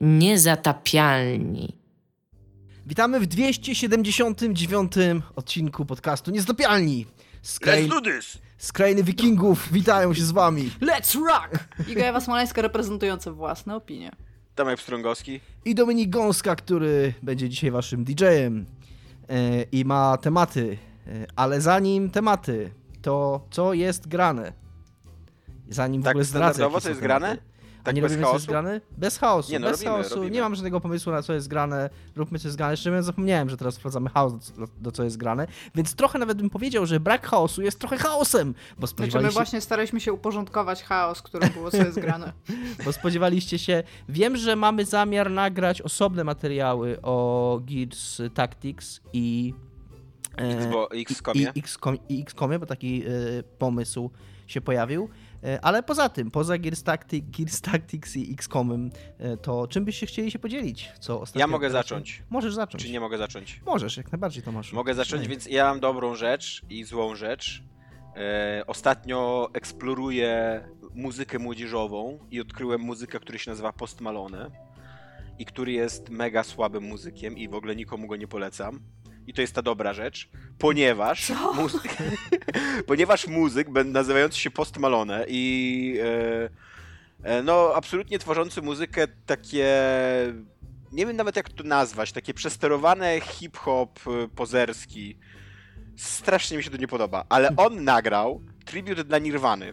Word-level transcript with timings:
Niezatapialni. 0.00 1.76
Witamy 2.86 3.20
w 3.20 3.26
279 3.26 4.92
odcinku 5.36 5.84
podcastu 5.86 6.30
Niezatapialni. 6.30 7.06
This! 8.04 8.38
z 8.58 8.72
krainy 8.72 9.02
wikingów 9.02 9.72
witają 9.72 10.14
się 10.14 10.22
z 10.22 10.30
wami. 10.30 10.70
Let's 10.80 11.26
rock! 11.26 11.68
Iga 11.88 12.04
Ewa 12.04 12.20
Smoleńska 12.20 12.62
reprezentująca 12.62 13.32
własne 13.32 13.76
opinie. 13.76 14.10
Tomek 14.54 14.78
Pstrągowski. 14.78 15.40
I 15.64 15.74
Dominik 15.74 16.10
Gąska, 16.10 16.56
który 16.56 17.14
będzie 17.22 17.48
dzisiaj 17.48 17.70
waszym 17.70 18.04
DJ-em 18.04 18.66
e, 19.28 19.62
i 19.62 19.84
ma 19.84 20.16
tematy. 20.16 20.78
E, 21.06 21.26
ale 21.36 21.60
zanim 21.60 22.10
tematy, 22.10 22.70
to 23.02 23.46
co 23.50 23.74
jest 23.74 24.08
grane? 24.08 24.52
Zanim 25.68 26.02
w 26.02 26.04
Tak 26.04 26.10
ogóle 26.12 26.24
zdradzę, 26.24 26.62
co 26.70 26.72
jest 26.74 26.84
tematy. 26.84 27.00
grane? 27.00 27.38
A 27.80 27.82
Tak 27.84 27.94
nie 27.96 28.02
bez 28.02 28.12
robimy 28.12 28.26
co 28.26 28.32
jest 28.32 28.46
chaosu? 28.46 28.62
grane? 28.62 28.80
Bez 28.98 29.18
chaosu, 29.18 29.52
Nie, 29.52 29.58
no, 29.58 29.66
bez 29.68 29.80
robimy, 29.80 29.96
chaosu. 29.96 30.14
robimy. 30.14 30.30
Nie 30.34 30.40
mam 30.40 30.54
żadnego 30.54 30.80
pomysłu 30.80 31.12
na 31.12 31.22
co 31.22 31.32
jest 31.32 31.48
grane. 31.48 31.90
Róbmy 32.16 32.38
co 32.38 32.48
jest 32.48 32.56
grane. 32.56 32.76
Szczerze 32.76 32.90
mówiąc 32.90 33.06
zapomniałem, 33.06 33.50
że 33.50 33.56
teraz 33.56 33.76
wprowadzamy 33.76 34.10
chaos 34.10 34.32
do, 34.52 34.66
do 34.80 34.92
co 34.92 35.04
jest 35.04 35.16
grane. 35.16 35.46
Więc 35.74 35.94
trochę 35.94 36.18
nawet 36.18 36.38
bym 36.38 36.50
powiedział, 36.50 36.86
że 36.86 37.00
brak 37.00 37.26
chaosu 37.26 37.62
jest 37.62 37.78
trochę 37.78 37.98
chaosem. 37.98 38.54
Bo 38.78 38.86
Znaczy 38.86 39.20
my 39.20 39.30
właśnie 39.30 39.60
staraliśmy 39.60 40.00
się 40.00 40.12
uporządkować 40.12 40.82
chaos, 40.82 41.22
który 41.22 41.48
było 41.48 41.70
co 41.70 41.76
jest 41.76 42.00
grane. 42.00 42.32
bo 42.84 42.92
spodziewaliście 42.92 43.58
się... 43.58 43.82
Wiem, 44.08 44.36
że 44.36 44.56
mamy 44.56 44.84
zamiar 44.84 45.30
nagrać 45.30 45.82
osobne 45.82 46.24
materiały 46.24 47.02
o 47.02 47.60
Gears 47.64 48.20
Tactics 48.34 49.00
i... 49.12 49.54
e, 50.38 50.96
i, 50.96 51.02
XCOMie. 51.02 51.40
i, 51.54 51.58
XCOM, 51.58 51.96
i 52.08 52.22
XCOMie, 52.22 52.58
bo 52.58 52.66
taki 52.66 53.02
e, 53.06 53.08
pomysł 53.58 54.10
się 54.46 54.60
pojawił. 54.60 55.08
E, 55.44 55.60
ale 55.64 55.82
poza 55.82 56.08
tym, 56.08 56.30
poza 56.30 56.58
Gears, 56.58 56.82
Tactic, 56.82 57.24
Gears 57.38 57.60
Tactics 57.60 58.16
i 58.16 58.32
XCOMem, 58.32 58.90
e, 59.18 59.36
to 59.36 59.68
czym 59.68 59.84
byście 59.84 60.06
chcieli 60.06 60.30
się 60.30 60.38
podzielić? 60.38 60.92
Co 61.00 61.20
ostatnio 61.20 61.40
Ja 61.40 61.46
mogę 61.46 61.70
zacząć. 61.70 62.22
Możesz 62.30 62.54
zacząć. 62.54 62.84
Czy 62.84 62.90
nie 62.90 63.00
mogę 63.00 63.18
zacząć? 63.18 63.60
Możesz, 63.66 63.96
jak 63.96 64.12
najbardziej 64.12 64.42
Tomaszu. 64.42 64.76
Mogę 64.76 64.94
zacząć, 64.94 65.28
więc 65.28 65.46
ja 65.46 65.64
mam 65.64 65.80
dobrą 65.80 66.16
rzecz 66.16 66.62
i 66.70 66.84
złą 66.84 67.14
rzecz. 67.14 67.62
E, 68.16 68.62
ostatnio 68.66 69.48
eksploruję 69.52 70.60
muzykę 70.94 71.38
młodzieżową 71.38 72.18
i 72.30 72.40
odkryłem 72.40 72.80
muzykę, 72.80 73.20
który 73.20 73.38
się 73.38 73.50
nazywa 73.50 73.72
Post 73.72 74.00
Malone 74.00 74.50
i 75.38 75.44
który 75.44 75.72
jest 75.72 76.10
mega 76.10 76.42
słabym 76.42 76.84
muzykiem 76.84 77.38
i 77.38 77.48
w 77.48 77.54
ogóle 77.54 77.76
nikomu 77.76 78.06
go 78.06 78.16
nie 78.16 78.28
polecam. 78.28 78.80
I 79.30 79.34
to 79.34 79.40
jest 79.40 79.54
ta 79.54 79.62
dobra 79.62 79.92
rzecz, 79.92 80.28
ponieważ 80.58 81.32
muzyk, 81.54 81.96
ponieważ 82.86 83.26
muzyk 83.26 83.68
nazywający 83.84 84.38
się 84.38 84.50
Post 84.50 84.78
Malone 84.78 85.24
i 85.28 85.98
e, 87.24 87.30
e, 87.30 87.42
no 87.42 87.72
absolutnie 87.74 88.18
tworzący 88.18 88.62
muzykę 88.62 89.08
takie 89.26 89.66
nie 90.92 91.06
wiem 91.06 91.16
nawet 91.16 91.36
jak 91.36 91.48
to 91.48 91.64
nazwać, 91.64 92.12
takie 92.12 92.34
przesterowane 92.34 93.20
hip-hop 93.20 94.00
e, 94.06 94.28
pozerski. 94.28 95.18
Strasznie 95.96 96.56
mi 96.56 96.62
się 96.62 96.70
to 96.70 96.76
nie 96.76 96.88
podoba, 96.88 97.24
ale 97.28 97.56
on 97.56 97.84
nagrał 97.84 98.42
tribute 98.64 99.04
dla 99.04 99.18
Nirwany. 99.18 99.72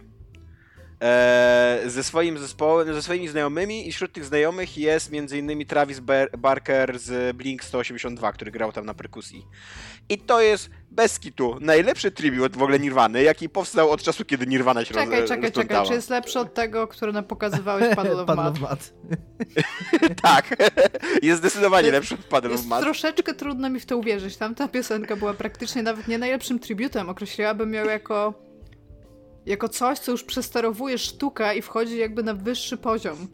E, 1.02 1.80
ze 1.86 2.04
swoim 2.04 2.38
zespołem, 2.38 2.94
ze 2.94 3.02
swoimi 3.02 3.28
znajomymi 3.28 3.88
i 3.88 3.92
wśród 3.92 4.12
tych 4.12 4.24
znajomych 4.24 4.78
jest 4.78 5.10
m.in. 5.12 5.66
Travis 5.66 6.00
Bar- 6.00 6.38
Barker 6.38 6.98
z 6.98 7.36
Blink 7.36 7.64
182, 7.64 8.32
który 8.32 8.50
grał 8.50 8.72
tam 8.72 8.86
na 8.86 8.94
perkusji. 8.94 9.46
I 10.08 10.18
to 10.18 10.40
jest 10.40 10.70
bez 10.90 11.18
kitu 11.18 11.56
najlepszy 11.60 12.10
tribute 12.10 12.58
w 12.58 12.62
ogóle 12.62 12.78
Nirwany, 12.78 13.22
jaki 13.22 13.48
powstał 13.48 13.90
od 13.90 14.02
czasu, 14.02 14.24
kiedy 14.24 14.46
Nirwana 14.46 14.84
się 14.84 14.94
Czekaj, 14.94 15.20
roz, 15.20 15.28
czekaj, 15.28 15.52
czekaj, 15.52 15.86
czy 15.86 15.92
jest 15.92 16.10
lepszy 16.10 16.38
od 16.38 16.54
tego, 16.54 16.88
który 16.88 17.12
nam 17.12 17.24
pokazywałeś 17.24 17.96
Paddle 17.96 18.22
of 18.22 18.28
Mud? 18.28 18.60
mat. 18.60 18.92
Tak, 20.22 20.56
jest 21.22 21.38
zdecydowanie 21.40 21.90
lepszy 21.90 22.14
od 22.14 22.20
Paddle 22.20 22.50
of 22.50 22.56
Jest 22.56 22.68
Mud. 22.68 22.80
troszeczkę 22.80 23.34
trudno 23.34 23.70
mi 23.70 23.80
w 23.80 23.86
to 23.86 23.96
uwierzyć. 23.96 24.36
Tamta 24.36 24.68
piosenka 24.68 25.16
była 25.16 25.34
praktycznie 25.34 25.82
nawet 25.82 26.08
nie 26.08 26.18
najlepszym 26.18 26.58
tributem. 26.58 27.08
Określiłabym 27.08 27.74
ją 27.74 27.84
jako 27.84 28.47
jako 29.48 29.68
coś, 29.68 29.98
co 29.98 30.12
już 30.12 30.24
przesterowuje 30.24 30.98
sztukę 30.98 31.56
i 31.56 31.62
wchodzi 31.62 31.98
jakby 31.98 32.22
na 32.22 32.34
wyższy 32.34 32.76
poziom. 32.76 33.28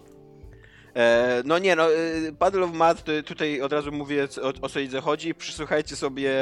E, 0.97 1.43
no 1.45 1.59
nie, 1.59 1.77
no, 1.77 1.93
e, 1.93 1.97
Paddle 2.39 2.65
of 2.65 2.73
Mud, 2.73 3.05
to 3.05 3.13
tutaj 3.27 3.61
od 3.61 3.73
razu 3.73 3.93
mówię 3.93 4.29
o, 4.43 4.53
o 4.63 4.69
co 4.69 4.81
idzie 4.81 5.01
chodzi. 5.01 5.35
Przysłuchajcie 5.35 5.97
sobie, 5.97 6.33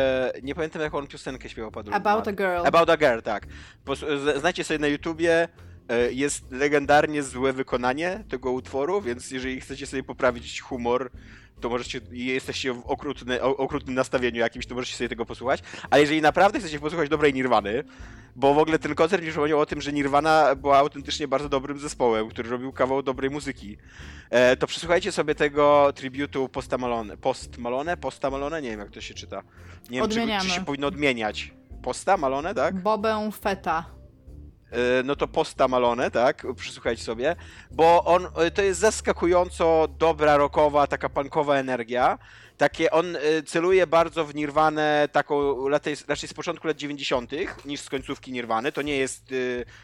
nie 0.42 0.54
pamiętam 0.54 0.82
jaką 0.82 0.98
on 0.98 1.06
piosenkę 1.06 1.48
śpiewał 1.48 1.70
Paddle 1.70 1.94
About 1.94 2.22
of 2.22 2.28
a. 2.28 2.32
Girl. 2.32 2.66
About 2.66 2.90
a 2.90 2.96
Girl, 2.96 3.20
tak. 3.20 3.46
Pos- 3.84 3.98
z- 4.24 4.40
Znajdźcie 4.40 4.64
sobie 4.64 4.78
na 4.78 4.86
YouTubie, 4.86 5.48
e, 5.88 6.12
jest 6.12 6.50
legendarnie 6.52 7.22
złe 7.22 7.52
wykonanie 7.52 8.24
tego 8.28 8.52
utworu, 8.52 9.00
więc 9.00 9.30
jeżeli 9.30 9.60
chcecie 9.60 9.86
sobie 9.86 10.02
poprawić 10.02 10.60
humor, 10.60 11.10
to 11.62 11.68
możecie, 11.68 12.00
jesteście 12.10 12.72
w 12.72 12.82
okrutny, 12.86 13.42
o- 13.42 13.56
okrutnym 13.56 13.94
nastawieniu 13.94 14.40
jakimś, 14.40 14.66
to 14.66 14.74
możecie 14.74 14.96
sobie 14.96 15.08
tego 15.08 15.26
posłuchać. 15.26 15.62
Ale 15.90 16.00
jeżeli 16.00 16.22
naprawdę 16.22 16.58
chcecie 16.60 16.80
posłuchać 16.80 17.08
dobrej 17.08 17.34
Nirwany, 17.34 17.84
bo 18.36 18.54
w 18.54 18.58
ogóle 18.58 18.78
ten 18.78 18.94
koncert 18.94 19.22
mi 19.22 19.28
przypomniał 19.30 19.60
o 19.60 19.66
tym, 19.66 19.80
że 19.80 19.92
Nirvana 19.92 20.54
była 20.54 20.78
autentycznie 20.78 21.28
bardzo 21.28 21.48
dobrym 21.48 21.78
zespołem, 21.78 22.28
który 22.28 22.48
robił 22.50 22.72
kawał 22.72 23.02
dobrej 23.02 23.30
muzyki. 23.30 23.76
E, 24.30 24.56
to 24.56 24.66
przysłuchajcie 24.66 25.12
sobie 25.12 25.34
tego 25.34 25.92
tributu 25.94 26.48
Posta 26.48 26.78
Malone. 26.78 27.16
Post 27.16 27.58
Malone? 27.58 27.96
Posta 27.96 28.30
Malone? 28.30 28.62
Nie 28.62 28.70
wiem 28.70 28.80
jak 28.80 28.90
to 28.90 29.00
się 29.00 29.14
czyta. 29.14 29.42
Nie 29.90 30.00
wiem, 30.00 30.10
czy, 30.10 30.14
czy 30.48 30.54
się 30.54 30.64
powinno 30.64 30.86
odmieniać. 30.86 31.52
Posta 31.82 32.16
Malone, 32.16 32.54
tak? 32.54 32.82
Bobę 32.82 33.30
Feta. 33.40 34.01
E, 34.72 35.02
no 35.02 35.16
to 35.16 35.28
Posta 35.28 35.68
Malone, 35.68 36.10
tak? 36.10 36.46
Przysłuchajcie 36.56 37.04
sobie. 37.04 37.36
Bo 37.70 38.04
on, 38.04 38.28
e, 38.36 38.50
to 38.50 38.62
jest 38.62 38.80
zaskakująco 38.80 39.88
dobra, 39.98 40.36
rockowa, 40.36 40.86
taka 40.86 41.08
punkowa 41.08 41.56
energia. 41.56 42.18
Takie, 42.62 42.90
on 42.90 43.16
e, 43.16 43.42
celuje 43.42 43.86
bardzo 43.86 44.24
w 44.24 44.34
Nirwanę 44.34 45.08
taką 45.12 45.68
raczej, 45.68 46.28
z 46.28 46.34
początku 46.34 46.66
lat 46.66 46.76
90. 46.76 47.30
niż 47.64 47.80
z 47.80 47.90
końcówki 47.90 48.32
Nirwany. 48.32 48.72
To 48.72 48.82
nie 48.82 48.96
jest 48.96 49.34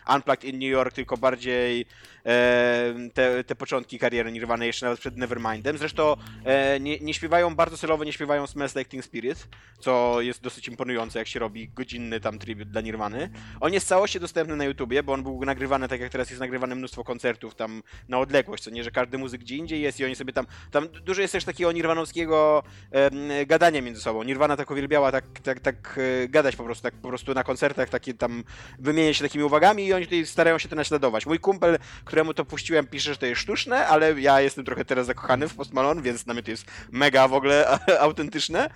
e, 0.07 0.15
Unplugged 0.15 0.45
in 0.45 0.59
New 0.59 0.71
York, 0.71 0.93
tylko 0.95 1.17
bardziej 1.17 1.87
e, 2.27 2.95
te, 3.15 3.45
te 3.45 3.55
początki 3.55 3.99
kariery 3.99 4.33
Nirwany, 4.33 4.67
jeszcze 4.67 4.87
nawet 4.87 5.01
przed 5.01 5.17
Nevermindem. 5.17 5.79
Zresztą 5.79 6.17
e, 6.45 6.81
nie, 6.81 6.99
nie 6.99 7.15
śpiewają 7.15 7.55
bardzo 7.55 7.77
celowo, 7.79 8.05
nie 8.05 8.13
śpiewają 8.13 8.47
Smells 8.47 8.77
Like 8.77 8.91
Teen 8.91 9.03
Spirit, 9.03 9.49
co 9.81 10.21
jest 10.21 10.43
dosyć 10.43 10.69
imponujące, 10.69 11.19
jak 11.19 11.29
się 11.29 11.39
robi 11.39 11.69
godzinny 11.69 12.21
tam 12.21 12.39
tribut 12.39 12.71
dla 12.71 12.81
Nirwany. 12.81 13.31
On 13.61 13.73
jest 13.73 13.89
całości 13.89 14.21
dostępny 14.21 14.57
na 14.57 14.65
YouTubie, 14.65 15.03
bo 15.03 15.13
on 15.13 15.23
był 15.23 15.45
nagrywany 15.45 15.89
tak 15.89 16.01
jak 16.01 16.13
teraz 16.13 16.31
jest 16.31 16.41
nagrywane 16.41 16.75
mnóstwo 16.75 17.05
koncertów 17.05 17.55
tam 17.55 17.83
na 18.09 18.19
odległość, 18.19 18.63
co 18.63 18.71
nie, 18.71 18.85
że 18.85 18.91
każdy 18.91 19.19
muzyk 19.19 19.41
gdzie 19.41 19.57
indziej 19.57 19.81
jest 19.81 20.01
i 20.01 20.05
oni 20.05 20.17
sobie 20.17 20.33
tam, 20.33 20.47
tam 20.71 20.89
dużo 20.89 21.23
jest 21.23 21.33
też 21.33 21.45
takiego 21.45 21.73
nirwanowskiego 21.73 22.63
em, 22.91 23.13
gadania 23.47 23.83
między 23.83 24.01
sobą. 24.01 24.23
Nirwana 24.23 24.57
tak 24.57 24.71
uwielbiała 24.71 25.13
tak, 25.13 25.25
tak, 25.43 25.61
tak 25.61 25.99
e, 26.25 26.29
gadać 26.29 26.57
po 26.57 26.65
prostu, 26.65 26.83
tak 26.83 26.95
po 26.95 27.09
prostu 27.09 27.35
na 27.35 27.45
koncertach, 27.45 27.89
takie 27.89 28.15
tam 28.15 28.45
wymieniać 28.79 29.17
się 29.17 29.25
takimi 29.25 29.45
uwagami 29.45 29.87
i 29.87 29.93
oni 29.93 30.27
starają 30.27 30.59
się 30.59 30.69
to 30.69 30.77
naśladować. 30.77 31.27
Mój 31.27 31.39
kumpel, 31.39 31.79
któremu 32.05 32.35
to 32.35 32.45
puściłem, 32.45 32.87
pisze, 32.87 33.13
że 33.13 33.19
to 33.19 33.27
jest 33.27 33.41
sztuczne, 33.41 33.87
ale 33.87 34.21
ja 34.21 34.41
jestem 34.41 34.65
trochę 34.65 34.85
teraz 34.85 35.07
zakochany 35.07 35.49
w 35.49 35.55
Post 35.55 35.73
Malone, 35.73 36.03
więc 36.03 36.25
dla 36.25 36.35
mnie 36.35 36.43
to 36.43 36.51
jest 36.51 36.65
mega 36.93 37.29
w 37.29 37.35
ogóle 37.35 37.79
autentyczne 38.01 38.71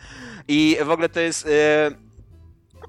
i 0.49 0.77
w 0.85 0.91
ogóle 0.91 1.09
to 1.09 1.21
jest... 1.21 1.49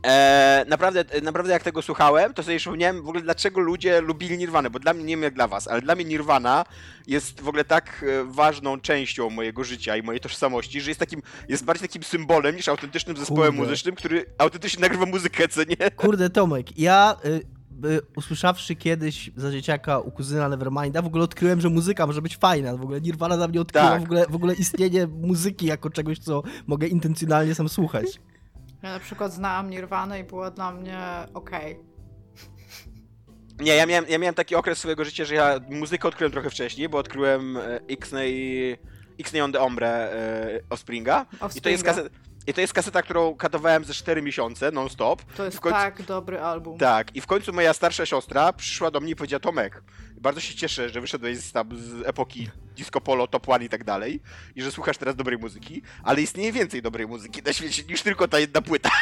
E, 0.05 0.65
naprawdę, 0.67 1.05
naprawdę 1.21 1.51
jak 1.53 1.63
tego 1.63 1.81
słuchałem, 1.81 2.33
to 2.33 2.43
sobie 2.43 2.57
przypomniałem 2.57 2.97
w 3.03 3.07
ogóle 3.07 3.21
dlaczego 3.21 3.61
ludzie 3.61 4.01
lubili 4.01 4.37
Nirwanę, 4.37 4.69
bo 4.69 4.79
dla 4.79 4.93
mnie, 4.93 5.03
nie 5.03 5.15
wiem 5.15 5.23
jak 5.23 5.33
dla 5.33 5.47
was, 5.47 5.67
ale 5.67 5.81
dla 5.81 5.95
mnie 5.95 6.05
Nirwana 6.05 6.65
jest 7.07 7.41
w 7.41 7.47
ogóle 7.47 7.63
tak 7.65 8.05
e, 8.07 8.23
ważną 8.23 8.79
częścią 8.79 9.29
mojego 9.29 9.63
życia 9.63 9.97
i 9.97 10.03
mojej 10.03 10.21
tożsamości, 10.21 10.81
że 10.81 10.89
jest 10.91 10.99
takim, 10.99 11.21
jest 11.49 11.65
bardziej 11.65 11.87
takim 11.89 12.03
symbolem 12.03 12.55
niż 12.55 12.67
autentycznym 12.67 13.17
zespołem 13.17 13.51
Kurde. 13.51 13.63
muzycznym, 13.63 13.95
który 13.95 14.25
autentycznie 14.37 14.81
nagrywa 14.81 15.05
muzykę, 15.05 15.47
co 15.47 15.61
nie? 15.63 15.91
Kurde, 15.91 16.29
Tomek, 16.29 16.79
ja 16.79 17.15
y, 17.25 17.41
usłyszawszy 18.15 18.75
kiedyś 18.75 19.31
za 19.35 19.51
dzieciaka 19.51 19.99
u 19.99 20.11
kuzyna 20.11 20.49
Neverminda, 20.49 21.01
w 21.01 21.05
ogóle 21.05 21.23
odkryłem, 21.23 21.61
że 21.61 21.69
muzyka 21.69 22.07
może 22.07 22.21
być 22.21 22.37
fajna. 22.37 22.77
W 22.77 22.81
ogóle 22.81 23.01
Nirvana 23.01 23.37
dla 23.37 23.47
mnie 23.47 23.61
odkryła 23.61 23.89
Tak. 23.89 24.01
w, 24.01 24.03
ogóle, 24.05 24.25
w 24.29 24.35
ogóle 24.35 24.53
istnienie 24.53 25.07
muzyki 25.07 25.65
jako 25.65 25.89
czegoś, 25.89 26.19
co 26.19 26.43
mogę 26.67 26.87
intencjonalnie 26.87 27.55
sam 27.55 27.69
słuchać. 27.69 28.05
Ja 28.83 28.89
na 28.91 28.99
przykład 28.99 29.33
znałam 29.33 29.69
Nirwanę 29.69 30.19
i 30.19 30.23
było 30.23 30.51
dla 30.51 30.71
mnie 30.71 30.99
okej. 31.33 31.79
Nie, 33.59 33.75
ja 33.75 33.85
miałem, 33.85 34.05
ja 34.09 34.17
miałem 34.17 34.35
taki 34.35 34.55
okres 34.55 34.77
swojego 34.77 35.05
życia, 35.05 35.25
że 35.25 35.35
ja 35.35 35.59
muzykę 35.69 36.07
odkryłem 36.07 36.31
trochę 36.31 36.49
wcześniej, 36.49 36.89
bo 36.89 36.97
odkryłem 36.97 37.57
e, 37.57 37.79
X-Nay, 37.89 38.77
X-Nay 39.19 39.41
on 39.41 39.51
the 39.51 39.59
Ombre 39.59 39.87
e, 39.89 40.59
Offspringa. 40.69 41.25
I 41.33 41.37
to, 41.37 41.45
jest 41.45 41.55
Offspringa. 41.55 41.83
kaseta, 41.83 42.09
I 42.47 42.53
to 42.53 42.61
jest 42.61 42.73
kaseta, 42.73 43.01
którą 43.01 43.35
katowałem 43.35 43.85
ze 43.85 43.93
4 43.93 44.21
miesiące, 44.21 44.71
non-stop. 44.71 45.23
To 45.23 45.45
jest 45.45 45.59
końcu- 45.59 45.71
tak 45.79 46.01
dobry 46.01 46.39
album. 46.39 46.77
Tak, 46.77 47.15
i 47.15 47.21
w 47.21 47.25
końcu 47.27 47.53
moja 47.53 47.73
starsza 47.73 48.05
siostra 48.05 48.53
przyszła 48.53 48.91
do 48.91 48.99
mnie 48.99 49.11
i 49.11 49.15
powiedziała, 49.15 49.39
Tomek, 49.39 49.83
bardzo 50.17 50.39
się 50.41 50.55
cieszę, 50.55 50.89
że 50.89 51.01
wyszedłeś 51.01 51.37
z, 51.37 51.51
tam, 51.51 51.69
z 51.77 52.07
epoki 52.07 52.49
disco 52.75 53.01
polo, 53.01 53.27
top 53.27 53.49
one 53.49 53.65
i 53.65 53.69
tak 53.69 53.83
dalej 53.83 54.21
i 54.55 54.61
że 54.61 54.71
słuchasz 54.71 54.97
teraz 54.97 55.15
dobrej 55.15 55.37
muzyki, 55.37 55.81
ale 56.03 56.21
istnieje 56.21 56.51
więcej 56.51 56.81
dobrej 56.81 57.07
muzyki 57.07 57.41
na 57.45 57.53
świecie 57.53 57.83
niż 57.83 58.01
tylko 58.01 58.27
ta 58.27 58.39
jedna 58.39 58.61
płyta. 58.61 58.89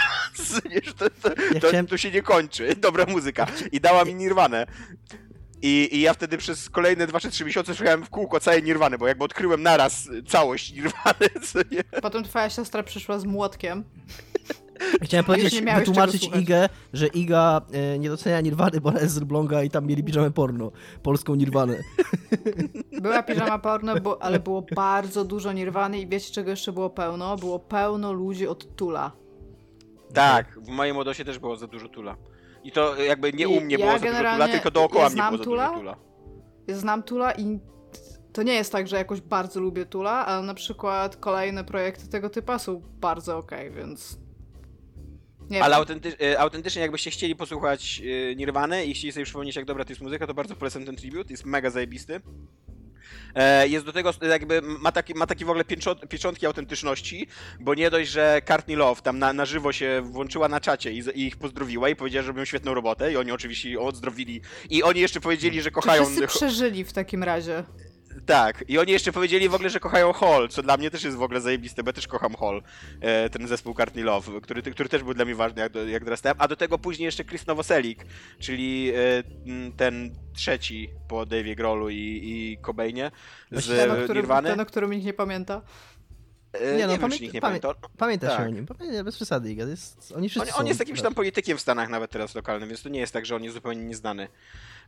To, 0.97 1.09
to, 1.09 1.29
Ja 1.53 1.59
to, 1.61 1.67
chciałem- 1.67 1.87
to 1.87 1.97
się 1.97 2.11
nie 2.11 2.21
kończy, 2.21 2.75
dobra 2.75 3.05
muzyka. 3.05 3.47
I 3.71 3.81
dała 3.81 4.05
mi 4.05 4.15
Nirwanę. 4.15 4.65
I, 5.61 5.89
I 5.91 6.01
ja 6.01 6.13
wtedy 6.13 6.37
przez 6.37 6.69
kolejne 6.69 7.07
2 7.07 7.19
czy 7.19 7.31
3 7.31 7.45
miesiące 7.45 7.75
słuchałem 7.75 8.05
w 8.05 8.09
kółko 8.09 8.39
całej 8.39 8.63
Nirwany, 8.63 8.97
bo 8.97 9.07
jakby 9.07 9.23
odkryłem 9.23 9.63
naraz 9.63 10.09
całość 10.27 10.73
Nirwany, 10.73 11.29
co 11.51 11.59
nie? 11.71 11.83
Potem 12.01 12.23
twoja 12.23 12.49
siostra 12.49 12.83
przyszła 12.83 13.19
z 13.19 13.25
młotkiem. 13.25 13.83
Chciałem 15.01 15.25
powiedzieć, 15.25 15.61
wytłumaczyć. 15.61 16.29
Igę, 16.35 16.69
że 16.93 17.07
Iga 17.07 17.61
e, 17.71 17.99
nie 17.99 18.09
docenia 18.09 18.41
Nirwany, 18.41 18.81
bo 18.81 18.89
ona 18.89 18.99
jest 18.99 19.13
z 19.13 19.17
Elbląga 19.17 19.63
i 19.63 19.69
tam 19.69 19.87
mieli 19.87 20.03
piżamę 20.03 20.31
porno. 20.31 20.71
Polską 21.03 21.35
Nirwanę. 21.35 21.77
Była 23.01 23.23
piżama 23.23 23.59
porno, 23.59 23.99
bo, 23.99 24.23
ale 24.23 24.39
było 24.39 24.65
bardzo 24.75 25.25
dużo 25.25 25.51
nirwany 25.51 25.99
i 25.99 26.07
wiecie 26.07 26.33
czego 26.33 26.49
jeszcze 26.49 26.71
było 26.71 26.89
pełno? 26.89 27.37
Było 27.37 27.59
pełno 27.59 28.13
ludzi 28.13 28.47
od 28.47 28.75
Tula. 28.75 29.11
Tak, 30.13 30.59
w 30.59 30.67
mojej 30.67 30.93
młodości 30.93 31.25
też 31.25 31.39
było 31.39 31.55
za 31.55 31.67
dużo 31.67 31.89
Tula. 31.89 32.15
I 32.63 32.71
to 32.71 32.95
jakby 32.95 33.33
nie 33.33 33.43
I 33.43 33.47
u 33.57 33.61
mnie 33.61 33.75
ja 33.75 33.85
było 33.85 33.99
za 33.99 34.33
dużo 34.37 34.47
tylko 34.47 34.71
dookoła 34.71 35.03
ja 35.03 35.09
mnie 35.09 35.21
było 35.21 35.37
za 35.37 35.43
Tula. 35.43 35.67
dużo 35.67 35.79
Tula. 35.79 35.95
Ja 36.67 36.75
znam 36.75 37.03
Tula 37.03 37.31
i 37.31 37.59
to 38.33 38.43
nie 38.43 38.53
jest 38.53 38.71
tak, 38.71 38.87
że 38.87 38.95
jakoś 38.95 39.21
bardzo 39.21 39.59
lubię 39.59 39.85
Tula, 39.85 40.25
ale 40.25 40.45
na 40.47 40.53
przykład 40.53 41.15
kolejne 41.15 41.63
projekty 41.63 42.07
tego 42.07 42.29
typu 42.29 42.59
są 42.59 42.81
bardzo 42.99 43.37
okej, 43.37 43.71
więc... 43.71 44.19
Nie 45.49 45.63
Ale 45.63 45.75
autenty- 45.75 46.23
e, 46.23 46.39
autentycznie 46.39 46.81
jakbyście 46.81 47.11
chcieli 47.11 47.35
posłuchać 47.35 48.01
e, 48.31 48.35
Nirwany 48.35 48.85
i 48.85 48.93
chcieli 48.93 49.11
sobie 49.11 49.23
przypomnieć 49.25 49.55
jak 49.55 49.65
dobra 49.65 49.85
to 49.85 49.91
jest 49.91 50.01
muzyka, 50.01 50.27
to 50.27 50.33
bardzo 50.33 50.55
polecam 50.55 50.85
ten 50.85 50.95
tribut, 50.95 51.31
jest 51.31 51.45
mega 51.45 51.69
zajebisty. 51.69 52.21
E, 53.35 53.67
Jest 53.67 53.85
do 53.85 53.93
tego 53.93 54.11
jakby, 54.29 54.61
ma 54.61 54.91
taki, 54.91 55.13
ma 55.13 55.27
taki 55.27 55.45
w 55.45 55.49
ogóle 55.49 55.63
pieczą- 55.65 56.07
pieczątki 56.07 56.45
autentyczności, 56.45 57.27
bo 57.59 57.73
nie 57.75 57.89
dość, 57.89 58.11
że 58.11 58.41
Courtney 58.47 58.75
Love 58.77 59.01
tam 59.01 59.19
na, 59.19 59.33
na 59.33 59.45
żywo 59.45 59.71
się 59.71 60.01
włączyła 60.05 60.47
na 60.47 60.59
czacie 60.59 60.91
i, 60.91 60.97
i 60.97 61.25
ich 61.27 61.37
pozdrowiła 61.37 61.89
i 61.89 61.95
powiedziała, 61.95 62.21
że 62.23 62.27
robią 62.27 62.45
świetną 62.45 62.73
robotę 62.73 63.11
i 63.13 63.17
oni 63.17 63.31
oczywiście 63.31 63.79
odzdrowili 63.79 64.41
i 64.69 64.83
oni 64.83 64.99
jeszcze 65.01 65.21
powiedzieli, 65.21 65.61
że 65.61 65.69
Czy 65.69 65.71
kochają... 65.71 66.05
wszyscy 66.05 66.27
przeżyli 66.27 66.83
w 66.83 66.93
takim 66.93 67.23
razie? 67.23 67.63
Tak, 68.25 68.63
i 68.67 68.77
oni 68.77 68.91
jeszcze 68.91 69.11
powiedzieli 69.11 69.49
w 69.49 69.53
ogóle, 69.55 69.69
że 69.69 69.79
kochają 69.79 70.13
Hall, 70.13 70.49
co 70.49 70.63
dla 70.63 70.77
mnie 70.77 70.91
też 70.91 71.03
jest 71.03 71.17
w 71.17 71.21
ogóle 71.21 71.41
zajebiste, 71.41 71.83
bo 71.83 71.89
ja 71.89 71.93
też 71.93 72.07
kocham 72.07 72.35
Hall, 72.35 72.61
e, 73.01 73.29
ten 73.29 73.47
zespół 73.47 73.73
Courtney 73.73 74.03
Love, 74.03 74.41
który, 74.41 74.61
który 74.61 74.89
też 74.89 75.03
był 75.03 75.13
dla 75.13 75.25
mnie 75.25 75.35
ważny, 75.35 75.61
jak, 75.61 75.71
do, 75.71 75.85
jak 75.87 76.03
dorastałem. 76.05 76.35
A 76.39 76.47
do 76.47 76.55
tego 76.55 76.77
później 76.77 77.05
jeszcze 77.05 77.25
Chris 77.25 77.47
Nowoselik, 77.47 78.05
czyli 78.39 78.91
e, 78.95 79.23
ten 79.77 80.15
trzeci 80.33 80.89
po 81.07 81.15
Dave'ie 81.25 81.55
Grollu 81.55 81.89
i, 81.89 81.95
i 82.23 82.57
Cobainie 82.65 83.11
z 83.51 83.67
Ten, 83.67 83.91
o 83.91 83.95
którym, 83.95 84.15
Nirwany. 84.17 84.49
ten, 84.49 84.59
o 84.59 84.65
którym 84.65 84.91
nikt 84.91 85.05
nie 85.05 85.13
pamięta. 85.13 85.61
Nie, 86.61 86.77
Nie, 86.77 86.87
no, 86.87 86.91
wiem, 86.93 87.01
pamię- 87.01 87.15
czy 87.17 87.21
nikt 87.23 87.33
nie 87.33 87.41
pamię- 87.41 87.59
pamięta. 87.61 87.87
Pamiętasz 87.97 88.37
Tak. 88.37 88.47
o 88.47 88.49
nim. 88.49 88.65
Pamię- 88.65 89.03
Bez 89.03 89.15
przesady, 89.15 89.53
Jest, 89.53 90.13
oni 90.17 90.29
wszyscy 90.29 90.53
On, 90.53 90.59
on 90.61 90.67
jest 90.67 90.79
jakimś 90.79 91.01
tam 91.01 91.13
politykiem 91.13 91.57
w 91.57 91.61
Stanach 91.61 91.89
nawet 91.89 92.11
teraz 92.11 92.35
lokalnym, 92.35 92.69
więc 92.69 92.81
to 92.83 92.89
nie 92.89 92.99
jest 92.99 93.13
tak, 93.13 93.25
że 93.25 93.35
on 93.35 93.43
jest 93.43 93.55
zupełnie 93.55 93.83
nieznany. 93.85 94.27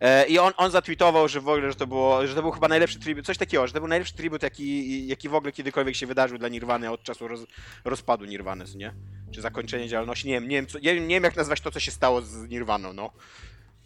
E, 0.02 0.26
I 0.28 0.40
on, 0.40 0.54
on 0.58 0.72
zatweetował, 0.72 1.28
że 1.28 1.42
w 1.42 1.50
ogóle, 1.50 1.72
że 1.72 1.76
to 1.76 1.88
było, 1.88 2.28
że 2.28 2.36
to 2.36 2.42
był 2.42 2.52
chyba 2.52 2.68
najlepszy 2.68 3.00
tribut, 3.00 3.26
coś 3.26 3.38
takiego, 3.38 3.68
że 3.68 3.74
to 3.74 3.80
był 3.80 3.88
najlepszy 3.88 4.14
tribut, 4.14 4.44
jaki, 4.44 5.08
jaki 5.08 5.30
w 5.30 5.36
ogóle 5.36 5.52
kiedykolwiek 5.52 5.96
się 5.96 6.08
wydarzył 6.08 6.38
dla 6.38 6.50
Nirwany 6.50 6.92
od 6.92 7.04
czasu 7.04 7.28
roz, 7.28 7.46
rozpadu 7.86 8.26
Nirwany, 8.26 8.66
nie? 8.76 8.94
Czy 9.32 9.42
zakończenia 9.42 9.88
działalności, 9.88 10.28
nie 10.28 10.34
wiem, 10.34 10.48
nie 10.48 10.56
wiem, 10.56 10.68
co, 10.68 10.80
nie, 10.80 10.96
wiem- 10.96 11.08
nie 11.08 11.16
wiem 11.16 11.24
jak 11.24 11.36
nazwać 11.36 11.62
to, 11.62 11.72
co 11.72 11.80
się 11.80 11.92
stało 11.92 12.22
z 12.22 12.50
Nirwaną, 12.50 12.94
no. 12.94 13.12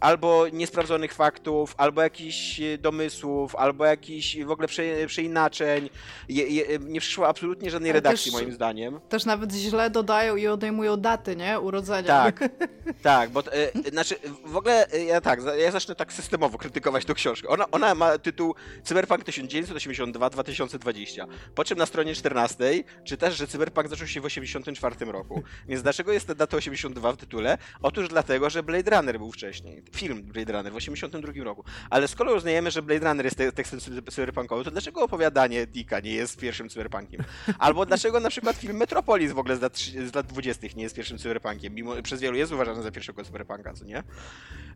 albo 0.00 0.48
niesprawdzonych 0.52 1.14
faktów, 1.14 1.74
albo 1.76 2.02
jakichś 2.02 2.60
e, 2.60 2.78
domysłów, 2.78 3.56
albo 3.56 3.84
jakichś 3.84 4.36
w 4.36 4.50
ogóle 4.50 4.68
prze, 4.68 4.82
przeinaczeń. 5.06 5.90
Je, 6.28 6.46
je, 6.46 6.78
nie 6.78 7.00
przyszło 7.00 7.28
absolutnie 7.28 7.70
żadnej 7.70 7.90
Ale 7.90 8.00
redakcji, 8.00 8.32
też- 8.32 8.40
moim 8.40 8.52
zdaniem. 8.52 9.00
Też 9.08 9.24
nawet 9.24 9.52
źle 9.52 9.90
dodają 9.90 10.36
i 10.36 10.46
odejmują 10.46 10.96
daty, 10.96 11.36
nie? 11.36 11.60
Urodzenia. 11.60 12.08
Tak, 12.08 12.40
tak, 13.02 13.30
bo 13.30 13.40
e, 13.46 13.52
e, 13.52 13.70
znaczy 13.90 14.14
w 14.44 14.56
ogóle 14.56 14.90
e, 14.92 15.04
ja 15.04 15.20
tak, 15.20 15.40
ja 15.58 15.70
zacznę 15.70 15.94
tak 15.94 16.12
systemowo 16.12 16.58
krytykować 16.58 17.04
tą 17.04 17.14
książkę. 17.14 17.48
Ona, 17.48 17.70
ona 17.70 17.94
ma 17.94 18.18
tytuł 18.18 18.54
Cyberpunk 18.84 19.24
1982-2020. 19.24 21.26
Po 21.54 21.64
czym 21.64 21.78
na 21.78 21.86
stronie 21.86 22.14
14 22.14 22.84
czytasz, 23.04 23.36
że 23.36 23.46
Cyberpunk 23.46 23.88
zaczął 23.88 24.06
się 24.06 24.20
w 24.20 24.24
84 24.24 25.12
roku. 25.12 25.42
Więc 25.68 25.82
dlaczego 25.82 26.12
jest 26.12 26.26
ta 26.26 26.34
data 26.34 26.56
82 26.56 27.12
w 27.12 27.16
tytule? 27.16 27.58
Otóż 27.82 28.08
dlatego, 28.08 28.50
że 28.50 28.62
Blade 28.62 28.96
Runner 28.96 29.05
był 29.14 29.32
wcześniej. 29.32 29.82
Film 29.96 30.22
Blade 30.22 30.52
Runner 30.52 30.72
w 30.72 30.76
82 30.76 31.44
roku. 31.44 31.64
Ale 31.90 32.08
skoro 32.08 32.34
uznajemy, 32.34 32.70
że 32.70 32.82
Blade 32.82 33.08
Runner 33.08 33.24
jest 33.24 33.36
te- 33.36 33.52
tekstem 33.52 33.80
cy- 33.80 34.02
cyberpunkowym, 34.02 34.64
to 34.64 34.70
dlaczego 34.70 35.00
opowiadanie 35.02 35.66
Dicka 35.66 36.00
nie 36.00 36.10
jest 36.12 36.40
pierwszym 36.40 36.68
cyberpunkiem? 36.68 37.22
Albo 37.58 37.86
dlaczego 37.86 38.20
na 38.20 38.28
przykład 38.30 38.56
film 38.56 38.76
Metropolis 38.76 39.32
w 39.32 39.38
ogóle 39.38 39.56
z 39.56 39.60
lat, 39.60 39.76
z 39.78 40.14
lat 40.14 40.26
20. 40.26 40.66
nie 40.76 40.82
jest 40.82 40.94
pierwszym 40.96 41.18
cyberpunkiem, 41.18 41.74
mimo 41.74 42.02
przez 42.02 42.20
wielu 42.20 42.36
jest 42.36 42.52
uważany 42.52 42.82
za 42.82 42.90
pierwszego 42.90 43.24
cyberpunka, 43.24 43.72
co 43.74 43.84
nie? 43.84 44.02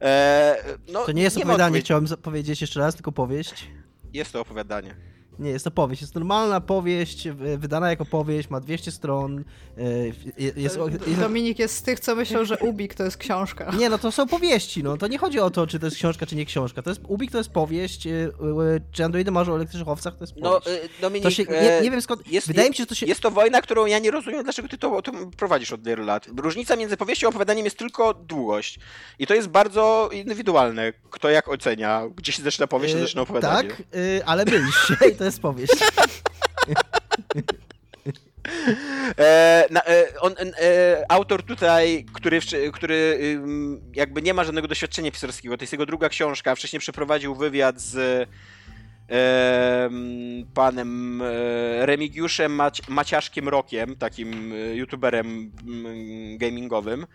Eee, 0.00 0.56
no, 0.88 1.04
To 1.04 1.12
nie 1.12 1.22
jest 1.22 1.36
ma 1.36 1.42
opowiadanie, 1.42 1.66
odpowiedzi. 1.68 1.84
chciałem 1.84 2.06
powiedzieć 2.22 2.60
jeszcze 2.60 2.80
raz, 2.80 2.94
tylko 2.94 3.12
powieść. 3.12 3.66
Jest 4.12 4.32
to 4.32 4.40
opowiadanie. 4.40 4.94
Nie, 5.40 5.50
jest 5.50 5.64
to 5.64 5.70
powieść. 5.70 6.02
Jest 6.02 6.14
normalna 6.14 6.60
powieść, 6.60 7.28
wydana 7.58 7.90
jako 7.90 8.04
powieść, 8.04 8.50
ma 8.50 8.60
200 8.60 8.90
stron. 8.92 9.44
e, 9.78 9.82
je- 10.38 10.52
Jest, 10.56 10.78
jest, 11.06 11.20
Dominik 11.20 11.58
jest 11.58 11.76
z 11.76 11.82
tych, 11.82 12.00
co 12.00 12.14
myślą, 12.14 12.44
że 12.44 12.58
Ubik 12.58 12.94
to 12.94 13.04
jest 13.04 13.16
książka. 13.16 13.72
nie, 13.78 13.88
no 13.90 13.98
to 13.98 14.12
są 14.12 14.26
powieści, 14.28 14.82
no 14.82 14.96
to 14.96 15.06
nie 15.06 15.18
chodzi 15.18 15.40
o 15.40 15.50
to, 15.50 15.66
czy 15.66 15.78
to 15.78 15.86
jest 15.86 15.96
książka, 15.96 16.26
czy 16.26 16.36
nie 16.36 16.46
książka. 16.46 16.82
To 16.82 16.90
jest, 16.90 17.00
Ubik 17.08 17.30
to 17.30 17.38
jest 17.38 17.50
powieść, 17.50 18.06
e, 18.06 18.10
e, 18.10 18.30
czy 18.92 19.04
Androidy 19.04 19.30
marzą 19.30 19.52
o 19.52 19.56
elektrycznych 19.56 19.88
owcach, 19.88 20.16
to 20.16 20.24
jest 20.24 20.36
No, 20.36 20.60
powieść. 20.60 20.84
e, 20.98 21.00
Dominik, 21.00 21.22
to 21.22 21.30
się, 21.30 21.44
nie, 21.44 21.80
nie 21.82 21.90
wiem 21.90 22.02
skąd, 22.02 22.32
jest- 22.32 22.46
wydaje 22.46 22.68
jest- 22.68 22.70
mi 22.70 22.76
się, 22.76 22.82
że 22.82 22.86
to 22.86 22.94
się... 22.94 23.06
Jest 23.06 23.20
to 23.20 23.30
wojna, 23.30 23.62
którą 23.62 23.86
ja 23.86 23.98
nie 23.98 24.10
rozumiem, 24.10 24.42
dlaczego 24.44 24.68
ty 24.68 24.78
to, 24.78 25.02
to 25.02 25.12
prowadzisz 25.36 25.72
od 25.72 25.84
wielu 25.84 26.04
lat. 26.04 26.26
Różnica 26.36 26.76
między 26.76 26.96
powieścią 26.96 27.26
a 27.26 27.30
opowiadaniem 27.30 27.64
jest 27.64 27.78
tylko 27.78 28.14
długość. 28.14 28.78
I 29.18 29.26
to 29.26 29.34
jest 29.34 29.48
bardzo 29.48 30.10
indywidualne, 30.12 30.92
kto 31.10 31.30
jak 31.30 31.48
ocenia, 31.48 32.02
gdzie 32.16 32.32
się 32.32 32.42
zaczyna 32.42 32.66
powieść, 32.66 32.94
a 32.94 32.98
zaczyna 32.98 33.22
opowiadanie. 33.22 33.68
Tak, 33.68 33.82
ale 34.26 34.44
się 34.72 35.08
i 35.08 35.14
to 35.16 35.24
jest 35.30 35.42
powieść. 35.42 35.72
E, 39.18 39.66
na, 39.70 39.80
e, 39.86 40.20
on, 40.20 40.34
e, 40.38 41.04
autor 41.08 41.42
tutaj, 41.42 42.06
który, 42.12 42.40
który 42.72 43.18
jakby 43.94 44.22
nie 44.22 44.34
ma 44.34 44.44
żadnego 44.44 44.68
doświadczenia 44.68 45.10
pisarskiego, 45.10 45.56
to 45.56 45.62
jest 45.62 45.72
jego 45.72 45.86
druga 45.86 46.08
książka, 46.08 46.54
wcześniej 46.54 46.80
przeprowadził 46.80 47.34
wywiad 47.34 47.80
z 47.80 48.28
em, 49.08 50.46
panem 50.54 51.22
e, 51.22 51.86
Remigiuszem 51.86 52.54
Maci 52.54 52.82
Maciaszkiem 52.88 53.48
Rokiem, 53.48 53.96
takim 53.96 54.52
e, 54.52 54.74
youtuberem 54.74 55.52
mm, 55.66 56.38
gamingowym. 56.38 57.06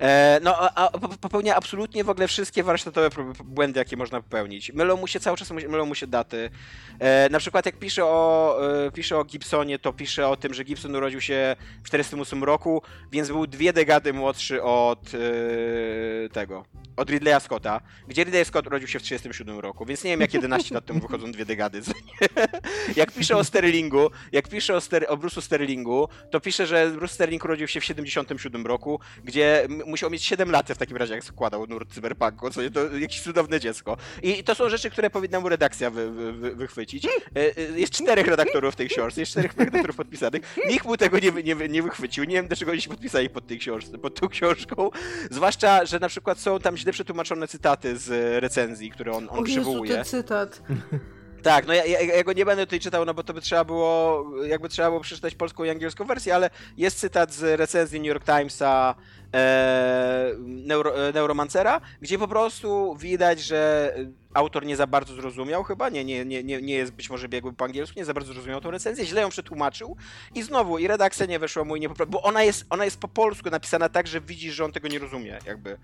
E, 0.00 0.40
no, 0.42 0.56
a, 0.58 0.74
a 0.74 0.98
po- 0.98 1.08
popełnia 1.08 1.56
absolutnie 1.56 2.04
w 2.04 2.10
ogóle 2.10 2.28
wszystkie 2.28 2.62
warsztatowe 2.62 3.10
błędy, 3.44 3.78
jakie 3.78 3.96
można 3.96 4.22
popełnić. 4.22 4.72
Mylą 4.72 4.96
mu 4.96 5.06
się 5.06 5.20
cały 5.20 5.36
czas, 5.36 5.50
mylą 5.50 5.86
mu 5.86 5.94
się 5.94 6.06
daty. 6.06 6.50
E, 6.98 7.28
na 7.30 7.38
przykład 7.38 7.66
jak 7.66 7.78
pisze 7.78 8.04
o, 8.04 8.58
e, 8.86 8.90
pisze 8.90 9.18
o 9.18 9.24
Gibsonie, 9.24 9.78
to 9.78 9.92
pisze 9.92 10.28
o 10.28 10.36
tym, 10.36 10.54
że 10.54 10.64
Gibson 10.64 10.96
urodził 10.96 11.20
się 11.20 11.56
w 11.84 11.90
1948 11.90 12.44
roku, 12.44 12.82
więc 13.12 13.28
był 13.28 13.46
dwie 13.46 13.72
dekady 13.72 14.12
młodszy 14.12 14.62
od 14.62 15.10
tego, 16.32 16.64
od 16.96 17.10
Ridleya 17.10 17.40
Scotta, 17.40 17.80
gdzie 18.08 18.24
Ridley 18.24 18.44
Scott 18.44 18.66
urodził 18.66 18.88
się 18.88 18.98
w 18.98 19.02
1937 19.02 19.60
roku, 19.60 19.86
więc 19.86 20.04
nie 20.04 20.10
wiem 20.10 20.20
jak 20.20 20.34
11 20.34 20.74
lat 20.74 20.86
temu 20.86 21.00
wychodzą 21.00 21.32
dwie 21.32 21.44
dekady. 21.44 21.80
jak 22.96 23.12
pisze 23.12 23.36
o 23.36 23.44
Sterlingu, 23.44 24.10
jak 24.32 24.48
pisze 24.48 24.74
o, 24.76 24.80
Ster 24.80 25.06
o 25.08 25.16
Bruce'u 25.16 25.40
Sterlingu, 25.40 26.08
to 26.30 26.40
pisze, 26.40 26.66
że 26.66 26.90
Bruce 26.90 27.14
Sterling 27.14 27.44
urodził 27.44 27.68
się 27.68 27.80
w 27.80 27.84
77 27.84 28.66
roku, 28.66 29.00
gdzie 29.24 29.68
musiał 29.86 30.10
mieć 30.10 30.24
7 30.24 30.50
lat 30.50 30.68
w 30.72 30.76
takim 30.78 30.96
razie, 30.96 31.14
jak 31.14 31.24
składał 31.24 31.66
nurt 31.66 31.94
cyberpunku, 31.94 32.50
co 32.50 32.62
nie, 32.62 32.70
to 32.70 32.96
jakieś 32.96 33.20
cudowne 33.22 33.60
dziecko. 33.60 33.96
I 34.22 34.44
to 34.44 34.54
są 34.54 34.68
rzeczy, 34.68 34.90
które 34.90 35.10
powinna 35.10 35.40
mu 35.40 35.48
redakcja 35.48 35.90
wy, 35.90 36.10
wy, 36.10 36.32
wy, 36.32 36.54
wychwycić. 36.54 37.06
E, 37.06 37.08
e, 37.36 37.78
Jest 37.80 37.92
czterech 37.92 38.26
redaktorów 38.26 38.76
tej 38.76 38.88
książce, 38.88 39.20
jest 39.20 39.32
czterech 39.32 39.56
redaktorów 39.56 39.96
podpisanych. 39.96 40.56
Nikt 40.68 40.86
mu 40.86 40.96
tego 40.96 41.18
nie, 41.18 41.32
nie, 41.54 41.68
nie 41.68 41.82
wychwycił. 41.82 42.24
Nie 42.24 42.34
wiem, 42.36 42.46
dlaczego 42.46 42.72
oni 42.72 42.80
się 42.80 42.90
podpisali 42.90 43.30
pod, 43.30 43.46
tej 43.46 43.58
książce, 43.58 43.98
pod 43.98 44.20
tą 44.20 44.28
książką. 44.28 44.90
Zwłaszcza, 45.30 45.84
że 45.86 45.98
na 45.98 46.08
przykład 46.08 46.38
są 46.38 46.58
tam 46.58 46.76
źle 46.76 46.92
przetłumaczone 46.92 47.48
cytaty 47.48 47.96
z 47.96 48.08
recenzji, 48.42 48.90
które 48.90 49.12
on, 49.12 49.28
on 49.30 49.38
O 49.38 49.40
Jezu, 49.40 49.44
przywołuje. 49.60 49.94
ten 49.94 50.04
cytat. 50.04 50.62
Tak, 51.42 51.66
no 51.66 51.74
ja, 51.74 51.84
ja, 51.84 52.00
ja 52.00 52.24
go 52.24 52.32
nie 52.32 52.44
będę 52.44 52.66
tutaj 52.66 52.80
czytał, 52.80 53.04
no 53.04 53.14
bo 53.14 53.22
to 53.22 53.34
by 53.34 53.40
trzeba 53.40 53.64
było, 53.64 54.24
jakby 54.46 54.68
trzeba 54.68 54.88
było 54.88 55.00
przeczytać 55.00 55.34
polską 55.34 55.64
i 55.64 55.70
angielską 55.70 56.04
wersję, 56.04 56.34
ale 56.34 56.50
jest 56.76 56.98
cytat 56.98 57.32
z 57.32 57.60
recenzji 57.60 58.00
New 58.00 58.08
York 58.08 58.24
Timesa 58.24 58.94
e, 59.34 60.32
Neuro, 60.38 61.08
e, 61.08 61.12
Neuromancera, 61.12 61.80
gdzie 62.02 62.18
po 62.18 62.28
prostu 62.28 62.96
widać, 63.00 63.40
że 63.40 63.92
autor 64.34 64.66
nie 64.66 64.76
za 64.76 64.86
bardzo 64.86 65.14
zrozumiał 65.14 65.64
chyba, 65.64 65.88
nie, 65.88 66.04
nie, 66.04 66.24
nie, 66.24 66.42
nie 66.42 66.74
jest 66.74 66.92
być 66.92 67.10
może 67.10 67.28
biegły 67.28 67.52
po 67.52 67.64
angielsku, 67.64 67.98
nie 67.98 68.04
za 68.04 68.14
bardzo 68.14 68.32
zrozumiał 68.32 68.60
tą 68.60 68.70
recenzję, 68.70 69.06
źle 69.06 69.20
ją 69.20 69.28
przetłumaczył 69.28 69.96
i 70.34 70.42
znowu, 70.42 70.78
i 70.78 70.86
redakcja 70.86 71.26
nie 71.26 71.38
weszła 71.38 71.64
mu 71.64 71.76
i 71.76 71.80
nie 71.80 71.88
popra- 71.88 72.06
bo 72.06 72.22
ona 72.22 72.42
jest, 72.42 72.64
ona 72.70 72.84
jest 72.84 73.00
po 73.00 73.08
polsku 73.08 73.50
napisana 73.50 73.88
tak, 73.88 74.06
że 74.06 74.20
widzisz, 74.20 74.54
że 74.54 74.64
on 74.64 74.72
tego 74.72 74.88
nie 74.88 74.98
rozumie, 74.98 75.38
jakby. 75.46 75.78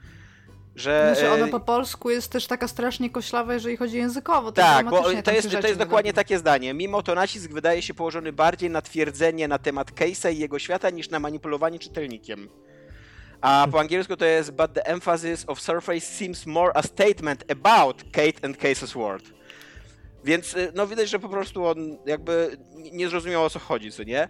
Że, 0.76 1.12
Znaczy 1.14 1.32
ona 1.32 1.46
e, 1.46 1.48
po 1.48 1.60
polsku 1.60 2.10
jest 2.10 2.32
też 2.32 2.46
taka 2.46 2.68
strasznie 2.68 3.10
koślawa, 3.10 3.54
jeżeli 3.54 3.76
chodzi 3.76 3.96
językowo. 3.96 4.52
tak, 4.52 4.90
bo 4.90 5.02
to 5.02 5.32
jest, 5.32 5.50
to 5.60 5.66
jest 5.66 5.78
dokładnie 5.78 6.12
takie 6.12 6.38
zdanie. 6.38 6.74
Mimo 6.74 7.02
to 7.02 7.14
nacisk 7.14 7.50
wydaje 7.50 7.82
się 7.82 7.94
położony 7.94 8.32
bardziej 8.32 8.70
na 8.70 8.82
twierdzenie 8.82 9.48
na 9.48 9.58
temat 9.58 9.92
Case'a 9.92 10.32
i 10.32 10.38
jego 10.38 10.58
świata 10.58 10.90
niż 10.90 11.10
na 11.10 11.20
manipulowanie 11.20 11.78
czytelnikiem. 11.78 12.48
A 13.40 13.66
po 13.72 13.80
angielsku 13.80 14.16
to 14.16 14.24
jest 14.24 14.50
But 14.50 14.72
the 14.72 14.86
emphasis 14.86 15.44
of 15.46 15.60
Surface 15.60 16.00
seems 16.00 16.46
more 16.46 16.72
a 16.76 16.82
statement 16.82 17.44
about 17.50 18.04
Kate 18.12 18.44
and 18.44 18.58
Case's 18.58 18.94
world. 18.94 19.41
Więc 20.24 20.54
y, 20.54 20.72
no 20.74 20.86
widać, 20.86 21.10
że 21.10 21.18
po 21.18 21.28
prostu 21.28 21.64
on 21.64 21.98
jakby 22.06 22.56
nie 22.92 23.08
zrozumiał 23.08 23.44
o 23.44 23.50
co 23.50 23.58
chodzi, 23.58 23.92
co 23.92 24.02
nie? 24.02 24.28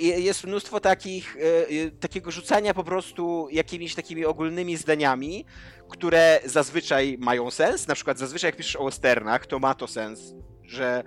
Jest 0.00 0.44
mnóstwo 0.44 0.80
takich, 0.80 1.36
y, 1.36 1.40
y, 1.70 1.90
takiego 2.00 2.30
rzucania 2.30 2.74
po 2.74 2.84
prostu 2.84 3.48
jakimiś 3.50 3.94
takimi 3.94 4.24
ogólnymi 4.24 4.76
zdaniami, 4.76 5.44
które 5.88 6.40
zazwyczaj 6.44 7.16
mają 7.20 7.50
sens. 7.50 7.88
Na 7.88 7.94
przykład 7.94 8.18
zazwyczaj 8.18 8.48
jak 8.48 8.56
piszesz 8.56 8.76
o 8.76 8.84
westernach, 8.84 9.46
to 9.46 9.58
ma 9.58 9.74
to 9.74 9.86
sens, 9.86 10.34
że 10.62 11.04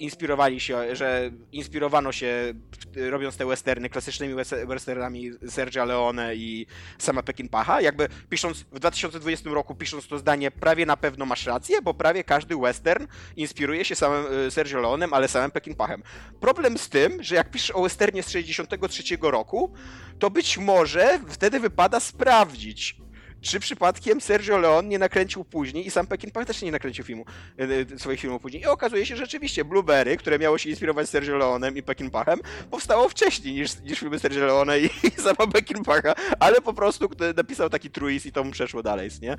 inspirowali 0.00 0.60
się, 0.60 0.96
że 0.96 1.30
inspirowano 1.52 2.12
się 2.12 2.54
robiąc 2.96 3.36
te 3.36 3.46
westerny 3.46 3.88
klasycznymi 3.90 4.34
wes- 4.34 4.66
westernami 4.66 5.30
Sergio 5.48 5.84
Leone 5.84 6.36
i 6.36 6.66
sama 6.98 7.22
Peckinpaha. 7.22 7.80
Jakby 7.80 8.08
pisząc 8.28 8.58
w 8.60 8.78
2020 8.78 9.50
roku, 9.50 9.74
pisząc 9.74 10.08
to 10.08 10.18
zdanie, 10.18 10.50
prawie 10.50 10.86
na 10.86 10.96
pewno 10.96 11.26
masz 11.26 11.46
rację, 11.46 11.82
bo 11.82 11.94
prawie 11.94 12.24
każdy 12.24 12.56
western 12.56 13.06
inspiruje 13.36 13.84
się 13.84 13.94
samym 13.94 14.46
y, 14.46 14.50
Sergio 14.50 14.80
Leonem, 14.80 15.14
ale 15.14 15.28
samym 15.28 15.50
Peckinpahem. 15.50 16.02
Problem 16.40 16.78
z 16.78 16.88
tym, 16.88 17.22
że 17.22 17.34
jak 17.34 17.50
piszesz 17.50 17.70
o 17.70 17.82
westernie 17.82 18.22
z 18.22 18.30
63 18.30 19.02
roku, 19.22 19.72
to 20.18 20.30
być 20.30 20.58
może 20.58 21.20
wtedy 21.28 21.60
wypada 21.60 22.00
sprawdzić, 22.00 22.96
czy 23.40 23.60
przypadkiem 23.60 24.20
Sergio 24.20 24.58
Leone 24.58 24.88
nie 24.88 24.98
nakręcił 24.98 25.44
później 25.44 25.86
i 25.86 25.90
sam 25.90 26.06
Peckinpah 26.06 26.46
też 26.46 26.62
nie 26.62 26.72
nakręcił 26.72 27.04
filmu, 27.04 27.24
e, 27.58 27.98
swoich 27.98 28.20
filmów 28.20 28.42
później. 28.42 28.62
I 28.62 28.66
okazuje 28.66 29.06
się, 29.06 29.16
że 29.16 29.24
rzeczywiście 29.24 29.64
Blueberry, 29.64 30.16
które 30.16 30.38
miało 30.38 30.58
się 30.58 30.70
inspirować 30.70 31.08
Sergio 31.08 31.36
Leonem 31.36 31.76
i 31.76 31.82
Peckinpahem, 31.82 32.40
powstało 32.70 33.08
wcześniej 33.08 33.54
niż, 33.54 33.80
niż 33.80 33.98
filmy 33.98 34.18
Sergio 34.18 34.46
Leone 34.46 34.80
i, 34.80 34.84
i 34.84 35.10
sama 35.22 35.52
Peckinpaha, 35.52 36.14
ale 36.40 36.60
po 36.60 36.74
prostu 36.74 37.08
napisał 37.36 37.70
taki 37.70 37.90
truizm 37.90 38.28
i 38.28 38.32
to 38.32 38.44
mu 38.44 38.50
przeszło 38.50 38.82
dalej, 38.82 39.10
nie? 39.22 39.36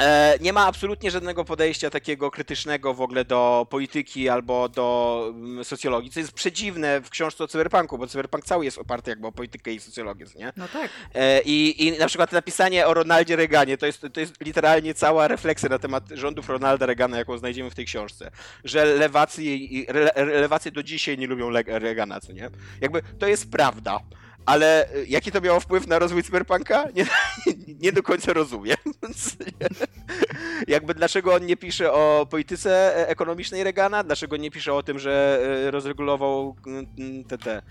E, 0.00 0.38
nie 0.40 0.52
ma 0.52 0.66
absolutnie 0.66 1.10
żadnego 1.10 1.44
podejścia 1.44 1.90
takiego 1.90 2.30
krytycznego 2.30 2.94
w 2.94 3.00
ogóle 3.00 3.24
do 3.24 3.66
polityki 3.70 4.28
albo 4.28 4.68
do 4.68 5.26
mm, 5.34 5.64
socjologii, 5.64 6.10
co 6.10 6.20
jest 6.20 6.32
przedziwne 6.32 7.00
w 7.00 7.10
książce 7.10 7.44
o 7.44 7.48
cyberpunku, 7.48 7.98
bo 7.98 8.06
cyberpunk 8.06 8.44
cały 8.44 8.64
jest 8.64 8.78
oparty 8.78 9.10
jakby 9.10 9.26
o 9.26 9.32
politykę 9.32 9.72
i 9.72 9.80
socjologię, 9.80 10.26
nie? 10.36 10.52
No 10.56 10.68
tak. 10.68 10.90
E, 11.14 11.40
I, 11.42 11.86
I 11.86 11.98
na 11.98 12.06
przykład 12.06 12.32
napisanie 12.32 12.86
o 12.86 12.94
Ronaldzie 12.94 13.36
Reaganie 13.36 13.78
to 13.78 13.86
jest, 13.86 14.06
to 14.12 14.20
jest 14.20 14.40
literalnie 14.40 14.94
cała 14.94 15.28
refleksja 15.28 15.68
na 15.68 15.78
temat 15.78 16.04
rządów 16.10 16.48
Ronalda 16.48 16.86
Reagana, 16.86 17.18
jaką 17.18 17.38
znajdziemy 17.38 17.70
w 17.70 17.74
tej 17.74 17.84
książce. 17.84 18.30
Że 18.64 18.84
lewacy, 18.84 19.42
lewacy 20.16 20.70
do 20.70 20.82
dzisiaj 20.82 21.18
nie 21.18 21.26
lubią 21.26 21.50
Reagana, 21.66 22.20
co 22.20 22.32
nie? 22.32 22.50
Jakby 22.80 23.02
to 23.18 23.26
jest 23.26 23.50
prawda. 23.50 24.00
Ale 24.46 24.88
e, 24.94 25.04
jaki 25.04 25.32
to 25.32 25.40
miało 25.40 25.60
wpływ 25.60 25.86
na 25.86 25.98
rozwój 25.98 26.22
cyberpunka? 26.22 26.84
Nie, 26.94 27.06
nie 27.82 27.92
do 27.92 28.02
końca 28.02 28.32
rozumiem. 28.32 28.76
Jakby 30.68 30.94
dlaczego 30.94 31.34
on 31.34 31.46
nie 31.46 31.56
pisze 31.56 31.92
o 31.92 32.26
polityce 32.30 32.96
e, 32.96 33.08
ekonomicznej 33.08 33.64
Reagana? 33.64 34.04
Dlaczego 34.04 34.36
nie 34.36 34.50
pisze 34.50 34.74
o 34.74 34.82
tym, 34.82 34.98
że 34.98 35.40
e, 35.66 35.70
rozregulował 35.70 36.56
mm, 36.66 37.24
te, 37.24 37.38
te 37.38 37.56
e, 37.56 37.62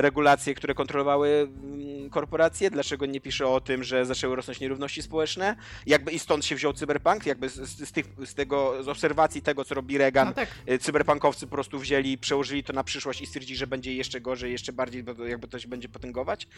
regulacje, 0.00 0.54
które 0.54 0.74
kontrolowały 0.74 1.28
mm, 1.28 2.10
korporacje? 2.10 2.70
Dlaczego 2.70 3.06
nie 3.06 3.20
pisze 3.20 3.46
o 3.46 3.60
tym, 3.60 3.84
że 3.84 4.06
zaczęły 4.06 4.36
rosnąć 4.36 4.60
nierówności 4.60 5.02
społeczne? 5.02 5.56
Jakby 5.86 6.12
i 6.12 6.18
stąd 6.18 6.44
się 6.44 6.54
wziął 6.56 6.72
cyberpunk? 6.72 7.26
Jakby 7.26 7.48
z, 7.48 7.54
z, 7.88 7.92
tych, 7.92 8.06
z 8.24 8.34
tego, 8.34 8.82
z 8.82 8.88
obserwacji 8.88 9.42
tego, 9.42 9.64
co 9.64 9.74
robi 9.74 9.98
Reagan, 9.98 10.28
No 10.28 10.34
tak. 10.34 10.48
e, 10.66 10.78
cyberpunkowcy 10.78 11.46
po 11.46 11.52
prostu 11.52 11.78
wzięli, 11.78 12.18
przełożyli 12.18 12.64
to 12.64 12.72
na 12.72 12.84
przyszłość 12.84 13.20
i 13.20 13.26
stwierdzili, 13.26 13.56
że 13.56 13.66
będzie 13.66 13.94
jeszcze 13.94 14.20
gorzej, 14.20 14.52
jeszcze 14.52 14.72
bardziej, 14.72 15.02
bo 15.02 15.24
jakby 15.24 15.48
to 15.48 15.58
się 15.58 15.68
będzie 15.68 15.88
potęgować. 15.88 16.48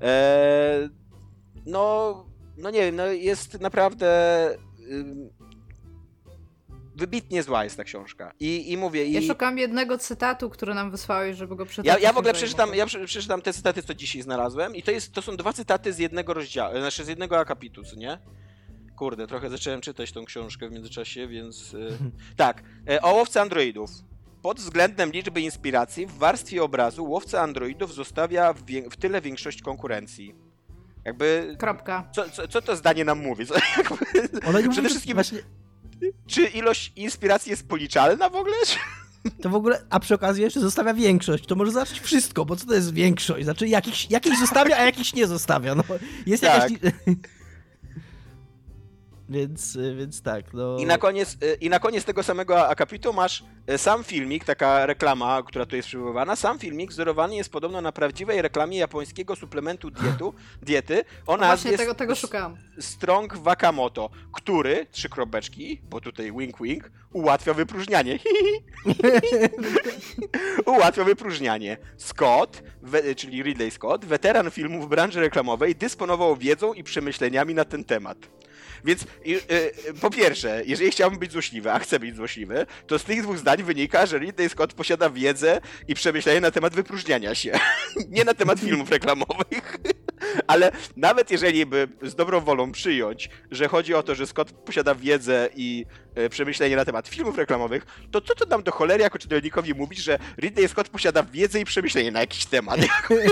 E, 0.00 0.88
no, 1.66 2.14
no 2.56 2.70
nie 2.70 2.80
wiem, 2.80 2.96
no 2.96 3.06
jest 3.06 3.60
naprawdę 3.60 4.10
wybitnie 7.00 7.42
zła 7.42 7.64
jest 7.64 7.76
ta 7.76 7.84
książka. 7.84 8.32
I, 8.40 8.72
i 8.72 8.76
mówię, 8.76 9.06
i 9.06 9.12
Ja 9.12 9.22
szukam 9.22 9.58
jednego 9.58 9.98
cytatu, 9.98 10.50
który 10.50 10.74
nam 10.74 10.90
wysłałeś, 10.90 11.36
żeby 11.36 11.56
go 11.56 11.62
ja, 11.64 11.68
przeczytać. 11.70 12.02
ja 12.02 12.12
w 12.12 12.16
ogóle 12.18 12.34
przeczytam, 12.34 12.74
ja 12.74 12.86
prze- 12.86 13.04
przeczytam 13.04 13.42
te 13.42 13.52
cytaty, 13.52 13.82
co 13.82 13.94
dzisiaj 13.94 14.22
znalazłem 14.22 14.76
i 14.76 14.82
to, 14.82 14.90
jest, 14.90 15.12
to 15.12 15.22
są 15.22 15.36
dwa 15.36 15.52
cytaty 15.52 15.92
z 15.92 15.98
jednego 15.98 16.34
rozdziału, 16.34 16.78
znaczy 16.78 17.04
z 17.04 17.08
jednego 17.08 17.38
akapitu, 17.38 17.84
co 17.84 17.96
nie? 17.96 18.18
Kurde, 18.96 19.26
trochę 19.26 19.50
zacząłem 19.50 19.80
czytać 19.80 20.12
tą 20.12 20.24
książkę 20.24 20.68
w 20.68 20.72
międzyczasie, 20.72 21.28
więc... 21.28 21.74
y, 21.74 21.98
tak, 22.36 22.62
e, 22.90 23.02
o 23.02 23.14
łowcy 23.14 23.40
androidów. 23.40 23.90
Pod 24.42 24.58
względem 24.60 25.10
liczby 25.10 25.40
inspiracji 25.40 26.06
w 26.06 26.12
warstwie 26.12 26.62
obrazu 26.62 27.04
łowca 27.04 27.40
androidów 27.42 27.94
zostawia 27.94 28.52
w, 28.52 28.62
w 28.90 28.96
tyle 28.96 29.20
większość 29.20 29.62
konkurencji. 29.62 30.34
Jakby... 31.04 31.56
Kropka. 31.58 32.08
Co, 32.14 32.30
co, 32.30 32.48
co 32.48 32.62
to 32.62 32.76
zdanie 32.76 33.04
nam 33.04 33.18
mówi? 33.18 33.46
Co, 33.46 33.54
jakby, 33.76 34.68
Przede 34.70 34.88
wszystkim- 34.88 35.14
właśnie, 35.14 35.38
czy 36.26 36.42
ilość 36.46 36.92
inspiracji 36.96 37.50
jest 37.50 37.68
policzalna 37.68 38.28
w 38.28 38.36
ogóle? 38.36 38.56
To 39.42 39.50
w 39.50 39.54
ogóle, 39.54 39.82
a 39.90 40.00
przy 40.00 40.14
okazji 40.14 40.42
jeszcze 40.42 40.60
zostawia 40.60 40.94
większość, 40.94 41.46
to 41.46 41.54
może 41.54 41.72
znaczyć 41.72 42.00
wszystko, 42.00 42.44
bo 42.44 42.56
co 42.56 42.66
to 42.66 42.74
jest 42.74 42.94
większość? 42.94 43.44
Znaczy 43.44 43.68
jakiś, 43.68 44.10
jakiś 44.10 44.38
zostawia, 44.38 44.76
a 44.76 44.84
jakiś 44.84 45.14
nie 45.14 45.26
zostawia, 45.26 45.74
no. 45.74 45.84
Jest 46.26 46.42
Tak. 46.42 46.70
jakaś... 46.70 46.94
więc, 49.30 49.76
y, 49.76 49.94
więc 49.94 50.22
tak, 50.22 50.52
no... 50.52 50.78
I 50.78 50.86
na, 50.86 50.98
koniec, 50.98 51.36
y, 51.42 51.54
I 51.60 51.68
na 51.70 51.78
koniec 51.78 52.04
tego 52.04 52.22
samego 52.22 52.68
akapitu 52.68 53.12
masz 53.12 53.44
y, 53.70 53.78
sam 53.78 54.04
filmik, 54.04 54.44
taka 54.44 54.86
reklama, 54.86 55.42
która 55.42 55.66
tu 55.66 55.76
jest 55.76 55.88
przywoływana. 55.88 56.36
Sam 56.36 56.58
filmik 56.58 56.90
wzorowany 56.90 57.36
jest 57.36 57.52
podobno 57.52 57.80
na 57.80 57.92
prawdziwej 57.92 58.42
reklamie 58.42 58.78
japońskiego 58.78 59.36
suplementu 59.36 59.90
dietu, 59.90 60.34
diety 60.62 61.04
o 61.26 61.36
No 61.36 61.46
właśnie 61.46 61.48
nazwie 61.48 61.78
tego, 61.78 61.94
tego 61.94 62.14
szukałam. 62.14 62.56
Strong 62.80 63.36
Wakamoto, 63.36 64.10
który, 64.32 64.86
trzy 64.90 65.08
kropeczki, 65.08 65.80
bo 65.90 66.00
tutaj 66.00 66.32
wink 66.32 66.62
wink, 66.62 66.90
ułatwia 67.12 67.54
wypróżnianie. 67.54 68.18
ułatwia 70.66 71.04
wypróżnianie. 71.04 71.76
Scott, 71.96 72.62
we, 72.82 73.14
czyli 73.14 73.42
Ridley 73.42 73.70
Scott, 73.70 74.04
weteran 74.04 74.50
filmów 74.50 74.88
branży 74.88 75.20
reklamowej, 75.20 75.76
dysponował 75.76 76.36
wiedzą 76.36 76.72
i 76.72 76.84
przemyśleniami 76.84 77.54
na 77.54 77.64
ten 77.64 77.84
temat. 77.84 78.39
Więc 78.84 79.02
y, 79.02 79.06
y, 79.26 79.94
po 80.00 80.10
pierwsze, 80.10 80.62
jeżeli 80.66 80.90
chciałbym 80.90 81.18
być 81.18 81.32
złośliwy, 81.32 81.72
a 81.72 81.78
chcę 81.78 82.00
być 82.00 82.16
złośliwy, 82.16 82.66
to 82.86 82.98
z 82.98 83.04
tych 83.04 83.22
dwóch 83.22 83.38
zdań 83.38 83.62
wynika, 83.62 84.06
że 84.06 84.18
Ridley 84.18 84.48
Scott 84.48 84.72
posiada 84.72 85.10
wiedzę 85.10 85.60
i 85.88 85.94
przemyślenie 85.94 86.40
na 86.40 86.50
temat 86.50 86.74
wypróżniania 86.74 87.34
się. 87.34 87.52
Nie 88.08 88.24
na 88.24 88.34
temat 88.34 88.60
filmów 88.60 88.90
reklamowych. 88.90 89.76
Ale 90.46 90.72
nawet 90.96 91.30
jeżeli 91.30 91.66
by 91.66 91.88
z 92.02 92.14
dobrą 92.14 92.40
wolą 92.40 92.72
przyjąć, 92.72 93.30
że 93.50 93.68
chodzi 93.68 93.94
o 93.94 94.02
to, 94.02 94.14
że 94.14 94.26
Scott 94.26 94.52
posiada 94.52 94.94
wiedzę 94.94 95.48
i 95.56 95.86
e, 96.14 96.28
przemyślenie 96.28 96.76
na 96.76 96.84
temat 96.84 97.08
filmów 97.08 97.38
reklamowych, 97.38 97.86
to 98.10 98.20
co 98.20 98.34
to 98.34 98.46
nam 98.46 98.62
do 98.62 98.72
cholery 98.72 99.02
jako 99.02 99.18
czytelnikowi 99.18 99.74
mówić, 99.74 99.98
że 99.98 100.18
Ridley 100.38 100.68
Scott 100.68 100.88
posiada 100.88 101.22
wiedzę 101.22 101.60
i 101.60 101.64
przemyślenie 101.64 102.10
na 102.10 102.20
jakiś 102.20 102.46
temat? 102.46 102.80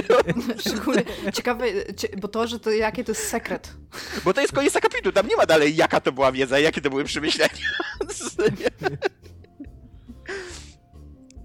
Szczególnie 0.67 1.03
ciekawe, 1.35 1.65
cie- 1.97 2.17
bo 2.17 2.29
to, 2.29 2.47
że 2.47 2.61
to 2.61 2.71
jakie 2.71 3.05
to 3.05 3.11
jest 3.13 3.29
sekret. 3.29 3.73
Bo 4.25 4.35
to 4.35 4.41
jest 4.41 4.53
koniec 4.53 4.77
akapitu, 4.77 5.13
tam 5.13 5.29
nie 5.29 5.37
ma 5.37 5.47
dalej 5.47 5.77
jaka 5.77 6.01
to 6.01 6.13
była 6.13 6.33
wiedza, 6.33 6.59
jakie 6.59 6.81
to 6.81 6.91
były 6.91 7.05
przemyślenia. 7.05 7.53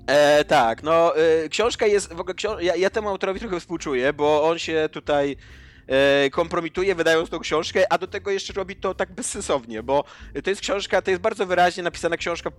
E, 0.08 0.44
tak, 0.46 0.84
no 0.84 1.18
e, 1.18 1.50
książka 1.50 1.86
jest, 1.86 2.14
w 2.14 2.20
ogóle 2.20 2.36
książ- 2.36 2.62
ja, 2.62 2.76
ja 2.76 2.90
temu 2.90 3.10
autorowi 3.10 3.40
trochę 3.40 3.60
współczuję, 3.60 4.14
bo 4.14 4.44
on 4.44 4.60
się 4.60 4.90
tutaj 4.92 5.38
kompromituje 6.32 6.96
wydając 6.96 7.30
tą 7.30 7.40
książkę, 7.40 7.94
a 7.94 7.98
do 7.98 8.08
tego 8.08 8.32
jeszcze 8.32 8.54
robi 8.54 8.76
to 8.76 8.94
tak 8.94 9.12
bezsensownie, 9.12 9.84
bo 9.84 10.04
to 10.44 10.50
jest 10.50 10.62
książka, 10.62 11.02
to 11.02 11.12
jest 11.12 11.22
bardzo 11.22 11.46
wyraźnie 11.46 11.84
napisana 11.84 12.18
książka 12.18 12.52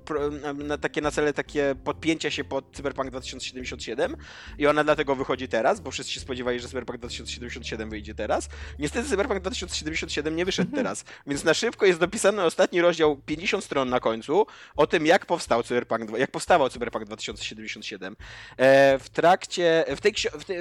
na, 0.55 0.79
takie 0.79 1.01
na 1.01 1.11
cele 1.11 1.33
takie 1.33 1.75
podpięcia 1.85 2.31
się 2.31 2.45
pod 2.45 2.73
Cyberpunk 2.73 3.11
2077 3.11 4.17
i 4.59 4.67
ona 4.67 4.85
dlatego 4.85 5.17
wychodzi 5.17 5.49
teraz, 5.49 5.81
bo 5.81 5.91
wszyscy 5.91 6.13
się 6.13 6.21
spodziewali, 6.21 6.61
że 6.61 6.69
Cyberpunk 6.69 6.99
2077 6.99 7.91
wyjdzie 7.91 8.15
teraz. 8.15 8.49
Niestety 8.79 9.09
Cyberpunk 9.09 9.41
2077 9.41 10.37
nie 10.37 10.45
wyszedł 10.45 10.73
teraz, 10.75 11.05
więc 11.27 11.45
na 11.45 11.55
szybko 11.55 11.87
jest 11.87 12.01
dopisany 12.01 12.43
ostatni 12.43 12.81
rozdział 12.81 13.17
50 13.17 13.65
stron 13.65 13.89
na 13.89 14.01
końcu 14.01 14.47
o 14.77 14.87
tym, 14.87 15.07
jak 15.07 15.27
powstał 15.27 15.63
Cyberpunk, 15.63 16.19
jak 16.19 16.31
powstawał 16.31 16.69
Cyberpunk 16.71 17.05
2077. 17.05 18.17
E, 18.57 18.99
w 18.99 19.09
trakcie, 19.09 19.85
w, 19.97 20.01
tej, 20.01 20.15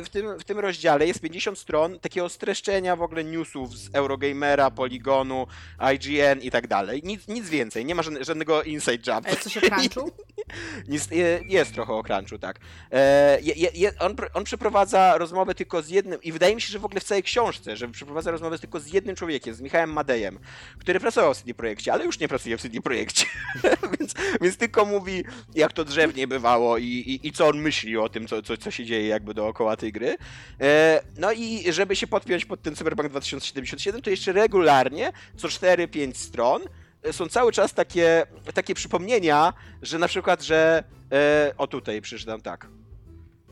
w, 0.04 0.10
tym, 0.10 0.40
w 0.40 0.44
tym 0.44 0.60
rozdziale 0.60 1.08
jest 1.08 1.22
50 1.22 1.60
stron 1.60 2.00
takiego 2.00 2.30
streszczenia 2.30 2.63
w 2.98 3.02
ogóle 3.02 3.24
newsów 3.24 3.78
z 3.78 3.90
Eurogamera, 3.94 4.72
Polygonu, 4.72 5.48
IGN 5.94 6.42
i 6.42 6.52
tak 6.52 6.68
dalej. 6.68 7.02
Nic, 7.04 7.28
nic 7.28 7.50
więcej, 7.50 7.86
nie 7.86 7.96
ma 7.96 8.04
żadne- 8.04 8.24
żadnego 8.24 8.64
inside 8.64 9.12
jump. 9.12 9.28
A 9.28 9.36
coś 9.36 9.58
o 9.58 9.62
crunchu? 9.62 10.12
Nic, 10.88 11.10
jest 11.46 11.74
trochę 11.74 11.94
o 11.94 12.04
crunchu, 12.04 12.38
tak. 12.38 12.60
E, 12.92 13.42
je, 13.42 13.70
je, 13.74 13.92
on, 14.00 14.16
on 14.34 14.44
przeprowadza 14.44 15.18
rozmowę 15.18 15.56
tylko 15.56 15.82
z 15.82 15.90
jednym, 15.90 16.22
i 16.22 16.32
wydaje 16.32 16.56
mi 16.56 16.62
się, 16.62 16.72
że 16.72 16.80
w 16.80 16.86
ogóle 16.86 17.02
w 17.02 17.04
całej 17.04 17.24
książce, 17.24 17.78
że 17.78 17.88
przeprowadza 17.88 18.32
rozmowę 18.32 18.60
tylko 18.60 18.80
z 18.80 18.94
jednym 18.94 19.16
człowiekiem, 19.16 19.54
z 19.54 19.62
Michałem 19.62 19.94
Madejem, 19.94 20.40
który 20.80 21.00
pracował 21.00 21.34
w 21.34 21.38
CD 21.38 21.54
Projekcie, 21.54 21.94
ale 21.94 22.06
już 22.06 22.20
nie 22.20 22.28
pracuje 22.28 22.58
w 22.58 22.62
CD 22.62 22.82
Projekcie. 22.82 23.26
więc, 24.00 24.14
więc 24.42 24.58
tylko 24.58 24.86
mówi, 24.86 25.24
jak 25.56 25.74
to 25.74 25.86
drzewnie 25.86 26.28
bywało 26.28 26.78
i, 26.78 26.86
i, 26.86 27.28
i 27.28 27.32
co 27.32 27.48
on 27.48 27.58
myśli 27.58 27.98
o 27.98 28.10
tym, 28.10 28.28
co, 28.28 28.42
co, 28.42 28.58
co 28.58 28.72
się 28.72 28.86
dzieje 28.86 29.08
jakby 29.08 29.34
dookoła 29.34 29.78
tej 29.78 29.92
gry. 29.92 30.16
E, 30.62 31.02
no 31.18 31.32
i 31.32 31.74
żeby 31.74 31.96
się 31.96 32.08
podpiąć 32.08 32.43
pod 32.46 32.62
ten 32.62 32.76
Cyberpunk 32.76 33.10
2077, 33.10 34.02
to 34.02 34.10
jeszcze 34.10 34.32
regularnie, 34.32 35.12
co 35.38 35.48
4-5 35.48 36.14
stron, 36.14 36.62
e, 37.04 37.14
są 37.14 37.28
cały 37.28 37.52
czas 37.52 37.74
takie, 37.74 38.26
takie 38.54 38.74
przypomnienia, 38.76 39.54
że 39.82 40.00
na 40.00 40.08
przykład, 40.08 40.42
że. 40.42 40.84
E, 41.12 41.54
o 41.58 41.68
tutaj 41.68 42.02
przeczytam 42.02 42.42
tak. 42.42 42.68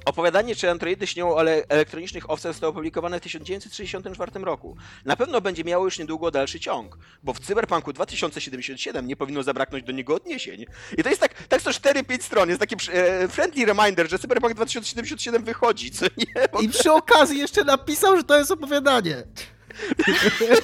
Opowiadanie, 0.05 0.55
czy 0.55 0.69
androidy 0.69 1.07
śnią 1.07 1.35
o 1.35 1.41
ele- 1.41 1.63
elektronicznych 1.69 2.29
owcach 2.29 2.53
zostało 2.53 2.71
opublikowane 2.71 3.19
w 3.19 3.23
1964 3.23 4.45
roku. 4.45 4.77
Na 5.05 5.15
pewno 5.15 5.41
będzie 5.41 5.63
miało 5.63 5.85
już 5.85 5.99
niedługo 5.99 6.31
dalszy 6.31 6.59
ciąg, 6.59 6.97
bo 7.23 7.33
w 7.33 7.39
Cyberpunku 7.39 7.93
2077 7.93 9.07
nie 9.07 9.15
powinno 9.15 9.43
zabraknąć 9.43 9.83
do 9.83 9.91
niego 9.91 10.15
odniesień. 10.15 10.65
I 10.97 11.03
to 11.03 11.09
jest 11.09 11.21
tak, 11.21 11.47
tak 11.47 11.61
co 11.61 11.69
4-5 11.69 12.21
stron, 12.21 12.49
jest 12.49 12.59
taki 12.59 12.75
e, 12.93 13.27
friendly 13.27 13.65
reminder, 13.65 14.09
że 14.09 14.19
Cyberpunk 14.19 14.53
2077 14.53 15.43
wychodzi, 15.43 15.91
co 15.91 16.05
nie? 16.17 16.47
Bo 16.53 16.61
I 16.61 16.69
przy 16.69 16.91
okazji 16.91 17.39
jeszcze 17.39 17.63
napisał, 17.63 18.17
że 18.17 18.23
to 18.23 18.37
jest 18.37 18.51
opowiadanie. 18.51 19.23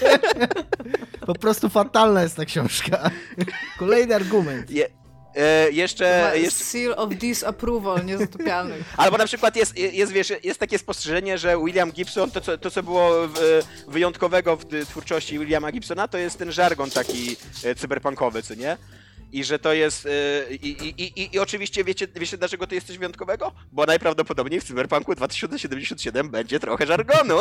po 1.28 1.34
prostu 1.36 1.70
fatalna 1.70 2.24
jest 2.24 2.36
ta 2.36 2.46
książka. 2.46 3.10
Kolejny 3.80 4.16
argument. 4.16 4.72
Je, 4.72 4.88
e, 5.38 5.72
jeszcze, 5.72 6.32
jeszcze 6.36 6.64
Seal 6.64 6.94
of 6.98 7.16
disapproval, 7.16 8.06
niezatopialny. 8.06 8.76
Albo 8.98 9.18
na 9.18 9.26
przykład 9.26 9.56
jest, 9.56 9.78
jest, 9.78 10.12
wiesz, 10.12 10.34
jest 10.44 10.60
takie 10.60 10.80
spostrzeżenie, 10.80 11.38
że 11.38 11.58
William 11.66 11.92
Gibson, 11.92 12.32
to 12.32 12.42
co, 12.42 12.58
to, 12.58 12.72
co 12.72 12.84
było 12.84 13.12
wyjątkowego 13.88 14.58
w 14.58 14.74
y, 14.74 14.86
twórczości 14.86 15.40
Williama 15.40 15.72
Gibsona, 15.72 16.08
to 16.08 16.18
jest 16.18 16.38
ten 16.38 16.52
żargon 16.52 16.90
taki 16.90 17.36
e, 17.64 17.76
cyberpunkowy, 17.76 18.44
co 18.44 18.56
nie? 18.56 18.78
I 19.32 19.44
że 19.44 19.60
to 19.60 19.74
jest. 19.74 20.06
e, 20.06 20.10
I, 20.56 20.68
i, 20.68 21.22
i, 21.22 21.36
I 21.36 21.40
oczywiście 21.40 21.84
wiecie, 21.84 22.08
wiecie, 22.16 22.38
dlaczego 22.38 22.68
to 22.68 22.76
jest 22.76 22.88
coś 22.88 22.98
wyjątkowego? 22.98 23.52
Bo 23.72 23.86
najprawdopodobniej 23.86 24.62
w 24.62 24.64
Cyberpunku 24.64 25.16
2077 25.16 26.30
będzie 26.30 26.60
trochę 26.60 26.86
żargonu. 26.86 27.38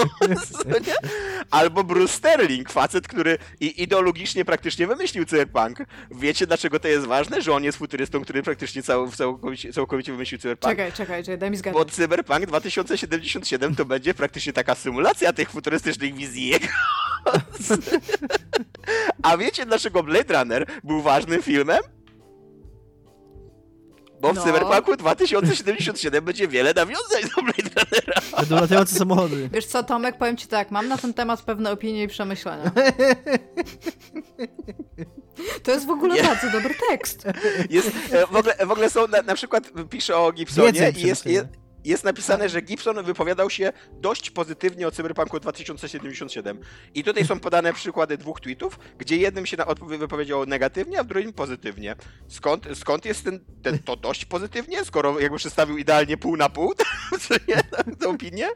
Albo 1.50 1.84
Bruce 1.84 2.12
Sterling, 2.12 2.72
facet, 2.72 3.08
który 3.08 3.38
ideologicznie 3.60 4.44
praktycznie 4.44 4.86
wymyślił 4.86 5.24
Cyberpunk. 5.24 5.78
Wiecie, 6.10 6.46
dlaczego 6.46 6.80
to 6.80 6.88
jest 6.88 7.06
ważne? 7.06 7.42
Że 7.42 7.52
on 7.52 7.64
jest 7.64 7.78
futurystą, 7.78 8.22
który 8.22 8.42
praktycznie 8.42 8.82
cał, 8.82 9.10
całkowicie, 9.10 9.72
całkowicie 9.72 10.12
wymyślił 10.12 10.40
Cyberpunk. 10.40 10.72
Czekaj, 10.72 10.92
czekaj, 10.92 11.22
czekaj, 11.22 11.38
daj 11.38 11.50
mi 11.50 11.56
Bo 11.56 11.58
zgadnąć. 11.58 11.92
Cyberpunk 11.92 12.46
2077 12.46 13.76
to 13.76 13.84
będzie 13.84 14.14
praktycznie 14.14 14.52
taka 14.52 14.74
symulacja 14.74 15.32
tych 15.32 15.50
futurystycznych 15.50 16.14
wizji 16.14 16.46
jego. 16.46 16.66
A 19.22 19.36
wiecie 19.36 19.66
dlaczego 19.66 20.02
Blade 20.02 20.38
Runner 20.38 20.66
był 20.84 21.02
ważnym 21.02 21.42
filmem? 21.42 21.78
Bo 24.20 24.32
w 24.32 24.36
No. 24.36 24.42
Cyberpunku 24.44 24.96
2077 24.96 26.24
będzie 26.24 26.48
wiele 26.48 26.74
nawiązań 26.74 27.22
do 27.36 27.42
Blade 27.42 27.62
Runnera. 27.62 28.20
Będą 28.40 28.56
latające 28.56 28.94
samochody. 28.98 29.48
Wiesz 29.52 29.66
co, 29.66 29.82
Tomek, 29.82 30.18
powiem 30.18 30.36
ci 30.36 30.46
tak, 30.46 30.70
mam 30.70 30.88
na 30.88 30.98
ten 30.98 31.14
temat 31.14 31.42
pewne 31.42 31.70
opinie 31.70 32.02
i 32.02 32.08
przemyślenia. 32.08 32.70
To 35.62 35.70
jest 35.70 35.86
w 35.86 35.90
ogóle 35.90 36.14
Nie. 36.14 36.22
bardzo 36.22 36.50
dobry 36.50 36.74
tekst. 36.90 37.24
Jest, 37.70 37.90
e, 38.10 38.26
w, 38.26 38.36
ogóle, 38.36 38.54
w 38.66 38.70
ogóle 38.70 38.90
są, 38.90 39.08
na, 39.08 39.22
na 39.22 39.34
przykład 39.34 39.70
pisze 39.90 40.16
o 40.16 40.32
Gibsonie 40.32 40.72
Więcej 40.72 41.02
i 41.04 41.06
jest, 41.06 41.26
jest, 41.26 41.46
jest 41.86 42.04
napisane, 42.04 42.48
że 42.48 42.62
Gibson 42.62 43.04
wypowiadał 43.04 43.50
się 43.50 43.72
dość 43.92 44.30
pozytywnie 44.30 44.88
o 44.88 44.90
Cyberpunku 44.90 45.40
2077. 45.40 46.60
I 46.94 47.04
tutaj 47.04 47.26
są 47.26 47.40
podane 47.40 47.72
przykłady 47.72 48.18
dwóch 48.18 48.40
tweetów, 48.40 48.78
gdzie 48.98 49.16
jednym 49.16 49.46
się 49.46 49.56
na 49.56 49.66
wypowiedział 49.98 50.46
negatywnie, 50.46 51.00
a 51.00 51.04
w 51.04 51.06
drugim 51.06 51.32
pozytywnie. 51.32 51.96
Skąd, 52.28 52.66
skąd 52.74 53.04
jest 53.04 53.24
ten, 53.24 53.40
ten, 53.62 53.78
to 53.78 53.96
dość 53.96 54.24
pozytywnie, 54.24 54.84
skoro 54.84 55.20
jakby 55.20 55.38
przedstawił 55.38 55.78
idealnie 55.78 56.16
pół 56.16 56.36
na 56.36 56.48
pół, 56.48 56.74
co 57.20 57.34
nie, 57.48 57.62
tę 57.96 58.08
opinię? 58.08 58.48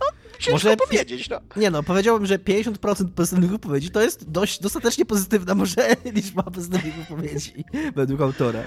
No, 0.00 0.06
ciężko 0.38 0.52
Może 0.52 0.76
powiedzieć, 0.76 1.28
no. 1.28 1.40
Nie 1.56 1.70
no, 1.70 1.82
powiedziałbym, 1.82 2.26
że 2.26 2.38
50% 2.38 3.08
pozytywnych 3.08 3.50
wypowiedzi 3.50 3.90
to 3.90 4.02
jest 4.02 4.30
dość 4.30 4.60
dostatecznie 4.60 5.04
pozytywna 5.04 5.54
może 5.54 5.96
liczba 6.14 6.42
pozytywnych 6.42 6.94
wypowiedzi 6.94 7.64
według 7.94 8.20
autora. 8.20 8.62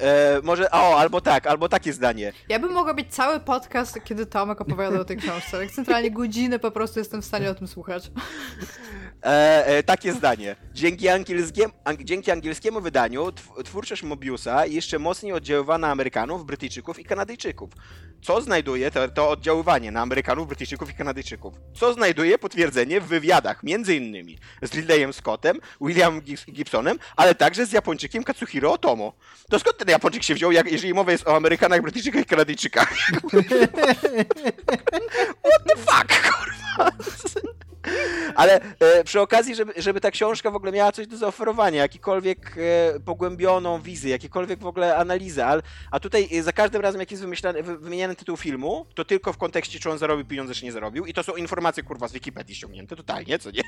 E, 0.00 0.40
może, 0.42 0.70
o, 0.70 0.98
albo 0.98 1.20
tak, 1.20 1.46
albo 1.46 1.68
takie 1.68 1.92
zdanie. 1.92 2.32
Ja 2.48 2.58
bym 2.58 2.72
mogła 2.72 2.92
mieć 2.92 3.14
cały 3.14 3.40
podcast, 3.40 3.98
kiedy 4.04 4.26
Tomek 4.26 4.60
opowiada 4.60 5.00
o 5.00 5.04
tej 5.04 5.16
książce. 5.16 5.62
Jak 5.64 5.72
centralnie 5.72 6.10
godzinę 6.10 6.58
po 6.58 6.70
prostu 6.70 6.98
jestem 6.98 7.22
w 7.22 7.24
stanie 7.24 7.50
o 7.50 7.54
tym 7.54 7.68
słuchać. 7.68 8.10
E, 9.24 9.66
e, 9.66 9.82
takie 9.82 10.12
zdanie. 10.12 10.56
Dzięki, 10.74 11.08
angielskiem, 11.08 11.70
ang, 11.84 12.02
dzięki 12.02 12.30
angielskiemu 12.30 12.80
wydaniu 12.80 13.26
tw- 13.26 13.62
twórczość 13.64 14.02
Mobiusa 14.02 14.66
jeszcze 14.66 14.98
mocniej 14.98 15.32
oddziaływała 15.32 15.78
na 15.78 15.88
Amerykanów, 15.90 16.46
Brytyjczyków 16.46 16.98
i 16.98 17.04
Kanadyjczyków. 17.04 17.70
Co 18.22 18.40
znajduje 18.40 18.90
to, 18.90 19.08
to 19.08 19.30
oddziaływanie 19.30 19.90
na 19.90 20.00
Amerykanów, 20.00 20.48
Brytyjczyków 20.48 20.90
i 20.90 20.94
Kanadyjczyków? 20.94 21.54
Co 21.74 21.92
znajduje 21.92 22.38
potwierdzenie 22.38 23.00
w 23.00 23.06
wywiadach, 23.06 23.62
między 23.62 23.96
innymi 23.96 24.38
z 24.62 24.74
Ridleyem 24.74 25.12
Scottem, 25.12 25.58
Williamem 25.80 26.20
Gib- 26.20 26.52
Gibsonem, 26.52 26.98
ale 27.16 27.34
także 27.34 27.66
z 27.66 27.72
Japończykiem 27.72 28.24
Katsuhiro 28.24 28.72
Otomo. 28.72 29.12
To 29.50 29.58
skąd 29.58 29.76
ten 29.78 29.87
Japończyk 29.92 30.22
się 30.22 30.34
wziął, 30.34 30.52
jak, 30.52 30.72
jeżeli 30.72 30.94
mowa 30.94 31.12
jest 31.12 31.28
o 31.28 31.36
Amerykanach, 31.36 31.82
Brytyjczykach 31.82 32.22
i 32.22 32.26
Kanadyjczykach? 32.26 32.94
What 35.44 35.64
the 35.66 35.76
fuck, 35.76 36.08
kurwa? 36.22 36.92
Ale 38.34 38.60
e, 38.80 39.04
przy 39.04 39.20
okazji, 39.20 39.54
żeby, 39.54 39.72
żeby 39.76 40.00
ta 40.00 40.10
książka 40.10 40.50
w 40.50 40.56
ogóle 40.56 40.72
miała 40.72 40.92
coś 40.92 41.06
do 41.06 41.16
zaoferowania, 41.16 41.82
jakikolwiek 41.82 42.56
e, 42.96 43.00
pogłębioną 43.00 43.80
wizję, 43.80 44.10
jakiekolwiek 44.10 44.60
w 44.60 44.66
ogóle 44.66 44.96
analizę, 44.96 45.46
a, 45.46 45.62
a 45.90 46.00
tutaj 46.00 46.28
e, 46.32 46.42
za 46.42 46.52
każdym 46.52 46.82
razem, 46.82 47.00
jak 47.00 47.10
jest 47.10 47.22
wymyślany, 47.22 47.62
wy, 47.62 47.78
wymieniany 47.78 48.16
tytuł 48.16 48.36
filmu, 48.36 48.86
to 48.94 49.04
tylko 49.04 49.32
w 49.32 49.36
kontekście, 49.36 49.78
czy 49.78 49.90
on 49.90 49.98
zarobił 49.98 50.26
pieniądze, 50.26 50.54
czy 50.54 50.64
nie 50.64 50.72
zarobił. 50.72 51.06
I 51.06 51.14
to 51.14 51.22
są 51.22 51.36
informacje, 51.36 51.82
kurwa, 51.82 52.08
z 52.08 52.12
Wikipedii 52.12 52.54
ściągnięte, 52.54 52.96
totalnie, 52.96 53.38
co 53.38 53.50
nie? 53.50 53.62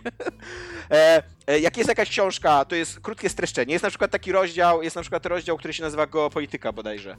Jak 1.61 1.77
jest 1.77 1.89
jakaś 1.89 2.09
książka, 2.09 2.65
to 2.65 2.75
jest 2.75 3.01
krótkie 3.01 3.29
streszczenie. 3.29 3.73
Jest 3.73 3.83
na 3.83 3.89
przykład 3.89 4.11
taki 4.11 4.33
rozdział, 4.33 4.83
jest 4.83 4.97
na 4.97 5.03
przykład 5.03 5.27
rozdział, 5.27 5.57
który 5.57 5.75
się 5.75 5.83
nazywa 5.83 6.07
Geopolityka 6.07 6.73
bodajże. 6.73 7.17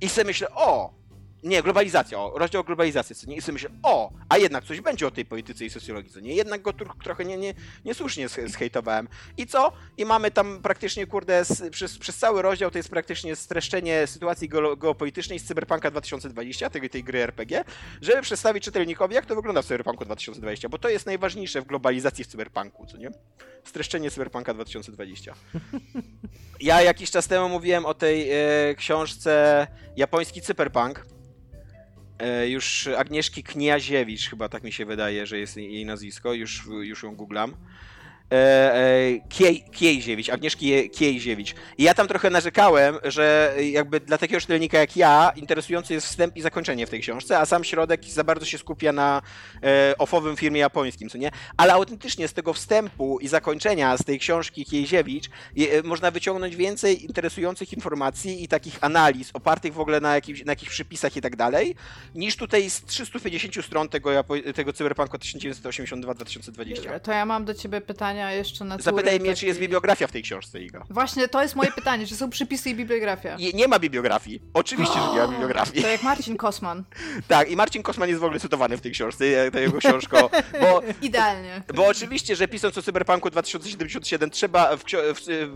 I 0.00 0.08
sobie 0.08 0.24
myślę, 0.24 0.48
o, 0.50 0.99
Nie, 1.42 1.62
globalizacja, 1.62 2.18
o, 2.18 2.38
rozdział 2.38 2.64
globalizacji, 2.64 3.16
co 3.16 3.26
nie? 3.26 3.36
I 3.36 3.40
sobie 3.40 3.52
myślę, 3.52 3.70
o, 3.82 4.10
a 4.28 4.38
jednak 4.38 4.64
coś 4.64 4.80
będzie 4.80 5.06
o 5.06 5.10
tej 5.10 5.24
polityce 5.24 5.64
i 5.64 5.70
socjologii, 5.70 6.10
co 6.10 6.20
nie? 6.20 6.34
Jednak 6.34 6.62
go 6.62 6.70
tro- 6.70 7.02
trochę 7.04 7.24
nie, 7.24 7.36
nie, 7.36 7.54
niesłusznie 7.84 8.28
zhejtowałem. 8.28 9.08
I 9.36 9.46
co? 9.46 9.72
I 9.96 10.04
mamy 10.04 10.30
tam 10.30 10.62
praktycznie, 10.62 11.06
kurde, 11.06 11.38
s- 11.38 11.62
przez, 11.70 11.98
przez 11.98 12.16
cały 12.16 12.42
rozdział 12.42 12.70
to 12.70 12.78
jest 12.78 12.88
praktycznie 12.90 13.36
streszczenie 13.36 14.06
sytuacji 14.06 14.48
geo- 14.48 14.78
geopolitycznej 14.78 15.38
z 15.38 15.44
Cyberpunka 15.44 15.90
2020, 15.90 16.70
tej, 16.70 16.90
tej 16.90 17.04
gry 17.04 17.18
RPG, 17.22 17.64
żeby 18.02 18.22
przedstawić 18.22 18.64
czytelnikowi, 18.64 19.14
jak 19.14 19.26
to 19.26 19.34
wygląda 19.34 19.62
w 19.62 19.66
Cyberpunku 19.66 20.04
2020, 20.04 20.68
bo 20.68 20.78
to 20.78 20.88
jest 20.88 21.06
najważniejsze 21.06 21.60
w 21.62 21.64
globalizacji 21.66 22.24
w 22.24 22.26
Cyberpunku, 22.26 22.86
co 22.86 22.96
nie? 22.96 23.10
Streszczenie 23.64 24.10
Cyberpunka 24.10 24.54
2020. 24.54 25.34
Ja 26.60 26.82
jakiś 26.82 27.10
czas 27.10 27.28
temu 27.28 27.48
mówiłem 27.48 27.86
o 27.86 27.94
tej 27.94 28.30
e, 28.30 28.74
książce 28.76 29.66
Japoński 29.96 30.40
Cyberpunk. 30.42 31.06
E, 32.20 32.48
już 32.48 32.86
Agnieszki 32.86 33.42
Kniaziewicz, 33.42 34.30
chyba 34.30 34.48
tak 34.48 34.62
mi 34.62 34.72
się 34.72 34.86
wydaje, 34.86 35.26
że 35.26 35.38
jest 35.38 35.56
jej 35.56 35.86
nazwisko, 35.86 36.32
już, 36.32 36.66
już 36.66 37.02
ją 37.02 37.16
googlam. 37.16 37.54
E, 38.32 38.74
e, 38.74 39.20
Kiej, 39.28 39.64
Kiejziewicz, 39.72 40.28
Agnieszki 40.28 40.90
Kiejziewicz. 40.90 41.54
I 41.78 41.82
ja 41.82 41.94
tam 41.94 42.08
trochę 42.08 42.30
narzekałem, 42.30 42.98
że 43.04 43.54
jakby 43.70 44.00
dla 44.00 44.18
takiego 44.18 44.40
czytelnika 44.40 44.78
jak 44.78 44.96
ja 44.96 45.32
interesujący 45.36 45.94
jest 45.94 46.06
wstęp 46.06 46.36
i 46.36 46.42
zakończenie 46.42 46.86
w 46.86 46.90
tej 46.90 47.00
książce, 47.00 47.38
a 47.38 47.46
sam 47.46 47.64
środek 47.64 48.04
za 48.04 48.24
bardzo 48.24 48.46
się 48.46 48.58
skupia 48.58 48.92
na 48.92 49.22
e, 49.62 49.94
ofowym 49.98 50.36
firmie 50.36 50.60
japońskim, 50.60 51.08
co 51.08 51.18
nie? 51.18 51.30
Ale 51.56 51.72
autentycznie 51.72 52.28
z 52.28 52.32
tego 52.32 52.52
wstępu 52.52 53.18
i 53.18 53.28
zakończenia 53.28 53.96
z 53.96 54.04
tej 54.04 54.18
książki 54.18 54.64
Kiejziewicz 54.64 55.30
można 55.84 56.10
wyciągnąć 56.10 56.56
więcej 56.56 57.04
interesujących 57.04 57.72
informacji 57.72 58.44
i 58.44 58.48
takich 58.48 58.78
analiz 58.80 59.30
opartych 59.34 59.74
w 59.74 59.80
ogóle 59.80 60.00
na, 60.00 60.08
na 60.44 60.52
jakichś 60.52 60.70
przypisach 60.70 61.16
i 61.16 61.20
tak 61.20 61.36
dalej, 61.36 61.74
niż 62.14 62.36
tutaj 62.36 62.70
z 62.70 62.84
350 62.84 63.64
stron 63.66 63.88
tego, 63.88 64.10
tego 64.54 64.72
Cyberpunka 64.72 65.18
1982-2020. 65.18 67.00
To 67.00 67.12
ja 67.12 67.26
mam 67.26 67.44
do 67.44 67.54
ciebie 67.54 67.80
jeszcze 68.28 68.64
na 68.64 68.78
Zapytaj 68.78 69.20
mnie, 69.20 69.34
czy 69.34 69.46
jest 69.46 69.60
bibliografia 69.60 70.06
w 70.06 70.12
tej 70.12 70.22
książce, 70.22 70.62
Iga. 70.62 70.84
Właśnie, 70.90 71.28
to 71.28 71.42
jest 71.42 71.56
moje 71.56 71.72
pytanie, 71.72 72.06
czy 72.06 72.16
są 72.16 72.30
przypisy 72.30 72.70
i 72.70 72.74
bibliografia? 72.74 73.36
Je, 73.38 73.52
nie 73.52 73.68
ma 73.68 73.78
bibliografii. 73.78 74.42
Oczywiście, 74.54 74.94
że 74.94 75.12
nie 75.12 75.18
ma 75.18 75.28
bibliografii. 75.28 75.82
To 75.82 75.88
jak 75.88 76.02
Marcin 76.02 76.36
Kosman. 76.36 76.84
Tak, 77.28 77.50
i 77.50 77.56
Marcin 77.56 77.82
Kosman 77.82 78.08
jest 78.08 78.20
w 78.20 78.24
ogóle 78.24 78.40
cytowany 78.40 78.76
w 78.76 78.80
tej 78.80 78.92
książce, 78.92 79.50
ta 79.50 79.60
jego 79.60 79.78
książka, 79.78 80.28
bo 80.60 80.82
Idealnie. 81.02 81.62
Bo 81.74 81.86
oczywiście, 81.86 82.36
że 82.36 82.48
pisząc 82.48 82.78
o 82.78 82.82
Cyberpunku 82.82 83.30
2077 83.30 84.30
trzeba 84.30 84.76
w, 84.76 84.84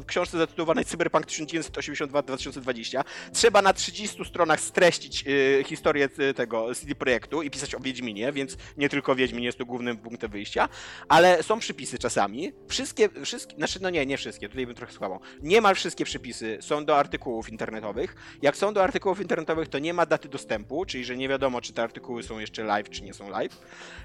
w 0.00 0.06
książce 0.06 0.38
zatytułowanej 0.38 0.84
Cyberpunk 0.84 1.26
1982-2020 1.26 3.04
trzeba 3.32 3.62
na 3.62 3.72
30 3.72 4.24
stronach 4.24 4.60
streścić 4.60 5.24
y, 5.26 5.64
historię 5.66 6.08
y, 6.18 6.34
tego 6.34 6.74
CD 6.74 6.94
Projektu 6.94 7.42
i 7.42 7.50
pisać 7.50 7.74
o 7.74 7.80
Wiedźminie, 7.80 8.32
więc 8.32 8.56
nie 8.76 8.88
tylko 8.88 9.14
Wiedźmin 9.14 9.44
jest 9.44 9.58
tu 9.58 9.66
głównym 9.66 9.96
punktem 9.96 10.30
wyjścia, 10.30 10.68
ale 11.08 11.42
są 11.42 11.58
przypisy 11.58 11.98
czasami. 11.98 12.52
Wszystkie, 12.68 13.08
wszystkie, 13.24 13.56
znaczy 13.56 13.78
no 13.82 13.90
nie, 13.90 14.06
nie 14.06 14.16
wszystkie, 14.16 14.48
tutaj 14.48 14.66
bym 14.66 14.74
trochę 14.74 14.92
słabo. 14.92 15.20
Niemal 15.42 15.74
wszystkie 15.74 16.04
przypisy 16.04 16.58
są 16.60 16.84
do 16.84 16.96
artykułów 16.96 17.48
internetowych. 17.50 18.16
Jak 18.42 18.56
są 18.56 18.74
do 18.74 18.82
artykułów 18.84 19.20
internetowych, 19.20 19.68
to 19.68 19.78
nie 19.78 19.94
ma 19.94 20.06
daty 20.06 20.28
dostępu, 20.28 20.84
czyli 20.84 21.04
że 21.04 21.16
nie 21.16 21.28
wiadomo, 21.28 21.60
czy 21.60 21.72
te 21.72 21.82
artykuły 21.82 22.22
są 22.22 22.38
jeszcze 22.38 22.64
live, 22.64 22.90
czy 22.90 23.02
nie 23.02 23.14
są 23.14 23.30
live. 23.30 23.58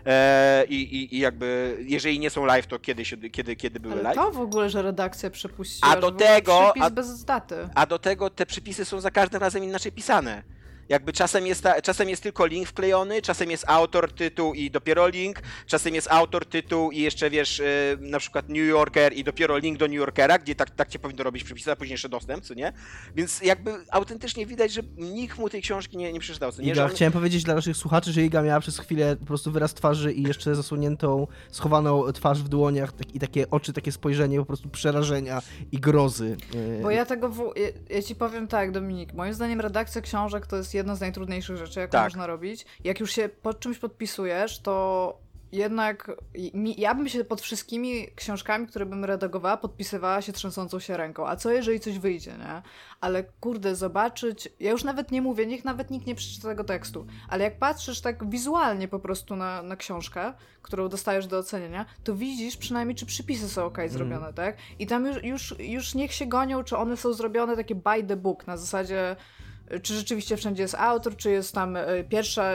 E, 0.05 0.65
i, 0.65 0.95
i, 0.95 1.15
I 1.15 1.19
jakby, 1.19 1.77
jeżeli 1.81 2.19
nie 2.19 2.29
są 2.29 2.45
live, 2.45 2.67
to 2.67 2.79
kiedy, 2.79 3.05
się, 3.05 3.17
kiedy, 3.17 3.55
kiedy 3.55 3.79
były 3.79 3.93
Ale 3.93 4.03
live. 4.03 4.15
to 4.15 4.31
w 4.31 4.39
ogóle, 4.41 4.69
że 4.69 4.81
redakcja 4.81 5.29
przepuściła. 5.29 5.91
A 5.91 5.99
do 6.01 6.11
tego- 6.11 6.61
Przypis 6.71 6.83
a- 6.83 6.89
bez 6.89 7.25
daty. 7.25 7.55
A 7.75 7.85
do 7.85 7.99
tego 7.99 8.29
te 8.29 8.45
przypisy 8.45 8.85
są 8.85 9.01
za 9.01 9.11
każdym 9.11 9.41
razem 9.41 9.63
inaczej 9.63 9.91
pisane. 9.91 10.43
Jakby 10.89 11.13
czasem 11.13 11.47
jest, 11.47 11.63
ta, 11.63 11.81
czasem 11.81 12.09
jest 12.09 12.23
tylko 12.23 12.45
link 12.45 12.67
wklejony, 12.67 13.21
czasem 13.21 13.51
jest 13.51 13.65
autor, 13.67 14.13
tytuł 14.13 14.53
i 14.53 14.71
dopiero 14.71 15.07
link, 15.07 15.41
czasem 15.65 15.95
jest 15.95 16.07
autor, 16.11 16.45
tytuł 16.45 16.91
i 16.91 17.01
jeszcze 17.01 17.29
wiesz, 17.29 17.59
y, 17.59 17.97
na 18.01 18.19
przykład 18.19 18.49
New 18.49 18.67
Yorker 18.67 19.13
i 19.13 19.23
dopiero 19.23 19.57
link 19.57 19.77
do 19.77 19.87
New 19.87 19.95
Yorkera, 19.95 20.39
gdzie 20.39 20.55
tak, 20.55 20.69
tak 20.69 20.89
cię 20.89 20.99
powinno 20.99 21.23
robić 21.23 21.43
przypisy, 21.43 21.71
a 21.71 21.75
później 21.75 21.93
jeszcze 21.93 22.09
dostęp, 22.09 22.43
co 22.43 22.53
nie? 22.53 22.73
Więc 23.15 23.41
jakby 23.41 23.71
autentycznie 23.91 24.45
widać, 24.45 24.73
że 24.73 24.81
nikt 24.97 25.37
mu 25.37 25.49
tej 25.49 25.61
książki 25.61 25.97
nie, 25.97 26.13
nie 26.13 26.19
przeczytał, 26.19 26.51
co 26.51 26.61
nie? 26.61 26.67
Że 26.75 26.81
Iga, 26.81 26.85
on... 26.85 26.91
chciałem 26.91 27.13
powiedzieć 27.13 27.43
dla 27.43 27.55
naszych 27.55 27.77
słuchaczy, 27.77 28.11
że 28.11 28.21
Iga 28.21 28.41
miała 28.41 28.59
przez 28.59 28.79
chwilę 28.79 29.15
po 29.15 29.25
prostu 29.25 29.51
wyraz 29.51 29.73
twarzy 29.73 30.13
i 30.13 30.23
jeszcze 30.23 30.55
zasłoniętą, 30.55 31.27
schowaną 31.51 32.11
twarz 32.11 32.43
w 32.43 32.49
dłoniach 32.49 32.93
tak, 32.93 33.15
i 33.15 33.19
takie 33.19 33.49
oczy, 33.49 33.73
takie 33.73 33.91
spojrzenie 33.91 34.39
po 34.39 34.45
prostu 34.45 34.69
przerażenia 34.69 35.41
i 35.71 35.79
grozy. 35.79 36.37
E, 36.79 36.81
Bo 36.81 36.91
ja 36.91 37.05
tego, 37.05 37.29
w... 37.29 37.53
ja, 37.55 37.95
ja 37.95 38.01
ci 38.01 38.15
powiem 38.15 38.47
tak, 38.47 38.71
Dominik, 38.71 39.13
moim 39.13 39.33
zdaniem 39.33 39.61
redakcja 39.61 40.01
książek 40.01 40.47
to 40.47 40.55
jest 40.55 40.73
jedna 40.79 40.95
z 40.95 41.01
najtrudniejszych 41.01 41.57
rzeczy, 41.57 41.79
jaką 41.79 41.91
Tak. 41.91 42.03
można 42.03 42.27
robić. 42.27 42.65
Jak 42.83 42.99
już 42.99 43.11
się 43.11 43.29
pod 43.29 43.59
czymś 43.59 43.77
podpisujesz, 43.77 44.59
to 44.59 45.17
jednak 45.51 46.11
ja 46.77 46.95
bym 46.95 47.09
się 47.09 47.23
pod 47.23 47.41
wszystkimi 47.41 48.07
książkami, 48.15 48.67
które 48.67 48.85
bym 48.85 49.05
redagowała, 49.05 49.57
podpisywała 49.57 50.21
się 50.21 50.33
trzęsącą 50.33 50.79
się 50.79 50.97
ręką. 50.97 51.27
A 51.27 51.35
co 51.35 51.51
jeżeli 51.51 51.79
coś 51.79 51.99
wyjdzie, 51.99 52.31
nie? 52.31 52.61
Ale 53.01 53.23
kurde, 53.23 53.75
zobaczyć, 53.75 54.49
ja 54.59 54.71
już 54.71 54.83
nawet 54.83 55.11
nie 55.11 55.21
mówię, 55.21 55.45
niech 55.45 55.65
nawet 55.65 55.91
nikt 55.91 56.07
nie 56.07 56.15
przeczyta 56.15 56.47
tego 56.47 56.63
tekstu, 56.63 57.07
ale 57.29 57.43
jak 57.43 57.59
patrzysz 57.59 58.01
tak 58.01 58.29
wizualnie 58.29 58.87
po 58.87 58.99
prostu 58.99 59.35
na, 59.35 59.63
na 59.63 59.75
książkę, 59.75 60.33
którą 60.61 60.89
dostajesz 60.89 61.27
do 61.27 61.37
ocenienia, 61.37 61.85
to 62.03 62.15
widzisz 62.15 62.57
przynajmniej, 62.57 62.95
czy 62.95 63.05
przypisy 63.05 63.49
są 63.49 63.65
ok 63.65 63.77
zrobione, 63.87 64.33
tak? 64.33 64.57
I 64.79 64.87
tam 64.87 65.05
już, 65.05 65.23
już, 65.23 65.55
już 65.59 65.95
niech 65.95 66.13
się 66.13 66.25
gonią, 66.25 66.63
czy 66.63 66.77
one 66.77 66.97
są 66.97 67.13
zrobione 67.13 67.55
takie 67.55 67.75
by 67.75 68.03
the 68.03 68.15
book, 68.15 68.47
na 68.47 68.57
zasadzie 68.57 69.15
czy 69.81 69.93
rzeczywiście 69.93 70.37
wszędzie 70.37 70.61
jest 70.61 70.75
autor, 70.75 71.15
czy 71.15 71.31
jest 71.31 71.55
tam 71.55 71.75
y, 71.75 72.05
pierwsza, 72.09 72.51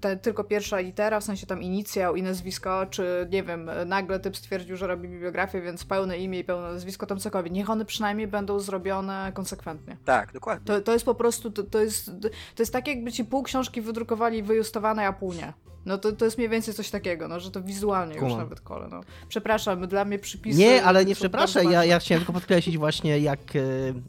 te, 0.00 0.16
tylko 0.16 0.44
pierwsza 0.44 0.80
litera, 0.80 1.20
w 1.20 1.24
sensie 1.24 1.46
tam 1.46 1.62
inicjał 1.62 2.16
i 2.16 2.22
nazwisko, 2.22 2.86
czy 2.90 3.28
nie 3.30 3.42
wiem, 3.42 3.70
nagle 3.86 4.20
typ 4.20 4.36
stwierdził, 4.36 4.76
że 4.76 4.86
robi 4.86 5.08
bibliografię, 5.08 5.60
więc 5.60 5.84
pełne 5.84 6.18
imię 6.18 6.38
i 6.38 6.44
pełne 6.44 6.72
nazwisko 6.72 7.06
tam 7.06 7.18
cokolwiek. 7.18 7.52
Niech 7.52 7.70
one 7.70 7.84
przynajmniej 7.84 8.26
będą 8.26 8.60
zrobione 8.60 9.32
konsekwentnie. 9.34 9.96
Tak, 10.04 10.32
dokładnie. 10.32 10.66
To, 10.66 10.80
to 10.80 10.92
jest 10.92 11.04
po 11.04 11.14
prostu, 11.14 11.50
to, 11.50 11.62
to, 11.62 11.80
jest, 11.80 12.06
to 12.54 12.62
jest 12.62 12.72
tak 12.72 12.88
jakby 12.88 13.12
ci 13.12 13.24
pół 13.24 13.42
książki 13.42 13.80
wydrukowali 13.80 14.42
wyjustowane, 14.42 15.06
a 15.06 15.12
pół 15.12 15.32
nie. 15.32 15.52
No 15.86 15.98
to, 15.98 16.12
to 16.12 16.24
jest 16.24 16.36
mniej 16.38 16.48
więcej 16.50 16.74
coś 16.74 16.90
takiego, 16.90 17.28
no, 17.28 17.40
że 17.40 17.50
to 17.50 17.62
wizualnie 17.62 18.14
już 18.14 18.22
Kumam. 18.22 18.38
nawet 18.38 18.60
kole, 18.60 18.88
no. 18.90 19.00
Przepraszam, 19.28 19.88
dla 19.88 20.04
mnie 20.04 20.18
przypisy... 20.18 20.58
Nie, 20.58 20.84
ale 20.84 21.04
nie 21.04 21.14
przepraszam, 21.14 21.70
ja, 21.72 21.84
ja 21.84 21.98
chciałem 21.98 22.20
tylko 22.20 22.32
podkreślić 22.32 22.78
właśnie, 22.78 23.18
jak, 23.18 23.56
e, 23.56 23.60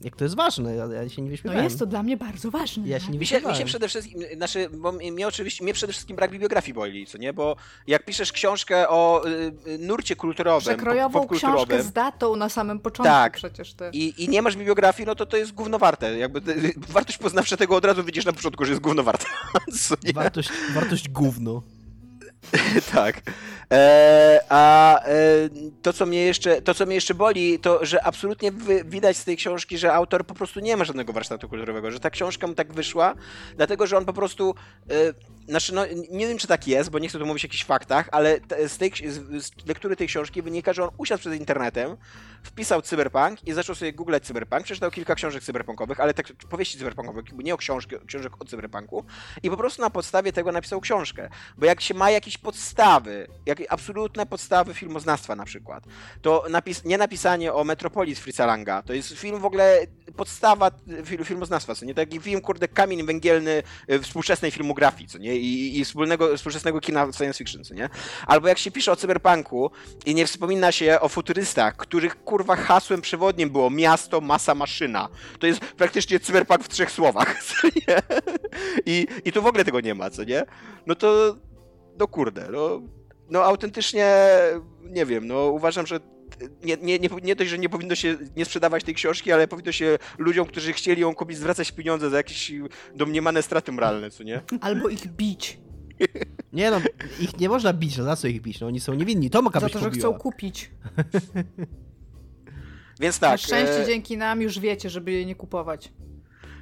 jak 0.04 0.16
to 0.16 0.24
jest 0.24 0.36
ważne. 0.36 0.76
Ja, 0.76 0.86
ja 0.86 1.10
się 1.10 1.22
nie 1.22 1.28
No 1.28 1.32
wyśmiewałem. 1.32 1.64
jest 1.64 1.80
to 1.80 1.86
dla 1.86 2.04
mnie 2.04 2.18
bardzo 2.18 2.52
ważne. 2.52 2.88
Ja 2.88 3.00
się 3.00 3.12
nie 3.12 3.20
Mi 3.20 3.26
się, 3.26 3.42
mi 3.42 3.56
się 3.56 3.66
przede 3.66 3.88
wszystkim, 3.88 4.22
znaczy, 4.36 4.70
bo 4.70 4.92
mnie 4.92 5.28
oczywiście, 5.28 5.64
mnie 5.64 5.74
przede 5.74 5.94
wszystkim 5.94 6.16
brak 6.16 6.32
bibliografii 6.32 6.74
boli, 6.74 7.06
co 7.06 7.18
nie? 7.18 7.34
Bo 7.34 7.56
jak 7.88 8.06
piszesz 8.06 8.32
książkę 8.32 8.90
o 8.90 9.28
y, 9.28 9.52
y, 9.68 9.78
nurcie 9.78 10.16
kulturowym, 10.16 10.62
pop- 10.62 10.76
Przekrojową 10.78 11.28
książkę 11.28 11.84
z 11.84 11.92
datą 11.92 12.36
na 12.36 12.50
samym 12.50 12.80
początku 12.80 13.04
Tak. 13.14 13.34
przecież 13.34 13.74
ty. 13.74 13.90
i, 13.94 14.24
i 14.24 14.30
nie 14.30 14.42
masz 14.42 14.56
bibliografii, 14.58 15.08
no 15.08 15.16
to 15.16 15.26
to 15.26 15.38
jest 15.38 15.52
gówno 15.52 15.80
warte. 15.80 16.18
Jakby 16.18 16.42
wartość 16.88 17.18
poznawcza 17.18 17.58
tego 17.58 17.76
od 17.76 17.86
razu 17.86 18.04
widzisz 18.04 18.26
na 18.26 18.34
początku, 18.34 18.66
że 18.66 18.72
jest 18.72 18.82
gówno 18.82 19.04
warte. 19.04 19.26
Wartość, 20.14 20.50
wartość 20.74 21.10
gówno. 21.10 21.62
tak. 22.94 23.22
E, 23.72 24.40
a 24.50 25.00
e, 25.04 25.10
to, 25.82 25.94
co 25.94 26.06
mnie 26.06 26.26
jeszcze, 26.26 26.62
to, 26.62 26.74
co 26.74 26.86
mnie 26.86 26.96
jeszcze 26.96 27.14
boli, 27.14 27.60
to, 27.60 27.86
że 27.86 28.04
absolutnie 28.04 28.52
widać 28.86 29.18
z 29.18 29.24
tej 29.24 29.38
książki, 29.38 29.78
że 29.78 29.94
autor 29.94 30.26
po 30.26 30.34
prostu 30.34 30.60
nie 30.60 30.78
ma 30.78 30.86
żadnego 30.86 31.14
warsztatu 31.14 31.50
kulturowego, 31.50 31.92
że 31.92 32.00
ta 32.00 32.10
książka 32.10 32.48
mu 32.48 32.54
tak 32.54 32.74
wyszła, 32.74 33.14
dlatego, 33.56 33.88
że 33.88 33.98
on 33.98 34.06
po 34.06 34.14
prostu, 34.14 34.56
e, 34.90 34.94
znaczy, 35.48 35.74
no, 35.74 35.86
nie 36.10 36.28
wiem, 36.28 36.38
czy 36.38 36.48
tak 36.48 36.68
jest, 36.68 36.90
bo 36.90 37.00
nie 37.00 37.10
chcę 37.10 37.20
tu 37.20 37.26
mówić 37.26 37.46
o 37.46 37.48
jakichś 37.48 37.64
faktach, 37.64 38.10
ale 38.12 38.40
z, 38.68 38.78
tej, 38.78 38.92
z, 39.08 39.68
lektury 39.68 39.96
tej 39.96 40.08
książki 40.08 40.42
wynika, 40.42 40.74
że 40.74 40.84
on 40.84 40.90
usiadł 40.98 41.20
przed 41.20 41.34
internetem, 41.34 41.98
wpisał 42.44 42.82
cyberpunk 42.82 43.48
i 43.48 43.54
zaczął 43.54 43.76
sobie 43.76 43.94
googlać 43.94 44.24
cyberpunk, 44.24 44.64
przeczytał 44.64 44.92
kilka 44.92 45.16
książek 45.16 45.44
cyberpunkowych, 45.44 46.00
ale 46.00 46.14
tak 46.14 46.28
powieści 46.50 46.78
cyberpunkowych, 46.78 47.26
nie 47.34 47.54
o 47.54 47.58
książki, 47.58 47.96
książek 48.08 48.42
o 48.42 48.46
cyberpunku 48.46 49.06
i 49.44 49.50
po 49.50 49.58
prostu 49.58 49.82
na 49.82 49.90
podstawie 49.90 50.34
tego 50.34 50.52
napisał 50.52 50.82
książkę. 50.82 51.30
Bo 51.58 51.66
jak 51.66 51.82
się 51.82 51.94
ma 51.94 52.12
jakieś 52.12 52.38
podstawy, 52.38 53.28
jak 53.46 53.64
absolutne 53.70 54.26
podstawy 54.26 54.74
filmoznawstwa 54.74 55.36
na 55.36 55.46
przykład, 55.46 55.84
to 56.22 56.46
napis, 56.50 56.86
nie 56.86 56.98
napisanie 56.98 57.54
o 57.54 57.64
Metropolis 57.64 58.20
Fritza 58.20 58.46
Langa, 58.46 58.82
to 58.82 58.94
jest 58.94 59.14
film 59.14 59.40
w 59.40 59.46
ogóle 59.46 59.88
podstawa 60.16 60.72
fil, 61.06 61.26
filmoznawstwa, 61.26 61.76
co 61.76 61.86
nie? 61.86 61.94
Taki 61.94 62.20
film, 62.20 62.42
kurde, 62.42 62.68
kamień 62.68 63.06
węgielny 63.06 63.64
y, 63.92 64.00
współczesnej 64.00 64.52
filmografii, 64.52 65.10
co 65.10 65.18
nie? 65.18 65.37
I, 65.40 65.80
i 65.80 65.86
wspólnego, 65.86 66.38
współczesnego 66.38 66.80
kina 66.80 67.14
science 67.14 67.38
fiction, 67.38 67.64
co 67.64 67.74
nie? 67.74 67.90
Albo 68.28 68.48
jak 68.48 68.58
się 68.58 68.72
pisze 68.72 68.92
o 68.92 68.96
cyberpunku 68.96 69.72
i 70.06 70.16
nie 70.16 70.28
wspomina 70.28 70.72
się 70.72 71.00
o 71.00 71.10
futurystach, 71.10 71.76
których 71.76 72.24
kurwa 72.24 72.56
hasłem 72.56 73.02
przewodnim 73.02 73.50
było 73.50 73.70
miasto, 73.70 74.22
masa, 74.22 74.56
maszyna. 74.56 75.10
To 75.40 75.48
jest 75.48 75.60
praktycznie 75.60 76.20
cyberpunk 76.20 76.64
w 76.64 76.70
trzech 76.70 76.92
słowach, 76.92 77.36
nie? 77.88 78.02
I, 78.86 79.08
I 79.26 79.32
tu 79.32 79.42
w 79.42 79.48
ogóle 79.48 79.66
tego 79.66 79.82
nie 79.82 79.96
ma, 79.96 80.10
co 80.10 80.24
nie? 80.24 80.44
No 80.86 80.96
to, 80.96 81.36
no 82.00 82.08
kurde, 82.08 82.48
no, 82.52 82.82
no 83.30 83.44
autentycznie, 83.44 84.16
nie 84.84 85.06
wiem, 85.06 85.28
no 85.28 85.46
uważam, 85.46 85.88
że 85.88 86.00
nie, 86.64 86.78
nie, 86.78 87.00
nie, 87.00 87.10
nie 87.24 87.36
dość, 87.36 87.50
że 87.50 87.58
nie 87.58 87.70
powinno 87.70 87.96
się 87.96 88.18
nie 88.36 88.46
sprzedawać 88.46 88.84
tej 88.84 88.96
książki, 88.96 89.32
ale 89.32 89.48
powinno 89.48 89.72
się 89.72 89.98
ludziom, 90.18 90.48
którzy 90.48 90.74
chcieli 90.74 91.02
ją 91.02 91.16
kupić, 91.16 91.38
zwracać 91.38 91.72
pieniądze 91.72 92.10
za 92.10 92.18
jakieś 92.18 92.52
domniemane 92.96 93.44
straty 93.44 93.72
moralne, 93.72 94.12
co 94.12 94.24
nie? 94.24 94.42
Albo 94.62 94.90
ich 94.90 95.08
bić. 95.08 95.60
Nie 96.54 96.72
no, 96.72 96.82
ich 97.20 97.40
nie 97.40 97.50
można 97.50 97.74
bić, 97.74 97.98
no 97.98 98.04
za 98.04 98.16
co 98.16 98.28
ich 98.28 98.42
bić? 98.42 98.60
No 98.60 98.68
oni 98.68 98.80
są 98.80 98.94
niewinni, 98.94 99.30
Tomka 99.30 99.60
Za 99.60 99.66
byś 99.66 99.74
to, 99.74 99.80
że 99.80 99.92
chcą 99.92 100.14
kupić. 100.14 100.72
Więc 103.00 103.22
Na 103.22 103.30
tak, 103.30 103.40
szczęście 103.40 103.82
e, 103.82 103.86
dzięki 103.86 104.18
nam 104.18 104.42
już 104.42 104.60
wiecie, 104.60 104.90
żeby 104.90 105.12
jej 105.12 105.26
nie 105.26 105.36
kupować. 105.36 105.92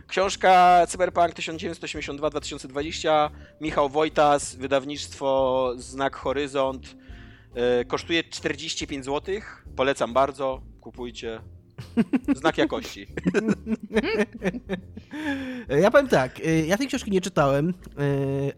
książka 0.08 0.82
Cyberpunk 0.88 1.34
1982-2020, 1.34 3.30
Michał 3.62 3.90
Wojtas, 3.90 4.56
wydawnictwo 4.56 5.72
Znak 5.78 6.16
Horyzont, 6.16 6.96
kosztuje 7.88 8.24
45 8.24 9.06
zł, 9.06 9.36
polecam 9.76 10.14
bardzo, 10.14 10.62
kupujcie. 10.82 11.42
Znak 12.36 12.58
jakości. 12.58 13.08
E, 15.70 15.80
Ja 15.80 15.92
powiem 15.92 16.08
tak, 16.08 16.40
e, 16.46 16.66
ja 16.66 16.78
tej 16.78 16.88
książki 16.88 17.12
nie 17.12 17.22
czytałem, 17.22 17.70
e, 17.70 17.74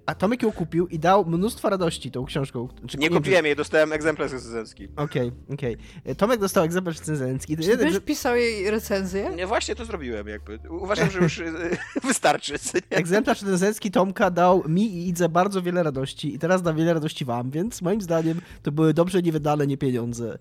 a 0.06 0.16
Tomek 0.16 0.44
ją 0.44 0.52
kupił 0.52 0.88
i 0.88 1.00
dał 1.00 1.26
mnóstwo 1.26 1.70
radości 1.70 2.12
tą 2.12 2.26
książką. 2.26 2.68
Czy- 2.88 2.98
Nie 2.98 3.10
kupiłem 3.10 3.46
jej, 3.46 3.56
dostałem 3.56 3.94
egzemplarz 3.94 4.32
recenzencki. 4.32 4.88
Okej, 4.96 5.32
okej. 5.54 5.78
E, 6.06 6.16
Tomek 6.16 6.40
dostał 6.40 6.64
egzemplarz 6.64 6.98
recenzencki. 7.00 7.58
Czy 7.58 7.78
ty 7.78 7.86
już 7.86 8.00
pisał 8.00 8.36
jej 8.36 8.72
recenzję? 8.72 9.30
Nie, 9.36 9.48
właśnie 9.48 9.76
to 9.76 9.86
zrobiłem 9.86 10.28
jakby. 10.28 10.60
Uważam, 10.70 11.12
że 11.12 11.20
już 11.20 11.42
wystarczy. 12.04 12.54
nie? 12.92 12.98
Egzemplarz 12.98 13.42
recenzencki 13.42 13.92
Tomka 13.92 14.32
dał 14.32 14.64
mi 14.70 14.84
i 14.96 15.08
Idze 15.10 15.30
bardzo 15.30 15.62
wiele 15.62 15.84
radości 15.84 16.36
i 16.36 16.40
teraz 16.40 16.62
da 16.62 16.74
wiele 16.74 16.94
radości 16.94 17.26
wam, 17.26 17.52
więc 17.52 17.82
moim 17.82 18.02
zdaniem 18.02 18.42
to 18.64 18.72
były 18.72 18.94
dobrze 18.94 19.22
niewydane 19.22 19.68
nie 19.68 19.78
pieniądze 19.78 20.38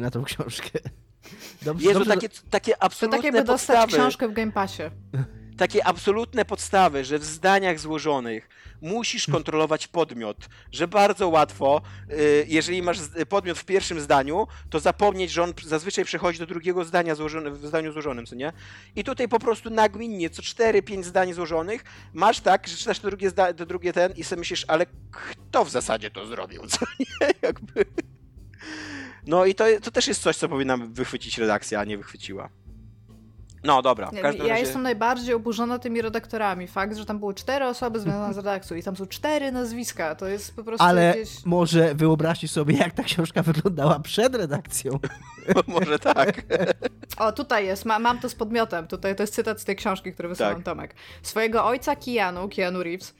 na 0.00 0.10
tą 0.10 0.24
książkę. 0.24 0.78
Dobrze, 1.62 1.88
Jezu, 1.88 1.98
dobrze, 1.98 2.14
takie, 2.14 2.28
takie 2.50 2.72
To 2.72 2.78
tak 2.78 2.86
absolutne 2.86 3.26
jakby 3.26 3.44
dostać 3.44 3.76
podstawy. 3.76 3.92
książkę 4.02 4.28
w 4.28 4.32
Game 4.32 4.52
Passie. 4.52 4.82
takie 5.58 5.86
absolutne 5.86 6.44
podstawy, 6.44 7.04
że 7.04 7.18
w 7.18 7.24
zdaniach 7.24 7.80
złożonych 7.80 8.48
musisz 8.82 9.26
kontrolować 9.26 9.88
podmiot, 9.88 10.48
że 10.72 10.88
bardzo 10.88 11.28
łatwo, 11.28 11.82
y, 12.10 12.46
jeżeli 12.48 12.82
masz 12.82 12.98
podmiot 13.28 13.58
w 13.58 13.64
pierwszym 13.64 14.00
zdaniu, 14.00 14.46
to 14.70 14.80
zapomnieć, 14.80 15.30
że 15.30 15.42
on 15.42 15.52
zazwyczaj 15.64 16.04
przechodzi 16.04 16.38
do 16.38 16.46
drugiego 16.46 16.84
zdania 16.84 17.14
złożone, 17.14 17.50
w 17.50 17.66
zdaniu 17.66 17.92
złożonym, 17.92 18.26
co 18.26 18.34
nie? 18.34 18.52
I 18.96 19.04
tutaj 19.04 19.28
po 19.28 19.38
prostu 19.38 19.70
nagminnie, 19.70 20.30
co 20.30 20.42
4-5 20.42 21.02
zdań 21.04 21.32
złożonych, 21.32 21.84
masz 22.14 22.40
tak, 22.40 22.68
że 22.68 22.76
czytasz 22.76 22.98
to 22.98 23.08
drugie, 23.08 23.30
zda- 23.30 23.54
to 23.54 23.66
drugie 23.66 23.92
ten 23.92 24.12
i 24.12 24.24
sobie 24.24 24.38
myślisz, 24.40 24.64
ale 24.68 24.86
kto 25.10 25.64
w 25.64 25.70
zasadzie 25.70 26.10
to 26.10 26.26
zrobił, 26.26 26.66
co 26.66 26.86
nie? 27.00 27.26
Jakby... 27.42 27.84
No 29.26 29.44
i 29.44 29.54
to, 29.54 29.64
to 29.82 29.90
też 29.90 30.08
jest 30.08 30.22
coś, 30.22 30.36
co 30.36 30.48
powinna 30.48 30.76
wychwycić 30.76 31.38
redakcja, 31.38 31.80
a 31.80 31.84
nie 31.84 31.98
wychwyciła. 31.98 32.48
No 33.64 33.82
dobra, 33.82 34.10
ja 34.12 34.22
razie... 34.22 34.48
jestem 34.48 34.82
najbardziej 34.82 35.34
oburzona 35.34 35.78
tymi 35.78 36.02
redaktorami. 36.02 36.66
Fakt, 36.66 36.96
że 36.96 37.06
tam 37.06 37.18
były 37.18 37.34
cztery 37.34 37.64
osoby 37.64 38.00
związane 38.00 38.34
z 38.34 38.36
redakcją 38.36 38.76
i 38.76 38.82
tam 38.82 38.96
są 38.96 39.06
cztery 39.06 39.52
nazwiska, 39.52 40.14
to 40.14 40.26
jest 40.28 40.56
po 40.56 40.64
prostu 40.64 40.84
Ale 40.84 41.04
jakieś... 41.04 41.44
może 41.44 41.94
wyobraźcie 41.94 42.48
sobie, 42.48 42.76
jak 42.76 42.92
ta 42.92 43.02
książka 43.02 43.42
wyglądała 43.42 43.98
przed 44.00 44.34
redakcją. 44.34 44.98
Może 45.66 45.98
tak. 45.98 46.42
O, 47.18 47.32
tutaj 47.32 47.66
jest, 47.66 47.84
ma, 47.84 47.98
mam 47.98 48.18
to 48.18 48.28
z 48.28 48.34
podmiotem. 48.34 48.86
Tutaj 48.86 49.16
to 49.16 49.22
jest 49.22 49.34
cytat 49.34 49.60
z 49.60 49.64
tej 49.64 49.76
książki, 49.76 50.12
który 50.12 50.28
wysłał 50.28 50.54
Tak. 50.54 50.62
Tomek. 50.62 50.94
Swojego 51.22 51.64
ojca 51.64 51.96
Keanu, 51.96 52.48
Keanu 52.48 52.82
Reeves, 52.82 53.14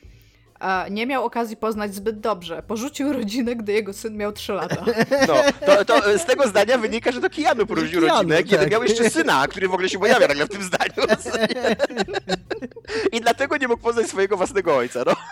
nie 0.90 1.07
miał 1.07 1.25
okazji 1.25 1.57
poznać 1.57 1.94
zbyt 1.94 2.20
dobrze. 2.20 2.62
Porzucił 2.62 3.12
rodzinę, 3.12 3.57
gdy 3.57 3.72
jego 3.72 3.92
syn 3.92 4.16
miał 4.16 4.33
3 4.33 4.53
lata. 4.53 4.85
No, 5.29 5.35
to, 5.66 5.85
to 5.85 6.18
z 6.18 6.25
tego 6.25 6.48
zdania 6.48 6.79
wynika, 6.79 7.12
że 7.12 7.20
to 7.20 7.31
Kijanu 7.31 7.66
Keanu, 7.66 8.01
rodzinę, 8.01 8.42
kiedy 8.42 8.59
tak. 8.59 8.70
miał 8.70 8.83
jeszcze 8.83 9.11
syna, 9.11 9.48
który 9.48 9.68
w 9.68 9.75
ogóle 9.75 9.88
się 9.88 9.98
pojawia 9.98 10.29
nagle 10.29 10.46
w 10.46 10.48
tym 10.48 10.62
zdaniu. 10.62 10.92
I 13.12 13.20
dlatego 13.20 13.57
nie 13.57 13.68
mógł 13.68 13.83
poznać 13.83 14.07
swojego 14.07 14.37
własnego 14.37 14.77
ojca, 14.77 15.03
no. 15.07 15.16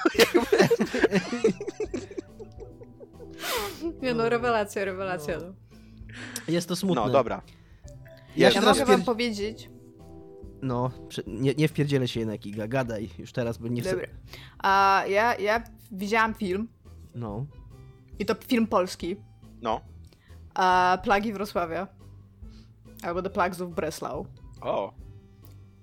Nie 4.03 4.14
no, 4.14 4.29
rewelacja, 4.29 4.85
rewelacja. 4.85 5.38
No. 5.38 5.55
Jest 6.49 6.69
to 6.69 6.77
smutne. 6.77 7.03
No, 7.03 7.11
dobra. 7.11 7.43
Ja 8.37 8.51
Ja 8.51 8.61
mogę 8.61 8.85
wam 8.85 9.03
powiedzieć... 9.03 9.71
No, 10.62 10.90
nie, 11.27 11.55
nie 11.55 11.68
wpierdzielę 11.68 12.09
się 12.09 12.20
jednak, 12.20 12.46
Iga, 12.46 12.68
gadaj 12.68 13.09
już 13.18 13.33
teraz, 13.33 13.59
bo 13.59 13.68
nie 13.68 13.81
chcę... 13.83 13.90
Dobra. 13.90 14.07
A 14.59 15.05
ja, 15.09 15.35
ja 15.37 15.62
widziałam 15.92 16.35
film, 16.35 16.68
No. 17.14 17.46
i 18.18 18.27
to 18.27 18.35
film 18.35 18.66
polski, 18.66 19.16
No. 19.62 19.81
a 20.55 20.99
Plagi 21.05 21.33
Wrocławia. 21.33 21.87
Albo 23.03 23.23
The 23.23 23.31
Plagues 23.31 23.61
of 23.61 23.70
Breslau. 23.70 24.27
O. 24.61 24.92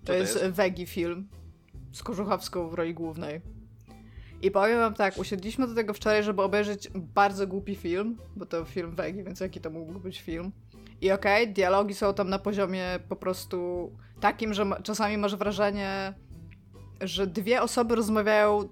To, 0.06 0.13
jest, 0.13 0.38
Wegi 0.48 0.86
film 0.86 1.28
z 1.92 2.04
Korzuchowską 2.04 2.70
w 2.70 2.74
roli 2.74 2.94
głównej. 2.94 3.42
I 4.42 4.52
powiem 4.52 4.80
wam 4.80 4.94
tak, 4.94 5.18
usiedliśmy 5.18 5.68
do 5.68 5.76
tego 5.76 5.94
wczoraj, 5.94 6.24
żeby 6.24 6.42
obejrzeć 6.42 6.90
bardzo 6.96 7.48
głupi 7.48 7.76
film, 7.76 8.18
bo 8.36 8.46
to 8.46 8.66
film 8.66 8.96
Wegi, 8.96 9.24
więc 9.24 9.40
jaki 9.40 9.62
to 9.62 9.70
mógł 9.70 10.00
być 10.00 10.22
film. 10.22 10.52
I 11.02 11.12
okej, 11.12 11.54
dialogi 11.54 11.94
są 11.94 12.14
tam 12.14 12.30
na 12.30 12.40
poziomie 12.40 12.84
po 13.10 13.16
prostu 13.16 13.92
takim, 14.20 14.54
że 14.54 14.66
czasami 14.84 15.18
masz 15.18 15.36
wrażenie, 15.36 16.14
że 17.02 17.28
dwie 17.28 17.62
osoby 17.62 17.96
rozmawiają 17.96 18.70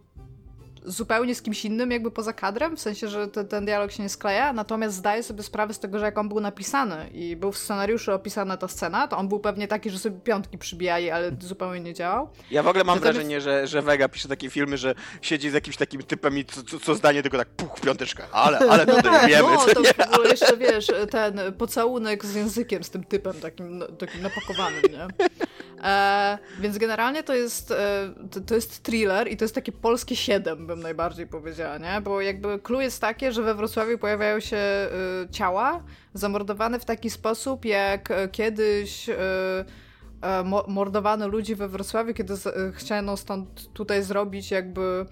zupełnie 0.86 1.36
z 1.36 1.41
kimś 1.41 1.65
innym, 1.65 1.91
jakby 1.91 2.12
poza 2.12 2.34
kadrem, 2.34 2.78
w 2.78 2.82
sensie, 2.82 3.08
że 3.08 3.28
te, 3.28 3.45
ten 3.45 3.65
dialog 3.65 3.91
się 3.91 4.04
nie 4.04 4.10
skleja, 4.10 4.54
natomiast 4.54 4.95
zdaję 4.95 5.24
sobie 5.24 5.43
sprawę 5.43 5.74
z 5.74 5.80
tego, 5.80 6.00
że 6.00 6.06
jak 6.06 6.17
on 6.17 6.30
był 6.30 6.39
napisany 6.39 7.10
i 7.13 7.36
był 7.36 7.52
w 7.52 7.58
scenariuszu 7.58 8.12
opisana 8.13 8.58
ta 8.58 8.67
scena, 8.67 9.08
to 9.08 9.17
on 9.17 9.28
był 9.28 9.39
pewnie 9.39 9.67
taki, 9.67 9.89
że 9.89 10.00
sobie 10.00 10.19
piątki 10.19 10.58
przybijali, 10.58 11.12
ale 11.12 11.32
zupełnie 11.39 11.80
nie 11.80 11.93
działał. 11.93 12.30
Ja 12.52 12.63
w 12.63 12.67
ogóle 12.67 12.84
mam 12.84 12.95
Natomiast- 12.98 13.13
wrażenie, 13.17 13.41
że, 13.41 13.67
że 13.67 13.82
Vega 13.82 14.10
pisze 14.10 14.28
takie 14.28 14.50
filmy, 14.50 14.78
że 14.78 14.95
siedzi 15.21 15.50
z 15.50 15.54
jakimś 15.54 15.78
takim 15.78 16.04
typem 16.04 16.38
i 16.38 16.45
co, 16.45 16.63
co, 16.63 16.80
co 16.80 16.95
zdanie 16.95 17.21
tylko 17.21 17.38
tak 17.38 17.48
puch, 17.48 17.80
piąteczka. 17.82 18.24
Ale, 18.32 18.60
ale 18.60 18.86
to 18.86 19.02
wiemy, 19.28 19.50
no, 19.67 19.74
to 19.74 19.82
nie? 19.82 19.91
ogóle 20.13 20.30
jeszcze, 20.30 20.58
wiesz, 20.58 20.88
ten 21.12 21.39
pocałunek 21.58 22.26
z 22.26 22.36
językiem, 22.36 22.84
z 22.84 22.89
tym 22.89 23.04
typem 23.04 23.34
takim, 23.34 23.78
no, 23.78 23.88
takim 23.88 24.21
napakowanym, 24.21 24.82
nie? 24.91 25.08
E, 25.84 26.38
więc 26.60 26.78
generalnie 26.78 27.24
to 27.24 27.34
jest, 27.34 27.72
e, 27.72 28.13
to, 28.48 28.56
jest 28.56 28.84
thriller 28.84 29.32
i 29.32 29.38
to 29.38 29.44
jest 29.44 29.56
takie 29.56 29.72
polskie 29.72 30.15
7, 30.15 30.68
bym 30.68 30.80
najbardziej 30.80 31.28
powiedziała, 31.28 31.78
nie? 31.78 32.02
Bo 32.02 32.22
jakby 32.22 32.60
clue 32.60 32.82
jest 32.82 33.02
takie, 33.02 33.32
że 33.32 33.44
we 33.44 33.56
Wrocławiu 33.56 33.98
pojawiają 33.98 34.39
się 34.39 34.58
e, 34.58 34.89
ciała 35.32 35.84
zamordowane 36.13 36.80
w 36.80 36.86
taki 36.86 37.10
sposób, 37.10 37.65
jak 37.65 38.12
e, 38.12 38.28
kiedyś... 38.28 39.10
E, 39.10 39.15
e, 40.22 40.44
mo- 40.44 40.65
mordowano 40.68 41.28
ludzi 41.28 41.56
we 41.56 41.68
Wrocławiu, 41.68 42.13
kiedy 42.13 42.36
z, 42.36 42.76
chciano 42.76 43.18
stąd 43.18 43.74
tutaj 43.74 44.04
zrobić 44.04 44.52
jakby 44.52 45.06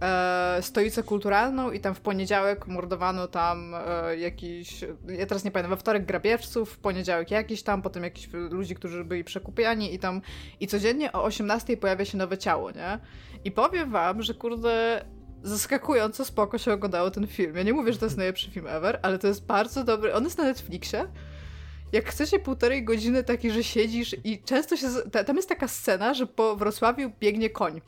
e, 0.00 0.58
stolicę 0.62 1.02
kulturalną 1.02 1.70
i 1.70 1.80
tam 1.80 1.94
w 1.94 2.00
poniedziałek 2.00 2.66
mordowano 2.66 3.28
tam 3.28 3.74
e, 3.74 4.16
jakiś, 4.16 4.80
ja 5.08 5.26
teraz 5.26 5.44
nie 5.44 5.50
pamiętam, 5.50 5.70
we 5.70 5.76
wtorek 5.76 6.06
grabieżców, 6.06 6.70
w 6.70 6.78
poniedziałek 6.78 7.30
jakiś 7.30 7.62
tam, 7.62 7.82
potem 7.82 8.04
jakiś 8.04 8.28
ludzi, 8.32 8.74
którzy 8.74 9.04
byli 9.04 9.24
przekupiani 9.24 9.94
i 9.94 9.98
tam 9.98 10.20
i 10.60 10.66
codziennie 10.66 11.12
o 11.12 11.24
18 11.24 11.76
pojawia 11.76 12.04
się 12.04 12.18
nowe 12.18 12.38
ciało, 12.38 12.70
nie? 12.70 12.98
I 13.44 13.52
powiem 13.52 13.90
wam, 13.90 14.22
że 14.22 14.34
kurde 14.34 15.04
zaskakująco 15.42 16.24
spoko 16.24 16.58
się 16.58 16.72
oglądało 16.72 17.10
ten 17.10 17.26
film. 17.26 17.56
Ja 17.56 17.62
nie 17.62 17.72
mówię, 17.72 17.92
że 17.92 17.98
to 17.98 18.06
jest 18.06 18.16
najlepszy 18.16 18.50
film 18.50 18.66
ever, 18.66 18.98
ale 19.02 19.18
to 19.18 19.26
jest 19.26 19.46
bardzo 19.46 19.84
dobry. 19.84 20.14
On 20.14 20.24
jest 20.24 20.38
na 20.38 20.44
Netflixie. 20.44 21.06
Jak 21.92 22.04
chcecie 22.04 22.38
półtorej 22.38 22.84
godziny 22.84 23.24
taki, 23.24 23.50
że 23.50 23.64
siedzisz 23.64 24.16
i 24.24 24.42
często 24.42 24.76
się... 24.76 24.86
Tam 25.26 25.36
jest 25.36 25.48
taka 25.48 25.68
scena, 25.68 26.14
że 26.14 26.26
po 26.26 26.56
Wrocławiu 26.56 27.10
biegnie 27.20 27.50
koń. 27.50 27.80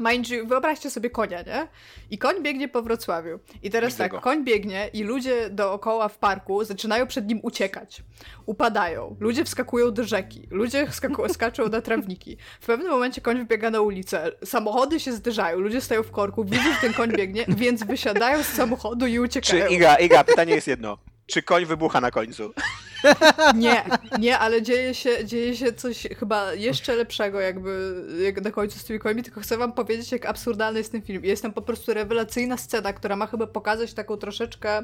Mind 0.00 0.30
you, 0.30 0.46
wyobraźcie 0.46 0.90
sobie 0.90 1.10
konia, 1.10 1.42
nie? 1.42 1.68
I 2.10 2.18
koń 2.18 2.42
biegnie 2.42 2.68
po 2.68 2.82
Wrocławiu. 2.82 3.38
I 3.62 3.70
teraz 3.70 3.90
Widzę 3.92 4.04
tak, 4.04 4.12
go. 4.12 4.20
koń 4.20 4.44
biegnie 4.44 4.90
i 4.92 5.02
ludzie 5.02 5.50
dookoła 5.50 6.08
w 6.08 6.18
parku 6.18 6.64
zaczynają 6.64 7.06
przed 7.06 7.26
nim 7.26 7.40
uciekać. 7.42 8.02
Upadają. 8.46 9.16
Ludzie 9.20 9.44
wskakują 9.44 9.92
do 9.92 10.04
rzeki. 10.04 10.48
Ludzie 10.50 10.86
skaczą 11.34 11.68
na 11.68 11.80
trawniki. 11.80 12.36
W 12.60 12.66
pewnym 12.66 12.90
momencie 12.90 13.20
koń 13.20 13.38
wybiega 13.38 13.70
na 13.70 13.80
ulicę. 13.80 14.32
Samochody 14.44 15.00
się 15.00 15.12
zderzają. 15.12 15.58
Ludzie 15.58 15.80
stoją 15.80 16.02
w 16.02 16.10
korku. 16.10 16.44
Widzą, 16.44 16.62
że 16.74 16.80
ten 16.80 16.92
koń 16.92 17.12
biegnie, 17.12 17.44
więc 17.48 17.84
wysiadają 17.84 18.42
z 18.42 18.46
samochodu 18.46 19.06
i 19.06 19.14
Czy 19.14 19.20
uciekają. 19.20 19.66
Iga, 19.66 19.94
Iga, 19.96 20.24
pytanie 20.24 20.54
jest 20.54 20.66
jedno. 20.66 20.98
Czy 21.28 21.42
koń 21.42 21.66
wybucha 21.66 22.00
na 22.00 22.10
końcu? 22.10 22.54
Nie, 23.54 23.84
nie, 24.18 24.38
ale 24.38 24.62
dzieje 24.62 24.94
się, 24.94 25.24
dzieje 25.24 25.56
się 25.56 25.72
coś 25.72 26.06
chyba 26.18 26.52
jeszcze 26.54 26.96
lepszego 26.96 27.40
jakby 27.40 28.02
jak 28.22 28.40
na 28.44 28.50
końcu 28.50 28.78
z 28.78 28.84
tymi 28.84 28.98
końmi, 28.98 29.22
tylko 29.22 29.40
chcę 29.40 29.56
wam 29.56 29.72
powiedzieć, 29.72 30.12
jak 30.12 30.26
absurdalny 30.26 30.78
jest 30.78 30.92
ten 30.92 31.02
film. 31.02 31.24
Jest 31.24 31.42
tam 31.42 31.52
po 31.52 31.62
prostu 31.62 31.94
rewelacyjna 31.94 32.56
scena, 32.56 32.92
która 32.92 33.16
ma 33.16 33.26
chyba 33.26 33.46
pokazać 33.46 33.94
taką 33.94 34.16
troszeczkę 34.16 34.82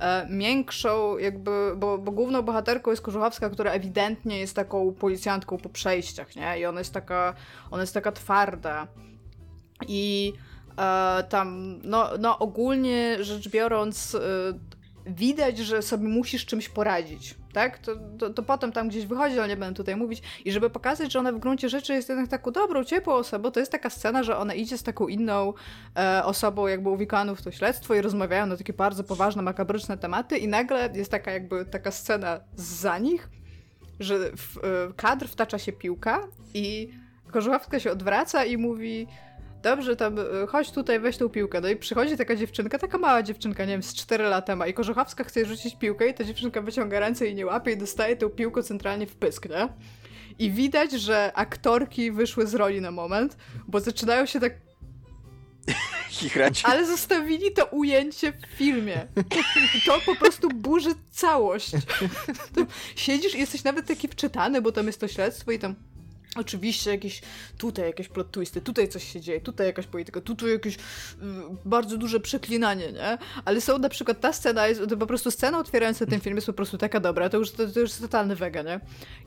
e, 0.00 0.26
miększą 0.30 1.18
jakby, 1.18 1.72
bo, 1.76 1.98
bo 1.98 2.12
główną 2.12 2.42
bohaterką 2.42 2.90
jest 2.90 3.02
Korzuchowska, 3.02 3.50
która 3.50 3.70
ewidentnie 3.70 4.38
jest 4.38 4.56
taką 4.56 4.94
policjantką 4.94 5.58
po 5.58 5.68
przejściach, 5.68 6.36
nie? 6.36 6.60
I 6.60 6.66
ona 6.66 6.80
jest 6.80 6.92
taka, 6.92 7.34
ona 7.70 7.82
jest 7.82 7.94
taka 7.94 8.12
twarda. 8.12 8.86
I 9.88 10.32
e, 10.78 11.24
tam, 11.28 11.78
no, 11.82 12.10
no 12.18 12.38
ogólnie 12.38 13.24
rzecz 13.24 13.48
biorąc, 13.48 14.14
e, 14.14 14.20
widać, 15.08 15.58
że 15.58 15.82
sobie 15.82 16.08
musisz 16.08 16.46
czymś 16.46 16.68
poradzić, 16.68 17.34
tak? 17.52 17.78
To, 17.78 17.92
to, 18.18 18.30
to, 18.30 18.42
potem 18.42 18.72
tam 18.72 18.88
gdzieś 18.88 19.06
wychodzi, 19.06 19.38
ale 19.38 19.48
nie 19.48 19.56
będę 19.56 19.76
tutaj 19.76 19.96
mówić. 19.96 20.22
I 20.44 20.52
żeby 20.52 20.70
pokazać, 20.70 21.12
że 21.12 21.18
ona 21.18 21.32
w 21.32 21.38
gruncie 21.38 21.68
rzeczy 21.68 21.92
jest 21.92 22.08
jednak 22.08 22.28
taką 22.28 22.50
dobrą, 22.50 22.84
ciepłą 22.84 23.14
osobą, 23.14 23.50
to 23.50 23.60
jest 23.60 23.72
taka 23.72 23.90
scena, 23.90 24.22
że 24.22 24.36
ona 24.36 24.54
idzie 24.54 24.78
z 24.78 24.82
taką 24.82 25.08
inną 25.08 25.52
e, 25.96 26.24
osobą, 26.24 26.66
jakby 26.66 26.88
uwikaną 26.90 27.34
w 27.34 27.42
to 27.42 27.50
śledztwo 27.50 27.94
i 27.94 28.00
rozmawiają 28.00 28.46
na 28.46 28.56
takie 28.56 28.72
bardzo 28.72 29.04
poważne, 29.04 29.42
makabryczne 29.42 29.98
tematy 29.98 30.38
i 30.38 30.48
nagle 30.48 30.90
jest 30.94 31.10
taka 31.10 31.30
jakby 31.30 31.64
taka 31.64 31.90
scena 31.90 32.40
za 32.54 32.98
nich, 32.98 33.28
że 34.00 34.18
w 34.18 34.58
e, 34.58 34.92
kadr 34.96 35.28
wtacza 35.28 35.58
się 35.58 35.72
piłka 35.72 36.28
i 36.54 36.90
Korzechowska 37.32 37.80
się 37.80 37.90
odwraca 37.90 38.44
i 38.44 38.56
mówi 38.56 39.06
dobrze, 39.62 39.96
tam 39.96 40.18
e, 40.18 40.22
chodź 40.48 40.70
tutaj, 40.70 41.00
weź 41.00 41.16
tą 41.16 41.28
piłkę. 41.28 41.60
No 41.60 41.68
i 41.68 41.76
przychodzi 41.76 42.16
taka 42.16 42.36
dziewczynka, 42.36 42.78
taka 42.78 42.98
mała 42.98 43.22
dziewczynka, 43.22 43.64
nie 43.64 43.72
wiem, 43.72 43.82
z 43.82 43.94
4 43.94 44.24
lata 44.24 44.56
ma 44.56 44.66
i 44.66 44.74
Korzechowska 44.74 45.24
chce 45.24 45.44
rzucić 45.44 45.76
piłkę 45.76 46.08
i 46.08 46.14
ta 46.14 46.24
dziewczynka 46.24 46.62
wyciąga 46.62 47.00
ręce 47.00 47.26
i 47.26 47.34
nie 47.34 47.46
łapie 47.46 47.72
i 47.72 47.76
dostaje 47.76 48.16
tę 48.16 48.30
piłkę 48.30 48.62
centralnie 48.62 49.06
w 49.06 49.16
pysk, 49.16 49.48
nie? 49.48 49.68
I 50.38 50.50
widać, 50.50 50.92
że 50.92 51.32
aktorki 51.34 52.12
wyszły 52.12 52.46
z 52.46 52.54
roli 52.54 52.80
na 52.80 52.90
moment, 52.90 53.36
bo 53.68 53.80
zaczynają 53.80 54.26
się 54.26 54.40
tak 54.40 54.52
Chichrać. 56.10 56.62
Ale 56.64 56.86
zostawili 56.86 57.52
to 57.52 57.64
ujęcie 57.64 58.32
w 58.32 58.56
filmie. 58.56 59.06
To 59.86 60.00
po 60.06 60.16
prostu 60.16 60.48
burzy 60.48 60.90
całość. 61.10 61.70
Siedzisz 62.96 63.34
i 63.34 63.38
jesteś 63.38 63.64
nawet 63.64 63.86
taki 63.86 64.08
wczytany, 64.08 64.62
bo 64.62 64.72
tam 64.72 64.86
jest 64.86 65.00
to 65.00 65.08
śledztwo 65.08 65.52
i 65.52 65.58
tam 65.58 65.74
Oczywiście 66.36 66.90
jakieś 66.90 67.20
tutaj 67.58 67.86
jakieś 67.86 68.08
plot 68.08 68.30
twisty, 68.30 68.60
tutaj 68.60 68.88
coś 68.88 69.12
się 69.12 69.20
dzieje, 69.20 69.40
tutaj 69.40 69.66
jakaś 69.66 69.86
polityka, 69.86 70.20
tutaj 70.20 70.50
jakieś 70.50 70.74
y, 70.74 70.78
bardzo 71.64 71.98
duże 71.98 72.20
przeklinanie, 72.20 72.92
nie? 72.92 73.18
Ale 73.44 73.60
są 73.60 73.78
na 73.78 73.88
przykład 73.88 74.20
ta 74.20 74.32
scena, 74.32 74.68
jest 74.68 74.80
to 74.88 74.96
po 74.96 75.06
prostu 75.06 75.30
scena 75.30 75.58
otwierająca 75.58 76.06
ten 76.06 76.20
film 76.20 76.36
jest 76.36 76.46
po 76.46 76.52
prostu 76.52 76.78
taka 76.78 77.00
dobra, 77.00 77.28
to 77.28 77.38
już, 77.38 77.50
to, 77.50 77.56
to 77.56 77.80
już 77.80 77.90
jest 77.90 78.00
totalny 78.00 78.36
wega, 78.36 78.62
nie? 78.62 78.80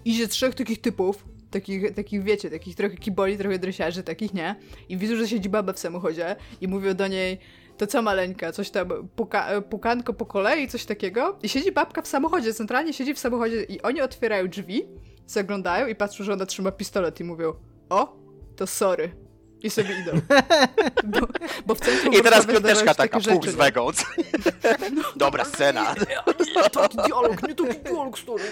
Idzie 0.06 0.28
trzech 0.28 0.56
takich 0.56 0.82
typów, 0.82 1.26
takich, 1.52 1.94
takich 1.94 2.24
wiecie, 2.24 2.50
takich 2.50 2.76
trochę 2.76 2.96
kiboli, 2.98 3.38
trochę 3.38 3.60
dresiarzy, 3.60 4.04
takich 4.04 4.34
nie? 4.34 4.56
I 4.90 4.98
widzą, 4.98 5.16
że 5.16 5.28
siedzi 5.28 5.50
baba 5.50 5.74
w 5.74 5.80
samochodzie 5.80 6.36
i 6.62 6.68
mówią 6.68 6.94
do 6.94 7.08
niej 7.08 7.40
to 7.78 7.88
co 7.88 8.02
maleńka, 8.02 8.52
coś 8.52 8.70
tam, 8.70 8.90
puka, 9.16 9.62
pukanko 9.62 10.14
po 10.14 10.26
kolei, 10.26 10.68
coś 10.68 10.86
takiego. 10.86 11.40
I 11.44 11.50
siedzi 11.50 11.72
babka 11.72 12.02
w 12.02 12.08
samochodzie, 12.08 12.54
centralnie 12.54 12.94
siedzi 12.94 13.14
w 13.14 13.20
samochodzie 13.20 13.64
i 13.64 13.82
oni 13.82 14.02
otwierają 14.02 14.48
drzwi 14.48 14.86
zaglądają 15.32 15.88
i 15.88 15.96
patrzą, 15.96 16.24
że 16.24 16.34
ona 16.34 16.46
trzyma 16.46 16.72
pistolet 16.72 17.20
i 17.20 17.24
mówią 17.24 17.54
o, 17.90 18.18
to 18.56 18.68
sorry. 18.68 19.12
I 19.64 19.70
sobie 19.70 20.00
idą. 20.00 20.12
Bo, 21.04 21.20
bo 21.66 21.76
w 21.76 21.80
centrum 21.80 22.14
I 22.14 22.22
teraz 22.22 22.46
piąteczka 22.46 22.94
taka, 22.94 23.20
puk 23.20 23.48
z 23.48 23.56
wegą. 23.56 23.88
No, 24.94 25.04
Dobra 25.16 25.46
scena. 25.46 25.94
Nie, 25.94 26.34
nie, 26.56 26.70
taki 26.70 26.98
dialog, 26.98 27.44
nie 27.48 27.56
taki 27.56 27.80
dialog, 27.80 28.20
story. 28.20 28.44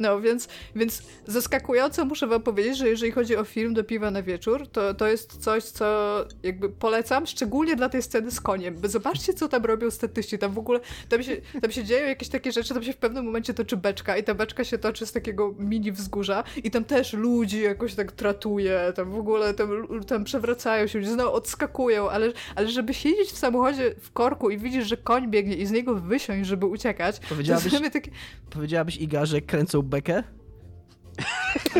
No. 0.00 0.20
Więc, 0.20 0.48
więc 0.76 1.02
zaskakująco 1.26 2.04
muszę 2.04 2.26
wam 2.26 2.42
powiedzieć, 2.42 2.78
że 2.78 2.88
jeżeli 2.88 3.12
chodzi 3.12 3.36
o 3.36 3.44
film 3.44 3.74
do 3.74 3.84
piwa 3.84 4.10
na 4.10 4.22
wieczór, 4.22 4.68
to, 4.68 4.94
to 4.94 5.06
jest 5.06 5.36
coś, 5.36 5.64
co 5.64 6.18
jakby 6.42 6.68
polecam, 6.68 7.26
szczególnie 7.26 7.76
dla 7.76 7.88
tej 7.88 8.02
sceny 8.02 8.30
z 8.30 8.40
koniem. 8.40 8.76
Zobaczcie, 8.84 9.34
co 9.34 9.48
tam 9.48 9.64
robią 9.64 9.90
statyści. 9.90 10.38
Tam 10.38 10.52
w 10.52 10.58
ogóle, 10.58 10.80
tam 11.08 11.22
się, 11.22 11.36
tam 11.62 11.70
się 11.70 11.84
dzieją 11.84 12.08
jakieś 12.08 12.28
takie 12.28 12.52
rzeczy, 12.52 12.74
tam 12.74 12.82
się 12.82 12.92
w 12.92 12.96
pewnym 12.96 13.24
momencie 13.24 13.54
toczy 13.54 13.76
beczka 13.76 14.16
i 14.16 14.24
ta 14.24 14.34
beczka 14.34 14.64
się 14.64 14.78
toczy 14.78 15.06
z 15.06 15.12
takiego 15.12 15.54
mini 15.58 15.92
wzgórza 15.92 16.44
i 16.64 16.70
tam 16.70 16.84
też 16.84 17.12
ludzi 17.12 17.60
jakoś 17.60 17.94
tak 17.94 18.12
tratuje, 18.12 18.92
tam 18.96 19.10
w 19.10 19.18
ogóle 19.18 19.54
tam, 19.54 19.88
tam 20.06 20.24
przewracają 20.24 20.86
się, 20.86 20.98
ludzie 20.98 21.10
znowu 21.10 21.32
odskakują, 21.32 22.10
ale, 22.10 22.32
ale 22.54 22.68
żeby 22.68 22.94
siedzieć 22.94 23.28
w 23.28 23.38
samochodzie 23.38 23.94
w 24.00 24.12
korku 24.12 24.50
i 24.50 24.58
widzisz, 24.58 24.86
że 24.86 24.96
koń 24.96 25.30
biegnie 25.30 25.56
i 25.56 25.66
z 25.66 25.70
niego 25.70 25.94
wysiąść, 25.94 26.48
żeby 26.48 26.66
uciekać, 26.66 27.18
powiedziałabyś, 27.28 27.72
to 27.72 27.90
takie... 27.90 28.10
powiedziałabyś 28.50 28.96
Iga, 28.96 29.26
że 29.26 29.40
kręcą 29.40 29.81
bekę? 29.82 30.22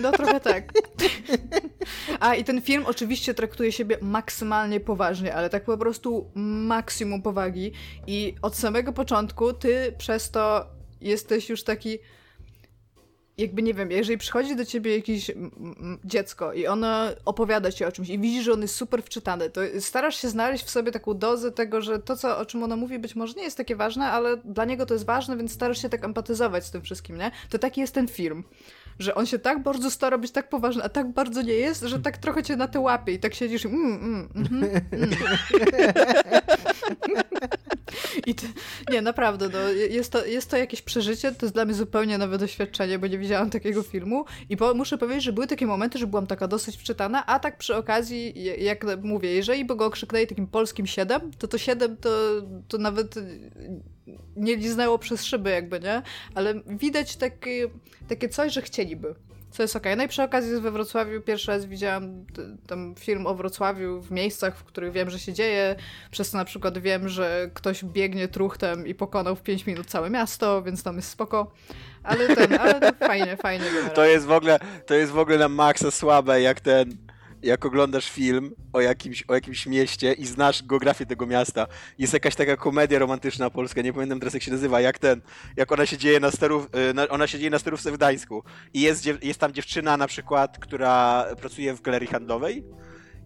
No 0.02 0.12
trochę 0.12 0.40
tak. 0.40 0.72
A 2.20 2.34
i 2.34 2.44
ten 2.44 2.62
film 2.62 2.84
oczywiście 2.86 3.34
traktuje 3.34 3.72
siebie 3.72 3.98
maksymalnie 4.00 4.80
poważnie, 4.80 5.34
ale 5.34 5.50
tak 5.50 5.64
po 5.64 5.78
prostu 5.78 6.30
maksimum 6.34 7.22
powagi 7.22 7.72
i 8.06 8.34
od 8.42 8.56
samego 8.56 8.92
początku 8.92 9.52
ty 9.52 9.94
przez 9.98 10.30
to 10.30 10.66
jesteś 11.00 11.50
już 11.50 11.64
taki 11.64 11.98
jakby 13.42 13.62
nie 13.62 13.74
wiem, 13.74 13.90
jeżeli 13.90 14.18
przychodzi 14.18 14.56
do 14.56 14.64
ciebie 14.64 14.96
jakieś 14.96 15.30
dziecko 16.04 16.52
i 16.52 16.66
ono 16.66 16.96
opowiada 17.24 17.72
ci 17.72 17.84
o 17.84 17.92
czymś 17.92 18.08
i 18.08 18.18
widzisz, 18.18 18.44
że 18.44 18.52
on 18.52 18.62
jest 18.62 18.74
super 18.74 19.02
wczytany, 19.02 19.50
to 19.50 19.60
starasz 19.80 20.16
się 20.16 20.28
znaleźć 20.28 20.64
w 20.64 20.70
sobie 20.70 20.92
taką 20.92 21.14
dozę 21.14 21.52
tego, 21.52 21.80
że 21.80 21.98
to, 21.98 22.16
co, 22.16 22.38
o 22.38 22.46
czym 22.46 22.62
ono 22.62 22.76
mówi, 22.76 22.98
być 22.98 23.16
może 23.16 23.34
nie 23.34 23.42
jest 23.42 23.56
takie 23.56 23.76
ważne, 23.76 24.10
ale 24.10 24.36
dla 24.36 24.64
niego 24.64 24.86
to 24.86 24.94
jest 24.94 25.06
ważne, 25.06 25.36
więc 25.36 25.52
starasz 25.52 25.82
się 25.82 25.88
tak 25.88 26.04
empatyzować 26.04 26.66
z 26.66 26.70
tym 26.70 26.82
wszystkim, 26.82 27.18
nie? 27.18 27.30
To 27.50 27.58
taki 27.58 27.80
jest 27.80 27.94
ten 27.94 28.08
film 28.08 28.44
że 28.98 29.14
on 29.14 29.26
się 29.26 29.38
tak 29.38 29.62
bardzo 29.62 29.90
stara 29.90 30.18
być 30.18 30.30
tak 30.30 30.48
poważny, 30.48 30.82
a 30.82 30.88
tak 30.88 31.12
bardzo 31.12 31.42
nie 31.42 31.52
jest, 31.52 31.82
że 31.82 31.98
tak 31.98 32.18
trochę 32.18 32.42
cię 32.42 32.56
na 32.56 32.68
te 32.68 32.80
łapie 32.80 33.12
i 33.12 33.18
tak 33.18 33.34
siedzisz 33.34 33.64
i 33.64 33.68
mm, 33.68 33.94
mm, 33.94 34.28
mm, 34.34 34.80
mm. 34.92 35.10
I 38.26 38.34
ty, 38.34 38.46
nie, 38.90 39.02
naprawdę, 39.02 39.48
no, 39.48 39.58
jest, 39.68 40.12
to, 40.12 40.26
jest 40.26 40.50
to 40.50 40.56
jakieś 40.56 40.82
przeżycie, 40.82 41.32
to 41.32 41.46
jest 41.46 41.54
dla 41.54 41.64
mnie 41.64 41.74
zupełnie 41.74 42.18
nowe 42.18 42.38
doświadczenie, 42.38 42.98
bo 42.98 43.06
nie 43.06 43.18
widziałam 43.18 43.50
takiego 43.50 43.82
filmu 43.82 44.24
i 44.48 44.56
po, 44.56 44.74
muszę 44.74 44.98
powiedzieć, 44.98 45.24
że 45.24 45.32
były 45.32 45.46
takie 45.46 45.66
momenty, 45.66 45.98
że 45.98 46.06
byłam 46.06 46.26
taka 46.26 46.48
dosyć 46.48 46.76
wczytana, 46.76 47.26
a 47.26 47.38
tak 47.38 47.58
przy 47.58 47.76
okazji, 47.76 48.34
jak 48.58 48.86
mówię, 49.02 49.34
jeżeli 49.34 49.64
by 49.64 49.76
go 49.76 49.86
okrzyknęli 49.86 50.26
takim 50.26 50.46
polskim 50.46 50.86
7, 50.86 51.30
to 51.38 51.48
to 51.48 51.58
7 51.58 51.96
to, 51.96 52.10
to 52.68 52.78
nawet 52.78 53.14
nie 54.36 54.56
liznęło 54.56 54.98
przez 54.98 55.24
szyby 55.24 55.50
jakby, 55.50 55.80
nie? 55.80 56.02
Ale 56.34 56.54
widać 56.66 57.16
takie, 57.16 57.68
takie 58.08 58.28
coś, 58.28 58.52
że 58.52 58.62
chcieliby. 58.62 59.14
Co 59.52 59.62
jest 59.62 59.76
okej. 59.76 59.92
Okay. 59.92 59.96
No 59.96 60.04
i 60.04 60.08
przy 60.08 60.22
okazji 60.22 60.60
we 60.60 60.70
Wrocławiu 60.70 61.20
pierwszy 61.20 61.50
raz 61.50 61.64
widziałam 61.64 62.24
tam 62.66 62.94
film 62.98 63.26
o 63.26 63.34
Wrocławiu 63.34 64.00
w 64.00 64.10
miejscach, 64.10 64.56
w 64.56 64.64
których 64.64 64.92
wiem, 64.92 65.10
że 65.10 65.18
się 65.18 65.32
dzieje. 65.32 65.76
Przez 66.10 66.30
to 66.30 66.38
na 66.38 66.44
przykład 66.44 66.78
wiem, 66.78 67.08
że 67.08 67.50
ktoś 67.54 67.84
biegnie 67.84 68.28
truchtem 68.28 68.86
i 68.86 68.94
pokonał 68.94 69.36
w 69.36 69.42
5 69.42 69.66
minut 69.66 69.86
całe 69.86 70.10
miasto, 70.10 70.62
więc 70.62 70.82
tam 70.82 70.96
jest 70.96 71.08
spoko. 71.08 71.52
Ale 72.02 72.36
ten, 72.36 72.54
ale 72.60 72.80
to 72.80 73.06
fajnie, 73.06 73.36
fajnie. 73.36 73.64
To 73.94 74.04
jest 74.04 74.26
w 74.26 74.30
ogóle, 74.30 74.58
to 74.86 74.94
jest 74.94 75.12
w 75.12 75.18
ogóle 75.18 75.38
na 75.38 75.48
maksa 75.48 75.90
słabe, 75.90 76.40
jak 76.40 76.60
ten 76.60 76.96
jak 77.42 77.66
oglądasz 77.66 78.10
film 78.10 78.54
o 78.72 78.80
jakimś, 78.80 79.24
o 79.28 79.34
jakimś 79.34 79.66
mieście 79.66 80.12
i 80.12 80.26
znasz 80.26 80.62
geografię 80.62 81.06
tego 81.06 81.26
miasta, 81.26 81.66
jest 81.98 82.12
jakaś 82.12 82.34
taka 82.34 82.56
komedia 82.56 82.98
romantyczna 82.98 83.50
polska, 83.50 83.82
nie 83.82 83.92
pamiętam 83.92 84.18
teraz 84.18 84.34
jak 84.34 84.42
się 84.42 84.50
nazywa, 84.50 84.80
jak 84.80 84.98
ten, 84.98 85.20
jak 85.56 85.72
ona 85.72 85.86
się 85.86 85.98
dzieje 85.98 86.20
na 86.20 86.30
sterów, 86.30 86.68
y, 87.00 87.08
ona 87.08 87.26
się 87.26 87.38
dzieje 87.38 87.50
na 87.50 87.58
sterówce 87.58 87.92
w 87.92 87.94
Gdańsku. 87.94 88.44
I 88.74 88.80
jest, 88.80 89.06
jest 89.22 89.40
tam 89.40 89.52
dziewczyna 89.52 89.96
na 89.96 90.06
przykład, 90.06 90.58
która 90.58 91.24
pracuje 91.40 91.74
w 91.74 91.82
galerii 91.82 92.08
handlowej 92.08 92.64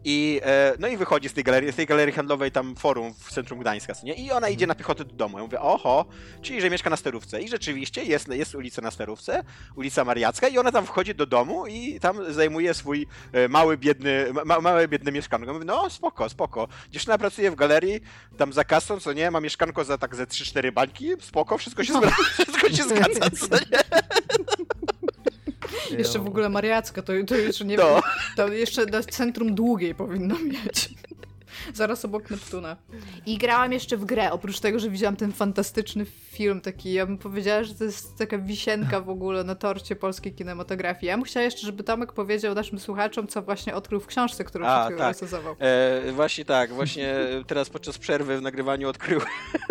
i, 0.09 0.41
e, 0.45 0.75
no 0.79 0.89
i 0.89 0.97
wychodzi 0.97 1.29
z 1.29 1.33
tej 1.33 1.45
galerii, 1.45 1.73
z 1.73 1.77
tej 1.77 1.87
galerii 1.87 2.15
handlowej 2.15 2.53
tam 2.53 2.77
forum 2.77 3.15
w 3.15 3.33
centrum 3.33 3.61
Gdańska, 3.61 3.93
nie? 4.03 4.15
I 4.15 4.33
ona 4.33 4.49
idzie 4.49 4.67
na 4.67 4.75
piechotę 4.75 5.05
do 5.05 5.15
domu. 5.15 5.39
Ja 5.39 5.45
mówię, 5.45 5.61
oho, 5.61 6.05
czyli 6.43 6.61
że 6.61 6.71
mieszka 6.71 6.91
na 6.91 6.97
Sterówce. 6.97 7.43
I 7.43 7.49
rzeczywiście 7.49 8.05
jest, 8.05 8.29
jest 8.29 8.55
ulica 8.55 8.83
na 8.83 8.91
Sterówce, 8.91 9.45
ulica 9.77 10.05
Mariacka 10.05 10.49
i 10.49 10.59
ona 10.59 10.73
tam 10.73 10.87
wchodzi 10.87 11.15
do 11.15 11.27
domu 11.27 11.67
i 11.67 12.01
tam 12.01 12.33
zajmuje 12.33 12.75
swój 12.75 13.07
e, 13.33 13.49
mały, 13.49 13.79
biedny, 13.79 14.27
ma, 14.45 14.61
małe, 14.61 14.89
biedne 14.89 15.13
mieszkanko. 15.13 15.47
Ja 15.47 15.53
mówię, 15.53 15.65
no 15.65 15.91
spoko, 15.91 16.29
spoko. 16.29 16.69
Dziewczyna 16.91 17.19
pracuje 17.19 17.51
w 17.51 17.55
galerii, 17.55 18.01
tam 18.37 18.53
za 18.53 18.65
kasą, 18.65 19.01
co 19.01 19.13
nie, 19.13 19.31
ma 19.31 19.41
mieszkanko 19.41 19.85
za 19.85 19.99
tak 19.99 20.15
ze 20.15 20.25
3-4 20.25 20.73
bańki, 20.73 21.11
spoko, 21.21 21.59
wszystko 21.59 21.85
się, 21.85 21.93
zgadza, 21.93 22.17
wszystko 22.33 22.69
się 22.69 22.83
zgadza, 22.95 23.31
co 23.31 23.57
nie? 23.57 23.81
Jeszcze 25.91 26.19
w 26.19 26.27
ogóle 26.27 26.49
Mariacka, 26.49 27.03
to, 27.03 27.13
to 27.27 27.37
jeszcze 27.37 27.65
nie 27.65 27.77
no. 27.77 28.01
to 28.37 28.49
jeszcze 28.49 28.87
do 28.87 29.03
centrum 29.03 29.55
długiej 29.55 29.95
powinno 29.95 30.39
mieć. 30.39 30.89
Zaraz 31.75 32.05
obok 32.05 32.31
Neptuna. 32.31 32.77
I 33.27 33.39
grałam 33.39 33.73
jeszcze 33.73 33.97
w 33.97 34.05
grę, 34.05 34.33
oprócz 34.33 34.61
tego, 34.61 34.79
że 34.79 34.91
widziałam 34.91 35.17
ten 35.17 35.33
fantastyczny 35.33 36.05
film 36.05 36.61
taki, 36.61 36.93
ja 36.93 37.07
bym 37.07 37.19
powiedziała, 37.19 37.65
że 37.65 37.75
to 37.75 37.85
jest 37.85 38.19
taka 38.19 38.39
wisienka 38.39 39.01
w 39.01 39.11
ogóle 39.11 39.45
na 39.45 39.55
torcie 39.55 39.97
polskiej 39.97 40.35
kinematografii. 40.35 41.09
Ja 41.09 41.17
bym 41.17 41.25
chciała 41.25 41.45
jeszcze, 41.45 41.67
żeby 41.67 41.85
Tomek 41.85 42.13
powiedział 42.13 42.55
naszym 42.55 42.79
słuchaczom, 42.79 43.27
co 43.27 43.43
właśnie 43.43 43.75
odkrył 43.75 44.01
w 44.01 44.07
książce, 44.07 44.45
którą 44.45 44.67
A, 44.67 44.87
przed 44.87 44.99
tak. 44.99 45.09
recenzował. 45.09 45.57
E, 45.59 46.13
właśnie 46.13 46.45
tak, 46.45 46.73
właśnie 46.73 47.15
teraz 47.47 47.71
podczas 47.71 47.99
przerwy 47.99 48.39
w 48.39 48.43
nagrywaniu 48.43 48.89
odkryłem, 48.89 49.27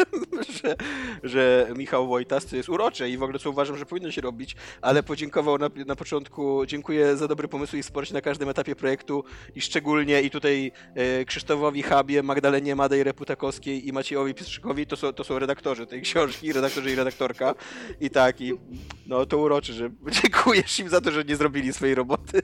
że, 0.62 0.76
że 1.24 1.68
Michał 1.76 2.08
Wojtas 2.08 2.46
to 2.46 2.56
jest 2.56 2.70
urocze 2.70 3.10
i 3.10 3.18
w 3.18 3.24
ogóle 3.24 3.40
co 3.40 3.50
uważam, 3.50 3.78
że 3.78 3.86
powinno 3.86 4.12
się 4.12 4.22
robić, 4.22 4.56
ale 4.82 5.04
podziękował 5.04 5.58
na, 5.58 5.70
na 5.86 5.96
początku, 5.96 6.66
dziękuję 6.66 7.18
za 7.18 7.28
dobre 7.28 7.48
pomysły 7.48 7.80
i 7.80 7.84
wsparcie 7.84 8.14
na 8.14 8.22
każdym 8.22 8.50
etapie 8.50 8.76
projektu 8.76 9.24
i 9.56 9.62
szczególnie 9.62 10.22
i 10.22 10.30
tutaj 10.30 10.72
e, 10.96 11.26
Krzysztofowi 11.26 11.75
Habie, 11.84 12.24
Magdalenie 12.24 12.76
Madej 12.76 13.04
Reputakowskiej 13.04 13.88
i 13.88 13.94
Maciejowi 13.94 14.34
Piestrzykowi 14.34 14.88
to 14.88 14.96
są, 14.96 15.14
to 15.14 15.24
są 15.24 15.40
redaktorzy 15.40 15.88
tej 15.88 16.02
książki, 16.02 16.54
redaktorzy 16.54 16.92
i 16.92 16.96
redaktorka. 16.96 17.56
I 18.02 18.10
tak, 18.10 18.42
i 18.42 18.54
no 19.08 19.26
to 19.26 19.38
uroczy, 19.38 19.74
że 19.74 19.90
dziękujesz 20.22 20.80
im 20.80 20.90
za 20.90 21.02
to, 21.02 21.12
że 21.12 21.24
nie 21.24 21.36
zrobili 21.36 21.74
swojej 21.74 21.96
roboty. 21.96 22.42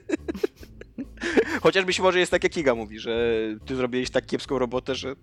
Chociaż 1.62 1.84
być 1.84 2.00
może 2.00 2.18
jest 2.18 2.30
tak, 2.30 2.44
jak 2.44 2.56
Iga 2.56 2.74
mówi, 2.74 2.98
że 2.98 3.38
ty 3.66 3.76
zrobiłeś 3.76 4.10
tak 4.10 4.26
kiepską 4.26 4.58
robotę, 4.58 4.94
że 4.94 5.14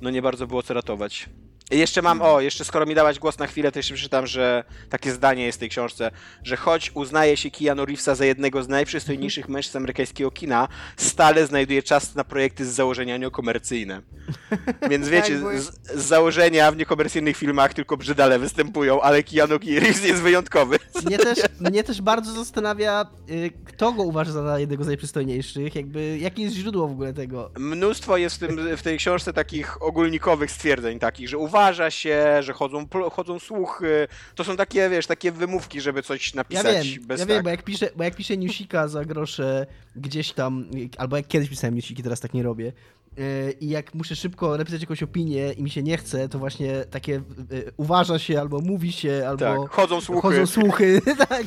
no 0.00 0.10
nie 0.10 0.22
bardzo 0.22 0.46
było 0.46 0.62
co 0.62 0.74
ratować. 0.74 1.28
Jeszcze 1.72 2.02
mam, 2.02 2.22
o, 2.22 2.40
jeszcze 2.40 2.64
skoro 2.64 2.86
mi 2.86 2.94
dałaś 2.94 3.18
głos 3.18 3.38
na 3.38 3.46
chwilę, 3.46 3.72
to 3.72 3.78
jeszcze 3.78 3.94
przeczytam, 3.94 4.26
że 4.26 4.64
takie 4.88 5.12
zdanie 5.12 5.44
jest 5.44 5.58
w 5.58 5.60
tej 5.60 5.68
książce, 5.68 6.10
że 6.42 6.56
choć 6.56 6.90
uznaje 6.94 7.36
się 7.36 7.50
Keanu 7.50 7.84
Reevesa 7.84 8.14
za 8.14 8.24
jednego 8.24 8.62
z 8.62 8.68
najprzystojniejszych 8.68 9.48
mężczyzn 9.48 9.78
amerykańskiego 9.78 10.30
kina, 10.30 10.68
stale 10.96 11.46
znajduje 11.46 11.82
czas 11.82 12.14
na 12.14 12.24
projekty 12.24 12.66
z 12.66 12.68
założenia 12.68 13.16
niekomercyjne. 13.16 14.02
Więc 14.90 15.08
wiecie, 15.08 15.40
Tak, 15.40 15.60
z, 15.60 15.70
z 15.94 16.04
założenia 16.04 16.72
w 16.72 16.76
niekomercyjnych 16.76 17.36
filmach 17.36 17.74
tylko 17.74 17.96
brzydale 17.96 18.38
występują, 18.38 19.00
ale 19.00 19.22
Keanu 19.22 19.58
Reeves 19.58 20.04
jest 20.04 20.22
wyjątkowy. 20.22 20.78
Mnie 21.06 21.18
też, 21.18 21.38
mnie 21.70 21.84
też 21.84 22.02
bardzo 22.02 22.32
zastanawia, 22.32 23.06
y, 23.30 23.50
kto 23.64 23.92
go 23.92 24.02
uważa 24.02 24.32
za 24.32 24.58
jednego 24.58 24.84
z 24.84 24.86
najprzystojniejszych, 24.86 25.74
jakby, 25.74 26.18
jakie 26.18 26.42
jest 26.42 26.54
źródło 26.54 26.88
w 26.88 26.92
ogóle 26.92 27.12
tego. 27.12 27.50
Mnóstwo 27.58 28.16
jest 28.16 28.36
w, 28.36 28.38
tym, 28.38 28.76
w 28.76 28.82
tej 28.82 28.98
książce 28.98 29.32
takich 29.32 29.82
ogólnikowych 29.82 30.50
stwierdzeń 30.50 30.98
takich, 30.98 31.28
że 31.28 31.38
uważa 31.38 31.61
się, 31.90 32.42
że 32.42 32.52
chodzą, 32.52 32.86
chodzą 33.12 33.38
słuchy. 33.38 34.08
To 34.34 34.44
są 34.44 34.56
takie, 34.56 34.88
wiesz, 34.90 35.06
takie 35.06 35.32
wymówki, 35.32 35.80
żeby 35.80 36.02
coś 36.02 36.34
Ja 36.34 36.36
napisać 36.36 36.88
wiem, 36.88 37.06
bez 37.06 37.20
ja 37.20 37.26
tak. 37.26 37.34
wiem, 37.34 37.44
bo 37.44 37.50
jak 37.50 37.62
piszę, 37.62 37.90
bo 37.96 38.04
jak 38.04 38.16
piszę 38.16 38.36
newsika 38.36 38.88
za 38.88 39.04
grosze 39.04 39.66
gdzieś 39.96 40.32
tam, 40.32 40.66
albo 40.98 41.16
jak 41.16 41.28
kiedyś 41.28 41.48
pisałem 41.48 41.74
newsiki, 41.74 42.02
teraz 42.02 42.20
tak 42.20 42.34
nie 42.34 42.42
robię, 42.42 42.72
y, 43.18 43.54
i 43.60 43.68
jak 43.68 43.94
muszę 43.94 44.16
szybko 44.16 44.58
napisać 44.58 44.80
jakąś 44.80 45.02
opinię 45.02 45.52
i 45.52 45.62
mi 45.62 45.70
się 45.70 45.82
nie 45.82 45.96
chce, 45.96 46.28
to 46.28 46.38
właśnie 46.38 46.84
takie 46.90 47.22
y, 47.52 47.72
uważa 47.76 48.18
się, 48.18 48.40
albo 48.40 48.60
mówi 48.60 48.92
się, 48.92 49.24
albo... 49.28 49.44
Tak, 49.44 49.70
chodzą 49.70 50.00
słuchy. 50.00 50.22
Chodzą 50.22 50.46
słuchy, 50.46 51.00
tak. 51.28 51.46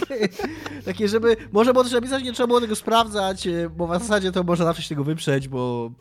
Takie, 0.85 1.07
żeby 1.07 1.37
można 1.51 1.73
było 1.73 1.83
coś 1.83 1.93
napisać, 1.93 2.23
nie 2.23 2.33
trzeba 2.33 2.47
było 2.47 2.61
tego 2.61 2.75
sprawdzać, 2.75 3.47
y, 3.47 3.69
bo 3.69 3.87
w 3.87 3.99
zasadzie 3.99 4.31
to 4.31 4.43
można 4.43 4.65
zawsze 4.65 4.83
się 4.83 4.89
tego 4.89 5.03
wyprzeć, 5.03 5.47
bo 5.47 5.91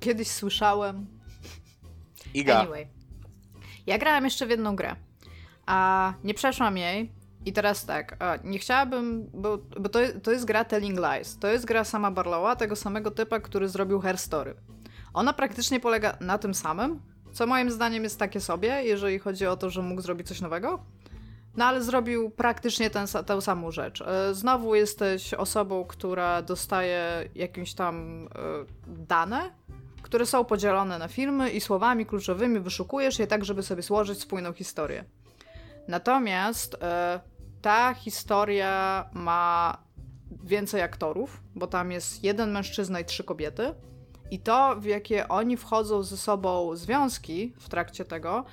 Kiedyś 0.00 0.28
słyszałem. 0.28 1.06
Iga. 2.36 2.60
Anyway. 2.60 2.86
Ja 3.86 3.98
grałam 3.98 4.24
jeszcze 4.24 4.46
w 4.46 4.50
jedną 4.50 4.76
grę, 4.76 4.96
a 5.66 6.12
nie 6.24 6.34
przeszłam 6.34 6.76
jej. 6.76 7.12
I 7.44 7.52
teraz 7.52 7.86
tak, 7.86 8.16
nie 8.44 8.58
chciałabym, 8.58 9.30
bo, 9.34 9.58
bo 9.80 9.88
to, 9.88 9.98
to 10.22 10.32
jest 10.32 10.44
gra 10.44 10.64
Telling 10.64 10.98
Lies. 10.98 11.38
To 11.38 11.48
jest 11.48 11.64
gra 11.64 11.84
sama 11.84 12.10
Barlowa, 12.10 12.56
tego 12.56 12.76
samego 12.76 13.10
typa, 13.10 13.40
który 13.40 13.68
zrobił 13.68 14.00
Her 14.00 14.18
Story. 14.18 14.54
Ona 15.14 15.32
praktycznie 15.32 15.80
polega 15.80 16.16
na 16.20 16.38
tym 16.38 16.54
samym, 16.54 17.00
co 17.32 17.46
moim 17.46 17.70
zdaniem 17.70 18.04
jest 18.04 18.18
takie 18.18 18.40
sobie, 18.40 18.82
jeżeli 18.82 19.18
chodzi 19.18 19.46
o 19.46 19.56
to, 19.56 19.70
że 19.70 19.82
mógł 19.82 20.00
zrobić 20.00 20.28
coś 20.28 20.40
nowego. 20.40 20.84
No 21.56 21.64
ale 21.64 21.82
zrobił 21.82 22.30
praktycznie 22.30 22.90
ten, 22.90 23.06
tę 23.26 23.42
samą 23.42 23.70
rzecz. 23.70 24.02
E, 24.02 24.34
Znowu 24.34 24.74
jesteś 24.74 25.34
osobą, 25.34 25.84
która 25.84 26.42
dostaje 26.42 27.28
jakieś 27.34 27.74
tam 27.74 28.26
e, 28.26 28.28
dane, 28.86 29.50
które 30.06 30.26
są 30.26 30.44
podzielone 30.44 30.98
na 30.98 31.08
filmy 31.08 31.50
i 31.50 31.60
słowami 31.60 32.06
kluczowymi 32.06 32.60
wyszukujesz 32.60 33.18
je 33.18 33.26
tak, 33.26 33.44
żeby 33.44 33.62
sobie 33.62 33.82
złożyć 33.82 34.20
spójną 34.20 34.52
historię. 34.52 35.04
Natomiast 35.88 36.76
e, 36.82 37.20
ta 37.62 37.94
historia 37.94 39.04
ma 39.12 39.78
więcej 40.44 40.82
aktorów, 40.82 41.42
bo 41.54 41.66
tam 41.66 41.92
jest 41.92 42.24
jeden 42.24 42.52
mężczyzna 42.52 43.00
i 43.00 43.04
trzy 43.04 43.24
kobiety. 43.24 43.74
I 44.30 44.38
to, 44.38 44.76
w 44.78 44.84
jakie 44.84 45.28
oni 45.28 45.56
wchodzą 45.56 46.02
ze 46.02 46.16
sobą 46.16 46.76
związki 46.76 47.54
w 47.58 47.68
trakcie 47.68 48.04
tego, 48.04 48.44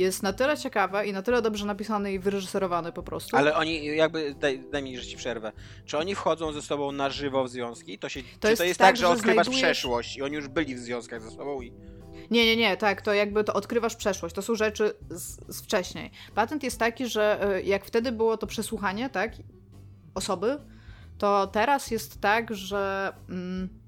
jest 0.00 0.22
na 0.22 0.32
tyle 0.32 0.56
ciekawe 0.56 1.06
i 1.06 1.12
na 1.12 1.22
tyle 1.22 1.42
dobrze 1.42 1.66
napisane 1.66 2.12
i 2.12 2.18
wyreżyserowane 2.18 2.92
po 2.92 3.02
prostu. 3.02 3.36
Ale 3.36 3.54
oni 3.56 3.96
jakby, 3.96 4.34
daj, 4.34 4.64
daj 4.72 4.82
mi, 4.82 4.98
że 4.98 5.06
ci 5.06 5.16
przerwę. 5.16 5.52
Czy 5.84 5.98
oni 5.98 6.14
wchodzą 6.14 6.52
ze 6.52 6.62
sobą 6.62 6.92
na 6.92 7.10
żywo 7.10 7.44
w 7.44 7.48
związki? 7.48 7.98
To, 7.98 8.08
się, 8.08 8.22
czy 8.40 8.48
jest 8.48 8.60
to 8.60 8.64
jest 8.64 8.78
tak, 8.78 8.88
tak, 8.88 8.96
że 8.96 9.00
że 9.00 9.08
odkrywasz 9.08 9.46
znajdujesz- 9.46 9.62
przeszłość 9.62 10.16
i 10.16 10.22
oni 10.22 10.34
już 10.34 10.48
byli 10.48 10.74
w 10.74 10.78
związkach 10.78 11.22
ze 11.22 11.30
sobą 11.30 11.60
i... 11.60 11.72
Nie, 12.30 12.46
nie, 12.46 12.56
nie, 12.56 12.76
tak, 12.76 13.02
to 13.02 13.14
jakby 13.14 13.44
to 13.44 13.52
odkrywasz 13.52 13.96
przeszłość, 13.96 14.34
to 14.34 14.42
są 14.42 14.54
rzeczy 14.54 14.92
z, 15.10 15.56
z 15.56 15.62
wcześniej. 15.62 16.10
Patent 16.34 16.62
jest 16.62 16.78
taki, 16.78 17.06
że 17.06 17.54
y, 17.56 17.62
jak 17.62 17.84
wtedy 17.84 18.12
było 18.12 18.36
to 18.36 18.46
przesłuchanie, 18.46 19.10
tak, 19.10 19.32
osoby, 20.14 20.58
to 21.18 21.46
teraz 21.46 21.90
jest 21.90 22.20
tak, 22.20 22.54
że 22.54 23.12
mm, 23.28 23.79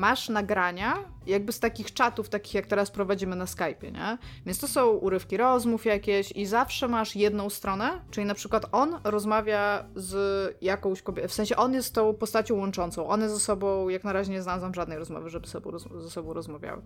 masz 0.00 0.28
nagrania 0.28 1.04
jakby 1.26 1.52
z 1.52 1.60
takich 1.60 1.94
czatów, 1.94 2.28
takich 2.28 2.54
jak 2.54 2.66
teraz 2.66 2.90
prowadzimy 2.90 3.36
na 3.36 3.44
Skype'ie, 3.44 3.92
nie? 3.92 4.18
Więc 4.46 4.58
to 4.58 4.68
są 4.68 4.90
urywki 4.90 5.36
rozmów 5.36 5.84
jakieś 5.84 6.32
i 6.32 6.46
zawsze 6.46 6.88
masz 6.88 7.16
jedną 7.16 7.50
stronę, 7.50 8.00
czyli 8.10 8.26
na 8.26 8.34
przykład 8.34 8.66
on 8.72 9.00
rozmawia 9.04 9.84
z 9.94 10.56
jakąś 10.62 11.02
kobietą, 11.02 11.28
w 11.28 11.32
sensie 11.32 11.56
on 11.56 11.74
jest 11.74 11.94
tą 11.94 12.14
postacią 12.14 12.56
łączącą, 12.56 13.06
one 13.06 13.28
ze 13.30 13.40
sobą, 13.40 13.88
jak 13.88 14.04
na 14.04 14.12
razie 14.12 14.32
nie 14.32 14.42
znalazłam 14.42 14.74
żadnej 14.74 14.98
rozmowy, 14.98 15.30
żeby 15.30 15.46
sobą 15.46 15.78
ze 15.78 16.10
sobą 16.10 16.32
rozmawiały. 16.32 16.82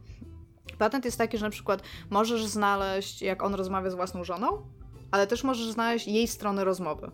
Patent 0.79 1.05
jest 1.05 1.19
taki, 1.19 1.39
że 1.39 1.47
na 1.47 1.51
przykład 1.51 1.83
możesz 2.11 2.47
znaleźć, 2.47 3.23
jak 3.23 3.43
on 3.43 3.55
rozmawia 3.55 3.91
z 3.91 3.95
własną 3.95 4.25
żoną, 4.25 4.63
ale 5.11 5.27
też 5.27 5.45
możesz 5.45 5.71
znaleźć 5.71 6.09
jej 6.09 6.29
stronę 6.29 6.65
rozmowy. 6.65 7.11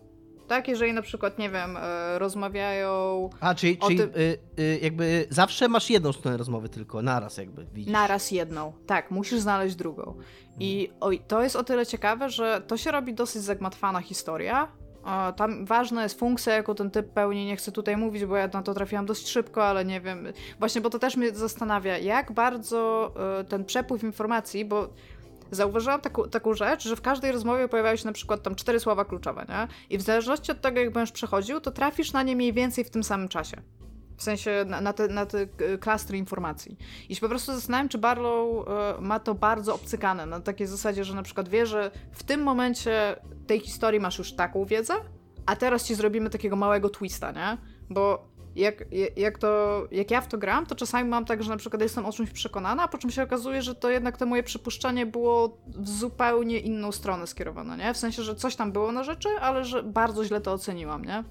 Tak, 0.47 0.67
jeżeli 0.67 0.93
na 0.93 1.01
przykład, 1.01 1.39
nie 1.39 1.49
wiem, 1.49 1.77
e, 1.77 2.19
rozmawiają 2.19 3.29
A, 3.39 3.55
czyli, 3.55 3.77
czyli 3.77 3.97
tym- 3.97 4.09
y, 4.09 4.37
y, 4.59 4.79
jakby 4.81 5.27
zawsze 5.29 5.67
masz 5.69 5.89
jedną 5.89 6.11
stronę 6.13 6.37
rozmowy 6.37 6.69
tylko, 6.69 7.01
naraz 7.01 7.37
jakby, 7.37 7.65
widzisz. 7.73 7.93
naraz 7.93 8.31
jedną. 8.31 8.73
Tak, 8.87 9.11
musisz 9.11 9.39
znaleźć 9.39 9.75
drugą. 9.75 10.15
I 10.59 10.89
oj, 10.99 11.19
to 11.27 11.43
jest 11.43 11.55
o 11.55 11.63
tyle 11.63 11.85
ciekawe, 11.85 12.29
że 12.29 12.61
to 12.67 12.77
się 12.77 12.91
robi 12.91 13.13
dosyć 13.13 13.41
zagmatwana 13.41 14.01
historia. 14.01 14.71
E, 15.29 15.33
Tam 15.33 15.65
ważna 15.65 16.03
jest 16.03 16.19
funkcja, 16.19 16.53
jaką 16.53 16.75
ten 16.75 16.91
typ 16.91 17.09
pełni. 17.13 17.45
Nie 17.45 17.55
chcę 17.55 17.71
tutaj 17.71 17.97
mówić, 17.97 18.25
bo 18.25 18.35
ja 18.37 18.47
na 18.53 18.61
to 18.63 18.73
trafiłam 18.73 19.05
dość 19.05 19.27
szybko, 19.27 19.65
ale 19.65 19.85
nie 19.85 20.01
wiem. 20.01 20.27
Właśnie, 20.59 20.81
bo 20.81 20.89
to 20.89 20.99
też 20.99 21.17
mnie 21.17 21.31
zastanawia, 21.35 21.97
jak 21.97 22.31
bardzo 22.31 23.11
e, 23.39 23.43
ten 23.43 23.65
przepływ 23.65 24.03
informacji, 24.03 24.65
bo 24.65 24.89
zauważyłam 25.51 26.01
taką, 26.01 26.23
taką 26.23 26.53
rzecz, 26.53 26.83
że 26.83 26.95
w 26.95 27.01
każdej 27.01 27.31
rozmowie 27.31 27.67
pojawiają 27.67 27.95
się 27.95 28.05
na 28.05 28.13
przykład 28.13 28.43
tam 28.43 28.55
cztery 28.55 28.79
słowa 28.79 29.05
kluczowe, 29.05 29.45
nie? 29.49 29.67
I 29.89 29.97
w 29.97 30.01
zależności 30.01 30.51
od 30.51 30.61
tego, 30.61 30.79
jak 30.79 30.91
będziesz 30.91 31.11
przechodził, 31.11 31.61
to 31.61 31.71
trafisz 31.71 32.13
na 32.13 32.23
nie 32.23 32.35
mniej 32.35 32.53
więcej 32.53 32.83
w 32.83 32.89
tym 32.89 33.03
samym 33.03 33.27
czasie. 33.27 33.61
W 34.17 34.23
sensie 34.23 34.65
na, 34.67 34.81
na, 34.81 34.93
te, 34.93 35.07
na 35.07 35.25
te 35.25 35.41
e, 35.41 35.77
klastry 35.77 36.17
informacji. 36.17 36.77
I 37.09 37.15
się 37.15 37.21
po 37.21 37.29
prostu 37.29 37.53
zastanawiam, 37.53 37.89
czy 37.89 37.97
Barlow 37.97 38.67
e, 38.67 39.01
ma 39.01 39.19
to 39.19 39.35
bardzo 39.35 39.75
obcykane, 39.75 40.25
na 40.25 40.39
takiej 40.39 40.67
zasadzie, 40.67 41.03
że 41.03 41.15
na 41.15 41.23
przykład 41.23 41.49
wie, 41.49 41.65
że 41.65 41.91
w 42.11 42.23
tym 42.23 42.43
momencie 42.43 43.15
tej 43.47 43.59
historii 43.59 43.99
masz 43.99 44.17
już 44.17 44.33
taką 44.33 44.65
wiedzę, 44.65 44.93
a 45.45 45.55
teraz 45.55 45.83
ci 45.83 45.95
zrobimy 45.95 46.29
takiego 46.29 46.55
małego 46.55 46.89
twista, 46.89 47.31
nie? 47.31 47.57
Bo 47.89 48.31
jak, 48.55 48.83
jak, 49.15 49.37
to, 49.37 49.83
jak 49.91 50.11
ja 50.11 50.21
w 50.21 50.27
to 50.27 50.37
gram, 50.37 50.65
to 50.65 50.75
czasami 50.75 51.09
mam 51.09 51.25
tak, 51.25 51.43
że 51.43 51.49
na 51.49 51.57
przykład 51.57 51.81
jestem 51.81 52.05
o 52.05 52.11
czymś 52.11 52.31
przekonana, 52.31 52.87
po 52.87 52.97
czym 52.97 53.11
się 53.11 53.23
okazuje, 53.23 53.61
że 53.61 53.75
to 53.75 53.89
jednak 53.89 54.17
to 54.17 54.25
moje 54.25 54.43
przypuszczenie 54.43 55.05
było 55.05 55.57
w 55.67 55.89
zupełnie 55.89 56.59
inną 56.59 56.91
stronę 56.91 57.27
skierowane, 57.27 57.77
nie? 57.77 57.93
W 57.93 57.97
sensie, 57.97 58.23
że 58.23 58.35
coś 58.35 58.55
tam 58.55 58.71
było 58.71 58.91
na 58.91 59.03
rzeczy, 59.03 59.29
ale 59.41 59.65
że 59.65 59.83
bardzo 59.83 60.25
źle 60.25 60.41
to 60.41 60.53
oceniłam, 60.53 61.05
nie? 61.05 61.23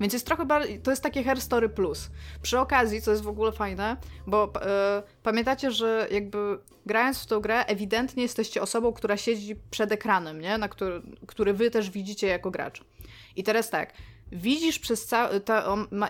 Więc 0.00 0.12
jest 0.12 0.26
trochę 0.26 0.46
bardziej, 0.46 0.80
to 0.80 0.90
jest 0.90 1.02
takie 1.02 1.24
Hair 1.24 1.40
Story 1.40 1.68
Plus. 1.68 2.10
Przy 2.42 2.58
okazji, 2.58 3.02
co 3.02 3.10
jest 3.10 3.22
w 3.22 3.28
ogóle 3.28 3.52
fajne, 3.52 3.96
bo 4.26 4.52
e, 4.62 5.02
pamiętacie, 5.22 5.70
że 5.70 6.08
jakby 6.10 6.58
grając 6.86 7.22
w 7.22 7.26
tą 7.26 7.40
grę, 7.40 7.64
ewidentnie 7.66 8.22
jesteście 8.22 8.62
osobą, 8.62 8.92
która 8.92 9.16
siedzi 9.16 9.56
przed 9.70 9.92
ekranem, 9.92 10.40
nie? 10.40 10.58
Na 10.58 10.68
który, 10.68 11.02
który 11.26 11.54
wy 11.54 11.70
też 11.70 11.90
widzicie 11.90 12.26
jako 12.26 12.50
gracz. 12.50 12.84
I 13.36 13.42
teraz 13.42 13.70
tak, 13.70 13.92
widzisz 14.32 14.78
przez 14.78 15.06
cały, 15.06 15.40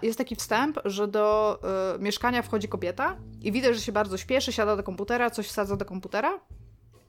jest 0.03 0.19
taki 0.19 0.37
wstęp, 0.37 0.79
że 0.85 1.09
do 1.09 1.59
e, 1.95 1.99
mieszkania 1.99 2.43
wchodzi 2.43 2.69
kobieta 2.69 3.17
i 3.43 3.53
widać, 3.53 3.75
że 3.75 3.81
się 3.81 3.93
bardzo 3.93 4.17
śpieszy, 4.17 4.53
siada 4.53 4.77
do 4.77 4.83
komputera, 4.83 5.31
coś 5.31 5.47
wsadza 5.47 5.77
do 5.77 5.85
komputera. 5.85 6.41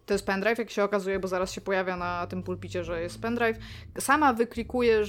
To 0.06 0.14
jest 0.14 0.26
pendrive, 0.26 0.58
jak 0.60 0.70
się 0.70 0.84
okazuje, 0.84 1.20
bo 1.20 1.28
zaraz 1.28 1.52
się 1.52 1.62
pojawia 1.62 1.98
na 1.98 2.28
tym 2.28 2.44
pulpicie, 2.44 2.84
że 2.84 3.02
jest 3.02 3.22
pendrive. 3.22 3.58
Sama 4.00 4.34
wyklikuje 4.34 5.02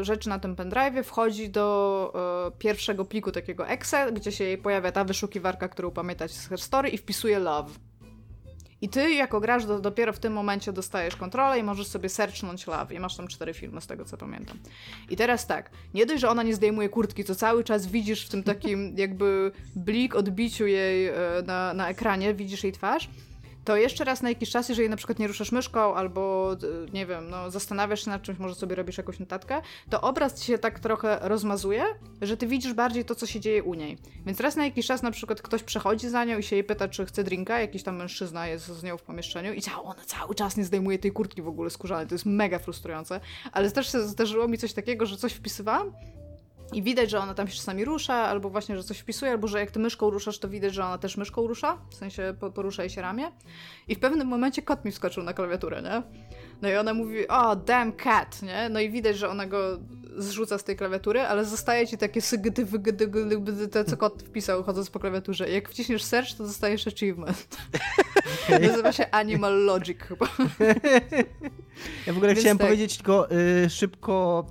y, 0.00 0.04
rzeczy 0.04 0.28
na 0.28 0.38
tym 0.38 0.56
pendrive, 0.56 1.06
wchodzi 1.06 1.50
do 1.50 2.12
y, 2.48 2.58
pierwszego 2.58 3.04
pliku 3.04 3.32
takiego 3.32 3.68
exe, 3.68 4.12
gdzie 4.12 4.32
się 4.32 4.44
jej 4.44 4.58
pojawia 4.58 4.92
ta 4.92 5.04
wyszukiwarka, 5.04 5.68
którą 5.68 5.90
pamiętacie 5.90 6.34
z 6.34 6.48
Herstory 6.48 6.88
i 6.88 6.98
wpisuje 6.98 7.38
love. 7.38 7.70
I 8.82 8.88
ty 8.88 9.14
jako 9.14 9.40
gracz 9.40 9.64
do, 9.64 9.80
dopiero 9.80 10.12
w 10.12 10.18
tym 10.18 10.32
momencie 10.32 10.72
dostajesz 10.72 11.16
kontrolę 11.16 11.58
i 11.58 11.62
możesz 11.62 11.86
sobie 11.86 12.08
searchnąć 12.08 12.66
love. 12.66 12.94
I 12.94 13.00
masz 13.00 13.16
tam 13.16 13.28
cztery 13.28 13.54
filmy, 13.54 13.80
z 13.80 13.86
tego 13.86 14.04
co 14.04 14.16
pamiętam. 14.16 14.58
I 15.10 15.16
teraz 15.16 15.46
tak, 15.46 15.70
nie 15.94 16.06
dość, 16.06 16.20
że 16.20 16.28
ona 16.28 16.42
nie 16.42 16.54
zdejmuje 16.54 16.88
kurtki, 16.88 17.24
to 17.24 17.34
cały 17.34 17.64
czas 17.64 17.86
widzisz 17.86 18.26
w 18.26 18.28
tym 18.28 18.42
takim 18.42 18.92
jakby 18.96 19.52
blik 19.76 20.14
odbiciu 20.14 20.66
jej 20.66 21.08
e, 21.08 21.14
na, 21.46 21.74
na 21.74 21.88
ekranie, 21.88 22.34
widzisz 22.34 22.64
jej 22.64 22.72
twarz, 22.72 23.08
to 23.64 23.76
jeszcze 23.76 24.04
raz 24.04 24.22
na 24.22 24.28
jakiś 24.28 24.50
czas, 24.50 24.68
jeżeli 24.68 24.88
na 24.88 24.96
przykład 24.96 25.18
nie 25.18 25.28
ruszasz 25.28 25.52
myszką 25.52 25.94
albo, 25.94 26.50
nie 26.92 27.06
wiem, 27.06 27.30
no, 27.30 27.50
zastanawiasz 27.50 28.04
się 28.04 28.10
nad 28.10 28.22
czymś, 28.22 28.38
może 28.38 28.54
sobie 28.54 28.76
robisz 28.76 28.98
jakąś 28.98 29.18
notatkę, 29.18 29.62
to 29.90 30.00
obraz 30.00 30.40
ci 30.40 30.46
się 30.46 30.58
tak 30.58 30.80
trochę 30.80 31.18
rozmazuje, 31.22 31.84
że 32.22 32.36
ty 32.36 32.46
widzisz 32.46 32.72
bardziej 32.72 33.04
to, 33.04 33.14
co 33.14 33.26
się 33.26 33.40
dzieje 33.40 33.62
u 33.62 33.74
niej. 33.74 33.98
Więc 34.26 34.40
raz 34.40 34.56
na 34.56 34.64
jakiś 34.64 34.86
czas 34.86 35.02
na 35.02 35.10
przykład 35.10 35.42
ktoś 35.42 35.62
przechodzi 35.62 36.08
za 36.08 36.24
nią 36.24 36.38
i 36.38 36.42
się 36.42 36.56
jej 36.56 36.64
pyta, 36.64 36.88
czy 36.88 37.06
chce 37.06 37.24
drinka, 37.24 37.60
jakiś 37.60 37.82
tam 37.82 37.96
mężczyzna 37.96 38.46
jest 38.46 38.66
z 38.66 38.82
nią 38.82 38.96
w 38.96 39.02
pomieszczeniu 39.02 39.52
i 39.52 39.60
cała, 39.60 39.82
ona 39.82 40.04
cały 40.06 40.34
czas 40.34 40.56
nie 40.56 40.64
zdejmuje 40.64 40.98
tej 40.98 41.12
kurtki 41.12 41.42
w 41.42 41.48
ogóle 41.48 41.70
skórzanej, 41.70 42.06
to 42.06 42.14
jest 42.14 42.26
mega 42.26 42.58
frustrujące, 42.58 43.20
ale 43.52 43.70
też 43.70 43.92
się 43.92 44.00
zdarzyło 44.00 44.48
mi 44.48 44.58
coś 44.58 44.72
takiego, 44.72 45.06
że 45.06 45.16
coś 45.16 45.32
wpisywałam 45.32 45.92
I 46.72 46.82
widać, 46.82 47.10
że 47.10 47.18
ona 47.18 47.34
tam 47.34 47.48
się 47.48 47.56
czasami 47.56 47.84
rusza, 47.84 48.14
albo 48.14 48.50
właśnie, 48.50 48.76
że 48.76 48.82
coś 48.84 48.98
wpisuje, 48.98 49.32
albo 49.32 49.48
że 49.48 49.60
jak 49.60 49.70
ty 49.70 49.78
myszką 49.78 50.10
ruszasz, 50.10 50.38
to 50.38 50.48
widać, 50.48 50.74
że 50.74 50.84
ona 50.84 50.98
też 50.98 51.16
myszką 51.16 51.46
rusza, 51.46 51.78
w 51.90 51.94
sensie 51.94 52.34
porusza 52.54 52.82
jej 52.82 52.90
się 52.90 53.02
ramię. 53.02 53.32
I 53.88 53.94
w 53.94 53.98
pewnym 53.98 54.28
momencie 54.28 54.62
kot 54.62 54.84
mi 54.84 54.92
wskoczył 54.92 55.22
na 55.22 55.32
klawiaturę, 55.32 55.82
nie? 55.82 56.02
No 56.62 56.68
i 56.68 56.76
ona 56.76 56.94
mówi, 56.94 57.28
o, 57.28 57.56
damn 57.56 57.92
cat, 57.92 58.42
nie? 58.42 58.68
No 58.68 58.80
i 58.80 58.90
widać, 58.90 59.18
że 59.18 59.28
ona 59.28 59.46
go 59.46 59.78
zrzuca 60.16 60.58
z 60.58 60.64
tej 60.64 60.76
klawiatury, 60.76 61.20
ale 61.20 61.44
zostaje 61.44 61.86
ci 61.86 61.98
takie 61.98 62.20
sygdy, 62.20 62.64
wygdy, 62.64 63.08
te 63.68 63.84
co 63.84 63.96
kot 63.96 64.22
wpisał 64.22 64.62
chodząc 64.62 64.90
po 64.90 64.98
klawiaturze. 64.98 65.50
Jak 65.50 65.68
wciśniesz 65.68 66.04
search, 66.04 66.34
to 66.36 66.44
dostajesz 66.44 66.86
achievement. 66.86 67.58
Okay. 68.44 68.60
Nazywa 68.68 68.92
się 68.92 69.10
Animal 69.10 69.64
Logic 69.64 69.98
chyba. 69.98 70.26
Ja 72.06 72.12
w 72.12 72.16
ogóle 72.16 72.28
Więc 72.28 72.40
chciałem 72.40 72.58
tak. 72.58 72.66
powiedzieć 72.66 72.96
tylko 72.96 73.28
y, 73.64 73.70
szybko, 73.70 74.46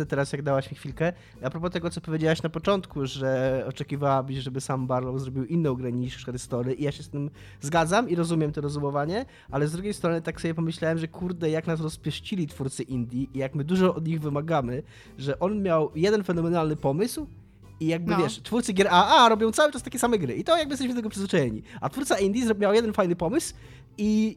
y, 0.00 0.06
teraz, 0.06 0.32
jak 0.32 0.42
dałaś 0.42 0.70
mi 0.70 0.76
chwilkę, 0.76 1.12
a 1.42 1.50
propos 1.50 1.70
tego, 1.70 1.90
co 1.90 2.00
powiedziałaś 2.00 2.42
na 2.42 2.48
początku, 2.48 3.06
że 3.06 3.64
oczekiwałabyś, 3.68 4.36
żeby 4.36 4.60
sam 4.60 4.86
Barlow 4.86 5.20
zrobił 5.20 5.44
inną 5.44 5.74
grę 5.74 5.92
niż 5.92 6.26
Story 6.36 6.74
i 6.74 6.82
ja 6.82 6.92
się 6.92 7.02
z 7.02 7.08
tym 7.08 7.30
zgadzam 7.60 8.08
i 8.08 8.14
rozumiem 8.14 8.52
to 8.52 8.60
rozumowanie, 8.60 9.26
ale 9.50 9.68
z 9.68 9.72
drugiej 9.72 9.94
strony 9.94 10.22
tak 10.22 10.40
sobie 10.40 10.54
pomyślałem, 10.54 10.98
że 10.98 11.08
kurde, 11.28 11.50
jak 11.50 11.66
nas 11.66 11.80
rozpieścili 11.80 12.46
twórcy 12.46 12.82
indie 12.82 13.26
i 13.34 13.38
jak 13.38 13.54
my 13.54 13.64
dużo 13.64 13.94
od 13.94 14.06
nich 14.06 14.20
wymagamy, 14.20 14.82
że 15.18 15.38
on 15.38 15.62
miał 15.62 15.90
jeden 15.94 16.24
fenomenalny 16.24 16.76
pomysł 16.76 17.26
i 17.80 17.86
jakby 17.86 18.12
no. 18.12 18.18
wiesz, 18.18 18.40
twórcy 18.42 18.72
gier 18.72 18.88
AA 18.90 19.28
robią 19.28 19.52
cały 19.52 19.72
czas 19.72 19.82
takie 19.82 19.98
same 19.98 20.18
gry 20.18 20.34
i 20.34 20.44
to 20.44 20.56
jakby 20.56 20.72
jesteśmy 20.72 20.94
do 20.94 20.98
tego 20.98 21.10
przyzwyczajeni. 21.10 21.62
A 21.80 21.88
twórca 21.88 22.18
indie 22.18 22.54
miał 22.58 22.74
jeden 22.74 22.92
fajny 22.92 23.16
pomysł 23.16 23.54
i 23.98 24.36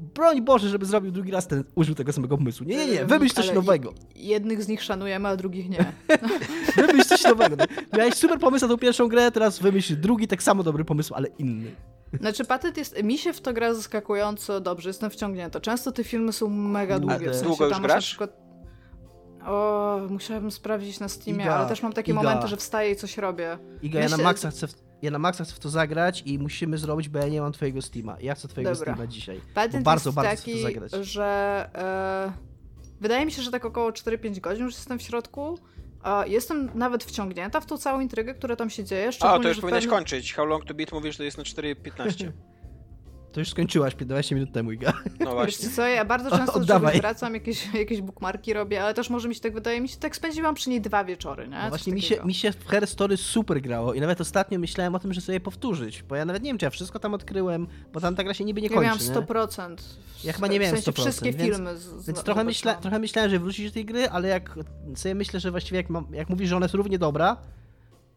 broń 0.00 0.42
Boże, 0.42 0.68
żeby 0.68 0.86
zrobił 0.86 1.12
drugi 1.12 1.30
raz 1.30 1.46
ten, 1.46 1.64
użył 1.74 1.94
tego 1.94 2.12
samego 2.12 2.38
pomysłu. 2.38 2.66
Nie, 2.66 2.76
nie, 2.76 2.86
nie, 2.86 3.04
wymyśl 3.04 3.34
coś 3.34 3.46
Ale 3.46 3.54
nowego. 3.54 3.92
Jednych 4.16 4.62
z 4.62 4.68
nich 4.68 4.82
szanujemy, 4.82 5.28
a 5.28 5.36
drugich 5.36 5.70
nie. 5.70 5.92
wymyśl 6.86 7.08
coś 7.08 7.24
nowego. 7.24 7.56
No. 7.56 7.64
Miałeś 7.98 8.14
super 8.14 8.38
pomysł 8.38 8.64
na 8.64 8.68
tą 8.72 8.78
pierwszą 8.78 9.08
grę, 9.08 9.30
teraz 9.30 9.58
wymyśl 9.58 9.96
drugi, 9.96 10.28
tak 10.28 10.42
samo 10.42 10.62
dobry 10.62 10.84
pomysł, 10.84 11.14
ale 11.14 11.28
inny. 11.28 11.70
Znaczy, 12.20 12.44
patent 12.44 12.76
jest. 12.76 13.02
Mi 13.02 13.18
się 13.18 13.32
w 13.32 13.40
to 13.40 13.52
gra 13.52 13.74
zaskakująco 13.74 14.60
dobrze, 14.60 14.88
jestem 14.88 15.10
wciągnięta. 15.10 15.60
Często 15.60 15.92
te 15.92 16.04
filmy 16.04 16.32
są 16.32 16.48
mega 16.48 16.98
długie. 16.98 17.30
W 17.30 17.34
sensie, 17.34 17.44
Długo 17.44 17.68
już 17.68 17.80
grasz? 17.80 18.06
Przykład... 18.06 18.44
O, 19.46 20.00
musiałabym 20.10 20.50
sprawdzić 20.50 21.00
na 21.00 21.08
Steamie, 21.08 21.44
Iga, 21.44 21.54
ale 21.54 21.68
też 21.68 21.82
mam 21.82 21.92
takie 21.92 22.12
Iga. 22.12 22.22
momenty, 22.22 22.48
że 22.48 22.56
wstaję 22.56 22.90
i 22.90 22.96
coś 22.96 23.18
robię. 23.18 23.58
Iga, 23.82 24.00
Myślę... 24.00 24.10
ja 24.10 24.16
na 24.16 24.22
maksa 24.30 24.50
chcę 24.50 24.66
ja 25.04 25.10
na 25.10 25.18
maksa 25.18 25.44
chcę 25.44 25.54
w 25.54 25.58
to 25.58 25.68
zagrać 25.68 26.22
i 26.26 26.38
musimy 26.38 26.78
zrobić, 26.78 27.08
bo 27.08 27.18
ja 27.18 27.28
nie 27.28 27.40
mam 27.40 27.52
twojego 27.52 27.82
Steama. 27.82 28.16
Ja 28.20 28.34
chcę 28.34 28.48
twojego 28.48 28.72
Dobra. 28.72 28.94
Steama 28.94 29.06
dzisiaj. 29.06 29.40
Patent 29.54 29.84
bardzo, 29.84 30.08
jest 30.08 30.16
bardzo 30.16 30.36
taki, 30.36 30.52
chcę 30.52 30.60
w 30.60 30.74
to 30.74 30.88
zagrać. 30.88 31.06
że 31.06 31.70
e, 31.74 32.32
wydaje 33.00 33.26
mi 33.26 33.32
się, 33.32 33.42
że 33.42 33.50
tak 33.50 33.64
około 33.64 33.90
4-5 33.90 34.40
godzin 34.40 34.64
już 34.64 34.74
jestem 34.74 34.98
w 34.98 35.02
środku. 35.02 35.58
E, 36.04 36.28
jestem 36.28 36.70
nawet 36.74 37.04
wciągnięta 37.04 37.60
w 37.60 37.66
tą 37.66 37.78
całą 37.78 38.00
intrygę, 38.00 38.34
która 38.34 38.56
tam 38.56 38.70
się 38.70 38.84
dzieje. 38.84 39.10
A, 39.20 39.38
to 39.38 39.48
już 39.48 39.60
powinnaś 39.60 39.84
pewnym... 39.84 39.98
kończyć. 39.98 40.34
How 40.34 40.46
long 40.46 40.64
to 40.64 40.74
beat 40.74 40.92
mówisz, 40.92 41.16
że 41.16 41.24
jest 41.24 41.38
na 41.38 41.44
4.15. 41.44 42.30
To 43.34 43.40
już 43.40 43.50
skończyłaś 43.50 43.94
15 43.94 44.34
minut 44.34 44.52
temu, 44.52 44.72
Iga. 44.72 44.92
No 45.20 45.32
właśnie. 45.32 45.66
Wiesz 45.68 45.76
co, 45.76 45.86
ja 45.86 46.04
bardzo 46.04 46.30
często 46.30 46.60
do 46.60 46.66
czegoś 46.66 47.00
wracam, 47.00 47.34
jakieś, 47.34 47.74
jakieś 47.74 48.00
bookmarki 48.00 48.52
robię, 48.52 48.82
ale 48.82 48.94
też 48.94 49.10
może 49.10 49.28
mi 49.28 49.34
się 49.34 49.40
tak 49.40 49.54
wydaje, 49.54 49.80
mi 49.80 49.88
się 49.88 49.96
tak 49.96 50.16
spędziłam 50.16 50.54
przy 50.54 50.70
niej 50.70 50.80
dwa 50.80 51.04
wieczory, 51.04 51.48
nie? 51.48 51.58
No 51.62 51.68
właśnie 51.68 51.92
mi 51.92 52.02
się, 52.02 52.24
mi 52.24 52.34
się 52.34 52.52
w 52.52 52.66
Her 52.66 52.86
Story 52.86 53.16
super 53.16 53.60
grało 53.60 53.94
i 53.94 54.00
nawet 54.00 54.20
ostatnio 54.20 54.58
myślałem 54.58 54.94
o 54.94 54.98
tym, 54.98 55.12
że 55.12 55.20
sobie 55.20 55.40
powtórzyć, 55.40 56.02
bo 56.02 56.16
ja 56.16 56.24
nawet 56.24 56.42
nie 56.42 56.50
wiem, 56.50 56.58
czy 56.58 56.66
ja 56.66 56.70
wszystko 56.70 56.98
tam 56.98 57.14
odkryłem, 57.14 57.66
bo 57.92 58.00
tam 58.00 58.16
ta 58.16 58.24
gra 58.24 58.34
się 58.34 58.44
niby 58.44 58.62
nie 58.62 58.68
kończy, 58.68 58.84
Ja 58.84 59.14
miałam 59.14 59.26
100%. 59.26 59.70
Nie? 59.70 59.76
Ja 60.24 60.32
chyba 60.32 60.46
nie 60.46 60.60
miałem 60.60 60.76
w 60.76 60.78
sensie 60.84 61.00
100%. 61.00 61.04
wszystkie 61.04 61.32
więc, 61.32 61.54
filmy. 61.54 61.76
Z, 61.76 62.06
więc 62.06 62.22
trochę, 62.22 62.44
myśla, 62.44 62.74
trochę 62.74 62.98
myślałem, 62.98 63.30
że 63.30 63.38
wrócić 63.38 63.66
do 63.66 63.74
tej 63.74 63.84
gry, 63.84 64.08
ale 64.10 64.28
jak 64.28 64.58
sobie 64.94 65.14
myślę, 65.14 65.40
że 65.40 65.50
właściwie 65.50 65.76
jak, 65.76 65.90
mam, 65.90 66.06
jak 66.12 66.28
mówisz, 66.28 66.48
że 66.48 66.56
ona 66.56 66.64
jest 66.64 66.74
równie 66.74 66.98
dobra, 66.98 67.36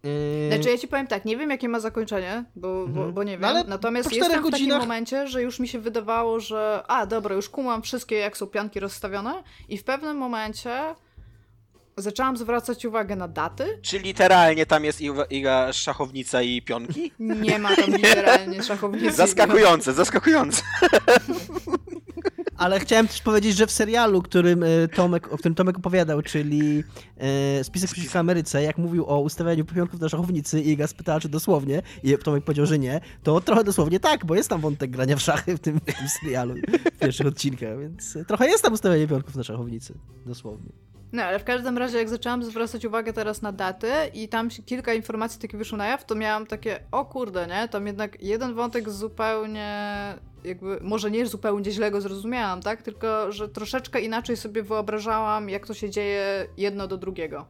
Yy... 0.08 0.56
Znaczy 0.56 0.70
ja 0.70 0.78
ci 0.78 0.88
powiem 0.88 1.08
tak, 1.08 1.26
nie 1.26 1.38
wiem 1.38 1.50
jakie 1.50 1.70
ma 1.70 1.80
zakończenie, 1.80 2.44
bo, 2.56 2.82
mhm. 2.82 2.94
bo, 2.94 3.12
bo, 3.12 3.24
nie 3.24 3.38
wiem, 3.38 3.54
no, 3.54 3.64
natomiast 3.68 4.14
jestem 4.14 4.44
w 4.44 4.52
takim 4.52 4.70
momencie, 4.70 5.28
że 5.28 5.42
już 5.42 5.60
mi 5.60 5.68
się 5.68 5.80
wydawało, 5.80 6.40
że 6.40 6.84
a 6.88 7.06
dobra, 7.06 7.36
już 7.36 7.50
kumam 7.50 7.82
wszystkie 7.82 8.16
jak 8.16 8.38
są 8.38 8.48
pianki 8.48 8.80
rozstawione 8.80 9.44
i 9.70 9.78
w 9.78 9.84
pewnym 9.84 10.18
momencie 10.18 10.96
zaczęłam 11.98 12.38
zwracać 12.38 12.86
uwagę 12.86 13.16
na 13.16 13.28
daty. 13.28 13.80
Czy 13.82 14.00
literalnie 14.00 14.66
tam 14.66 14.86
jest 14.86 15.02
iga 15.30 15.74
szachownica 15.74 16.42
i 16.42 16.62
pionki? 16.62 17.12
Nie 17.20 17.60
ma 17.60 17.76
tam 17.76 17.92
literalnie 17.92 18.64
szachownicy. 18.74 19.12
Zaskakujące, 19.12 19.94
zaskakujące. 19.94 20.62
Ale 22.58 22.80
chciałem 22.80 23.08
też 23.08 23.22
powiedzieć, 23.22 23.58
że 23.58 23.68
w 23.68 23.72
serialu, 23.72 24.22
którym 24.22 24.64
e, 24.64 24.88
Tomek, 24.88 25.34
o 25.34 25.38
którym 25.38 25.56
Tomek 25.56 25.78
opowiadał, 25.78 26.22
czyli 26.22 26.84
e, 27.18 27.64
Spisek 27.64 27.92
przeciwko 27.92 28.20
Ameryce, 28.20 28.64
jak 28.64 28.78
mówił 28.78 29.06
o 29.06 29.20
ustawianiu 29.20 29.66
pionków 29.66 30.02
na 30.02 30.10
szachownicy 30.10 30.62
i 30.62 30.70
Iga 30.70 30.88
spytała, 30.88 31.20
czy 31.20 31.30
dosłownie, 31.30 31.82
i 32.04 32.18
Tomek 32.18 32.44
powiedział, 32.44 32.66
że 32.66 32.80
nie, 32.80 33.02
to 33.24 33.42
trochę 33.42 33.64
dosłownie 33.64 34.00
tak, 34.00 34.26
bo 34.26 34.36
jest 34.36 34.50
tam 34.50 34.62
wątek 34.62 34.92
grania 34.92 35.16
w 35.16 35.22
szachy 35.22 35.58
w 35.58 35.60
tym, 35.60 35.80
w 35.80 35.84
tym 35.84 36.10
serialu, 36.22 36.56
w 36.96 37.00
pierwszych 37.00 37.28
odcinkach, 37.28 37.80
więc 37.80 38.18
trochę 38.28 38.48
jest 38.48 38.64
tam 38.64 38.74
ustawianie 38.74 39.08
pionków 39.08 39.36
na 39.36 39.44
szachownicy, 39.44 39.94
dosłownie. 40.26 40.87
No, 41.12 41.24
ale 41.24 41.40
w 41.40 41.44
każdym 41.44 41.78
razie, 41.78 41.98
jak 41.98 42.10
zaczęłam 42.10 42.44
zwracać 42.44 42.86
uwagę 42.86 43.14
teraz 43.14 43.42
na 43.42 43.52
daty 43.52 43.92
i 44.14 44.28
tam 44.28 44.50
kilka 44.50 44.94
informacji 44.94 45.42
takie 45.42 45.58
wyszło 45.58 45.78
na 45.78 45.88
jaw, 45.88 46.06
to 46.06 46.16
miałam 46.16 46.48
takie, 46.48 46.80
o 46.92 47.06
kurde, 47.06 47.48
nie? 47.48 47.68
Tam 47.68 47.88
jednak 47.88 48.24
jeden 48.24 48.54
wątek 48.54 48.90
zupełnie, 48.90 49.94
jakby, 50.44 50.80
może 50.82 51.12
nie 51.12 51.26
zupełnie 51.26 51.72
źle 51.72 51.92
go 51.92 52.02
zrozumiałam, 52.02 52.62
tak? 52.62 52.82
Tylko, 52.82 53.32
że 53.32 53.50
troszeczkę 53.50 54.02
inaczej 54.02 54.38
sobie 54.38 54.64
wyobrażałam, 54.64 55.50
jak 55.50 55.68
to 55.68 55.74
się 55.74 55.90
dzieje 55.90 56.48
jedno 56.58 56.88
do 56.88 56.98
drugiego. 56.98 57.46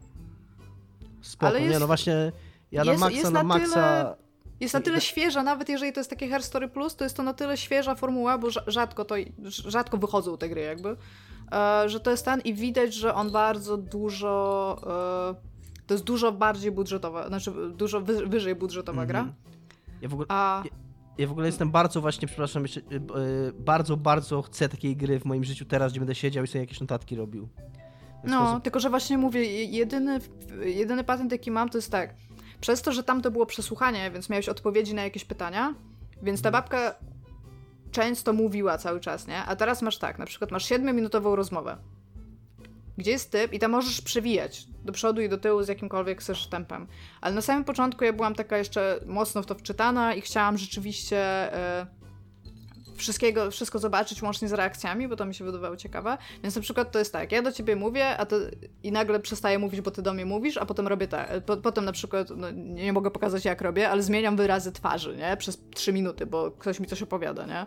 Spoko, 1.22 1.48
ale 1.48 1.62
jest, 1.62 1.74
nie, 1.74 1.80
no 1.80 1.88
właśnie, 1.88 2.32
ja 2.72 2.84
na 2.84 2.92
jest, 2.92 3.02
maksa, 3.02 3.18
jest 3.18 3.32
na, 3.32 3.40
na 3.40 3.44
maksa... 3.44 3.74
Tyle, 3.74 4.16
jest 4.60 4.74
na 4.74 4.82
tyle 4.82 5.02
świeża, 5.02 5.44
nawet 5.44 5.70
jeżeli 5.70 5.94
to 5.94 6.00
jest 6.00 6.10
takie 6.10 6.30
Hair 6.30 6.44
Story 6.44 6.68
Plus, 6.68 6.96
to 6.96 7.04
jest 7.04 7.18
to 7.18 7.24
na 7.24 7.34
tyle 7.34 7.58
świeża 7.58 7.96
formuła, 7.96 8.38
bo 8.38 8.48
rzadko 8.68 9.06
to, 9.06 9.16
rzadko 9.46 9.98
wychodzą 9.98 10.38
te 10.38 10.50
gry 10.50 10.62
jakby, 10.62 10.96
że 11.86 12.00
to 12.00 12.12
jest 12.12 12.26
ten 12.26 12.42
i 12.42 12.54
widać, 12.54 12.94
że 12.94 13.14
on 13.14 13.32
bardzo 13.32 13.78
dużo. 13.78 14.78
E, 15.32 15.88
to 15.88 15.94
jest 15.94 16.04
dużo 16.04 16.32
bardziej 16.32 16.72
budżetowa, 16.72 17.28
znaczy 17.28 17.52
dużo 17.76 18.02
wyżej 18.02 18.56
budżetowa 18.56 19.04
-hmm. 19.04 19.08
gra. 19.08 19.20
Mhm. 19.20 19.38
Ja 20.02 20.10
w 20.10 20.14
ogóle. 20.14 20.26
A... 20.30 20.62
Ja, 20.66 20.72
ja 21.18 21.28
w 21.28 21.32
ogóle 21.32 21.46
jestem 21.48 21.72
bardzo 21.72 22.02
właśnie, 22.02 22.28
przepraszam, 22.28 22.64
jeszcze, 22.64 22.80
e, 22.80 22.84
bardzo, 23.60 23.98
bardzo 23.98 24.42
chcę 24.42 24.70
takiej 24.70 24.96
gry 24.96 25.20
w 25.20 25.26
moim 25.26 25.44
życiu 25.44 25.66
teraz, 25.66 25.92
gdzie 25.92 26.00
będę 26.00 26.16
siedział 26.16 26.44
i 26.44 26.48
sobie 26.48 26.60
jakieś 26.60 26.82
notatki 26.82 27.16
robił. 27.16 27.48
No, 28.24 28.46
sposób... 28.46 28.64
tylko 28.64 28.80
że 28.80 28.90
właśnie 28.90 29.18
mówię, 29.18 29.66
jedyny, 29.66 30.20
jedyny 30.66 31.04
patent, 31.04 31.32
jaki 31.32 31.52
mam, 31.52 31.70
to 31.70 31.78
jest 31.78 31.92
tak. 31.92 32.16
Przez 32.62 32.82
to, 32.82 32.92
że 32.92 33.04
tam 33.04 33.22
to 33.22 33.32
było 33.32 33.46
przesłuchanie, 33.46 34.12
więc 34.12 34.30
miałeś 34.30 34.50
odpowiedzi 34.50 34.96
na 34.96 35.04
jakieś 35.04 35.26
pytania, 35.26 35.74
więc 36.22 36.42
ta 36.42 36.50
mhm. 36.50 36.64
babka 36.64 36.96
często 37.92 38.34
mówiła 38.34 38.78
cały 38.78 39.00
czas, 39.00 39.28
nie? 39.28 39.44
A 39.44 39.56
teraz 39.56 39.82
masz 39.82 39.98
tak, 39.98 40.20
na 40.20 40.26
przykład 40.26 40.52
masz 40.52 40.66
7-minutową 40.66 41.36
rozmowę, 41.36 41.78
gdzie 42.98 43.12
jest 43.12 43.32
typ 43.32 43.54
i 43.54 43.60
tam 43.60 43.72
możesz 43.72 44.02
przewijać 44.02 44.66
do 44.86 44.94
przodu 44.94 45.22
i 45.22 45.30
do 45.30 45.38
tyłu 45.38 45.64
z 45.64 45.68
jakimkolwiek 45.68 46.20
chcesz 46.22 46.48
tempem. 46.48 46.88
Ale 47.22 47.36
na 47.36 47.42
samym 47.42 47.64
początku 47.64 48.04
ja 48.04 48.14
byłam 48.14 48.36
taka 48.36 48.58
jeszcze 48.58 49.00
mocno 49.06 49.42
w 49.42 49.46
to 49.46 49.56
wczytana 49.56 50.14
i 50.14 50.22
chciałam 50.22 50.58
rzeczywiście... 50.58 51.52
Yy, 51.82 52.07
wszystkiego, 52.98 53.52
wszystko 53.52 53.80
zobaczyć 53.80 54.22
łącznie 54.22 54.48
z 54.48 54.54
reakcjami, 54.54 55.08
bo 55.08 55.16
to 55.16 55.26
mi 55.26 55.36
się 55.36 55.46
wydawało 55.46 55.78
ciekawe. 55.78 56.18
Więc 56.44 56.56
na 56.56 56.62
przykład 56.62 56.92
to 56.92 57.00
jest 57.00 57.14
tak, 57.14 57.32
ja 57.32 57.42
do 57.42 57.52
ciebie 57.52 57.76
mówię, 57.76 58.18
a 58.18 58.26
ty, 58.26 58.58
i 58.84 58.92
nagle 58.92 59.20
przestaję 59.20 59.60
mówić, 59.60 59.82
bo 59.82 59.92
ty 59.92 60.02
do 60.02 60.14
mnie 60.14 60.26
mówisz, 60.26 60.58
a 60.58 60.66
potem 60.66 60.88
robię 60.88 61.08
tak. 61.08 61.44
Po, 61.46 61.58
potem 61.58 61.86
na 61.86 61.92
przykład, 61.92 62.30
no, 62.36 62.52
nie 62.52 62.94
mogę 62.94 63.12
pokazać 63.12 63.46
jak 63.46 63.62
robię, 63.62 63.90
ale 63.90 64.04
zmieniam 64.04 64.36
wyrazy 64.36 64.72
twarzy, 64.72 65.18
nie? 65.18 65.38
Przez 65.38 65.60
trzy 65.76 65.94
minuty, 65.94 66.26
bo 66.26 66.52
ktoś 66.52 66.80
mi 66.80 66.88
coś 66.88 67.02
opowiada, 67.02 67.46
nie? 67.46 67.66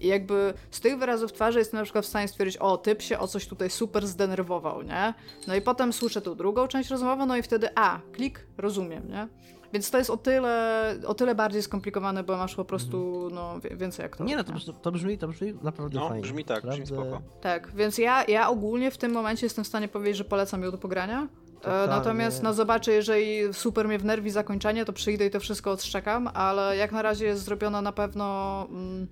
I 0.00 0.08
jakby 0.08 0.54
z 0.70 0.80
tych 0.80 0.98
wyrazów 0.98 1.32
twarzy 1.32 1.58
jestem 1.58 1.78
na 1.78 1.84
przykład 1.84 2.04
w 2.04 2.08
stanie 2.08 2.28
stwierdzić, 2.28 2.56
o, 2.56 2.76
typ 2.76 3.02
się 3.02 3.18
o 3.18 3.28
coś 3.28 3.46
tutaj 3.46 3.70
super 3.70 4.06
zdenerwował, 4.06 4.82
nie? 4.82 5.14
No 5.46 5.54
i 5.54 5.62
potem 5.62 5.92
słyszę 5.92 6.20
tą 6.20 6.34
drugą 6.34 6.68
część 6.68 6.90
rozmowy, 6.90 7.26
no 7.26 7.36
i 7.36 7.42
wtedy, 7.42 7.68
a, 7.74 8.00
klik, 8.12 8.46
rozumiem, 8.58 9.08
nie? 9.08 9.28
Więc 9.72 9.90
to 9.90 9.98
jest 9.98 10.10
o 10.10 10.16
tyle, 10.16 10.94
o 11.06 11.14
tyle 11.14 11.34
bardziej 11.34 11.62
skomplikowane, 11.62 12.22
bo 12.22 12.36
masz 12.36 12.54
po 12.54 12.64
prostu 12.64 13.24
mhm. 13.24 13.34
no, 13.34 13.76
więcej 13.76 14.06
aktorów. 14.06 14.28
Nie 14.28 14.36
no, 14.36 14.44
to, 14.44 14.52
to, 14.72 14.92
brzmi, 14.92 15.18
to 15.18 15.28
brzmi 15.28 15.54
naprawdę 15.62 15.98
no, 15.98 16.08
fajnie. 16.08 16.22
brzmi 16.22 16.44
tak, 16.44 16.66
brzmi 16.66 16.86
spoko. 16.86 17.20
Tak, 17.40 17.72
więc 17.74 17.98
ja, 17.98 18.24
ja 18.24 18.48
ogólnie 18.48 18.90
w 18.90 18.98
tym 18.98 19.12
momencie 19.12 19.46
jestem 19.46 19.64
w 19.64 19.68
stanie 19.68 19.88
powiedzieć, 19.88 20.16
że 20.16 20.24
polecam 20.24 20.62
ją 20.62 20.70
do 20.70 20.78
pogrania. 20.78 21.28
E, 21.64 21.86
natomiast 21.86 22.42
no 22.42 22.54
zobaczę, 22.54 22.92
jeżeli 22.92 23.54
super 23.54 23.88
mnie 23.88 23.98
wnerwi 23.98 24.30
zakończenie, 24.30 24.84
to 24.84 24.92
przyjdę 24.92 25.26
i 25.26 25.30
to 25.30 25.40
wszystko 25.40 25.70
odszczekam, 25.70 26.28
ale 26.34 26.76
jak 26.76 26.92
na 26.92 27.02
razie 27.02 27.26
jest 27.26 27.44
zrobiona 27.44 27.82
na 27.82 27.92
pewno... 27.92 28.66
Mm, 28.70 29.06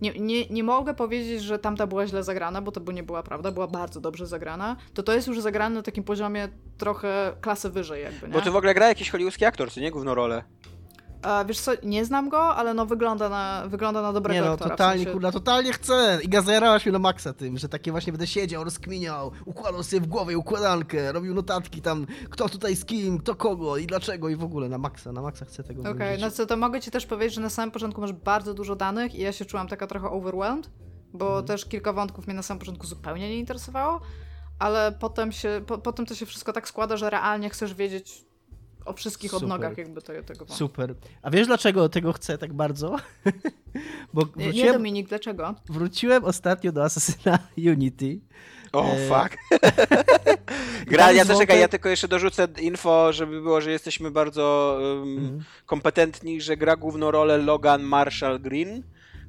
nie, 0.00 0.12
nie, 0.12 0.46
nie 0.46 0.64
mogę 0.64 0.94
powiedzieć, 0.94 1.42
że 1.42 1.58
tamta 1.58 1.86
była 1.86 2.06
źle 2.06 2.22
zagrana, 2.22 2.62
bo 2.62 2.72
to 2.72 2.80
by 2.80 2.94
nie 2.94 3.02
była 3.02 3.22
prawda, 3.22 3.52
była 3.52 3.66
bardzo 3.66 4.00
dobrze 4.00 4.26
zagrana. 4.26 4.76
To 4.94 5.02
to 5.02 5.12
jest 5.12 5.26
już 5.28 5.40
zagrane 5.40 5.74
na 5.74 5.82
takim 5.82 6.04
poziomie 6.04 6.48
trochę 6.78 7.32
klasy 7.40 7.70
wyżej 7.70 8.02
jakby, 8.02 8.26
nie? 8.26 8.32
Bo 8.32 8.40
ty 8.40 8.50
w 8.50 8.56
ogóle 8.56 8.74
gra 8.74 8.88
jakiś 8.88 9.10
hollywoodzki 9.10 9.44
aktor, 9.44 9.70
czy 9.70 9.80
nie? 9.80 9.90
Główną 9.90 10.14
rolę. 10.14 10.44
A, 11.24 11.44
wiesz 11.44 11.60
co, 11.60 11.72
nie 11.82 12.04
znam 12.04 12.28
go, 12.28 12.54
ale 12.56 12.74
no 12.74 12.86
wygląda 12.86 13.28
na, 13.28 13.64
wygląda 13.68 14.02
na 14.02 14.12
dobrego 14.12 14.40
Nie 14.40 14.46
no, 14.46 14.52
aktora. 14.52 14.70
totalnie, 14.70 15.04
w 15.04 15.12
sensie... 15.12 15.32
totalnie 15.32 15.72
chcę! 15.72 16.18
I 16.22 16.28
gazerałaś 16.28 16.86
mnie 16.86 16.92
na 16.92 16.98
maksa 16.98 17.32
tym, 17.32 17.58
że 17.58 17.68
takie 17.68 17.90
właśnie 17.90 18.12
będę 18.12 18.26
siedział, 18.26 18.64
rozkminiał, 18.64 19.32
układał 19.44 19.82
sobie 19.82 20.00
w 20.00 20.06
głowie 20.06 20.38
układankę, 20.38 21.12
robił 21.12 21.34
notatki 21.34 21.82
tam, 21.82 22.06
kto 22.30 22.48
tutaj 22.48 22.76
z 22.76 22.84
kim, 22.84 23.18
kto 23.18 23.34
kogo 23.34 23.76
i 23.76 23.86
dlaczego 23.86 24.28
i 24.28 24.36
w 24.36 24.44
ogóle, 24.44 24.68
na 24.68 24.78
maksa, 24.78 25.12
na 25.12 25.22
maksa 25.22 25.44
chcę 25.44 25.64
tego 25.64 25.80
Okej, 25.80 25.92
okay, 25.92 26.18
no 26.18 26.30
co, 26.30 26.46
to 26.46 26.56
mogę 26.56 26.80
ci 26.80 26.90
też 26.90 27.06
powiedzieć, 27.06 27.34
że 27.34 27.40
na 27.40 27.50
samym 27.50 27.70
początku 27.70 28.00
masz 28.00 28.12
bardzo 28.12 28.54
dużo 28.54 28.76
danych 28.76 29.14
i 29.14 29.18
ja 29.22 29.32
się 29.32 29.44
czułam 29.44 29.68
taka 29.68 29.86
trochę 29.86 30.10
overwhelmed, 30.10 30.70
bo 31.12 31.26
Mhm. 31.26 31.44
też 31.46 31.64
kilka 31.64 31.92
wątków 31.92 32.26
mnie 32.26 32.36
na 32.36 32.42
samym 32.42 32.58
początku 32.58 32.86
zupełnie 32.86 33.28
nie 33.28 33.38
interesowało, 33.38 34.00
ale 34.58 34.92
potem 35.00 35.32
się, 35.32 35.60
po, 35.66 35.78
potem 35.78 36.06
to 36.06 36.14
się 36.14 36.26
wszystko 36.26 36.52
tak 36.52 36.68
składa, 36.68 36.96
że 36.96 37.10
realnie 37.10 37.50
chcesz 37.50 37.74
wiedzieć 37.74 38.23
o 38.84 38.92
wszystkich 38.92 39.30
Super. 39.30 39.44
odnogach 39.44 39.78
jakby 39.78 40.02
tego, 40.02 40.22
tego 40.22 40.38
wątku. 40.38 40.56
Super. 40.56 40.94
A 41.22 41.30
wiesz 41.30 41.46
dlaczego 41.46 41.88
tego 41.88 42.12
chcę 42.12 42.38
tak 42.38 42.52
bardzo? 42.52 42.96
Bo 44.14 44.22
Nie, 44.22 44.28
nie 44.46 44.52
wróciłem, 44.52 44.72
Dominik, 44.72 45.08
dlaczego? 45.08 45.54
wróciłem 45.68 46.24
ostatnio 46.24 46.72
do 46.72 46.84
Assassina 46.84 47.38
Unity. 47.72 48.20
O, 48.72 48.84
E, 48.92 49.08
fuck. 49.08 49.36
Gra, 50.90 51.12
ja 51.12 51.24
to 51.24 51.38
czekaj, 51.38 51.60
ja 51.60 51.68
tylko 51.68 51.88
jeszcze 51.88 52.08
dorzucę 52.08 52.48
info, 52.60 53.12
żeby 53.12 53.40
było, 53.42 53.60
że 53.60 53.70
jesteśmy 53.70 54.10
bardzo 54.10 54.78
um, 54.80 55.18
Mhm. 55.18 55.44
kompetentni, 55.66 56.40
że 56.40 56.56
gra 56.56 56.76
główną 56.76 57.10
rolę 57.10 57.38
Logan 57.38 57.82
Marshall 57.82 58.40
Green, 58.40 58.82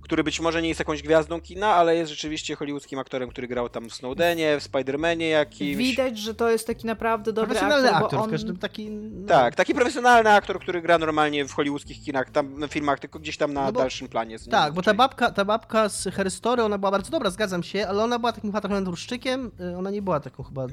który 0.06 0.24
być 0.24 0.40
może 0.40 0.62
nie 0.62 0.68
jest 0.68 0.80
jakąś 0.80 1.02
gwiazdą 1.02 1.42
kina, 1.42 1.68
ale 1.68 1.96
jest 1.96 2.12
rzeczywiście 2.12 2.56
hollywoodzkim 2.56 3.00
aktorem, 3.00 3.30
który 3.30 3.48
grał 3.48 3.70
tam 3.70 3.90
w 3.90 3.94
Snowdenie, 3.94 4.60
w 4.60 4.64
Spider-Manie 4.72 5.30
jakimś. 5.30 5.76
Widać, 5.76 6.18
że 6.20 6.36
to 6.36 6.50
jest 6.50 6.68
taki 6.68 6.88
naprawdę 6.88 7.34
dobry 7.34 7.48
Profesjonalny 7.56 7.88
aktor, 7.90 8.04
aktor, 8.06 8.20
bo 8.20 8.24
w 8.24 8.26
on... 8.26 8.32
każdym 8.32 8.58
taki... 8.58 8.90
No, 8.92 9.28
Tak, 9.28 9.56
taki 9.56 9.74
profesjonalny 9.76 10.32
aktor, 10.32 10.60
który 10.60 10.82
gra 10.82 10.98
normalnie 10.98 11.46
w 11.46 11.54
hollywoodzkich 11.54 12.04
kinach, 12.04 12.30
tam, 12.30 12.56
filmach, 12.70 13.00
tylko 13.00 13.20
gdzieś 13.20 13.38
tam 13.38 13.54
na 13.54 13.66
No 13.66 13.72
bo- 13.72 13.80
dalszym 13.80 14.08
planie. 14.08 14.38
Tak, 14.52 14.74
bo 14.74 14.82
ta 14.82 14.94
babka, 14.94 15.32
ta 15.32 15.46
babka 15.46 15.90
z 15.90 16.04
Her 16.16 16.32
Story, 16.32 16.64
ona 16.64 16.78
była 16.78 16.92
bardzo 16.92 17.12
dobra, 17.12 17.30
zgadzam 17.30 17.64
się, 17.64 17.88
ale 17.88 18.04
ona 18.04 18.20
była 18.20 18.34
takim 18.34 18.50
chyba 18.52 18.62
trochę 18.62 18.86
truszczykiem, 18.86 19.52
y, 19.74 19.78
ona 19.78 19.92
nie 19.92 20.02
była 20.02 20.20
taką 20.20 20.44
chyba 20.44 20.64
yy, 20.64 20.70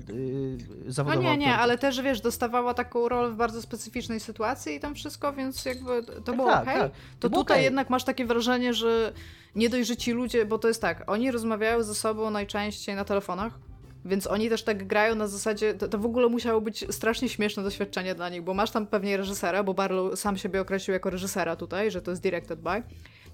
No 0.84 0.92
zawodową 0.92 1.22
nie, 1.22 1.36
nie, 1.36 1.46
aktorką. 1.46 1.62
ale 1.62 1.78
też, 1.78 2.00
wiesz, 2.02 2.20
dostawała 2.20 2.74
taką 2.74 3.08
rolę 3.08 3.30
w 3.30 3.36
bardzo 3.36 3.62
specyficznej 3.62 4.20
sytuacji 4.20 4.74
i 4.74 4.80
tam 4.80 4.94
wszystko, 4.94 5.32
więc 5.32 5.64
jakby 5.64 6.02
to 6.24 6.32
było 6.32 6.48
tak, 6.50 6.62
okej. 6.62 6.80
tak. 6.80 6.90
To 7.20 7.30
było 7.30 7.42
tutaj 7.42 7.56
okej. 7.56 7.64
jednak 7.64 7.90
masz 7.90 8.04
takie 8.04 8.24
wrażenie, 8.26 8.74
że 8.74 9.12
nie 9.54 9.68
dość, 9.68 9.88
że 9.88 9.96
ci 9.96 10.12
ludzie, 10.12 10.44
bo 10.44 10.58
to 10.58 10.68
jest 10.68 10.80
tak, 10.80 11.10
oni 11.10 11.30
rozmawiają 11.30 11.82
ze 11.82 11.94
sobą 11.94 12.30
najczęściej 12.30 12.96
na 12.96 13.04
telefonach, 13.04 13.58
więc 14.04 14.26
oni 14.26 14.48
też 14.48 14.62
tak 14.62 14.86
grają 14.86 15.14
na 15.14 15.28
zasadzie, 15.28 15.74
to, 15.74 15.88
to 15.88 15.98
w 15.98 16.06
ogóle 16.06 16.28
musiało 16.28 16.60
być 16.60 16.84
strasznie 16.90 17.28
śmieszne 17.28 17.62
doświadczenie 17.62 18.14
dla 18.14 18.28
nich, 18.28 18.42
bo 18.42 18.54
masz 18.54 18.70
tam 18.70 18.86
pewnie 18.86 19.16
reżysera, 19.16 19.62
bo 19.62 19.74
Barlow 19.74 20.18
sam 20.20 20.36
siebie 20.36 20.60
określił 20.60 20.92
jako 20.92 21.10
reżysera 21.10 21.56
tutaj, 21.56 21.90
że 21.90 22.02
to 22.02 22.10
jest 22.10 22.22
directed 22.22 22.60
by, 22.60 22.82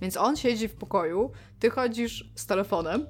więc 0.01 0.17
on 0.17 0.37
siedzi 0.37 0.69
w 0.69 0.75
pokoju, 0.75 1.31
ty 1.59 1.71
chodzisz 1.71 2.31
z 2.35 2.47
telefonem 2.47 3.07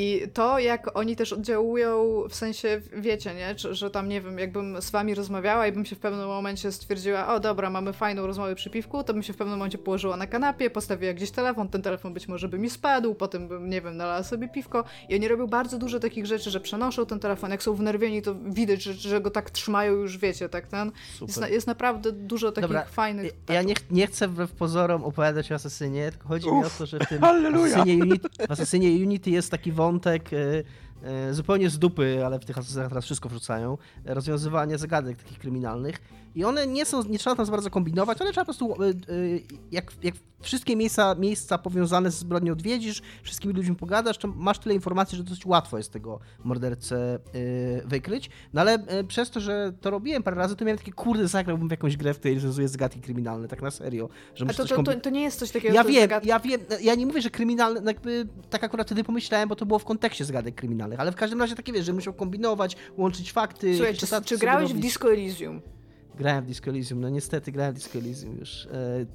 i 0.00 0.22
to, 0.34 0.58
jak 0.58 0.96
oni 0.98 1.16
też 1.16 1.32
oddziałują, 1.32 2.22
w 2.28 2.34
sensie, 2.34 2.80
wiecie, 2.96 3.34
nie? 3.34 3.58
Że, 3.58 3.74
że 3.74 3.90
tam, 3.90 4.08
nie 4.08 4.20
wiem, 4.20 4.38
jakbym 4.38 4.82
z 4.82 4.90
wami 4.90 5.14
rozmawiała 5.14 5.66
i 5.66 5.72
bym 5.72 5.84
się 5.84 5.96
w 5.96 5.98
pewnym 5.98 6.26
momencie 6.26 6.72
stwierdziła, 6.72 7.34
o 7.34 7.40
dobra, 7.40 7.70
mamy 7.70 7.92
fajną 7.92 8.26
rozmowę 8.26 8.54
przy 8.54 8.70
piwku, 8.70 9.02
to 9.04 9.12
bym 9.12 9.22
się 9.22 9.32
w 9.32 9.36
pewnym 9.36 9.58
momencie 9.58 9.78
położyła 9.78 10.16
na 10.16 10.26
kanapie, 10.26 10.70
postawiła 10.70 11.12
gdzieś 11.12 11.30
telefon, 11.30 11.68
ten 11.68 11.82
telefon 11.82 12.14
być 12.14 12.28
może 12.28 12.48
by 12.48 12.58
mi 12.58 12.70
spadł, 12.70 13.14
potem 13.14 13.48
bym, 13.48 13.70
nie 13.70 13.80
wiem, 13.80 13.96
nalała 13.96 14.22
sobie 14.22 14.48
piwko 14.48 14.84
i 15.08 15.14
oni 15.14 15.28
robią 15.28 15.46
bardzo 15.46 15.78
dużo 15.78 16.00
takich 16.00 16.26
rzeczy, 16.26 16.50
że 16.50 16.60
przenoszą 16.60 17.06
ten 17.06 17.18
telefon, 17.20 17.50
jak 17.50 17.62
są 17.62 17.74
wnerwieni, 17.74 18.22
to 18.22 18.34
widać, 18.34 18.82
że, 18.82 18.94
że 18.94 19.20
go 19.20 19.30
tak 19.30 19.50
trzymają 19.50 19.92
już, 19.92 20.18
wiecie, 20.18 20.48
tak 20.48 20.66
ten. 20.66 20.92
Jest, 21.20 21.40
na, 21.40 21.48
jest 21.48 21.66
naprawdę 21.66 22.12
dużo 22.12 22.52
takich 22.52 22.62
Dobra, 22.68 22.84
fajnych... 22.84 23.32
Ja- 23.48 23.54
Ja 23.54 23.62
nie, 23.62 23.74
ch- 23.74 23.90
nie 23.90 24.06
chcę 24.06 24.28
wbrew 24.28 24.52
pozorom 24.52 25.04
opowiadać 25.04 25.52
o 25.52 25.54
Asasynie, 25.54 26.10
tylko 26.10 26.28
chodzi 26.28 26.46
mi 26.52 26.64
o 26.64 26.70
to, 26.78 26.86
że 26.86 26.98
w 26.98 27.08
tym. 27.08 27.24
Asasynie 27.24 28.02
Unity, 28.04 28.28
w 28.48 28.50
Asasynie 28.50 28.88
Unity 28.88 29.30
jest 29.30 29.50
taki 29.50 29.72
wątek 29.72 29.87
e, 30.32 30.62
e, 31.02 31.34
zupełnie 31.34 31.70
z 31.70 31.78
dupy, 31.78 32.26
ale 32.26 32.38
w 32.38 32.44
tych 32.44 32.58
Asasynach 32.58 32.88
teraz 32.88 33.04
wszystko 33.04 33.28
wrzucają, 33.28 33.78
rozwiązywanie 34.04 34.78
zagadek 34.78 35.22
takich 35.22 35.38
kryminalnych 35.38 36.00
i 36.38 36.44
one 36.44 36.66
nie 36.66 36.86
są, 36.86 37.02
nie 37.02 37.18
trzeba 37.18 37.36
tam 37.36 37.46
za 37.46 37.52
bardzo 37.52 37.70
kombinować, 37.70 38.20
one 38.20 38.32
trzeba 38.32 38.44
po 38.44 38.54
prostu, 38.54 38.82
e, 38.82 38.88
e, 38.88 38.92
jak, 39.70 39.92
jak 40.02 40.14
wszystkie 40.40 40.76
miejsca, 40.76 41.14
miejsca 41.14 41.58
powiązane 41.58 42.10
z 42.10 42.18
zbrodnią 42.18 42.52
odwiedzisz, 42.52 43.02
wszystkimi 43.22 43.54
ludźmi 43.54 43.76
pogadasz, 43.76 44.18
to 44.18 44.28
masz 44.28 44.58
tyle 44.58 44.74
informacji, 44.74 45.18
że 45.18 45.24
dosyć 45.24 45.46
łatwo 45.46 45.78
jest 45.78 45.92
tego 45.92 46.20
mordercę 46.44 47.14
e, 47.14 47.18
wykryć, 47.88 48.30
no 48.52 48.60
ale 48.60 48.78
przez 49.08 49.30
to, 49.30 49.40
że 49.40 49.72
to 49.80 49.90
robiłem 49.90 50.22
parę 50.22 50.36
razy, 50.36 50.56
to 50.56 50.64
miałem 50.64 50.78
takie, 50.78 50.92
kurde, 50.92 51.28
zagrałbym 51.28 51.68
w 51.68 51.70
jakąś 51.70 51.96
grę, 51.96 52.14
w 52.14 52.18
której 52.18 52.34
rozwiązuję 52.34 52.68
zagadki 52.68 53.00
kryminalne, 53.00 53.48
tak 53.48 53.62
na 53.62 53.70
serio, 53.70 54.08
że 54.34 54.46
A 54.48 54.52
to, 54.52 54.64
to, 54.64 54.82
to, 54.82 55.00
to 55.00 55.10
nie 55.10 55.22
jest 55.22 55.38
coś 55.38 55.50
takiego, 55.50 55.74
ja 55.74 55.84
wiem, 55.84 56.02
zagadka. 56.02 56.28
ja 56.28 56.40
wiem, 56.40 56.60
ja 56.80 56.94
nie 56.94 57.06
mówię, 57.06 57.22
że 57.22 57.30
kryminalne, 57.30 57.80
no 57.80 57.90
jakby 57.90 58.28
tak 58.50 58.64
akurat 58.64 58.86
wtedy 58.86 59.04
pomyślałem, 59.04 59.48
bo 59.48 59.56
to 59.56 59.66
było 59.66 59.78
w 59.78 59.84
kontekście 59.84 60.24
zagadek 60.24 60.54
kryminalnych, 60.54 61.00
ale 61.00 61.12
w 61.12 61.16
każdym 61.16 61.40
razie 61.40 61.54
takie 61.54 61.72
wiesz, 61.72 61.86
że 61.86 61.92
musiał 61.92 62.14
kombinować, 62.14 62.76
łączyć 62.96 63.32
fakty. 63.32 63.76
Słuchaj, 63.76 63.94
czy, 63.94 64.06
czy 64.24 64.38
grałeś 64.38 64.72
w. 64.72 64.78
Disco 64.78 65.12
Elysium? 65.12 65.60
Grałem 66.18 66.44
w 66.44 66.46
Disco 66.46 66.70
Elysium, 66.70 67.00
no 67.00 67.08
niestety 67.08 67.52
grałem 67.52 67.72
w 67.72 67.76
Disco 67.76 67.98
Elysium 67.98 68.36
już. 68.38 68.68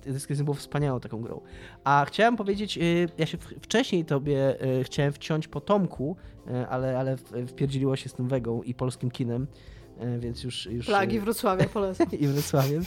E, 0.06 0.12
Disco 0.12 0.30
Elysium 0.30 0.46
było 0.46 0.56
wspaniałą 0.56 1.00
taką 1.00 1.22
grą. 1.22 1.42
A 1.84 2.06
chciałem 2.08 2.36
powiedzieć, 2.36 2.78
e, 2.78 2.82
ja 3.18 3.26
się 3.26 3.38
wcześniej 3.38 4.06
tobie 4.06 4.62
e, 4.62 4.84
chciałem 4.84 5.14
wciąć 5.14 5.48
po 5.48 5.62
Tomku, 5.62 6.16
ale, 6.70 7.00
ale 7.00 7.18
wpierdzieliło 7.48 7.96
się 7.96 8.10
z 8.10 8.14
tym 8.14 8.28
Wegą 8.28 8.62
i 8.62 8.74
polskim 8.74 9.12
kinem, 9.12 9.48
więc 10.20 10.44
już... 10.44 10.66
już 10.66 10.86
Plagi 10.86 11.20
Wrocławia, 11.20 11.66
polecam. 11.66 12.08
i 12.22 12.28
Wrocławiem, 12.28 12.84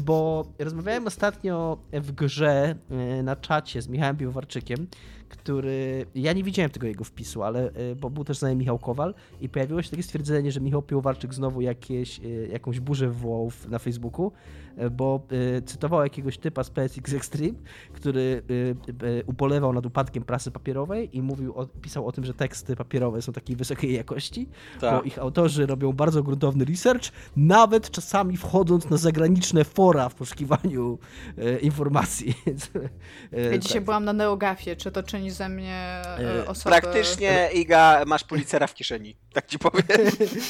bo 0.00 0.46
rozmawiałem 0.58 1.06
ostatnio 1.06 1.78
w 1.92 2.12
grze 2.12 2.74
na 3.22 3.36
czacie 3.36 3.82
z 3.82 3.88
Michałem 3.88 4.16
Piwowarczykiem, 4.16 4.86
który, 5.28 6.06
ja 6.14 6.32
nie 6.32 6.42
widziałem 6.44 6.70
tego 6.70 6.86
jego 6.86 7.04
wpisu, 7.04 7.42
ale, 7.42 7.70
e, 7.72 7.94
bo 7.96 8.10
był 8.10 8.24
też 8.24 8.38
z 8.38 8.42
nami 8.42 8.56
Michał 8.56 8.78
Kowal 8.78 9.14
i 9.40 9.48
pojawiło 9.48 9.82
się 9.82 9.90
takie 9.90 10.02
stwierdzenie, 10.02 10.52
że 10.52 10.60
Michał 10.60 10.82
Piwowarczyk 10.82 11.34
znowu 11.34 11.60
jakieś, 11.60 12.20
e, 12.20 12.22
jakąś 12.52 12.80
burzę 12.80 13.08
wywołał 13.08 13.50
w- 13.50 13.68
na 13.68 13.78
Facebooku, 13.78 14.32
e, 14.76 14.90
bo 14.90 15.20
cytował 15.66 16.02
jakiegoś 16.02 16.38
typa 16.38 16.64
z 16.64 16.70
PSX 16.70 17.12
Extreme, 17.14 17.54
który 17.92 18.42
ubolewał 19.26 19.72
nad 19.72 19.86
upadkiem 19.86 20.22
prasy 20.24 20.50
papierowej 20.50 21.16
i 21.16 21.22
mówił, 21.22 21.54
pisał 21.82 22.06
o 22.06 22.12
tym, 22.12 22.24
że 22.24 22.34
teksty 22.34 22.76
papierowe 22.76 23.22
są 23.22 23.32
takiej 23.32 23.56
wysokiej 23.56 23.94
jakości, 23.94 24.48
Tak. 24.80 24.94
bo 24.96 25.02
ich 25.02 25.18
autorzy 25.18 25.66
robią 25.66 25.92
bardzo 25.92 26.22
gruntowny 26.22 26.64
research, 26.64 27.02
nawet 27.36 27.90
czasami 27.90 28.36
wchodząc 28.36 28.90
na 28.90 28.96
zagraniczne 28.96 29.64
fora 29.64 30.08
w 30.08 30.14
poszukiwaniu 30.14 30.98
informacji. 31.62 32.34
Ja 33.52 33.58
dzisiaj 33.58 33.74
tak. 33.78 33.84
byłam 33.84 34.04
na 34.04 34.12
Neogafie, 34.12 34.76
czy 34.76 34.90
to 34.92 35.02
czyni 35.18 35.30
ze 35.30 35.48
mnie 35.48 35.74
e, 35.74 36.38
E, 36.40 36.46
osobę... 36.46 36.80
Praktycznie, 36.80 37.48
Iga, 37.54 38.04
masz 38.06 38.24
policera 38.24 38.66
w 38.66 38.74
kieszeni, 38.74 39.16
tak 39.32 39.46
ci 39.46 39.58
powiem. 39.58 39.84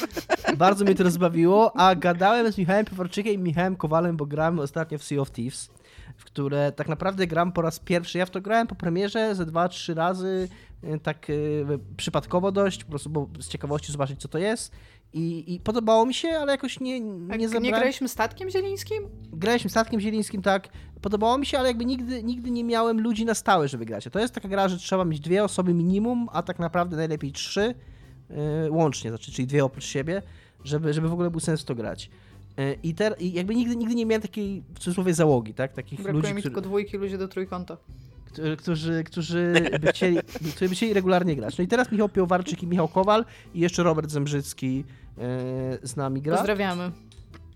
Bardzo 0.57 0.85
mnie 0.85 0.95
to 0.95 1.03
rozbawiło, 1.03 1.77
a 1.77 1.95
gadałem 1.95 2.51
z 2.51 2.57
Michałem 2.57 2.85
Piwarczykiem 2.85 3.33
i 3.33 3.37
Michałem 3.37 3.75
Kowalem, 3.75 4.17
bo 4.17 4.25
gramy 4.25 4.61
ostatnio 4.61 4.97
w 4.97 5.03
Sea 5.03 5.19
of 5.19 5.31
Thieves, 5.31 5.69
w 6.17 6.25
które 6.25 6.71
tak 6.71 6.87
naprawdę 6.87 7.27
gram 7.27 7.51
po 7.51 7.61
raz 7.61 7.79
pierwszy. 7.79 8.17
Ja 8.17 8.25
w 8.25 8.29
to 8.29 8.41
grałem 8.41 8.67
po 8.67 8.75
premierze 8.75 9.35
ze 9.35 9.45
dwa, 9.45 9.69
trzy 9.69 9.93
razy, 9.93 10.49
e, 10.83 10.99
tak 10.99 11.27
e, 11.29 11.33
przypadkowo 11.97 12.51
dość, 12.51 12.83
po 12.83 12.89
prostu 12.89 13.09
bo 13.09 13.29
z 13.39 13.47
ciekawości 13.47 13.91
zobaczyć 13.91 14.21
co 14.21 14.27
to 14.27 14.37
jest. 14.37 14.71
I, 15.13 15.53
I 15.53 15.59
podobało 15.59 16.05
mi 16.05 16.13
się, 16.13 16.29
ale 16.29 16.51
jakoś 16.51 16.79
nie, 16.79 16.95
A 16.95 16.99
nie 16.99 17.37
nie 17.37 17.49
zabrałem. 17.49 17.79
graliśmy 17.79 18.07
statkiem 18.07 18.49
zielińskim? 18.49 19.03
graliśmy 19.33 19.69
statkiem 19.69 19.99
zielińskim, 19.99 20.41
tak, 20.41 20.69
podobało 21.01 21.37
mi 21.37 21.45
się, 21.45 21.59
ale 21.59 21.67
jakby 21.67 21.85
nigdy, 21.85 22.23
nigdy 22.23 22.51
nie 22.51 22.63
miałem 22.63 23.01
ludzi 23.01 23.25
na 23.25 23.33
stałe, 23.33 23.67
żeby 23.67 23.85
grać. 23.85 24.07
To 24.11 24.19
jest 24.19 24.33
taka 24.33 24.47
gra, 24.47 24.67
że 24.67 24.77
trzeba 24.77 25.05
mieć 25.05 25.19
dwie 25.19 25.43
osoby 25.43 25.73
minimum, 25.73 26.27
a 26.31 26.43
tak 26.43 26.59
naprawdę 26.59 26.97
najlepiej 26.97 27.31
trzy 27.31 27.75
yy, 28.29 28.35
łącznie, 28.71 29.09
znaczy, 29.09 29.31
czyli 29.31 29.47
dwie 29.47 29.65
oprócz 29.65 29.85
siebie, 29.85 30.21
żeby, 30.63 30.93
żeby 30.93 31.09
w 31.09 31.13
ogóle 31.13 31.31
był 31.31 31.39
sens 31.39 31.65
to 31.65 31.75
grać. 31.75 32.09
Yy, 32.57 32.77
I, 32.83 32.93
ter, 32.95 33.15
I 33.19 33.33
jakby 33.33 33.55
nigdy, 33.55 33.75
nigdy 33.75 33.95
nie 33.95 34.05
miałem 34.05 34.21
takiej, 34.21 34.63
w 34.75 34.79
cudzysłowie, 34.79 35.13
załogi, 35.13 35.53
tak, 35.53 35.73
takich 35.73 36.01
Brakuje 36.01 36.21
ludzi, 36.21 36.33
mi 36.33 36.41
którzy, 36.41 36.53
tylko 36.55 36.61
dwójki 36.61 36.97
ludzi 36.97 37.17
do 37.17 37.27
trójkąta. 37.27 37.77
Którzy, 38.57 39.03
którzy, 39.03 39.53
by 39.81 39.87
chcieli, 39.87 40.17
którzy 40.55 40.69
by 40.69 40.75
chcieli 40.75 40.93
regularnie 40.93 41.35
grać. 41.35 41.57
No 41.57 41.63
i 41.63 41.67
teraz 41.67 41.91
Michał 41.91 42.09
Piowarczyk 42.09 42.63
i 42.63 42.67
Michał 42.67 42.87
Kowal 42.87 43.25
i 43.53 43.59
jeszcze 43.59 43.83
Robert 43.83 44.11
Zembrzycki 44.11 44.75
yy, 44.77 44.83
z 45.83 45.95
nami 45.95 46.21
gra. 46.21 46.37
Pozdrawiamy. 46.37 46.91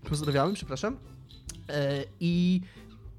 Pozdrawiamy, 0.08 0.54
przepraszam. 0.54 0.96
E, 1.68 2.04
I, 2.20 2.60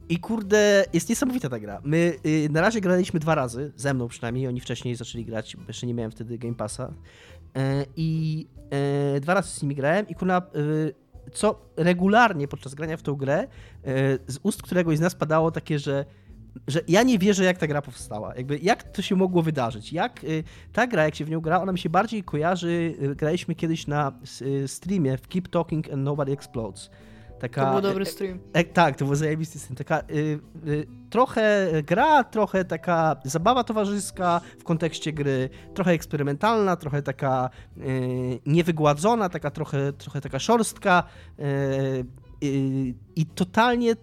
I 0.09 0.19
kurde, 0.19 0.85
jest 0.93 1.09
niesamowita 1.09 1.49
ta 1.49 1.59
gra. 1.59 1.81
My 1.83 2.13
y, 2.25 2.49
na 2.51 2.61
razie 2.61 2.81
graliśmy 2.81 3.19
dwa 3.19 3.35
razy, 3.35 3.71
ze 3.75 3.93
mną 3.93 4.07
przynajmniej, 4.07 4.47
oni 4.47 4.61
wcześniej 4.61 4.95
zaczęli 4.95 5.25
grać, 5.25 5.55
bo 5.55 5.63
jeszcze 5.67 5.87
nie 5.87 5.93
miałem 5.93 6.11
wtedy 6.11 6.37
Game 6.37 6.55
Passa. 6.55 6.93
E, 7.55 7.85
I 7.95 8.47
e, 9.15 9.19
dwa 9.19 9.33
razy 9.33 9.49
z 9.49 9.61
nimi 9.61 9.75
grałem 9.75 10.07
i 10.07 10.15
kurna, 10.15 10.41
y, 10.55 10.93
co 11.33 11.69
regularnie 11.77 12.47
podczas 12.47 12.75
grania 12.75 12.97
w 12.97 13.01
tą 13.01 13.15
grę, 13.15 13.37
e, 13.37 13.47
z 14.27 14.39
ust 14.43 14.61
któregoś 14.61 14.97
z 14.97 15.01
nas 15.01 15.15
padało 15.15 15.51
takie, 15.51 15.79
że 15.79 16.05
że 16.67 16.81
ja 16.87 17.03
nie 17.03 17.19
wierzę, 17.19 17.43
jak 17.43 17.57
ta 17.57 17.67
gra 17.67 17.81
powstała. 17.81 18.35
Jakby, 18.35 18.57
jak 18.57 18.83
to 18.83 19.01
się 19.01 19.15
mogło 19.15 19.41
wydarzyć? 19.41 19.93
Jak 19.93 20.23
y, 20.23 20.43
ta 20.73 20.87
gra, 20.87 21.05
jak 21.05 21.15
się 21.15 21.25
w 21.25 21.29
nią 21.29 21.41
gra, 21.41 21.61
ona 21.61 21.71
mi 21.71 21.79
się 21.79 21.89
bardziej 21.89 22.23
kojarzy. 22.23 22.95
Y, 23.01 23.15
graliśmy 23.15 23.55
kiedyś 23.55 23.87
na 23.87 24.11
y, 24.41 24.67
streamie 24.67 25.17
w 25.17 25.27
Keep 25.27 25.47
Talking 25.47 25.93
and 25.93 26.03
Nobody 26.03 26.31
Explodes. 26.31 26.89
Taka, 27.39 27.65
To 27.65 27.71
był 27.71 27.81
dobry 27.81 28.05
stream. 28.05 28.39
E, 28.53 28.63
tak, 28.63 28.95
to 28.95 29.05
był 29.05 29.15
zajebisty 29.15 29.59
stream. 29.59 29.75
Taka 29.75 29.99
y, 29.99 30.39
y, 30.67 30.87
trochę 31.09 31.67
gra, 31.83 32.23
trochę 32.23 32.65
taka 32.65 33.15
zabawa 33.23 33.63
towarzyska 33.63 34.41
w 34.59 34.63
kontekście 34.63 35.13
gry, 35.13 35.49
trochę 35.73 35.91
eksperymentalna, 35.91 36.75
trochę 36.75 37.01
taka 37.01 37.49
y, 37.77 38.39
niewygładzona, 38.45 39.29
taka 39.29 39.51
trochę, 39.51 39.93
trochę 39.93 40.21
taka 40.21 40.39
szorstka 40.39 41.03
i 43.15 43.25
totalnie 43.35 43.95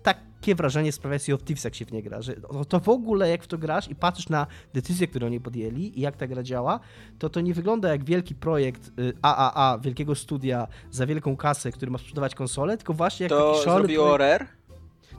takie 0.43 0.55
wrażenie 0.55 0.93
sprawia 0.93 1.19
Sea 1.19 1.35
of 1.35 1.43
Thieves, 1.43 1.65
jak 1.65 1.75
się 1.75 1.85
w 1.85 1.93
nie 1.93 2.03
gra, 2.03 2.23
że 2.23 2.35
to, 2.35 2.65
to 2.65 2.81
w 2.81 2.89
ogóle 2.89 3.29
jak 3.29 3.43
w 3.43 3.47
to 3.47 3.59
grasz 3.59 3.89
i 3.91 3.95
patrzysz 3.95 4.29
na 4.29 4.47
decyzje, 4.75 5.07
które 5.07 5.27
oni 5.27 5.41
podjęli 5.41 5.99
i 5.99 6.01
jak 6.01 6.17
ta 6.17 6.27
gra 6.27 6.43
działa, 6.43 6.81
to 7.19 7.29
to 7.29 7.41
nie 7.41 7.55
wygląda 7.55 7.89
jak 7.89 8.05
wielki 8.05 8.35
projekt 8.35 8.89
y, 8.99 9.13
AAA, 9.23 9.79
wielkiego 9.79 10.15
studia 10.15 10.67
za 10.91 11.07
wielką 11.07 11.37
kasę, 11.37 11.73
który 11.73 11.91
ma 11.91 11.99
sprzedawać 11.99 12.35
konsolę, 12.35 12.77
tylko 12.77 12.95
właśnie 12.95 13.25
jak 13.25 13.31
To 13.31 13.53
taki 13.53 13.65
szalony 13.65 13.81
zrobiło 13.83 14.05
projekt- 14.07 14.19
Rare? 14.19 14.47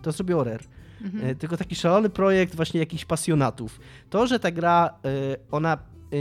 to 0.02 0.12
zrobił 0.12 0.44
Rare. 0.44 0.64
Mhm. 1.02 1.26
E, 1.30 1.36
Tylko 1.36 1.58
taki 1.58 1.76
szalony 1.76 2.10
projekt 2.10 2.56
właśnie 2.56 2.80
jakichś 2.80 3.06
pasjonatów. 3.06 3.80
To, 4.10 4.28
że 4.28 4.40
ta 4.40 4.52
gra, 4.52 4.90
e, 5.06 5.10
ona 5.52 5.78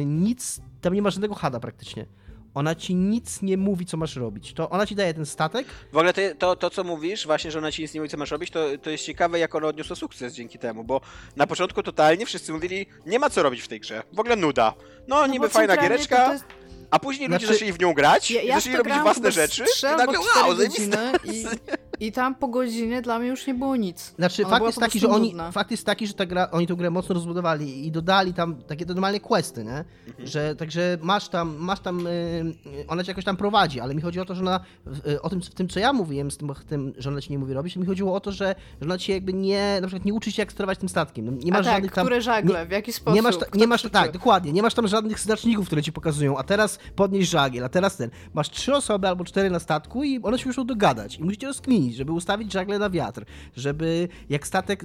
nic, 0.06 0.60
tam 0.80 0.94
nie 0.94 1.02
ma 1.02 1.10
żadnego 1.10 1.34
hada 1.34 1.60
praktycznie. 1.60 2.06
Ona 2.54 2.74
ci 2.74 2.94
nic 2.94 3.42
nie 3.42 3.56
mówi, 3.56 3.86
co 3.86 3.96
masz 3.96 4.16
robić. 4.16 4.52
To 4.52 4.70
ona 4.70 4.86
ci 4.86 4.94
daje 4.94 5.14
ten 5.14 5.26
statek, 5.26 5.66
W 5.92 5.96
ogóle 5.96 6.12
to, 6.12 6.20
to, 6.38 6.56
to, 6.56 6.70
co 6.70 6.84
mówisz, 6.84 7.26
właśnie, 7.26 7.50
że 7.50 7.58
ona 7.58 7.72
ci 7.72 7.82
nic 7.82 7.94
nie 7.94 8.00
mówi, 8.00 8.10
co 8.10 8.16
masz 8.16 8.30
robić, 8.30 8.50
to, 8.50 8.60
to 8.82 8.90
jest 8.90 9.04
ciekawe, 9.04 9.38
jak 9.38 9.54
ona 9.54 9.66
odniosła 9.66 9.96
sukces 9.96 10.34
dzięki 10.34 10.58
temu, 10.58 10.84
bo 10.84 11.00
na 11.36 11.46
początku 11.46 11.82
totalnie 11.82 12.26
wszyscy 12.26 12.52
mówili, 12.52 12.86
nie 13.06 13.18
ma 13.18 13.30
co 13.30 13.42
robić 13.42 13.62
w 13.62 13.68
tej 13.68 13.80
grze, 13.80 14.02
w 14.12 14.20
ogóle 14.20 14.36
nuda. 14.36 14.74
No, 15.08 15.16
No 15.20 15.26
niby 15.26 15.48
fajna 15.48 15.76
giereczka, 15.76 16.16
to- 16.16 16.26
to 16.26 16.32
jest- 16.32 16.44
a 16.90 16.98
później 16.98 17.28
ludzie 17.28 17.38
Znaczy- 17.46 17.54
zaczęli 17.58 17.72
w 17.72 17.80
nią 17.80 17.92
grać, 17.94 18.30
Ja, 18.30 18.42
ja 18.42 18.54
zaczęli 18.54 18.76
robić 18.76 18.94
własne 18.94 19.32
rzeczy 19.32 19.64
i 19.94 19.96
nagle, 19.96 20.18
wow, 20.20 20.54
zajebiste. 20.54 21.12
i, 21.24 21.44
i 22.02 22.12
tam 22.12 22.34
po 22.34 22.48
godzinie 22.48 23.02
dla 23.02 23.18
mnie 23.18 23.28
już 23.28 23.46
nie 23.46 23.54
było 23.54 23.76
nic. 23.76 24.14
Znaczy, 24.18 24.46
Ona 24.46 24.50
fakt 24.50 24.66
jest 24.66 24.78
taki, 24.78 24.98
że 24.98 25.08
oni, 25.08 25.28
nudna. 25.28 25.52
fakt 25.52 25.70
jest 25.70 25.86
taki, 25.86 26.06
że 26.06 26.14
ta 26.14 26.26
gra, 26.26 26.50
oni 26.50 26.66
tę 26.66 26.74
grę 26.74 26.90
mocno 26.90 27.14
rozbudowali 27.14 27.86
i 27.86 27.90
dodali 27.90 28.34
tam 28.34 28.54
takie 28.62 28.86
normalne 28.86 29.20
questy, 29.20 29.64
nie? 29.64 29.84
Że, 30.26 30.56
także 30.56 30.98
masz 31.02 31.28
tam, 31.28 31.56
masz 31.58 31.80
tam, 31.80 32.06
y, 32.06 32.10
y, 32.10 32.86
ona 32.88 33.04
cię 33.04 33.10
jakoś 33.10 33.24
tam 33.24 33.36
prowadzi, 33.36 33.80
ale 33.80 33.94
mi 33.94 34.02
chodzi 34.02 34.20
o 34.20 34.24
to, 34.24 34.34
że 34.34 34.40
ona, 34.40 34.60
y, 35.06 35.22
o 35.22 35.30
tym, 35.30 35.42
w 35.42 35.50
tym, 35.50 35.68
co 35.68 35.80
ja 35.80 35.92
mówiłem, 35.92 36.30
z 36.30 36.36
tym, 36.36 36.52
tym, 36.68 36.92
że 36.98 37.10
ona 37.10 37.20
ci 37.20 37.32
nie 37.32 37.38
mówi 37.38 37.54
robić, 37.54 37.74
to 37.74 37.80
mi 37.80 37.86
chodziło 37.86 38.14
o 38.14 38.20
to, 38.20 38.32
że, 38.32 38.54
że 38.80 38.86
ona 38.86 38.98
ci 38.98 39.12
jakby 39.12 39.32
nie, 39.32 39.78
na 39.80 39.86
przykład 39.86 40.04
nie 40.04 40.14
uczy 40.14 40.32
się, 40.32 40.42
jak 40.42 40.52
sterować 40.52 40.78
tym 40.78 40.88
statkiem. 40.88 41.24
No, 41.24 41.32
Nie 41.32 41.52
A 41.52 41.56
masz 41.56 41.66
tak, 41.66 41.74
żadnych 41.74 41.92
tam... 41.92 42.04
które 42.04 42.22
żagle, 42.22 42.66
w 42.66 42.70
jaki 42.70 42.92
sposób? 42.92 43.14
Nie 43.14 43.22
masz, 43.22 43.36
ta, 43.36 43.46
nie 43.54 43.66
masz 43.66 43.82
tak, 43.82 44.12
dokładnie, 44.12 44.52
nie 44.52 44.62
masz 44.62 44.74
tam 44.74 44.88
żadnych 44.88 45.20
znaczników, 45.20 45.66
które 45.66 45.82
ci 45.82 45.92
pokazują, 45.92 46.38
a 46.38 46.42
teraz 46.42 46.78
podnieś 46.96 47.28
żagiel, 47.28 47.64
a 47.64 47.68
teraz 47.68 47.96
ten. 47.96 48.10
Masz 48.34 48.50
trzy 48.50 48.74
osoby 48.74 49.08
albo 49.08 49.24
cztery 49.24 49.50
na 49.50 49.58
statku 49.58 50.04
i 50.04 50.22
one 50.22 50.38
się 50.38 50.46
muszą 50.46 50.66
dogadać 50.66 51.18
i 51.18 51.24
musicie 51.24 51.46
rozkminić, 51.46 51.91
żeby 51.96 52.12
ustawić 52.12 52.52
żagle 52.52 52.78
na 52.78 52.90
wiatr, 52.90 53.24
żeby 53.56 54.08
jak 54.28 54.46
statek 54.46 54.84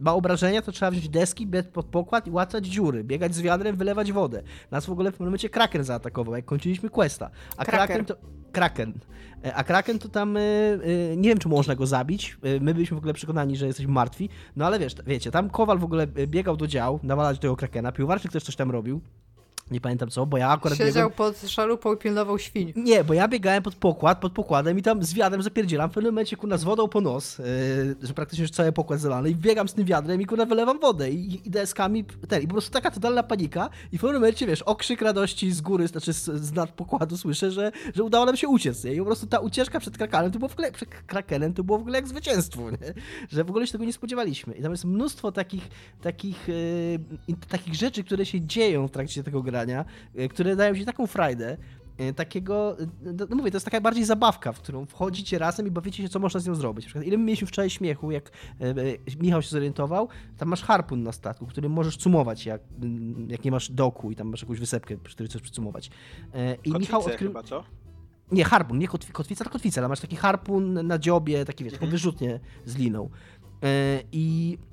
ma 0.00 0.14
obrażenia, 0.14 0.62
to 0.62 0.72
trzeba 0.72 0.90
wziąć 0.90 1.08
deski, 1.08 1.46
biec 1.46 1.66
pod 1.66 1.86
pokład 1.86 2.26
i 2.26 2.30
łatać 2.30 2.66
dziury, 2.66 3.04
biegać 3.04 3.34
z 3.34 3.40
wiadrem, 3.40 3.76
wylewać 3.76 4.12
wodę. 4.12 4.42
Nas 4.70 4.86
w 4.86 4.90
ogóle 4.90 5.10
w 5.10 5.14
pewnym 5.14 5.28
momencie 5.28 5.48
Kraken 5.48 5.84
zaatakował, 5.84 6.36
jak 6.36 6.44
kończyliśmy 6.44 6.90
questa. 6.90 7.30
A. 7.56 7.64
Kraken 7.64 8.04
to... 8.04 8.16
Kraken. 8.52 8.92
E, 9.44 9.54
A 9.54 9.64
Kraken 9.64 9.98
to 9.98 10.08
tam, 10.08 10.36
y, 10.36 10.40
y, 11.12 11.16
nie 11.16 11.28
wiem 11.28 11.38
czy 11.38 11.48
można 11.48 11.74
go 11.74 11.86
zabić, 11.86 12.38
my 12.60 12.74
byliśmy 12.74 12.94
w 12.94 12.98
ogóle 12.98 13.14
przekonani, 13.14 13.56
że 13.56 13.66
jesteśmy 13.66 13.92
martwi, 13.92 14.28
no 14.56 14.66
ale 14.66 14.78
wiesz, 14.78 14.94
wiecie, 15.06 15.30
tam 15.30 15.50
Kowal 15.50 15.78
w 15.78 15.84
ogóle 15.84 16.06
biegał 16.06 16.56
do 16.56 16.66
dział, 16.66 17.00
nawalać 17.02 17.38
tego 17.38 17.56
Krakena, 17.56 17.92
Piłwarczyk 17.92 18.32
też 18.32 18.44
coś 18.44 18.56
tam 18.56 18.70
robił, 18.70 19.00
nie 19.70 19.80
pamiętam 19.80 20.10
co, 20.10 20.26
bo 20.26 20.36
ja 20.36 20.48
akurat 20.48 20.78
Siedział 20.78 21.10
biegłem... 21.10 21.32
pod 21.32 21.50
szalupą 21.50 21.94
i 21.94 21.96
pilnował 21.96 22.38
świń. 22.38 22.72
Nie, 22.76 23.04
bo 23.04 23.14
ja 23.14 23.28
biegałem 23.28 23.62
pod 23.62 23.74
pokład, 23.74 24.20
pod 24.20 24.32
pokładem 24.32 24.78
i 24.78 24.82
tam 24.82 25.02
z 25.02 25.14
wiadrem 25.14 25.42
zapierdzielam, 25.42 25.90
w 25.90 25.94
pewnym 25.94 26.12
momencie 26.12 26.36
kurna 26.36 26.56
z 26.56 26.64
wodą 26.64 26.88
po 26.88 27.00
nos, 27.00 27.38
yy, 27.38 27.44
że 28.02 28.14
praktycznie 28.14 28.42
już 28.42 28.50
cały 28.50 28.72
pokład 28.72 29.00
zalany 29.00 29.30
i 29.30 29.34
biegam 29.34 29.68
z 29.68 29.74
tym 29.74 29.84
wiadrem 29.84 30.20
i 30.20 30.26
kurna 30.26 30.46
wylewam 30.46 30.80
wodę 30.80 31.10
i, 31.10 31.46
i 31.46 31.50
deskami, 31.50 32.04
ten, 32.28 32.42
i 32.42 32.46
po 32.46 32.52
prostu 32.52 32.70
taka 32.70 32.90
totalna 32.90 33.22
panika 33.22 33.70
i 33.92 33.98
w 33.98 34.00
pewnym 34.00 34.20
momencie, 34.20 34.46
wiesz, 34.46 34.62
okrzyk 34.62 35.02
radości 35.02 35.52
z 35.52 35.60
góry, 35.60 35.88
znaczy 35.88 36.12
z, 36.12 36.24
z 36.24 36.52
nad 36.52 36.70
pokładu 36.70 37.16
słyszę, 37.16 37.50
że, 37.50 37.72
że 37.94 38.04
udało 38.04 38.26
nam 38.26 38.36
się 38.36 38.48
uciec, 38.48 38.84
nie? 38.84 38.94
I 38.94 38.98
po 38.98 39.04
prostu 39.04 39.26
ta 39.26 39.38
ucieczka 39.38 39.80
przed 39.80 39.98
Krakenem 39.98 40.32
to 40.32 40.38
było 40.38 40.48
w 40.48 40.52
ogóle, 40.52 40.72
przed 40.72 40.88
Krakenem 40.88 41.54
to 41.54 41.64
było 41.64 41.78
w 41.78 41.80
ogóle 41.80 41.98
jak 41.98 42.08
zwycięstwo, 42.08 42.70
nie? 42.70 42.94
Że 43.28 43.44
w 43.44 43.50
ogóle 43.50 43.66
się 43.66 43.72
tego 43.72 43.84
nie 43.84 43.92
spodziewaliśmy 43.92 44.54
i 44.54 44.62
tam 44.62 44.70
jest 44.70 44.84
mnóstwo 44.84 45.32
takich, 45.32 45.68
takich, 46.02 46.48
yy, 47.28 47.36
takich 47.48 47.74
rzeczy, 47.74 48.04
które 48.04 48.26
się 48.26 48.40
dzieją 48.40 48.88
w 48.88 48.90
trakcie 48.90 49.22
tego 49.24 49.42
grania, 49.58 49.84
yy, 50.14 50.28
które 50.28 50.56
dają 50.56 50.74
ci 50.74 50.84
taką 50.84 51.06
frajdę, 51.06 51.56
e, 51.98 52.12
takiego, 52.12 52.76
no 53.02 53.26
no 53.30 53.36
mówię, 53.36 53.50
to 53.50 53.56
jest 53.56 53.64
taka 53.64 53.80
bardziej 53.80 54.04
zabawka, 54.04 54.52
w 54.52 54.58
którą 54.60 54.86
wchodzicie 54.86 55.38
razem 55.38 55.66
i 55.66 55.70
bawicie 55.70 56.02
się, 56.02 56.08
co 56.08 56.18
można 56.18 56.40
z 56.40 56.46
nią 56.46 56.54
zrobić. 56.54 56.84
Na 56.84 56.88
przykład, 56.88 57.04
ile 57.06 57.18
my 57.18 57.24
mieliśmy 57.24 57.46
wczoraj 57.46 57.70
śmiechu, 57.70 58.10
jak 58.10 58.30
e, 58.60 58.64
e, 58.70 58.74
Michał 59.22 59.42
się 59.42 59.48
zorientował, 59.48 60.08
tam 60.36 60.48
masz 60.48 60.62
harpun 60.62 61.02
na 61.02 61.12
statku, 61.12 61.46
który 61.46 61.68
możesz 61.68 61.96
cumować, 61.96 62.46
jak, 62.46 62.60
mm, 62.82 63.30
jak 63.30 63.44
nie 63.44 63.50
masz 63.50 63.70
doku 63.70 64.10
i 64.10 64.16
tam 64.16 64.28
masz 64.28 64.42
jakąś 64.42 64.60
wysepkę, 64.60 64.96
przy 64.96 65.14
której 65.14 65.28
chcesz 65.30 65.42
przycumować. 65.42 65.90
E, 66.34 66.52
I 66.54 66.56
Kotwicę 66.56 66.78
Michał 66.78 67.00
odkrył... 67.00 67.28
chyba, 67.28 67.42
co? 67.42 67.64
Nie, 68.32 68.44
harpun, 68.44 68.78
nie 68.78 68.88
kotwi, 68.88 69.12
kotwica, 69.12 69.44
to 69.44 69.50
kotwica, 69.50 69.80
ale 69.80 69.88
masz 69.88 70.00
taki 70.00 70.16
harpun 70.16 70.86
na 70.86 70.98
dziobie, 70.98 71.44
taki 71.44 71.64
wiesz, 71.64 71.72
taką 71.72 71.84
Mhm. 71.86 71.90
wyrzutnię 71.90 72.40
z 72.64 72.76
liną. 72.76 73.10
E, 73.62 74.02
I 74.12 74.58
E, 74.60 74.67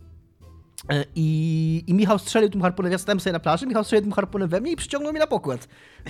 I, 1.16 1.84
I 1.88 1.94
Michał 1.94 2.20
strzelił 2.20 2.50
tym 2.50 2.62
harpunem, 2.62 2.92
ja 2.92 2.98
stałem 2.98 3.20
sobie 3.20 3.34
na 3.34 3.40
plaży, 3.40 3.68
Michał 3.68 3.84
strzelił 3.84 4.04
tym 4.04 4.12
harpunem 4.12 4.50
we 4.50 4.62
mnie 4.62 4.72
i 4.72 4.76
przyciągnął 4.76 5.14
mnie 5.14 5.20
na 5.20 5.28
pokład 5.28 5.68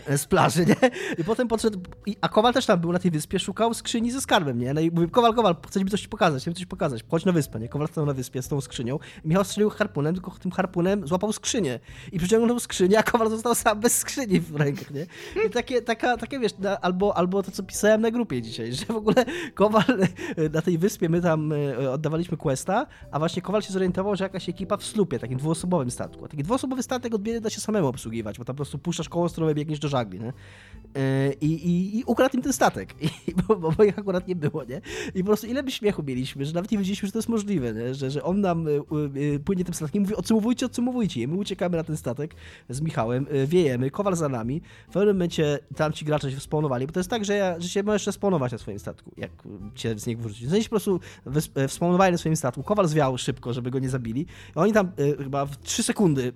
e, 0.07 0.17
z 0.17 0.25
plaży, 0.25 0.65
nie? 0.65 0.75
I 1.17 1.23
potem 1.23 1.47
podszedł, 1.47 1.79
i, 2.05 2.17
a 2.21 2.29
Kowal 2.29 2.53
też 2.53 2.65
tam 2.65 2.79
był 2.79 2.91
na 2.91 2.99
tej 2.99 3.11
wyspie, 3.11 3.39
szukał 3.39 3.73
skrzyni 3.73 4.11
ze 4.11 4.21
skarbem, 4.21 4.59
nie? 4.59 4.73
No 4.73 4.81
i 4.81 4.91
mówię, 4.91 5.07
Kowal, 5.07 5.33
Kowal, 5.33 5.55
chcę 5.67 5.83
mi 5.83 5.89
coś 5.89 6.07
pokazać, 6.07 6.41
chcę 6.41 6.53
coś 6.53 6.65
pokazać, 6.65 7.03
chodź 7.11 7.25
na 7.25 7.31
wyspę, 7.31 7.59
nie? 7.59 7.69
Kowal 7.69 7.87
stanął 7.87 8.05
na 8.05 8.13
wyspie 8.13 8.41
z 8.41 8.47
tą 8.47 8.61
skrzynią 8.61 8.99
Michał 9.25 9.43
strzelił 9.43 9.69
harpunem, 9.69 10.13
tylko 10.13 10.31
tym 10.31 10.51
harpunem 10.51 11.07
złapał 11.07 11.33
skrzynię 11.33 11.79
i 12.11 12.19
przyciągnął 12.19 12.59
skrzynię, 12.59 12.99
a 12.99 13.03
Kowal 13.03 13.29
został 13.29 13.55
sam 13.55 13.79
bez 13.79 13.97
skrzyni 13.97 14.39
w 14.39 14.55
rękach, 14.55 14.91
nie? 14.91 15.05
I 15.45 15.49
takie, 15.49 15.81
taka, 15.81 16.17
takie 16.17 16.39
wiesz, 16.39 16.57
na, 16.57 16.81
albo, 16.81 17.17
albo 17.17 17.43
to, 17.43 17.51
co 17.51 17.63
pisałem 17.63 18.01
na 18.01 18.11
grupie 18.11 18.41
dzisiaj, 18.41 18.73
że 18.73 18.85
w 18.85 18.95
ogóle 18.95 19.25
Kowal 19.53 20.01
e, 20.37 20.49
na 20.49 20.61
tej 20.61 20.77
wyspie, 20.77 21.09
my 21.09 21.21
tam 21.21 21.51
e, 21.53 21.91
oddawaliśmy 21.91 22.37
questa, 22.37 22.87
a 23.11 23.19
właśnie 23.19 23.41
Kowal 23.41 23.61
się 23.61 23.73
zorientował, 23.73 24.15
że 24.15 24.23
jakaś 24.23 24.49
ekipa 24.49 24.64
w 24.77 24.83
slupie, 24.83 25.19
takim 25.19 25.37
dwuosobowym 25.37 25.91
statku. 25.91 26.25
A 26.25 26.27
taki 26.27 26.43
dwuosobowy 26.43 26.83
statek 26.83 27.15
od 27.15 27.21
biedy 27.21 27.41
da 27.41 27.49
się 27.49 27.61
samemu 27.61 27.87
obsługiwać, 27.87 28.37
bo 28.37 28.45
tam 28.45 28.55
po 28.55 28.57
prostu 28.57 28.79
puszczasz 28.79 29.09
koło 29.09 29.29
stromowe, 29.29 29.55
biegniesz 29.55 29.79
do 29.79 29.87
żagli, 29.87 30.19
nie? 30.19 30.33
E, 30.95 31.33
I, 31.33 31.67
i, 31.67 31.99
I 31.99 32.03
ukradł 32.03 32.37
im 32.37 32.43
ten 32.43 32.53
statek, 32.53 32.95
I, 33.27 33.33
bo, 33.47 33.55
bo, 33.55 33.71
bo 33.71 33.83
ich 33.83 33.99
akurat 33.99 34.27
nie 34.27 34.35
było, 34.35 34.63
nie? 34.63 34.81
I 35.15 35.19
po 35.19 35.25
prostu 35.25 35.47
ile 35.47 35.63
by 35.63 35.71
śmiechu 35.71 36.03
mieliśmy, 36.03 36.45
że 36.45 36.53
nawet 36.53 36.71
nie 36.71 36.77
wiedzieliśmy, 36.77 37.07
że 37.07 37.11
to 37.11 37.17
jest 37.17 37.29
możliwe, 37.29 37.73
nie? 37.73 37.95
Że, 37.95 38.11
że 38.11 38.23
on 38.23 38.41
nam 38.41 38.67
e, 38.67 38.71
e, 38.71 39.39
płynie 39.39 39.63
tym 39.63 39.73
statkiem 39.73 40.01
i 40.01 40.03
mówi, 40.03 40.15
odsumowujcie, 40.15 40.65
odsumowujcie. 40.65 41.21
I 41.21 41.27
my 41.27 41.35
uciekamy 41.35 41.77
na 41.77 41.83
ten 41.83 41.97
statek 41.97 42.35
z 42.69 42.81
Michałem, 42.81 43.25
wiejemy, 43.47 43.91
Kowal 43.91 44.15
za 44.15 44.29
nami. 44.29 44.61
W 44.89 44.93
pewnym 44.93 45.15
momencie 45.15 45.59
tam 45.75 45.93
ci 45.93 46.05
gracze 46.05 46.31
się 46.31 46.37
wspawnowali, 46.37 46.87
bo 46.87 46.93
to 46.93 46.99
jest 46.99 47.09
tak, 47.09 47.25
że, 47.25 47.35
ja, 47.35 47.59
że 47.59 47.69
się 47.69 47.83
możesz 47.83 48.07
respawnować 48.07 48.51
na 48.51 48.57
swoim 48.57 48.79
statku, 48.79 49.11
jak 49.17 49.31
cię 49.75 49.99
z 49.99 50.07
niego 50.07 50.21
wyrzucić. 50.21 50.49
Się 50.51 50.63
po 50.63 50.69
prostu 50.69 50.99
e, 51.55 51.67
wspawnowali 51.67 52.11
na 52.11 52.17
swoim 52.17 52.35
statku, 52.35 52.63
Kowal 52.63 52.87
zwiał 52.87 53.17
szybko, 53.17 53.53
żeby 53.53 53.71
go 53.71 53.79
nie 53.79 53.89
zabili. 53.89 54.25
Oni 54.55 54.73
tam 54.73 54.91
e, 54.97 55.23
chyba 55.23 55.45
w 55.45 55.57
3 55.57 55.83
sekundy 55.83 56.33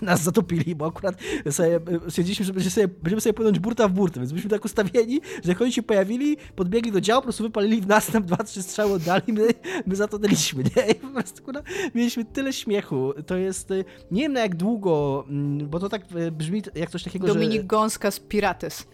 e, 0.00 0.04
nas 0.06 0.22
zatopili, 0.22 0.74
bo 0.74 0.86
akurat 0.86 1.14
sobie 1.50 1.76
e, 1.76 2.10
stwierdziliśmy, 2.10 2.44
że 2.44 2.52
będziemy 2.52 2.70
sobie, 2.70 2.88
będziemy 2.88 3.20
sobie 3.20 3.32
płynąć 3.32 3.58
burta 3.58 3.88
w 3.88 3.92
burtę, 3.92 4.20
więc 4.20 4.32
byliśmy 4.32 4.50
tak 4.50 4.64
ustawieni, 4.64 5.20
że 5.44 5.50
jak 5.50 5.62
oni 5.62 5.72
się 5.72 5.82
pojawili, 5.82 6.36
podbiegli 6.56 6.92
do 6.92 7.00
działu, 7.00 7.20
po 7.20 7.24
prostu 7.24 7.42
wypalili 7.42 7.80
w 7.80 7.86
nas, 7.86 8.06
tam 8.06 8.22
dwa, 8.22 8.36
trzy 8.36 8.62
strzały 8.62 8.92
oddali, 8.92 9.32
my, 9.32 9.48
my 9.86 9.96
zatonęliśmy, 9.96 10.62
nie? 10.62 10.90
I 10.90 10.94
po 10.94 11.08
prostu 11.08 11.42
kurwa, 11.42 11.62
mieliśmy 11.94 12.24
tyle 12.24 12.52
śmiechu. 12.52 13.12
To 13.26 13.36
jest, 13.36 13.68
nie 14.10 14.22
wiem 14.22 14.32
na 14.32 14.40
jak 14.40 14.56
długo, 14.56 15.24
mm, 15.28 15.68
bo 15.68 15.80
to 15.80 15.88
tak 15.88 16.02
brzmi 16.32 16.62
jak 16.74 16.90
coś 16.90 17.02
takiego, 17.02 17.26
Dominik 17.26 17.60
że... 17.60 17.66
Gąska 17.66 18.10
z 18.10 18.20
Pirates. 18.20 18.86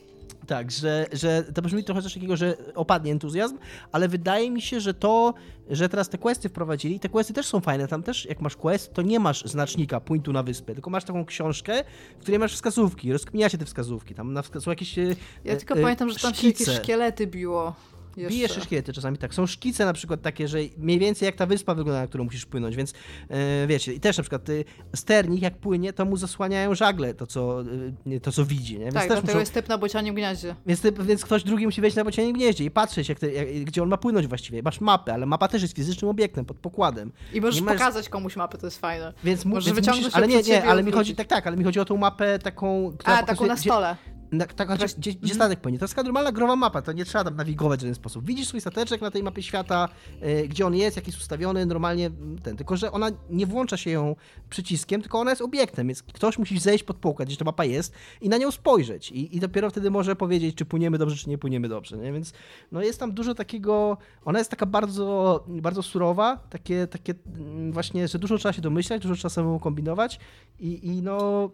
Tak, 0.46 0.70
że, 0.70 1.06
że 1.12 1.42
to 1.54 1.62
brzmi 1.62 1.84
trochę 1.84 2.02
coś 2.02 2.14
takiego, 2.14 2.36
że 2.36 2.56
opadnie 2.74 3.12
entuzjazm, 3.12 3.58
ale 3.92 4.08
wydaje 4.08 4.50
mi 4.50 4.62
się, 4.62 4.80
że 4.80 4.94
to, 4.94 5.34
że 5.70 5.88
teraz 5.88 6.08
te 6.08 6.18
questy 6.18 6.48
wprowadzili, 6.48 7.00
te 7.00 7.08
questy 7.08 7.32
też 7.32 7.46
są 7.46 7.60
fajne, 7.60 7.88
tam 7.88 8.02
też 8.02 8.24
jak 8.26 8.40
masz 8.40 8.56
quest, 8.56 8.92
to 8.94 9.02
nie 9.02 9.20
masz 9.20 9.44
znacznika 9.44 10.00
pointu 10.00 10.32
na 10.32 10.42
wyspę, 10.42 10.74
tylko 10.74 10.90
masz 10.90 11.04
taką 11.04 11.24
książkę, 11.24 11.84
w 12.18 12.20
której 12.22 12.38
masz 12.38 12.54
wskazówki, 12.54 13.12
rozkminiacie 13.12 13.58
te 13.58 13.64
wskazówki, 13.64 14.14
tam 14.14 14.32
na 14.32 14.40
wska- 14.42 14.60
są 14.60 14.70
jakieś 14.70 14.98
e, 14.98 15.02
Ja 15.44 15.56
tylko 15.56 15.74
e, 15.74 15.82
pamiętam, 15.82 16.10
że 16.10 16.18
tam 16.18 16.34
się 16.34 16.46
jakieś 16.46 16.62
szkice. 16.62 16.76
szkielety 16.76 17.26
biło. 17.26 17.74
Jeszcze. 18.16 18.34
Bijesz 18.34 18.52
szkielety 18.62 18.92
czasami, 18.92 19.18
tak. 19.18 19.34
Są 19.34 19.46
szkice 19.46 19.84
na 19.84 19.92
przykład 19.92 20.22
takie, 20.22 20.48
że 20.48 20.58
mniej 20.78 20.98
więcej 20.98 21.26
jak 21.26 21.36
ta 21.36 21.46
wyspa 21.46 21.74
wygląda, 21.74 22.00
na 22.00 22.06
którą 22.06 22.24
musisz 22.24 22.46
płynąć, 22.46 22.76
więc 22.76 22.92
e, 23.30 23.66
wiecie, 23.66 23.92
i 23.92 24.00
też 24.00 24.16
na 24.16 24.22
przykład 24.22 24.48
y, 24.48 24.64
sternik 24.96 25.42
jak 25.42 25.56
płynie, 25.58 25.92
to 25.92 26.04
mu 26.04 26.16
zasłaniają 26.16 26.74
żagle, 26.74 27.14
to 27.14 27.26
co, 27.26 27.62
y, 28.06 28.20
to, 28.20 28.32
co 28.32 28.44
widzi, 28.44 28.72
nie? 28.78 28.84
Więc 28.84 28.94
Tak, 28.94 29.06
dlatego 29.06 29.26
muszą- 29.26 29.38
jest 29.40 29.54
typ 29.54 29.68
na 29.68 29.78
bocianim 29.78 30.14
gniaździe. 30.14 30.54
więc, 30.66 30.80
ty, 30.80 30.92
więc 30.92 31.24
ktoś 31.24 31.42
drugi 31.44 31.66
musi 31.66 31.80
wejść 31.80 31.96
na 31.96 32.04
bocianim 32.04 32.32
gnieździe 32.32 32.64
i 32.64 32.70
patrzeć, 32.70 33.08
jak 33.08 33.18
te, 33.18 33.32
jak, 33.32 33.48
gdzie 33.64 33.82
on 33.82 33.88
ma 33.88 33.96
płynąć 33.96 34.26
właściwie. 34.26 34.62
Masz 34.62 34.80
mapę, 34.80 35.14
ale 35.14 35.26
mapa 35.26 35.48
też 35.48 35.62
jest 35.62 35.74
fizycznym 35.76 36.10
obiektem, 36.10 36.44
pod 36.44 36.56
pokładem. 36.58 37.12
I 37.32 37.40
możesz 37.40 37.60
masz- 37.60 37.74
pokazać 37.78 38.08
komuś 38.08 38.36
mapę, 38.36 38.58
to 38.58 38.66
jest 38.66 38.78
fajne. 38.80 39.12
Więc, 39.24 39.44
mu, 39.44 39.54
Możesz 39.54 39.66
więc 39.66 39.78
wyciągnąć 39.78 40.04
musisz, 40.04 40.16
ale 40.16 40.28
nie, 40.28 40.42
nie, 40.42 40.64
ale 40.64 40.82
mi 40.82 40.92
chodzi, 40.92 41.14
tak, 41.14 41.26
tak, 41.26 41.46
ale 41.46 41.56
mi 41.56 41.64
chodzi 41.64 41.80
o 41.80 41.84
tą 41.84 41.96
mapę 41.96 42.38
taką, 42.38 42.92
która 42.98 43.18
A, 43.18 43.22
taką 43.22 43.46
na 43.46 43.54
gdzie- 43.54 43.62
stole. 43.70 43.96
Na, 44.36 44.46
tak, 44.46 44.68
znaczy, 44.68 44.78
Właśnie- 44.78 45.00
gdzie, 45.00 45.10
gdzie 45.10 45.32
mhm. 45.32 45.34
statek 45.34 45.60
płynie. 45.60 45.78
To 45.78 45.84
jest 45.84 45.94
taka 45.94 46.04
normalna 46.04 46.32
growa 46.32 46.56
mapa, 46.56 46.82
to 46.82 46.92
nie 46.92 47.04
trzeba 47.04 47.24
tam 47.24 47.36
nawigować 47.36 47.80
w 47.80 47.82
żaden 47.82 47.94
sposób. 47.94 48.26
Widzisz 48.26 48.48
swój 48.48 48.60
stateczek 48.60 49.00
na 49.00 49.10
tej 49.10 49.22
mapie 49.22 49.42
świata, 49.42 49.88
e, 50.20 50.48
gdzie 50.48 50.66
on 50.66 50.74
jest, 50.74 50.96
jak 50.96 51.06
jest 51.06 51.18
ustawiony, 51.18 51.66
normalnie 51.66 52.10
ten. 52.42 52.56
Tylko, 52.56 52.76
że 52.76 52.92
ona 52.92 53.10
nie 53.30 53.46
włącza 53.46 53.76
się 53.76 53.90
ją 53.90 54.16
przyciskiem, 54.50 55.02
tylko 55.02 55.20
ona 55.20 55.30
jest 55.30 55.42
obiektem, 55.42 55.86
więc 55.86 56.02
ktoś 56.02 56.38
musi 56.38 56.58
zejść 56.58 56.84
pod 56.84 56.96
pokład, 56.96 57.28
gdzie 57.28 57.36
ta 57.36 57.44
mapa 57.44 57.64
jest 57.64 57.94
i 58.20 58.28
na 58.28 58.36
nią 58.36 58.50
spojrzeć. 58.50 59.10
I, 59.10 59.36
I 59.36 59.40
dopiero 59.40 59.70
wtedy 59.70 59.90
może 59.90 60.16
powiedzieć, 60.16 60.56
czy 60.56 60.64
płyniemy 60.64 60.98
dobrze, 60.98 61.16
czy 61.16 61.30
nie 61.30 61.38
płyniemy 61.38 61.68
dobrze. 61.68 61.96
Nie? 61.96 62.12
Więc 62.12 62.32
no 62.72 62.82
jest 62.82 63.00
tam 63.00 63.12
dużo 63.12 63.34
takiego. 63.34 63.98
Ona 64.24 64.38
jest 64.38 64.50
taka 64.50 64.66
bardzo, 64.66 65.44
bardzo 65.48 65.82
surowa, 65.82 66.36
takie, 66.50 66.86
takie 66.86 67.14
mm, 67.36 67.72
właśnie, 67.72 68.08
że 68.08 68.18
dużo 68.18 68.38
trzeba 68.38 68.52
się 68.52 68.62
domyślać, 68.62 69.02
dużo 69.02 69.14
trzeba 69.14 69.30
samemu 69.30 69.60
kombinować 69.60 70.20
i, 70.60 70.86
i 70.86 71.02
no 71.02 71.50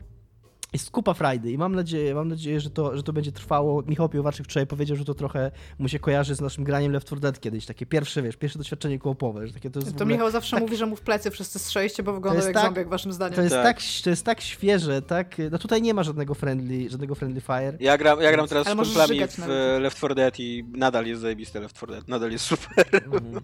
jest 0.73 0.91
kupa 0.91 1.15
frajdy 1.15 1.51
i 1.51 1.59
mam 1.59 1.75
nadzieję, 1.75 2.15
mam 2.15 2.29
nadzieję, 2.29 2.61
że 2.61 2.71
to, 2.71 2.97
że 2.97 3.03
to 3.03 3.13
będzie 3.13 3.33
trwało. 3.33 3.83
Michał 3.87 4.09
Piewarczyk 4.09 4.47
wczoraj 4.47 4.67
powiedział, 4.67 4.97
że 4.97 5.05
to 5.05 5.15
trochę 5.15 5.51
mu 5.79 5.89
się 5.89 5.99
kojarzy 5.99 6.35
z 6.35 6.41
naszym 6.41 6.65
graniem 6.65 6.93
Left 6.93 7.07
4 7.07 7.21
Dead 7.21 7.41
kiedyś, 7.41 7.67
takie 7.67 7.87
pierwsze, 7.87 8.23
wiesz, 8.23 8.37
pierwsze 8.37 8.59
doświadczenie 8.59 8.99
koopowe, 8.99 9.47
że 9.47 9.53
takie 9.55 9.71
to 9.71 9.81
To 9.81 9.89
ogóle, 9.91 10.07
Michał 10.07 10.31
zawsze 10.31 10.61
mówi, 10.61 10.77
że 10.77 10.87
mu 10.87 10.97
w 10.97 11.01
plecy 11.01 11.31
wszyscy 11.31 11.59
strzeliście, 11.59 12.03
bo 12.03 12.13
wyglądał 12.13 12.45
jak 12.45 12.55
tak- 12.55 12.65
zombie, 12.65 12.79
jak 12.79 12.89
waszym 12.89 13.13
zdaniem. 13.13 13.37
to 13.37 13.43
jest 13.43 13.55
Tak. 13.55 13.65
tak. 13.65 13.79
to 14.05 14.11
jest 14.11 14.25
tak 14.25 14.41
świeże, 14.41 15.03
tak, 15.03 15.37
no 15.51 15.59
tutaj 15.59 15.83
nie 15.83 15.95
ma 15.95 16.03
żadnego 16.03 16.35
friendly, 16.35 16.91
żadnego 16.91 17.15
friendly 17.15 17.41
fire. 17.41 17.73
Ja 17.81 17.99
gram, 17.99 18.21
ja 18.21 18.33
gram 18.33 18.49
teraz 18.49 18.67
Ale 18.67 18.77
z 18.85 18.89
kumplami 18.89 19.27
w 19.27 19.39
nawet. 19.39 19.57
e, 19.57 19.81
Left 19.81 19.97
4 19.97 20.15
Dead 20.15 20.41
i 20.41 20.65
nadal 20.73 21.07
jest 21.07 21.21
zajebiste 21.23 21.61
Left 21.61 21.77
4 21.77 21.93
Dead, 21.93 22.09
nadal 22.09 22.31
jest 22.33 22.45
super. 22.45 22.87
Mhm. 22.93 23.41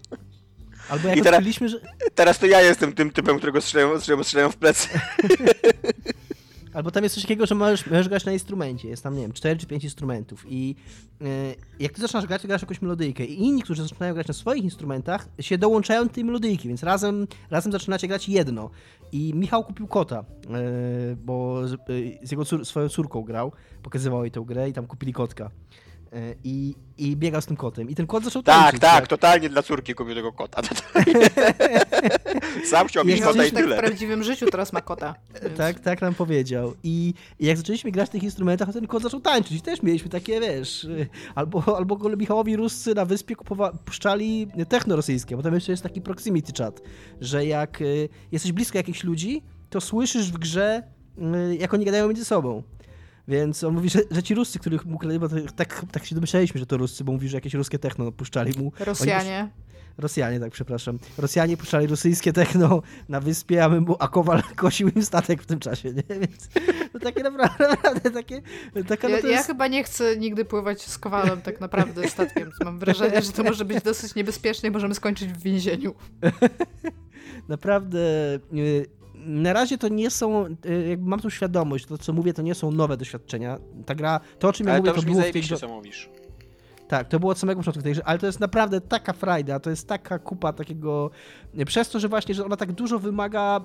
Albo 0.89 1.07
jak 1.07 1.17
I 1.17 1.21
teraz- 1.21 1.43
że, 1.65 1.79
Teraz 2.15 2.39
to 2.39 2.45
ja 2.45 2.61
jestem 2.61 2.93
tym 2.93 3.11
typem, 3.11 3.37
którego 3.37 3.61
strzelają, 3.61 3.99
strzelają, 3.99 4.23
strzelają 4.23 4.49
w 4.51 4.57
plecy. 4.57 4.87
Albo 6.77 6.91
tam 6.91 7.03
jest 7.03 7.15
coś 7.15 7.23
takiego, 7.23 7.45
że 7.45 7.55
możesz, 7.55 7.87
możesz 7.87 8.09
grać 8.09 8.25
na 8.25 8.31
instrumencie. 8.31 8.89
Jest 8.89 9.03
tam, 9.03 9.15
nie 9.15 9.21
wiem, 9.21 9.31
4 9.33 9.59
czy 9.59 9.67
5 9.67 9.83
instrumentów. 9.83 10.45
I 10.49 10.75
e, 11.21 11.25
jak 11.79 11.91
ty 11.91 12.01
zaczynasz 12.01 12.25
grać, 12.25 12.41
to 12.41 12.47
grasz 12.47 12.61
jakąś 12.61 12.81
melodyjkę. 12.81 13.25
I 13.25 13.43
inni, 13.43 13.61
którzy 13.61 13.83
zaczynają 13.83 14.13
grać 14.13 14.27
na 14.27 14.33
swoich 14.33 14.63
instrumentach, 14.63 15.29
się 15.39 15.57
dołączają 15.57 16.03
do 16.03 16.09
tej 16.09 16.23
melodyjki, 16.23 16.67
więc 16.67 16.83
razem, 16.83 17.27
razem 17.49 17.71
zaczynacie 17.71 18.07
grać 18.07 18.29
jedno. 18.29 18.69
I 19.11 19.33
Michał 19.35 19.63
kupił 19.63 19.87
kota, 19.87 20.19
e, 20.19 20.25
bo 21.15 21.67
z, 21.67 21.73
e, 21.73 21.77
z 22.27 22.31
jego 22.31 22.45
cór, 22.45 22.65
swoją 22.65 22.89
córką 22.89 23.21
grał, 23.21 23.51
pokazywał 23.83 24.23
jej 24.23 24.31
tę 24.31 24.43
grę 24.45 24.69
i 24.69 24.73
tam 24.73 24.87
kupili 24.87 25.13
kotka. 25.13 25.51
E, 26.13 26.35
I, 26.43 26.75
I 26.97 27.15
biegał 27.15 27.41
z 27.41 27.45
tym 27.45 27.55
kotem. 27.55 27.89
I 27.89 27.95
ten 27.95 28.07
kot 28.07 28.23
zaczął 28.23 28.43
Tak, 28.43 28.61
tańczyć. 28.61 28.81
tak, 28.81 29.07
totalnie 29.07 29.49
dla 29.49 29.63
córki 29.63 29.93
kupił 29.93 30.15
tego 30.15 30.33
kota. 30.33 30.61
Sam 32.71 32.87
chciał 32.87 33.05
mieć 33.05 33.21
kota 33.21 33.45
i 33.45 33.51
tak 33.51 33.63
w 33.63 33.63
tyle. 33.67 33.77
prawdziwym 33.77 34.23
życiu 34.23 34.45
teraz 34.51 34.73
ma 34.73 34.81
kota. 34.81 35.15
więc- 35.43 35.57
Tak, 35.57 35.79
tak 35.79 36.01
nam 36.01 36.13
powiedział. 36.15 36.73
I, 36.83 37.13
I 37.39 37.45
jak 37.45 37.57
zaczęliśmy 37.57 37.91
grać 37.91 38.09
w 38.09 38.11
tych 38.11 38.23
instrumentach, 38.23 38.67
to 38.67 38.73
ten 38.73 38.87
kot 38.87 39.03
zaczął 39.03 39.19
tańczyć. 39.19 39.57
I 39.57 39.61
też 39.61 39.83
mieliśmy 39.83 40.09
takie, 40.09 40.39
wiesz, 40.39 40.87
albo, 41.35 41.77
albo 41.77 42.09
Michałowi 42.17 42.55
Ruscy 42.55 42.95
na 42.95 43.05
wyspie 43.05 43.35
kupowa- 43.35 43.77
puszczali 43.85 44.47
techno 44.69 44.95
rosyjskie, 44.95 45.37
bo 45.37 45.43
tam 45.43 45.53
jeszcze 45.53 45.71
jest 45.71 45.83
taki 45.83 46.01
proximity 46.01 46.63
chat, 46.63 46.81
że 47.21 47.45
jak 47.45 47.81
y, 47.81 48.09
jesteś 48.31 48.51
blisko 48.51 48.77
jakichś 48.77 49.03
ludzi, 49.03 49.41
to 49.69 49.81
słyszysz 49.81 50.31
w 50.31 50.37
grze, 50.37 50.83
y, 51.51 51.55
jak 51.55 51.73
oni 51.73 51.85
gadają 51.85 52.07
między 52.07 52.25
sobą. 52.25 52.63
Więc 53.27 53.63
on 53.63 53.73
mówi, 53.73 53.89
że, 53.89 53.99
że 54.11 54.23
ci 54.23 54.35
Ruscy, 54.35 54.59
których 54.59 54.85
mu 54.85 54.99
bo 55.19 55.27
tak, 55.55 55.85
tak 55.91 56.05
się 56.05 56.15
domyślaliśmy, 56.15 56.59
że 56.59 56.65
to 56.65 56.77
Ruscy, 56.77 57.03
bo 57.03 57.11
mówi, 57.11 57.29
że 57.29 57.37
jakieś 57.37 57.53
ruskie 57.53 57.79
techno 57.79 58.11
puszczali 58.11 58.59
mu. 58.59 58.71
Rosjanie. 58.79 59.49
Rosjanie, 59.97 60.39
tak, 60.39 60.51
przepraszam. 60.51 60.99
Rosjanie 61.17 61.57
puszczali 61.57 61.87
rosyjskie 61.87 62.33
techno 62.33 62.81
na 63.09 63.19
wyspie, 63.19 63.63
a, 63.63 63.69
my, 63.69 63.81
mu- 63.81 63.95
a 63.99 64.07
Kowal 64.07 64.43
kosił 64.55 64.89
im 64.89 65.03
statek 65.03 65.43
w 65.43 65.45
tym 65.45 65.59
czasie, 65.59 65.93
nie? 65.93 66.19
Więc 66.19 66.49
to 66.93 66.99
takie 66.99 67.23
naprawdę, 67.23 67.67
naprawdę 67.75 68.11
takie... 68.11 68.41
Taka, 68.87 69.07
no 69.09 69.15
Ja, 69.15 69.21
ja 69.21 69.29
jest, 69.29 69.47
chyba 69.47 69.67
nie 69.67 69.83
chcę 69.83 70.17
nigdy 70.17 70.45
pływać 70.45 70.81
z 70.81 70.97
kowalem 70.97 71.41
tak 71.41 71.61
naprawdę 71.61 72.09
statkiem. 72.09 72.51
Mam 72.65 72.79
wrażenie, 72.79 73.21
że 73.21 73.31
to 73.31 73.43
może 73.43 73.65
być 73.65 73.83
dosyć 73.83 74.15
niebezpieczne 74.15 74.69
i 74.69 74.71
możemy 74.71 74.95
skończyć 74.95 75.33
w 75.33 75.41
więzieniu. 75.41 75.95
Naprawdę... 77.47 77.99
y, 79.27 79.29
Na 79.29 79.53
razie 79.53 79.77
to 79.77 79.87
nie 79.87 80.09
są, 80.09 80.45
y, 80.45 80.87
jakby 80.89 81.09
mam 81.09 81.19
tu 81.19 81.29
świadomość, 81.29 81.85
to 81.85 81.97
co 81.97 82.13
mówię, 82.13 82.33
to 82.33 82.41
nie 82.41 82.55
są 82.55 82.71
nowe 82.71 82.97
doświadczenia. 82.97 83.57
Ta 83.85 83.95
gra, 83.95 84.19
to 84.39 84.47
o 84.47 84.53
czym 84.53 84.67
ja 84.67 84.73
Ale 84.73 84.81
mówię, 84.81 84.91
to 84.93 85.01
to 85.01 85.07
było 85.07 85.21
w 85.21 85.31
tej 85.31 85.41
grze... 85.41 85.57
co 85.57 85.67
mówisz. 85.67 86.09
Tak, 86.87 87.07
to 87.07 87.19
było 87.19 87.31
od 87.31 87.37
samego 87.39 87.59
początku 87.59 87.83
tej 87.83 87.91
grze, 87.91 88.01
ale 88.05 88.19
to 88.19 88.25
jest 88.25 88.39
naprawdę 88.39 88.81
taka 88.81 89.13
frajda, 89.13 89.59
to 89.59 89.69
jest 89.69 89.87
taka 89.87 90.19
kupa 90.19 90.53
takiego, 90.53 91.11
przez 91.65 91.89
to, 91.89 91.99
że 91.99 92.09
właśnie, 92.09 92.35
że 92.35 92.45
ona 92.45 92.57
tak 92.57 92.71
dużo 92.71 92.99
wymaga, 92.99 93.61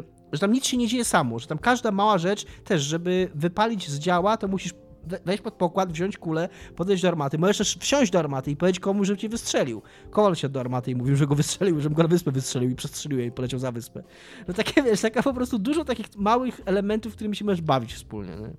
y, 0.00 0.02
że 0.32 0.40
tam 0.40 0.52
nic 0.52 0.66
się 0.66 0.76
nie 0.76 0.88
dzieje 0.88 1.04
samo, 1.04 1.38
że 1.38 1.46
tam 1.46 1.58
każda 1.58 1.90
mała 1.90 2.18
rzecz 2.18 2.46
też, 2.64 2.82
żeby 2.82 3.30
wypalić 3.34 3.88
z 3.88 3.98
działa, 3.98 4.36
to 4.36 4.48
musisz 4.48 4.72
wejść 5.24 5.42
pod 5.42 5.54
pokład, 5.54 5.92
wziąć 5.92 6.18
kulę, 6.18 6.48
podejść 6.76 7.02
do 7.02 7.08
armaty, 7.08 7.38
możesz 7.38 7.58
też 7.58 7.76
wsiąść 7.76 8.12
do 8.12 8.18
armaty 8.18 8.50
i 8.50 8.56
powiedzieć 8.56 8.80
komuś, 8.80 9.06
żeby 9.06 9.18
cię 9.18 9.28
wystrzelił. 9.28 9.82
Kowal 10.10 10.34
się 10.36 10.48
do 10.48 10.60
armaty 10.60 10.90
i 10.90 10.94
mówił, 10.94 11.16
że 11.16 11.26
go 11.26 11.34
wystrzelił, 11.34 11.80
żebym 11.80 11.96
go 11.96 12.02
na 12.02 12.08
wyspę 12.08 12.32
wystrzelił 12.32 12.70
i 12.70 12.74
przestrzelił 12.74 13.20
i 13.20 13.32
poleciał 13.32 13.60
za 13.60 13.72
wyspę. 13.72 14.02
No 14.48 14.54
takie, 14.54 14.82
wiesz, 14.82 15.00
taka 15.00 15.22
po 15.22 15.34
prostu 15.34 15.58
dużo 15.58 15.84
takich 15.84 16.06
małych 16.16 16.60
elementów, 16.64 17.14
którymi 17.14 17.36
się 17.36 17.44
możesz 17.44 17.60
bawić 17.60 17.94
wspólnie, 17.94 18.36
nie? 18.36 18.50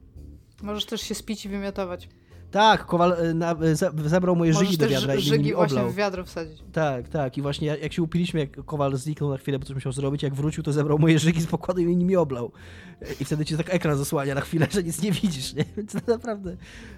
Możesz 0.61 0.85
też 0.85 1.01
się 1.01 1.15
spić 1.15 1.45
i 1.45 1.49
wymiotować. 1.49 2.09
Tak, 2.51 2.85
Kowal 2.85 3.25
y, 3.25 3.33
na, 3.33 3.55
zabrał 4.05 4.35
moje 4.35 4.53
Możesz 4.53 4.67
żygi 4.67 4.77
do 4.77 4.87
wiadra 4.87 5.15
i 5.15 5.21
żygi 5.21 5.53
właśnie 5.53 5.77
oblał. 5.77 5.91
w 5.93 5.95
wiadro 5.95 6.25
wsadzić. 6.25 6.63
Tak, 6.71 7.09
tak. 7.09 7.37
I 7.37 7.41
właśnie 7.41 7.67
jak 7.67 7.93
się 7.93 8.03
upiliśmy, 8.03 8.39
jak 8.39 8.65
Kowal 8.65 8.95
zniknął 8.97 9.29
na 9.29 9.37
chwilę, 9.37 9.59
bo 9.59 9.65
coś 9.65 9.75
musiał 9.75 9.91
zrobić, 9.91 10.23
jak 10.23 10.35
wrócił, 10.35 10.63
to 10.63 10.73
zebrał 10.73 10.99
moje 10.99 11.19
żygi 11.19 11.41
z 11.41 11.47
pokładu 11.47 11.81
i 11.81 11.95
nimi 11.97 12.15
oblał. 12.15 12.51
I 13.19 13.25
wtedy 13.25 13.45
ci 13.45 13.57
tak 13.57 13.73
ekran 13.73 13.97
zasłania 13.97 14.35
na 14.35 14.41
chwilę, 14.41 14.67
że 14.71 14.83
nic 14.83 15.01
nie 15.01 15.11
widzisz, 15.11 15.53
nie? 15.53 15.65
Więc 15.77 15.91
to 15.91 15.99
naprawdę, 16.07 16.57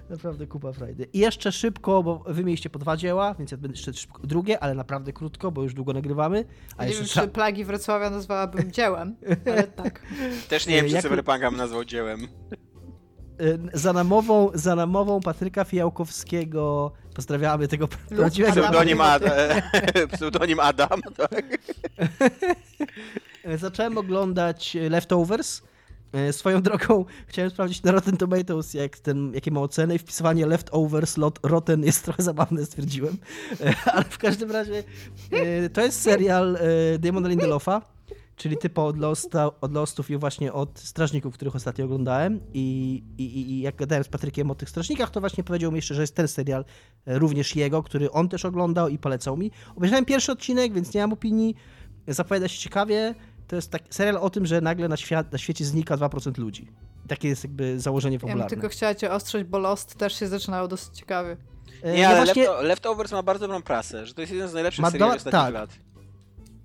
naprawdę 0.10 0.48
kupa 0.48 0.72
frajdy. 0.74 1.08
I 1.14 1.20
jeszcze 1.20 1.52
szybko, 1.52 2.04
bo 2.04 2.24
wy 2.28 2.44
mieliście 2.44 2.70
po 2.70 2.80
dwa 2.80 2.98
dzieła, 2.98 3.34
więc 3.34 3.52
ja 3.52 3.58
będę 3.58 3.78
jeszcze 3.78 3.94
szybko, 3.94 4.28
drugie, 4.28 4.60
ale 4.64 4.74
naprawdę 4.74 5.14
krótko, 5.14 5.52
bo 5.52 5.64
już 5.64 5.74
długo 5.74 5.94
nagrywamy. 5.94 6.46
A 6.78 6.86
nie 6.86 6.94
wiem, 6.94 7.06
czy 7.06 7.28
plagi 7.28 7.66
Wrocławia 7.66 8.10
nazwałabym 8.10 8.72
dziełem, 8.72 9.16
ale 9.52 9.64
tak. 9.64 10.02
Też 10.50 10.68
nie 10.68 10.76
wiem, 10.76 10.86
czy 10.86 10.92
Jak- 10.94 11.04
Cyberpunka 11.04 11.52
nazwał 11.52 11.86
dziełem. 11.86 12.28
Y, 13.42 13.60
za 13.74 13.94
namową, 13.94 14.52
za 14.54 14.76
namową 14.76 15.20
Patryka 15.20 15.64
Fijałkowskiego 15.64 16.92
pozdrawiamy 17.14 17.68
tego 17.68 17.88
prawdziwego. 17.88 18.62
Pseudonim, 18.62 19.02
Ad, 19.02 19.24
pseudonim 20.14 20.60
Adam, 20.60 21.02
tak? 21.18 21.46
Zacząłem 23.56 23.98
oglądać 23.98 24.78
Leftovers. 24.90 25.62
E, 26.14 26.34
Swoją 26.34 26.62
drogą 26.62 27.06
chciałem 27.28 27.52
sprawdzić 27.52 27.84
na 27.84 27.92
Rotten 27.92 28.18
Tomatoes, 28.18 28.74
jak 28.74 29.00
ten, 29.00 29.34
jakie 29.34 29.52
ma 29.52 29.62
oceny 29.62 29.96
i 29.96 30.00
wpisywanie 30.00 30.46
Leftovers 30.46 31.18
lot, 31.18 31.40
Rotten 31.44 31.84
jest 31.84 32.06
trochę 32.06 32.24
zabawne, 32.24 32.66
stwierdziłem. 32.66 33.18
Ale 33.94 34.04
w 34.04 34.18
każdym 34.18 34.52
razie 34.52 34.84
e, 35.32 35.70
to 35.70 35.82
jest 35.82 36.02
serial 36.02 36.58
Damona 37.00 37.28
Lindelofa, 37.28 37.82
czyli 38.40 38.58
typo 38.58 38.86
od, 38.86 38.98
Losta, 38.98 39.52
od 39.62 39.74
Lostów 39.74 40.10
i 40.10 40.18
właśnie 40.18 40.54
od 40.54 40.80
Strażników, 40.80 41.34
których 41.34 41.56
ostatnio 41.56 41.86
oglądałem. 41.86 42.40
I, 42.54 43.04
i, 43.18 43.24
i 43.52 43.62
jak 43.62 43.76
gadałem 43.76 44.04
z 44.04 44.08
Patrykiem 44.08 44.52
o 44.52 44.56
tych 44.56 44.70
Strażnikach, 44.70 45.10
to 45.10 45.20
właśnie 45.20 45.44
powiedział 45.44 45.72
mi 45.72 45.76
jeszcze, 45.78 45.96
że 45.96 46.02
jest 46.02 46.16
ten 46.16 46.28
serial 46.28 46.66
e, 47.06 47.20
również 47.20 47.56
jego, 47.56 47.84
który 47.84 48.12
on 48.12 48.30
też 48.30 48.46
oglądał 48.46 48.88
i 48.90 48.98
polecał 48.98 49.38
mi. 49.38 49.52
Obejrzałem 49.76 50.06
pierwszy 50.06 50.32
odcinek, 50.32 50.74
więc 50.74 50.94
nie 50.94 51.02
mam 51.02 51.14
opinii. 51.14 51.56
Zapowiada 52.08 52.48
się 52.48 52.60
ciekawie. 52.60 53.16
To 53.48 53.56
jest 53.56 53.72
taki 53.72 53.94
serial 53.94 54.18
o 54.18 54.30
tym, 54.30 54.46
że 54.46 54.62
nagle 54.62 54.88
na, 54.88 54.98
świat, 54.98 55.32
na 55.32 55.38
świecie 55.38 55.66
znika 55.66 55.98
2% 55.98 56.38
ludzi. 56.38 56.68
Takie 57.08 57.28
jest 57.28 57.44
jakby 57.44 57.80
założenie 57.80 58.16
Ja 58.16 58.20
bym 58.20 58.30
fabularne. 58.30 58.50
tylko 58.50 58.70
chciała 58.70 58.96
cię 58.96 59.12
ostrzeć, 59.12 59.44
bo 59.44 59.60
Lost 59.60 59.96
też 59.96 60.20
się 60.20 60.28
zaczynało 60.28 60.68
dosyć 60.68 60.98
ciekawie. 60.98 61.38
E, 61.84 61.94
Nie, 61.94 62.08
ale 62.10 62.26
właśnie, 62.26 62.48
Lefto- 62.48 62.64
Leftovers 62.64 63.12
ma 63.12 63.24
bardzo 63.24 63.48
dobrą 63.48 63.62
prasę, 63.62 64.06
że 64.06 64.14
to 64.14 64.22
jest 64.22 64.34
jeden 64.34 64.50
z 64.50 64.54
najlepszych 64.54 64.82
Ma 64.82 64.92
seriali 64.92 65.18
ostatnich 65.18 65.42
tak. 65.42 65.54
lat. 65.54 65.70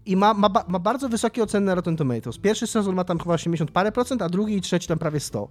I 0.06 0.16
ma, 0.16 0.34
ma, 0.34 0.50
ma 0.68 0.78
bardzo 0.78 1.08
wysokie 1.08 1.42
oceny 1.42 1.66
na 1.66 1.74
Rotten 1.74 1.96
Tomatoes. 1.96 2.38
Pierwszy 2.38 2.66
sezon 2.66 2.94
ma 2.94 3.04
tam 3.04 3.18
chyba 3.18 3.34
80 3.34 3.70
parę 3.70 3.92
procent, 3.92 4.22
a 4.22 4.28
drugi 4.28 4.56
i 4.56 4.60
trzeci 4.60 4.88
tam 4.88 4.98
prawie 4.98 5.20
100. 5.20 5.48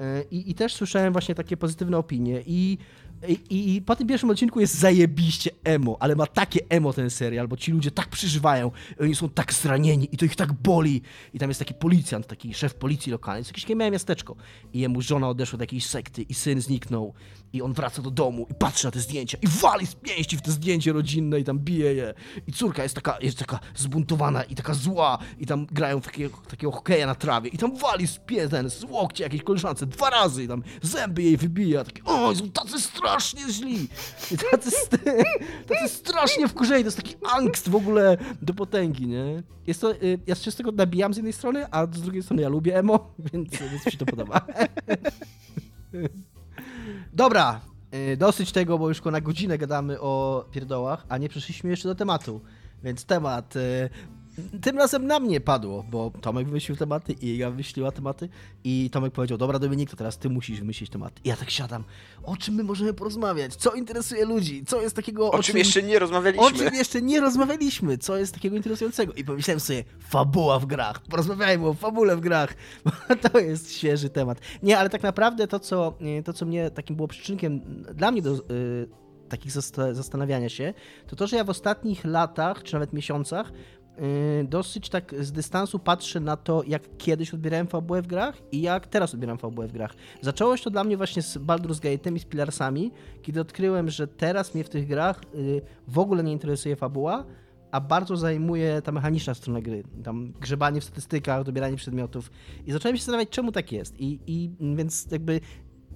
E, 0.00 0.22
I, 0.30 0.50
I 0.50 0.54
też 0.54 0.74
słyszałem 0.74 1.12
właśnie 1.12 1.34
takie 1.34 1.56
pozytywne 1.56 1.98
opinie. 1.98 2.42
I, 2.46 2.78
i, 3.28 3.74
I 3.74 3.82
po 3.82 3.96
tym 3.96 4.06
pierwszym 4.06 4.30
odcinku 4.30 4.60
jest 4.60 4.74
zajebiście 4.74 5.50
emo, 5.64 5.96
ale 6.00 6.16
ma 6.16 6.26
takie 6.26 6.60
emo 6.68 6.92
ten 6.92 7.10
serial, 7.10 7.48
bo 7.48 7.56
ci 7.56 7.72
ludzie 7.72 7.90
tak 7.90 8.08
przeżywają, 8.08 8.70
oni 9.00 9.14
są 9.14 9.28
tak 9.28 9.52
zranieni 9.52 10.08
i 10.12 10.16
to 10.16 10.24
ich 10.24 10.36
tak 10.36 10.52
boli. 10.52 11.02
I 11.34 11.38
tam 11.38 11.50
jest 11.50 11.58
taki 11.58 11.74
policjant, 11.74 12.26
taki 12.26 12.54
szef 12.54 12.74
policji 12.74 13.12
lokalnej, 13.12 13.40
jest 13.40 13.50
jakieś 13.50 13.76
małe 13.76 13.90
miasteczko. 13.90 14.36
I 14.72 14.80
jemu 14.80 15.02
żona 15.02 15.28
odeszła 15.28 15.56
do 15.56 15.62
jakiejś 15.62 15.86
sekty 15.86 16.22
i 16.22 16.34
syn 16.34 16.60
zniknął. 16.60 17.14
I 17.54 17.62
on 17.62 17.72
wraca 17.72 18.02
do 18.02 18.10
domu 18.10 18.46
i 18.50 18.54
patrzy 18.54 18.84
na 18.84 18.90
te 18.90 19.00
zdjęcia 19.00 19.38
i 19.42 19.48
wali 19.48 19.86
z 19.86 19.94
pięści 19.94 20.36
w 20.36 20.42
te 20.42 20.50
zdjęcie 20.50 20.92
rodzinne 20.92 21.40
i 21.40 21.44
tam 21.44 21.58
bije 21.58 21.94
je. 21.94 22.14
I 22.46 22.52
córka 22.52 22.82
jest 22.82 22.94
taka, 22.94 23.18
jest 23.20 23.38
taka 23.38 23.60
zbuntowana 23.74 24.42
i 24.42 24.54
taka 24.54 24.74
zła 24.74 25.18
i 25.38 25.46
tam 25.46 25.66
grają 25.66 26.00
w 26.00 26.04
takiego, 26.04 26.38
takiego 26.48 26.72
hokeja 26.72 27.06
na 27.06 27.14
trawie 27.14 27.50
i 27.50 27.58
tam 27.58 27.76
wali 27.76 28.06
z 28.06 28.18
pie, 28.18 28.48
ten, 28.48 28.70
z 28.70 28.84
łokcie 28.84 29.24
jakiejś 29.24 29.42
koleżance 29.42 29.86
dwa 29.86 30.10
razy 30.10 30.44
i 30.44 30.48
tam 30.48 30.62
zęby 30.82 31.22
jej 31.22 31.36
wybija. 31.36 31.84
Takie, 31.84 32.04
o, 32.04 32.34
są 32.34 32.50
tacy 32.50 32.80
strasznie 32.80 33.42
źli. 33.50 33.88
I 34.30 34.38
tacy, 34.50 34.70
tacy 35.68 35.88
strasznie 35.88 36.48
wkurzeni. 36.48 36.82
To 36.82 36.86
jest 36.86 36.96
taki 36.96 37.14
angst 37.32 37.68
w 37.68 37.74
ogóle 37.74 38.16
do 38.42 38.54
potęgi, 38.54 39.06
nie? 39.06 39.42
Jest 39.66 39.80
to, 39.80 39.92
y, 39.94 40.18
ja 40.26 40.34
się 40.34 40.50
z 40.50 40.56
tego 40.56 40.72
nabijam 40.72 41.14
z 41.14 41.16
jednej 41.16 41.32
strony, 41.32 41.66
a 41.70 41.86
z 41.86 42.02
drugiej 42.02 42.22
strony 42.22 42.42
ja 42.42 42.48
lubię 42.48 42.78
emo, 42.78 43.14
więc, 43.32 43.50
więc 43.50 43.86
mi 43.86 43.92
się 43.92 43.98
to 43.98 44.06
podoba. 44.06 44.40
Dobra, 47.14 47.60
y, 48.12 48.16
dosyć 48.16 48.52
tego, 48.52 48.78
bo 48.78 48.88
już 48.88 49.04
na 49.04 49.20
godzinę 49.20 49.58
gadamy 49.58 50.00
o 50.00 50.44
pierdołach, 50.50 51.06
a 51.08 51.18
nie 51.18 51.28
przeszliśmy 51.28 51.70
jeszcze 51.70 51.88
do 51.88 51.94
tematu. 51.94 52.40
Więc 52.82 53.04
temat 53.04 53.56
y, 53.56 53.90
tym 54.62 54.78
razem 54.78 55.06
na 55.06 55.20
mnie 55.20 55.40
padło, 55.40 55.84
bo 55.90 56.12
Tomek 56.20 56.46
wymyślił 56.46 56.76
tematy 56.76 57.12
i 57.12 57.38
ja 57.38 57.50
wymyśliła 57.50 57.92
tematy 57.92 58.28
i 58.64 58.90
Tomek 58.92 59.12
powiedział, 59.12 59.38
dobra 59.38 59.58
Dominik, 59.58 59.90
to 59.90 59.96
teraz 59.96 60.18
ty 60.18 60.30
musisz 60.30 60.58
wymyślić 60.58 60.90
temat. 60.90 61.20
I 61.24 61.28
ja 61.28 61.36
tak 61.36 61.50
siadam, 61.50 61.84
o 62.22 62.36
czym 62.36 62.54
my 62.54 62.64
możemy 62.64 62.94
porozmawiać? 62.94 63.56
Co 63.56 63.72
interesuje 63.72 64.24
ludzi? 64.24 64.64
Co 64.66 64.82
jest 64.82 64.96
takiego... 64.96 65.30
O, 65.30 65.30
o 65.30 65.42
czym 65.42 65.56
jeszcze 65.56 65.82
nie 65.82 65.98
rozmawialiśmy? 65.98 66.46
O 66.46 66.50
czym 66.50 66.74
jeszcze 66.74 67.02
nie 67.02 67.20
rozmawialiśmy? 67.20 67.98
Co 67.98 68.16
jest 68.16 68.34
takiego 68.34 68.56
interesującego? 68.56 69.12
I 69.12 69.24
pomyślałem 69.24 69.60
sobie, 69.60 69.84
fabuła 69.98 70.58
w 70.58 70.66
grach. 70.66 71.02
Porozmawiajmy 71.02 71.66
o 71.66 71.74
fabule 71.74 72.16
w 72.16 72.20
grach, 72.20 72.54
bo 72.84 72.90
to 73.28 73.38
jest 73.38 73.72
świeży 73.72 74.08
temat. 74.08 74.40
Nie, 74.62 74.78
ale 74.78 74.90
tak 74.90 75.02
naprawdę 75.02 75.46
to, 75.46 75.60
co, 75.60 75.98
to, 76.24 76.32
co 76.32 76.46
mnie 76.46 76.70
takim 76.70 76.96
było 76.96 77.08
przyczynkiem 77.08 77.60
dla 77.94 78.10
mnie 78.10 78.22
do... 78.22 78.32
Yy, 78.32 79.04
takich 79.28 79.52
zastanawiania 79.92 80.48
się, 80.48 80.74
to 81.06 81.16
to, 81.16 81.26
że 81.26 81.36
ja 81.36 81.44
w 81.44 81.50
ostatnich 81.50 82.04
latach, 82.04 82.62
czy 82.62 82.74
nawet 82.74 82.92
miesiącach 82.92 83.52
dosyć 84.44 84.88
tak 84.88 85.14
z 85.20 85.32
dystansu 85.32 85.78
patrzę 85.78 86.20
na 86.20 86.36
to, 86.36 86.62
jak 86.66 86.96
kiedyś 86.98 87.34
odbierałem 87.34 87.66
fabułę 87.66 88.02
w 88.02 88.06
grach 88.06 88.42
i 88.52 88.62
jak 88.62 88.86
teraz 88.86 89.14
odbieram 89.14 89.38
fabułę 89.38 89.68
w 89.68 89.72
grach. 89.72 89.94
Zaczęło 90.20 90.56
się 90.56 90.64
to 90.64 90.70
dla 90.70 90.84
mnie 90.84 90.96
właśnie 90.96 91.22
z 91.22 91.38
Baldur's 91.38 91.80
Gate'em 91.80 92.16
i 92.16 92.18
z 92.18 92.24
Pilarsami, 92.24 92.90
kiedy 93.22 93.40
odkryłem, 93.40 93.90
że 93.90 94.06
teraz 94.08 94.54
mnie 94.54 94.64
w 94.64 94.68
tych 94.68 94.86
grach 94.86 95.20
y, 95.34 95.62
w 95.88 95.98
ogóle 95.98 96.24
nie 96.24 96.32
interesuje 96.32 96.76
fabuła, 96.76 97.24
a 97.70 97.80
bardzo 97.80 98.16
zajmuje 98.16 98.82
ta 98.82 98.92
mechaniczna 98.92 99.34
strona 99.34 99.60
gry. 99.60 99.84
Tam 100.04 100.32
grzebanie 100.32 100.80
w 100.80 100.84
statystykach, 100.84 101.44
dobieranie 101.44 101.76
przedmiotów. 101.76 102.30
I 102.66 102.72
zacząłem 102.72 102.96
się 102.96 103.00
zastanawiać, 103.00 103.28
czemu 103.28 103.52
tak 103.52 103.72
jest. 103.72 104.00
I, 104.00 104.20
i 104.26 104.50
więc 104.76 105.06
jakby 105.10 105.40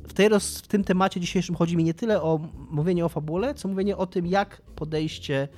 w, 0.08 0.12
tej 0.12 0.28
roz, 0.28 0.58
w 0.58 0.68
tym 0.68 0.84
temacie 0.84 1.20
dzisiejszym 1.20 1.54
chodzi 1.54 1.76
mi 1.76 1.84
nie 1.84 1.94
tyle 1.94 2.22
o 2.22 2.40
mówienie 2.70 3.04
o 3.04 3.08
fabule, 3.08 3.54
co 3.54 3.68
mówienie 3.68 3.96
o 3.96 4.06
tym, 4.06 4.26
jak 4.26 4.62
podejście 4.76 5.48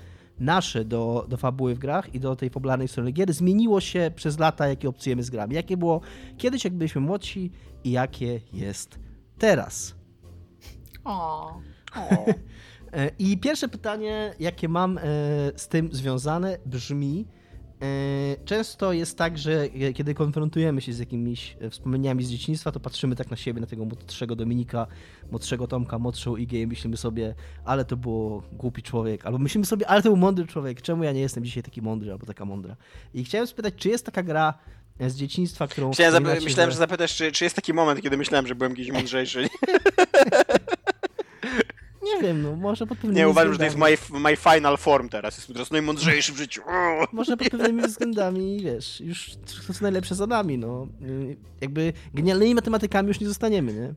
nasze 0.40 0.84
do, 0.84 1.26
do 1.28 1.36
fabuły 1.36 1.74
w 1.74 1.78
grach 1.78 2.14
i 2.14 2.20
do 2.20 2.36
tej 2.36 2.50
popularnej 2.50 2.88
strony 2.88 3.12
gier 3.12 3.32
zmieniło 3.32 3.80
się 3.80 4.10
przez 4.16 4.38
lata, 4.38 4.68
jakie 4.68 4.88
obcujemy 4.88 5.22
z 5.22 5.30
grami. 5.30 5.54
Jakie 5.54 5.76
było 5.76 6.00
kiedyś, 6.38 6.64
jak 6.64 6.74
byliśmy 6.74 7.00
młodsi 7.00 7.50
i 7.84 7.90
jakie 7.90 8.40
jest 8.52 8.98
teraz. 9.38 9.94
O. 11.04 11.60
I 13.18 13.38
pierwsze 13.38 13.68
pytanie, 13.68 14.34
jakie 14.40 14.68
mam 14.68 14.98
e, 14.98 15.02
z 15.56 15.68
tym 15.68 15.88
związane, 15.92 16.58
brzmi: 16.66 17.26
E, 17.28 17.39
często 18.44 18.92
jest 18.92 19.18
tak, 19.18 19.38
że 19.38 19.68
kiedy 19.94 20.14
konfrontujemy 20.14 20.80
się 20.80 20.92
z 20.92 20.98
jakimiś 20.98 21.56
e, 21.60 21.70
wspomnieniami 21.70 22.24
z 22.24 22.30
dzieciństwa, 22.30 22.72
to 22.72 22.80
patrzymy 22.80 23.16
tak 23.16 23.30
na 23.30 23.36
siebie, 23.36 23.60
na 23.60 23.66
tego 23.66 23.84
młodszego 23.84 24.36
Dominika, 24.36 24.86
młodszego 25.30 25.66
Tomka, 25.66 25.98
młodszą 25.98 26.36
Igę 26.36 26.58
i 26.58 26.66
myślimy 26.66 26.96
sobie, 26.96 27.34
ale 27.64 27.84
to 27.84 27.96
było 27.96 28.42
głupi 28.52 28.82
człowiek, 28.82 29.26
albo 29.26 29.38
myślimy 29.38 29.66
sobie, 29.66 29.88
ale 29.88 30.02
to 30.02 30.08
był 30.08 30.16
mądry 30.16 30.46
człowiek, 30.46 30.82
czemu 30.82 31.04
ja 31.04 31.12
nie 31.12 31.20
jestem 31.20 31.44
dzisiaj 31.44 31.62
taki 31.62 31.82
mądry 31.82 32.12
albo 32.12 32.26
taka 32.26 32.44
mądra. 32.44 32.76
I 33.14 33.24
chciałem 33.24 33.46
spytać, 33.46 33.74
czy 33.76 33.88
jest 33.88 34.06
taka 34.06 34.22
gra 34.22 34.54
z 35.08 35.16
dzieciństwa, 35.16 35.68
którą 35.68 35.92
Chciałem 35.92 36.22
Myślałem, 36.22 36.70
że... 36.70 36.74
że 36.74 36.78
zapytasz, 36.78 37.16
czy, 37.16 37.32
czy 37.32 37.44
jest 37.44 37.56
taki 37.56 37.72
moment, 37.72 38.02
kiedy 38.02 38.16
myślałem, 38.16 38.46
że 38.46 38.54
byłem 38.54 38.74
kiedyś 38.74 38.92
mądrzejszy. 38.92 39.48
Nie 42.20 42.28
wiem, 42.28 42.42
no 42.42 42.56
może 42.56 42.86
pod 42.86 42.98
pewnymi 42.98 43.16
Nie, 43.16 43.28
uważam, 43.28 43.52
że 43.52 43.58
to 43.58 43.64
jest 43.64 43.76
my, 43.76 44.20
my 44.20 44.36
final 44.36 44.76
form 44.76 45.08
teraz. 45.08 45.36
Jestem 45.36 45.54
teraz 45.54 45.70
najmądrzejszy 45.70 46.32
w 46.32 46.36
życiu. 46.36 46.62
Może 47.12 47.36
pod 47.36 47.48
pewnymi 47.48 47.82
względami, 47.82 48.60
wiesz, 48.62 49.00
już 49.00 49.30
to 49.66 49.72
co 49.72 49.82
najlepsze 49.82 50.14
za 50.14 50.26
nami, 50.26 50.58
no. 50.58 50.86
Y, 51.02 51.36
jakby 51.60 51.92
genialnymi 52.14 52.54
matematykami 52.54 53.08
już 53.08 53.20
nie 53.20 53.28
zostaniemy, 53.28 53.72
nie? 53.72 53.94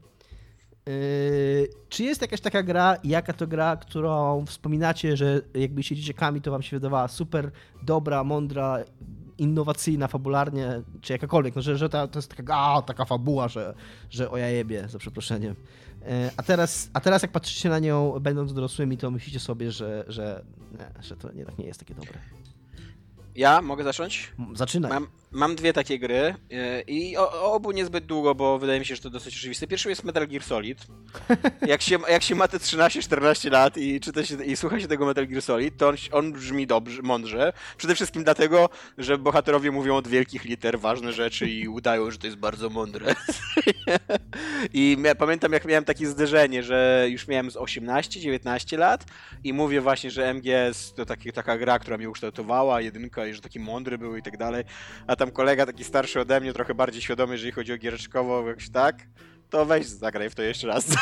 Yy, 0.85 1.69
czy 1.89 2.03
jest 2.03 2.21
jakaś 2.21 2.41
taka 2.41 2.63
gra, 2.63 2.97
jaka 3.03 3.33
to 3.33 3.47
gra, 3.47 3.75
którą 3.75 4.45
wspominacie, 4.45 5.17
że 5.17 5.41
jakby 5.53 5.83
się 5.83 5.95
dzieciakami, 5.95 6.41
to 6.41 6.51
wam 6.51 6.61
się 6.61 6.77
wydawała 6.77 7.07
super 7.07 7.51
dobra, 7.81 8.23
mądra, 8.23 8.83
innowacyjna 9.37 10.07
fabularnie, 10.07 10.81
czy 11.01 11.13
jakakolwiek, 11.13 11.55
no, 11.55 11.61
że, 11.61 11.77
że 11.77 11.89
ta, 11.89 12.07
to 12.07 12.19
jest 12.19 12.35
taka, 12.35 12.55
a, 12.57 12.81
taka 12.81 13.05
fabuła, 13.05 13.47
że, 13.47 13.73
że 14.09 14.31
o 14.31 14.37
ja 14.37 14.49
jebie, 14.49 14.87
za 14.87 14.99
przeproszeniem. 14.99 15.55
E, 16.05 16.31
a 16.37 16.43
teraz, 16.43 16.89
a 16.93 16.99
teraz 16.99 17.21
jak 17.21 17.31
patrzycie 17.31 17.69
na 17.69 17.79
nią, 17.79 18.19
będąc 18.19 18.53
dorosłymi, 18.53 18.97
to 18.97 19.11
myślicie 19.11 19.39
sobie, 19.39 19.71
że, 19.71 20.05
że, 20.07 20.43
nie, 20.71 21.03
że 21.03 21.17
to 21.17 21.31
jednak 21.31 21.57
nie 21.57 21.65
jest 21.65 21.79
takie 21.79 21.95
dobre. 21.95 22.13
Ja 23.35 23.61
mogę 23.61 23.83
zacząć? 23.83 24.33
Zaczynaj. 24.55 24.91
Mam, 24.91 25.07
mam 25.33 25.55
dwie 25.55 25.73
takie 25.73 25.99
gry 25.99 26.35
e, 26.51 26.81
i 26.81 27.17
o, 27.17 27.31
o, 27.31 27.53
obu 27.53 27.71
niezbyt 27.71 28.05
długo, 28.05 28.35
bo 28.35 28.59
wydaje 28.59 28.79
mi 28.79 28.85
się, 28.85 28.95
że 28.95 29.01
to 29.01 29.09
dosyć 29.09 29.37
oczywiste. 29.37 29.67
Pierwszy 29.67 29.89
jest 29.89 30.03
Metal 30.03 30.27
Gear 30.27 30.43
Solid. 30.43 30.87
Jak 31.67 31.81
się, 31.81 31.97
jak 32.09 32.23
się 32.23 32.35
ma 32.35 32.47
te 32.47 32.57
13-14 32.57 33.51
lat 33.51 33.77
i 33.77 33.99
czyta 33.99 34.25
się, 34.25 34.45
i 34.45 34.55
słucha 34.55 34.79
się 34.79 34.87
tego 34.87 35.05
Metal 35.05 35.27
Gear 35.27 35.41
Solid, 35.41 35.77
to 35.77 35.87
on, 35.89 35.95
on 36.11 36.33
brzmi 36.33 36.67
dobrze, 36.67 37.01
mądrze. 37.01 37.53
Przede 37.77 37.95
wszystkim 37.95 38.23
dlatego, 38.23 38.69
że 38.97 39.17
bohaterowie 39.17 39.71
mówią 39.71 39.95
od 39.95 40.07
wielkich 40.07 40.45
liter 40.45 40.79
ważne 40.79 41.13
rzeczy 41.13 41.49
i 41.49 41.67
udają, 41.67 42.11
że 42.11 42.17
to 42.17 42.27
jest 42.27 42.37
bardzo 42.37 42.69
mądre. 42.69 43.15
I 44.73 44.97
pamiętam, 45.17 45.53
jak 45.53 45.65
miałem 45.65 45.85
takie 45.85 46.07
zderzenie, 46.07 46.63
że 46.63 47.07
już 47.09 47.27
miałem 47.27 47.51
z 47.51 47.55
18-19 47.55 48.77
lat 48.77 49.05
i 49.43 49.53
mówię 49.53 49.81
właśnie, 49.81 50.11
że 50.11 50.33
MGS 50.33 50.93
to 50.93 51.05
taki, 51.05 51.31
taka 51.31 51.57
gra, 51.57 51.79
która 51.79 51.97
mnie 51.97 52.09
ukształtowała, 52.09 52.81
jedynka 52.81 53.27
i 53.27 53.33
że 53.33 53.41
taki 53.41 53.59
mądry 53.59 53.97
był 53.97 54.15
i 54.15 54.21
tak 54.21 54.37
dalej. 54.37 54.63
A 55.07 55.15
tam 55.23 55.31
kolega 55.31 55.65
taki 55.65 55.83
starszy 55.83 56.19
ode 56.19 56.39
mnie, 56.39 56.53
trochę 56.53 56.73
bardziej 56.73 57.01
świadomy, 57.01 57.33
jeżeli 57.33 57.51
chodzi 57.51 57.73
o 57.73 57.77
giereczkowo, 57.77 58.47
jakoś 58.47 58.69
tak, 58.69 58.95
to 59.49 59.65
weź 59.65 59.85
zagraj 59.85 60.29
w 60.29 60.35
to 60.35 60.41
jeszcze 60.41 60.67
raz. 60.67 60.85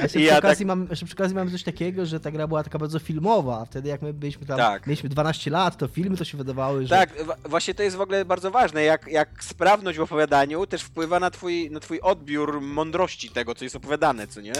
Ja 0.00 0.08
przy, 0.08 0.20
ja 0.20 0.38
okazji 0.38 0.66
tak... 0.66 0.76
mam, 0.76 0.88
przy 0.88 1.06
okazji 1.12 1.34
mam 1.34 1.50
coś 1.50 1.62
takiego, 1.62 2.06
że 2.06 2.20
ta 2.20 2.30
gra 2.30 2.46
była 2.46 2.64
taka 2.64 2.78
bardzo 2.78 2.98
filmowa. 2.98 3.64
Wtedy 3.64 3.88
jak 3.88 4.02
my 4.02 4.12
byliśmy 4.12 4.46
tam, 4.46 4.56
tak. 4.56 4.86
mieliśmy 4.86 5.08
12 5.08 5.50
lat, 5.50 5.76
to 5.76 5.88
filmy 5.88 6.16
to 6.16 6.24
się 6.24 6.38
wydawały, 6.38 6.86
że... 6.86 6.88
Tak, 6.88 7.10
właśnie 7.44 7.74
to 7.74 7.82
jest 7.82 7.96
w 7.96 8.00
ogóle 8.00 8.24
bardzo 8.24 8.50
ważne, 8.50 8.82
jak, 8.84 9.06
jak 9.06 9.44
sprawność 9.44 9.98
w 9.98 10.02
opowiadaniu 10.02 10.66
też 10.66 10.82
wpływa 10.82 11.20
na 11.20 11.30
twój, 11.30 11.70
na 11.70 11.80
twój 11.80 12.00
odbiór 12.00 12.60
mądrości 12.60 13.30
tego, 13.30 13.54
co 13.54 13.64
jest 13.64 13.76
opowiadane, 13.76 14.26
co 14.26 14.40
nie? 14.40 14.52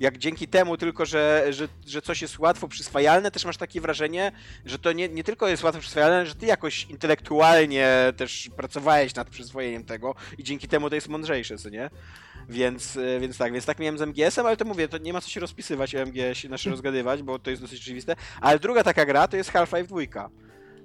Jak 0.00 0.18
dzięki 0.18 0.48
temu 0.48 0.76
tylko, 0.76 1.06
że, 1.06 1.46
że, 1.50 1.68
że 1.86 2.02
coś 2.02 2.22
jest 2.22 2.38
łatwo 2.38 2.68
przyswajalne, 2.68 3.30
też 3.30 3.44
masz 3.44 3.56
takie 3.56 3.80
wrażenie, 3.80 4.32
że 4.66 4.78
to 4.78 4.92
nie, 4.92 5.08
nie 5.08 5.24
tylko 5.24 5.48
jest 5.48 5.64
łatwo 5.64 5.80
przyswajalne, 5.80 6.26
że 6.26 6.34
ty 6.34 6.46
jakoś 6.46 6.84
intelektualnie 6.84 8.12
też 8.16 8.50
pracowałeś 8.56 9.14
nad 9.14 9.30
przyswojeniem 9.30 9.84
tego 9.84 10.14
i 10.38 10.44
dzięki 10.44 10.68
temu 10.68 10.88
to 10.88 10.94
jest 10.94 11.08
mądrzejsze, 11.08 11.58
co 11.58 11.68
nie? 11.68 11.90
Więc, 12.48 12.96
e, 12.96 13.20
więc 13.20 13.38
tak, 13.38 13.52
więc 13.52 13.66
tak 13.66 13.78
miałem 13.78 13.98
z 13.98 14.02
MGS-em, 14.02 14.46
ale 14.46 14.56
to 14.56 14.64
mówię, 14.64 14.88
to 14.88 14.98
nie 14.98 15.12
ma 15.12 15.20
co 15.20 15.28
się 15.28 15.40
rozpisywać 15.40 15.94
o 15.94 15.98
MGS-ie, 15.98 16.48
znaczy 16.48 16.70
rozgadywać, 16.70 17.22
bo 17.22 17.38
to 17.38 17.50
jest 17.50 17.62
dosyć 17.62 17.80
oczywiste. 17.80 18.16
Ale 18.40 18.58
druga 18.58 18.82
taka 18.82 19.06
gra 19.06 19.28
to 19.28 19.36
jest 19.36 19.52
Half-Life 19.52 19.86
2. 19.86 20.30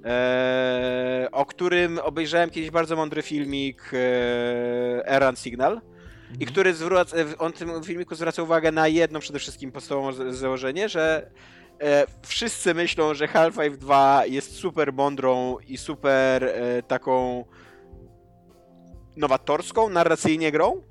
Eee, 0.04 1.32
o 1.32 1.46
którym 1.46 2.00
obejrzałem 2.00 2.50
kiedyś 2.50 2.72
bardzo 2.72 2.96
mądry 2.96 3.22
filmik 3.22 3.92
e, 3.94 5.08
Errand 5.08 5.40
Signal 5.40 5.82
i 6.30 6.34
mhm. 6.34 6.52
który 6.52 6.74
zwraca, 6.74 7.18
on 7.40 7.54
w 7.54 7.58
tym 7.58 7.84
filmiku 7.84 8.16
zwraca 8.16 8.44
uwagę 8.44 8.72
na 8.72 8.88
jedno 8.88 9.20
przede 9.20 9.40
wszystkim 9.40 9.72
podstawowe 9.72 10.34
założenie, 10.34 10.90
że 10.90 11.32
e, 11.82 12.06
wszyscy 12.22 12.74
myślą, 12.74 13.14
że 13.14 13.28
Half-Life 13.28 13.78
2 13.78 14.26
jest 14.26 14.56
super 14.56 14.94
mądrą 14.94 15.58
i 15.68 15.78
super 15.78 16.44
e, 16.44 16.84
taką 16.84 17.46
nowatorską 19.16 19.90
narracyjnie 19.90 20.52
grą, 20.52 20.82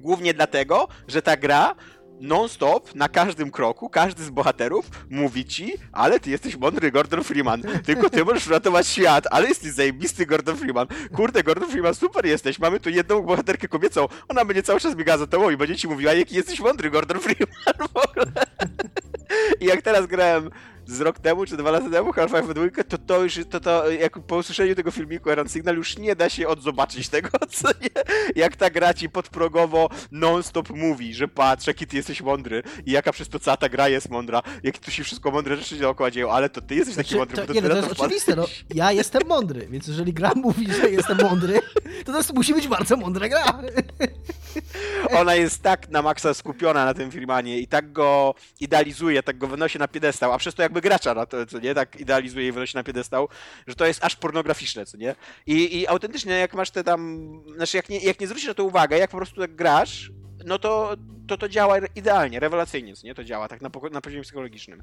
Głównie 0.00 0.34
dlatego, 0.34 0.88
że 1.08 1.22
ta 1.22 1.36
gra 1.36 1.74
non-stop, 2.20 2.94
na 2.94 3.08
każdym 3.08 3.50
kroku, 3.50 3.88
każdy 3.88 4.24
z 4.24 4.30
bohaterów 4.30 4.90
mówi 5.10 5.44
ci, 5.44 5.72
ale 5.92 6.20
ty 6.20 6.30
jesteś 6.30 6.56
mądry 6.56 6.92
Gordon 6.92 7.24
Freeman, 7.24 7.62
tylko 7.86 8.10
ty 8.10 8.24
możesz 8.24 8.46
ratować 8.46 8.86
świat, 8.86 9.24
ale 9.30 9.48
jesteś 9.48 9.72
zajebisty 9.72 10.26
Gordon 10.26 10.56
Freeman. 10.56 10.86
Kurde, 11.16 11.42
Gordon 11.42 11.70
Freeman, 11.70 11.94
super 11.94 12.26
jesteś, 12.26 12.58
mamy 12.58 12.80
tu 12.80 12.90
jedną 12.90 13.22
bohaterkę 13.22 13.68
kobiecą, 13.68 14.08
ona 14.28 14.44
będzie 14.44 14.62
cały 14.62 14.80
czas 14.80 14.94
biegała 14.94 15.18
za 15.18 15.26
tobą 15.26 15.50
i 15.50 15.56
będzie 15.56 15.76
ci 15.76 15.88
mówiła, 15.88 16.12
jaki 16.12 16.36
jesteś 16.36 16.60
mądry 16.60 16.90
Gordon 16.90 17.20
Freeman 17.20 17.88
w 17.94 17.96
ogóle. 17.96 18.32
I 19.60 19.64
jak 19.64 19.82
teraz 19.82 20.06
grałem 20.06 20.50
z 20.86 21.00
rok 21.00 21.18
temu, 21.18 21.46
czy 21.46 21.56
dwa 21.56 21.70
lata 21.70 21.90
temu, 21.90 22.12
Half-Life 22.12 22.54
2, 22.54 22.84
to 22.88 22.98
to 22.98 23.22
już, 23.22 23.38
to, 23.50 23.60
to 23.60 23.90
jak 23.90 24.18
po 24.18 24.36
usłyszeniu 24.36 24.74
tego 24.74 24.90
filmiku 24.90 25.30
Errand 25.30 25.52
Signal 25.52 25.76
już 25.76 25.98
nie 25.98 26.16
da 26.16 26.28
się 26.28 26.48
odzobaczyć 26.48 27.08
tego, 27.08 27.28
co 27.50 27.68
nie? 27.68 28.02
Jak 28.36 28.56
ta 28.56 28.70
gra 28.70 28.94
ci 28.94 29.08
podprogowo 29.08 29.88
non-stop 30.10 30.70
mówi, 30.70 31.14
że 31.14 31.28
patrz, 31.28 31.66
jaki 31.66 31.86
ty 31.86 31.96
jesteś 31.96 32.22
mądry 32.22 32.62
i 32.86 32.92
jaka 32.92 33.12
przez 33.12 33.28
to 33.28 33.38
cała 33.38 33.56
ta 33.56 33.68
gra 33.68 33.88
jest 33.88 34.10
mądra, 34.10 34.42
jak 34.62 34.78
tu 34.78 34.90
się 34.90 35.04
wszystko 35.04 35.30
mądre 35.30 35.56
rzeczy 35.56 35.76
dookoła 35.76 36.10
dzieją, 36.10 36.30
ale 36.30 36.48
to 36.48 36.60
ty 36.60 36.74
jesteś 36.74 36.96
taki 36.96 37.08
znaczy, 37.08 37.18
mądry. 37.18 37.46
To, 37.46 37.52
nie, 37.52 37.62
no, 37.62 37.68
to 37.68 37.76
jest 37.76 37.92
oczywiste, 37.92 38.36
no, 38.36 38.46
ja 38.74 38.92
jestem 38.92 39.22
mądry, 39.28 39.66
więc 39.70 39.86
jeżeli 39.86 40.12
gra 40.12 40.32
mówi, 40.44 40.72
że 40.72 40.90
jestem 40.90 41.18
mądry, 41.22 41.60
to 42.04 42.22
to 42.22 42.34
musi 42.34 42.54
być 42.54 42.68
bardzo 42.68 42.96
mądra 42.96 43.28
gra. 43.28 43.44
Ona 45.20 45.34
jest 45.34 45.62
tak 45.62 45.88
na 45.88 46.02
maksa 46.02 46.34
skupiona 46.34 46.84
na 46.84 46.94
tym 46.94 47.10
Freemanie 47.10 47.58
i 47.58 47.66
tak 47.66 47.92
go 47.92 48.34
idealizuje, 48.60 49.22
tak 49.22 49.38
go 49.38 49.46
wynosi 49.46 49.78
na 49.78 49.88
piedestał, 49.88 50.32
a 50.32 50.38
przez 50.38 50.54
to 50.54 50.62
jakby 50.62 50.80
gracza 50.82 51.14
na 51.14 51.26
to, 51.26 51.46
co 51.46 51.58
nie, 51.58 51.74
tak 51.74 52.00
idealizuje 52.00 52.48
i 52.48 52.52
wynosi 52.52 52.76
na 52.76 52.82
piedestał, 52.82 53.28
że 53.66 53.74
to 53.74 53.86
jest 53.86 54.04
aż 54.04 54.16
pornograficzne, 54.16 54.86
co 54.86 54.96
nie? 54.96 55.14
I, 55.46 55.80
i 55.80 55.88
autentycznie 55.88 56.32
jak 56.32 56.54
masz 56.54 56.70
te 56.70 56.84
tam, 56.84 57.42
znaczy 57.56 57.76
jak 57.76 57.88
nie, 57.88 57.98
jak 57.98 58.20
nie 58.20 58.26
zwrócisz 58.26 58.48
na 58.48 58.54
to 58.54 58.64
uwagę, 58.64 58.98
jak 58.98 59.10
po 59.10 59.16
prostu 59.16 59.40
tak 59.40 59.54
grasz, 59.54 60.10
no 60.44 60.58
to, 60.58 60.96
to 61.26 61.36
to 61.36 61.48
działa 61.48 61.78
idealnie, 61.78 62.40
rewelacyjnie, 62.40 62.92
nie? 63.04 63.14
To 63.14 63.24
działa 63.24 63.48
tak 63.48 63.62
na, 63.62 63.70
na 63.92 64.00
poziomie 64.00 64.22
psychologicznym. 64.22 64.82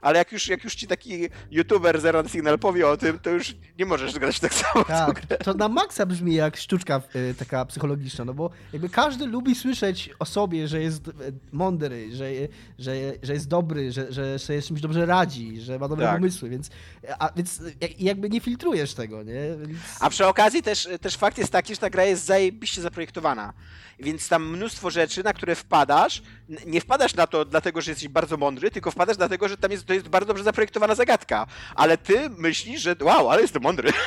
Ale 0.00 0.18
jak 0.18 0.32
już, 0.32 0.48
jak 0.48 0.64
już 0.64 0.74
ci 0.74 0.86
taki 0.86 1.28
youtuber 1.50 2.00
Zero 2.00 2.28
Signal 2.28 2.58
powie 2.58 2.88
o 2.88 2.96
tym, 2.96 3.18
to 3.18 3.30
już 3.30 3.56
nie 3.78 3.86
możesz 3.86 4.18
grać 4.18 4.40
tak 4.40 4.54
samo. 4.54 4.84
Tak, 4.84 5.26
to 5.44 5.54
na 5.54 5.68
maksa 5.68 6.06
brzmi 6.06 6.34
jak 6.34 6.56
sztuczka 6.56 7.02
y, 7.16 7.34
taka 7.38 7.64
psychologiczna, 7.64 8.24
no 8.24 8.34
bo 8.34 8.50
jakby 8.72 8.88
każdy 8.88 9.26
lubi 9.26 9.54
słyszeć 9.54 10.10
o 10.18 10.24
sobie, 10.24 10.68
że 10.68 10.80
jest 10.80 11.08
y, 11.08 11.12
mądry, 11.52 12.08
że, 12.12 12.30
że, 12.78 12.92
że 13.22 13.32
jest 13.32 13.48
dobry, 13.48 13.92
że, 13.92 14.12
że 14.12 14.38
sobie 14.38 14.62
z 14.62 14.66
czymś 14.66 14.80
dobrze 14.80 15.06
radzi, 15.06 15.60
że 15.60 15.78
ma 15.78 15.88
dobre 15.88 16.06
tak. 16.06 16.16
pomysły, 16.16 16.48
więc, 16.50 16.70
a, 17.18 17.32
więc 17.36 17.62
jakby 17.98 18.30
nie 18.30 18.40
filtrujesz 18.40 18.94
tego, 18.94 19.22
nie? 19.22 19.66
Więc... 19.66 19.78
A 20.00 20.10
przy 20.10 20.26
okazji 20.26 20.62
też, 20.62 20.88
też 21.00 21.16
fakt 21.16 21.38
jest 21.38 21.52
taki, 21.52 21.74
że 21.74 21.80
ta 21.80 21.90
gra 21.90 22.04
jest 22.04 22.24
zajebiście 22.24 22.82
zaprojektowana. 22.82 23.52
Więc 24.00 24.28
tam 24.28 24.50
mnóstwo 24.50 24.90
rzeczy, 24.90 25.24
na 25.24 25.32
które 25.32 25.54
wpadasz, 25.76 26.22
nie 26.66 26.80
wpadasz 26.80 27.14
na 27.14 27.26
to 27.26 27.44
dlatego, 27.44 27.80
że 27.80 27.90
jesteś 27.90 28.08
bardzo 28.08 28.36
mądry, 28.36 28.70
tylko 28.70 28.90
wpadasz 28.90 29.16
dlatego, 29.16 29.48
że 29.48 29.56
tam 29.56 29.70
jest, 29.70 29.86
to 29.86 29.94
jest 29.94 30.08
bardzo 30.08 30.26
dobrze 30.26 30.44
zaprojektowana 30.44 30.94
zagadka. 30.94 31.46
Ale 31.74 31.98
ty 31.98 32.30
myślisz, 32.30 32.82
że 32.82 32.96
wow, 33.02 33.30
ale 33.30 33.42
jestem 33.42 33.62
mądry. 33.62 33.90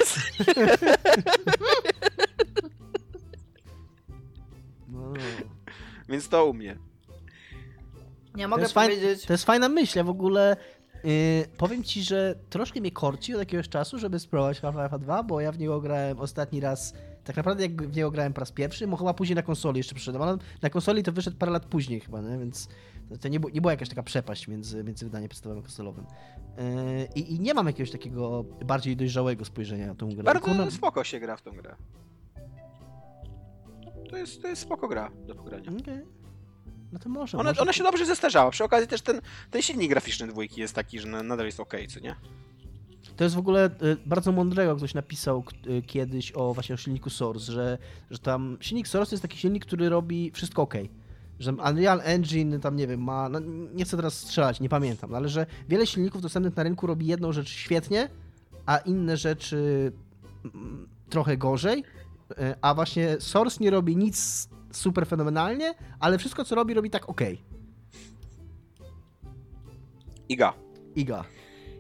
No. 4.92 5.14
Więc 6.10 6.30
to 6.30 6.46
u 6.46 6.54
mnie. 6.54 6.78
Nie 8.36 8.48
mogę 8.48 8.68
to 8.68 8.74
powiedzieć. 8.74 9.26
to 9.26 9.34
jest 9.34 9.46
fajna 9.46 9.70
myśl, 9.70 9.98
ja 9.98 10.04
w 10.04 10.10
ogóle 10.10 10.58
yy, 11.04 11.12
powiem 11.58 11.84
ci, 11.84 12.04
że 12.04 12.36
troszkę 12.50 12.82
mnie 12.82 12.92
korci 12.92 13.34
od 13.34 13.40
jakiegoś 13.40 13.70
czasu, 13.70 14.00
żeby 14.00 14.20
spróbować 14.20 14.62
Half-Life 14.62 15.00
2, 15.00 15.24
bo 15.24 15.42
ja 15.42 15.52
w 15.52 15.60
niego 15.60 15.82
grałem 15.82 16.20
ostatni 16.20 16.60
raz 16.60 16.94
tak 17.30 17.38
naprawdę 17.38 17.64
jak 17.64 17.88
w 17.88 17.96
niego 17.96 18.12
grałem 18.12 18.34
po 18.34 18.40
raz 18.40 18.52
pierwszy, 18.52 18.88
bo 18.88 18.98
chyba 18.98 19.14
później 19.14 19.36
na 19.36 19.42
konsoli 19.42 19.78
jeszcze 19.78 19.96
przyszedłem, 19.96 20.22
ale 20.22 20.38
na 20.62 20.70
konsoli 20.70 21.04
to 21.04 21.12
wyszedł 21.12 21.38
parę 21.38 21.52
lat 21.52 21.66
później 21.66 22.00
chyba, 22.00 22.22
nie? 22.22 22.38
więc 22.38 22.68
to 23.22 23.28
nie, 23.28 23.40
nie 23.54 23.62
była 23.62 23.74
jakaś 23.74 23.90
taka 23.90 24.04
przepaść 24.04 24.48
między, 24.48 24.84
między 24.84 25.06
wydaniem 25.06 25.30
podstawowym 25.30 25.64
a 25.64 25.68
konsolowym. 25.68 26.06
Yy, 26.58 27.06
i, 27.16 27.40
nie 27.40 27.54
mam 27.54 27.68
jakiegoś 27.68 27.92
takiego 27.92 28.44
bardziej 28.66 28.98
dojrzałego 28.98 29.46
spojrzenia 29.46 29.88
na 29.88 29.96
tą 29.96 30.10
grę. 30.10 30.24
Bardzo 30.24 30.46
Kuna... 30.46 30.72
spoko 30.72 31.04
się 31.04 31.20
gra 31.20 31.38
w 31.38 31.42
tą 31.42 31.52
grę. 31.52 31.76
To 34.10 34.18
jest, 34.18 34.42
to 34.42 34.48
jest 34.48 34.62
spoko 34.62 34.88
gra 34.88 35.12
do 35.28 35.36
pogrania. 35.36 35.72
Okay. 35.82 36.06
No 36.92 37.00
to 37.00 37.10
może. 37.10 37.38
Ona, 37.38 37.50
może... 37.50 37.62
ona 37.62 37.74
się 37.74 37.84
dobrze 37.84 38.06
zestarzała. 38.06 38.52
Przy 38.52 38.64
okazji 38.64 38.88
też 38.88 39.02
ten, 39.02 39.22
ten 39.52 39.62
silnik 39.62 39.90
graficzny 39.90 40.28
dwójki 40.28 40.62
jest 40.62 40.76
taki, 40.76 41.00
że 41.00 41.08
nadal 41.08 41.46
jest 41.46 41.60
ok, 41.60 41.74
co 41.90 42.00
nie? 42.00 42.16
To 43.20 43.24
jest 43.24 43.36
w 43.36 43.40
ogóle 43.40 43.70
y, 43.84 43.98
bardzo 44.06 44.32
mądrego, 44.32 44.76
ktoś 44.76 44.94
napisał 44.94 45.44
y, 45.68 45.82
kiedyś 45.82 46.32
o 46.32 46.54
właśnie 46.54 46.76
o 46.76 46.78
silniku 46.78 47.10
Source, 47.10 47.52
że, 47.52 47.78
że 48.12 48.20
tam 48.20 48.58
silnik 48.62 48.88
Source 48.88 49.10
to 49.10 49.14
jest 49.16 49.22
taki 49.22 49.38
silnik, 49.38 49.66
który 49.66 49.90
robi 49.90 50.32
wszystko 50.32 50.62
ok. 50.62 50.74
Że 51.40 51.52
Unreal 51.52 52.02
Engine 52.04 52.60
tam 52.60 52.76
nie 52.76 52.88
wiem, 52.88 53.04
ma. 53.04 53.30
No, 53.30 53.40
nie 53.74 53.86
chcę 53.86 53.98
teraz 53.98 54.14
strzelać, 54.14 54.60
nie 54.60 54.70
pamiętam, 54.70 55.16
ale 55.16 55.30
że 55.30 55.46
wiele 55.70 55.88
silników 55.88 56.22
dostępnych 56.22 56.56
na 56.56 56.64
rynku 56.64 56.88
robi 56.88 57.08
jedną 57.08 57.32
rzecz 57.32 57.50
świetnie, 57.50 58.10
a 58.66 58.78
inne 58.78 59.18
rzeczy 59.18 59.92
mm, 60.46 60.88
trochę 61.10 61.38
gorzej. 61.38 61.84
Y, 62.32 62.36
a 62.62 62.74
właśnie 62.74 63.20
Source 63.20 63.64
nie 63.64 63.70
robi 63.70 63.98
nic 63.98 64.50
super 64.72 65.08
fenomenalnie, 65.08 65.74
ale 66.00 66.18
wszystko 66.18 66.46
co 66.46 66.56
robi, 66.56 66.74
robi 66.74 66.90
tak 66.90 67.10
ok. 67.10 67.22
Iga. 70.30 70.54
Iga. 70.96 71.39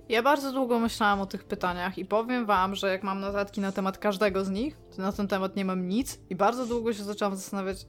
Ja 0.09 0.23
bardzo 0.23 0.51
długo 0.51 0.79
myślałam 0.79 1.21
o 1.21 1.25
tych 1.25 1.43
pytaniach 1.43 1.97
i 1.97 2.05
powiem 2.05 2.45
wam, 2.45 2.75
że 2.75 2.89
jak 2.89 3.03
mam 3.03 3.19
notatki 3.19 3.61
na 3.61 3.71
temat 3.71 3.97
każdego 3.97 4.45
z 4.45 4.49
nich, 4.49 4.77
to 4.95 5.01
na 5.01 5.11
ten 5.11 5.27
temat 5.27 5.55
nie 5.55 5.65
mam 5.65 5.87
nic 5.87 6.19
i 6.29 6.35
bardzo 6.35 6.65
długo 6.65 6.93
się 6.93 7.03
zaczęłam 7.03 7.35
zastanawiać, 7.35 7.87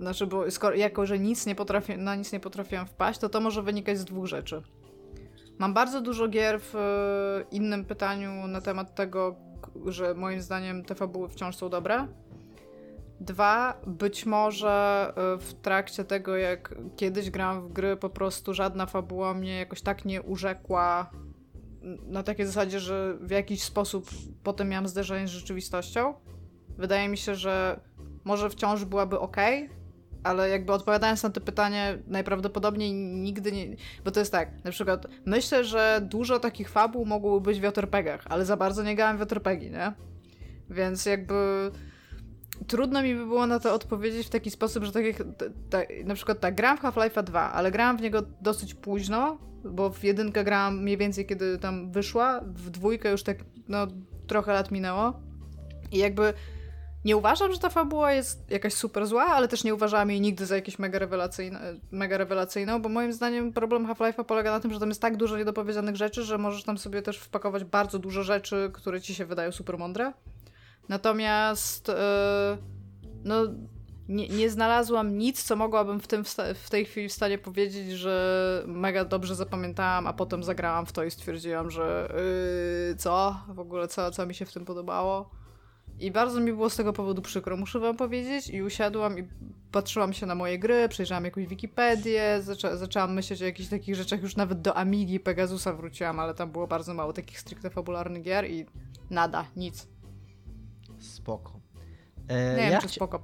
znaczy, 0.00 0.26
bo 0.26 0.50
skoro, 0.50 0.76
jako, 0.76 1.06
że 1.06 1.18
nic 1.18 1.46
nie 1.46 1.54
potrafię, 1.54 1.96
na 1.96 2.16
nic 2.16 2.32
nie 2.32 2.40
potrafiłam 2.40 2.86
wpaść, 2.86 3.20
to 3.20 3.28
to 3.28 3.40
może 3.40 3.62
wynikać 3.62 3.98
z 3.98 4.04
dwóch 4.04 4.26
rzeczy. 4.26 4.62
Mam 5.58 5.74
bardzo 5.74 6.00
dużo 6.00 6.28
gier 6.28 6.60
w 6.60 6.76
e, 6.76 7.44
innym 7.50 7.84
pytaniu 7.84 8.46
na 8.46 8.60
temat 8.60 8.94
tego, 8.94 9.36
że 9.86 10.14
moim 10.14 10.40
zdaniem 10.40 10.84
te 10.84 10.94
fabuły 10.94 11.28
wciąż 11.28 11.56
są 11.56 11.68
dobre. 11.68 12.06
Dwa, 13.20 13.80
być 13.86 14.26
może 14.26 15.12
e, 15.16 15.38
w 15.38 15.54
trakcie 15.54 16.04
tego, 16.04 16.36
jak 16.36 16.74
kiedyś 16.96 17.30
gram 17.30 17.62
w 17.62 17.72
gry, 17.72 17.96
po 17.96 18.10
prostu 18.10 18.54
żadna 18.54 18.86
fabuła 18.86 19.34
mnie 19.34 19.58
jakoś 19.58 19.82
tak 19.82 20.04
nie 20.04 20.22
urzekła, 20.22 21.10
na 22.06 22.22
takiej 22.22 22.46
zasadzie, 22.46 22.80
że 22.80 23.16
w 23.20 23.30
jakiś 23.30 23.62
sposób 23.62 24.10
potem 24.42 24.68
miałam 24.68 24.88
zderzenie 24.88 25.28
z 25.28 25.30
rzeczywistością. 25.30 26.14
Wydaje 26.68 27.08
mi 27.08 27.16
się, 27.16 27.34
że 27.34 27.80
może 28.24 28.50
wciąż 28.50 28.84
byłaby 28.84 29.18
ok, 29.18 29.36
ale 30.22 30.48
jakby 30.48 30.72
odpowiadając 30.72 31.22
na 31.22 31.30
to 31.30 31.40
pytanie, 31.40 31.98
najprawdopodobniej 32.06 32.92
nigdy 32.94 33.52
nie. 33.52 33.76
Bo 34.04 34.10
to 34.10 34.20
jest 34.20 34.32
tak, 34.32 34.64
na 34.64 34.70
przykład 34.70 35.06
myślę, 35.26 35.64
że 35.64 36.00
dużo 36.10 36.38
takich 36.38 36.68
fabuł 36.68 37.06
mogłoby 37.06 37.50
być 37.50 37.60
w 37.60 37.62
JRPG-ach, 37.62 38.26
ale 38.28 38.44
za 38.44 38.56
bardzo 38.56 38.82
nie 38.82 38.96
grałem 38.96 39.18
w 39.18 39.26
nie? 39.60 39.92
Więc 40.70 41.06
jakby 41.06 41.70
trudno 42.66 43.02
mi 43.02 43.14
by 43.14 43.26
było 43.26 43.46
na 43.46 43.60
to 43.60 43.74
odpowiedzieć 43.74 44.26
w 44.26 44.30
taki 44.30 44.50
sposób, 44.50 44.84
że 44.84 44.92
tak 44.92 45.04
jak 45.04 45.16
na 46.04 46.14
przykład 46.14 46.40
tak, 46.40 46.54
gram 46.54 46.78
w 46.78 46.80
Half-Life 46.80 47.22
2, 47.22 47.52
ale 47.52 47.70
grałam 47.70 47.98
w 47.98 48.00
niego 48.00 48.22
dosyć 48.40 48.74
późno, 48.74 49.38
bo 49.64 49.90
w 49.90 50.04
jedynkę 50.04 50.44
grałam 50.44 50.82
mniej 50.82 50.96
więcej 50.96 51.26
kiedy 51.26 51.58
tam 51.58 51.92
wyszła, 51.92 52.40
w 52.40 52.70
dwójkę 52.70 53.10
już 53.10 53.22
tak 53.22 53.38
no 53.68 53.86
trochę 54.26 54.52
lat 54.52 54.70
minęło 54.70 55.20
i 55.92 55.98
jakby 55.98 56.34
nie 57.04 57.16
uważam, 57.16 57.52
że 57.52 57.58
ta 57.58 57.70
fabuła 57.70 58.12
jest 58.12 58.50
jakaś 58.50 58.74
super 58.74 59.06
zła, 59.06 59.26
ale 59.26 59.48
też 59.48 59.64
nie 59.64 59.74
uważałam 59.74 60.10
jej 60.10 60.20
nigdy 60.20 60.46
za 60.46 60.54
jakieś 60.54 60.78
mega, 60.78 60.98
rewelacyjne, 60.98 61.74
mega 61.90 62.18
rewelacyjną, 62.18 62.82
bo 62.82 62.88
moim 62.88 63.12
zdaniem 63.12 63.52
problem 63.52 63.86
Half-Life'a 63.86 64.24
polega 64.24 64.50
na 64.50 64.60
tym, 64.60 64.72
że 64.72 64.80
tam 64.80 64.88
jest 64.88 65.00
tak 65.00 65.16
dużo 65.16 65.38
niedopowiedzianych 65.38 65.96
rzeczy, 65.96 66.24
że 66.24 66.38
możesz 66.38 66.64
tam 66.64 66.78
sobie 66.78 67.02
też 67.02 67.18
wpakować 67.18 67.64
bardzo 67.64 67.98
dużo 67.98 68.22
rzeczy, 68.22 68.70
które 68.72 69.00
ci 69.00 69.14
się 69.14 69.26
wydają 69.26 69.52
super 69.52 69.78
mądre. 69.78 70.12
Natomiast 70.88 71.88
yy, 71.88 71.94
no 73.24 73.36
nie, 74.08 74.28
nie, 74.28 74.50
znalazłam 74.50 75.18
nic, 75.18 75.42
co 75.42 75.56
mogłabym 75.56 76.00
w, 76.00 76.06
tym 76.06 76.24
w 76.54 76.70
tej 76.70 76.84
chwili 76.84 77.08
w 77.08 77.12
stanie 77.12 77.38
powiedzieć, 77.38 77.90
że 77.90 78.64
mega 78.66 79.04
dobrze 79.04 79.34
zapamiętałam, 79.34 80.06
a 80.06 80.12
potem 80.12 80.44
zagrałam 80.44 80.86
w 80.86 80.92
to 80.92 81.04
i 81.04 81.10
stwierdziłam, 81.10 81.70
że 81.70 82.14
yy, 82.88 82.96
co? 82.96 83.40
W 83.48 83.60
ogóle 83.60 83.88
co, 83.88 84.10
co 84.10 84.26
mi 84.26 84.34
się 84.34 84.44
w 84.44 84.52
tym 84.52 84.64
podobało? 84.64 85.30
I 86.00 86.10
bardzo 86.10 86.40
mi 86.40 86.52
było 86.52 86.70
z 86.70 86.76
tego 86.76 86.92
powodu 86.92 87.22
przykro, 87.22 87.56
muszę 87.56 87.80
wam 87.80 87.96
powiedzieć. 87.96 88.50
I 88.50 88.62
usiadłam 88.62 89.18
i 89.18 89.28
patrzyłam 89.72 90.12
się 90.12 90.26
na 90.26 90.34
moje 90.34 90.58
gry, 90.58 90.88
przejrzałam 90.88 91.24
jakąś 91.24 91.46
Wikipedię, 91.46 92.42
zaczę 92.42 92.78
zaczęłam 92.78 93.14
myśleć 93.14 93.42
o 93.42 93.44
jakichś 93.44 93.68
takich 93.68 93.94
rzeczach, 93.94 94.22
już 94.22 94.36
nawet 94.36 94.60
do 94.60 94.76
Amigi 94.76 95.20
Pegasusa 95.20 95.72
wróciłam, 95.72 96.20
ale 96.20 96.34
tam 96.34 96.52
było 96.52 96.66
bardzo 96.66 96.94
mało 96.94 97.12
takich 97.12 97.40
stricte 97.40 97.70
fabularnych 97.70 98.22
gier 98.22 98.50
i 98.50 98.66
nada, 99.10 99.44
nic. 99.56 99.93
Spoko. 101.24 101.60
E, 102.28 102.50
nie 102.50 102.62
wiem, 102.62 102.72
ja 102.72 102.80
czy 102.80 102.88
spoko. 102.88 103.22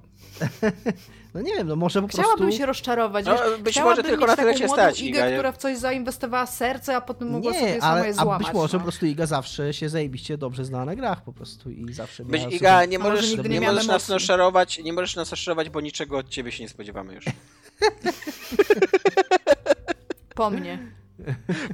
no 1.34 1.40
nie 1.40 1.55
wiem, 1.55 1.68
no 1.68 1.76
może 1.76 2.03
po 2.03 2.09
Chciałabym 2.09 2.38
prostu... 2.38 2.59
się 2.59 2.66
rozczarować, 2.66 3.26
no, 3.26 3.36
być 3.62 3.80
może 3.80 4.03
tylko 4.03 4.26
na 4.26 4.36
tyle 4.36 4.55
cię 4.55 4.68
stać, 4.68 5.01
Igę, 5.01 5.18
Iga, 5.18 5.32
która 5.32 5.53
w 5.53 5.57
coś 5.57 5.78
zainwestowała 5.78 6.46
serce, 6.46 6.96
a 6.96 7.01
potem 7.01 7.30
mogła 7.30 7.53
nie, 7.53 7.59
sobie 7.59 7.82
ale, 7.82 8.07
je 8.07 8.14
złamać. 8.14 8.34
A 8.34 8.38
być 8.38 8.53
może 8.55 8.76
no. 8.76 8.80
po 8.80 8.84
prostu 8.84 9.07
Iga 9.07 9.26
zawsze 9.26 9.74
się 9.74 9.88
zajebiście 9.88 10.38
dobrze 10.38 10.64
zna 10.64 10.84
na 10.84 10.96
grach 10.96 11.24
po 11.24 11.32
prostu 11.32 11.70
i 11.70 11.92
zawsze 11.92 12.24
być, 12.24 12.42
Iga, 12.42 12.74
super... 12.74 12.88
nie 12.88 12.98
możesz, 12.98 13.36
nie, 13.36 13.48
nie 13.48 13.61
możesz 13.61 13.86
nas 13.86 14.09
naszarować, 14.09 14.78
nie 14.78 14.92
możesz 14.92 15.16
nas 15.16 15.30
naszarować, 15.30 15.70
bo 15.70 15.80
niczego 15.80 16.18
od 16.18 16.28
ciebie 16.28 16.53
się 16.53 16.62
nie 16.62 16.68
spodziewamy 16.68 17.14
już. 17.14 17.24
po 20.34 20.51
mnie. 20.51 20.78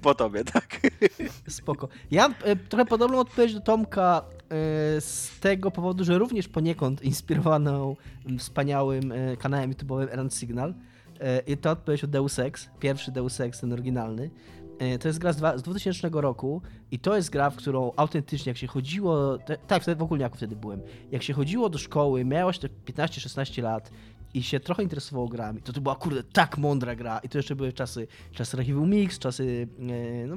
Po 0.03 0.15
tobie, 0.15 0.45
tak. 0.45 0.81
Spoko. 1.49 1.89
Ja 2.11 2.23
mam 2.23 2.35
e, 2.43 2.57
trochę 2.57 2.85
podobną 2.85 3.19
odpowiedź 3.19 3.55
do 3.55 3.61
Tomka 3.61 4.23
z 5.01 5.41
tego 5.41 5.71
powodu, 5.71 6.05
że 6.05 6.19
również 6.19 6.49
poniekąd 6.49 7.03
inspirowaną 7.03 7.97
wspaniałym 8.39 9.13
e, 9.13 9.37
kanałem 9.37 9.73
YouTube'owym 9.73 10.13
Errand 10.13 10.35
Signal. 10.35 10.75
I 11.47 11.57
to 11.57 11.71
odpowiedź 11.71 12.05
od 12.05 12.11
Deus 12.11 12.39
Ex, 12.39 12.69
pierwszy 12.81 13.13
Deus 13.13 13.41
Ex, 13.41 13.61
ten 13.61 13.73
oryginalny. 13.73 14.31
To 15.01 15.09
jest 15.09 15.19
gra 15.19 15.33
z, 15.33 15.37
z 15.37 15.63
2000 15.63 16.09
roku 16.13 16.63
i 16.91 16.99
to 16.99 17.17
jest 17.17 17.31
gra, 17.31 17.51
w 17.51 17.57
którą 17.57 17.93
autentycznie 17.97 18.51
jak 18.51 18.57
się 18.57 18.67
chodziło, 18.67 19.39
te, 19.39 19.57
tak, 19.57 19.83
w 19.97 20.03
ogóle 20.03 20.21
jak 20.21 20.37
wtedy 20.37 20.57
byłem, 20.57 20.81
jak 21.13 21.23
się 21.23 21.33
chodziło 21.33 21.69
do 21.69 21.79
szkoły, 21.79 22.25
miałeś 22.25 22.59
te 22.59 22.69
15-16 22.69 23.63
lat 23.63 23.91
i 24.35 24.43
się 24.43 24.61
trochę 24.61 24.83
interesowało 24.83 25.29
grami, 25.29 25.63
to 25.63 25.73
to 25.73 25.81
była 25.81 25.95
kurde 25.95 26.23
tak 26.23 26.59
mądra 26.59 26.97
gra 26.97 27.19
i 27.19 27.29
to 27.29 27.39
jeszcze 27.39 27.57
były 27.57 27.73
czasy, 27.73 28.07
czasy 28.33 28.57
Archiwum 28.57 28.91
Mix, 28.91 29.19
czasy 29.19 29.69
e, 29.79 30.27
no, 30.27 30.37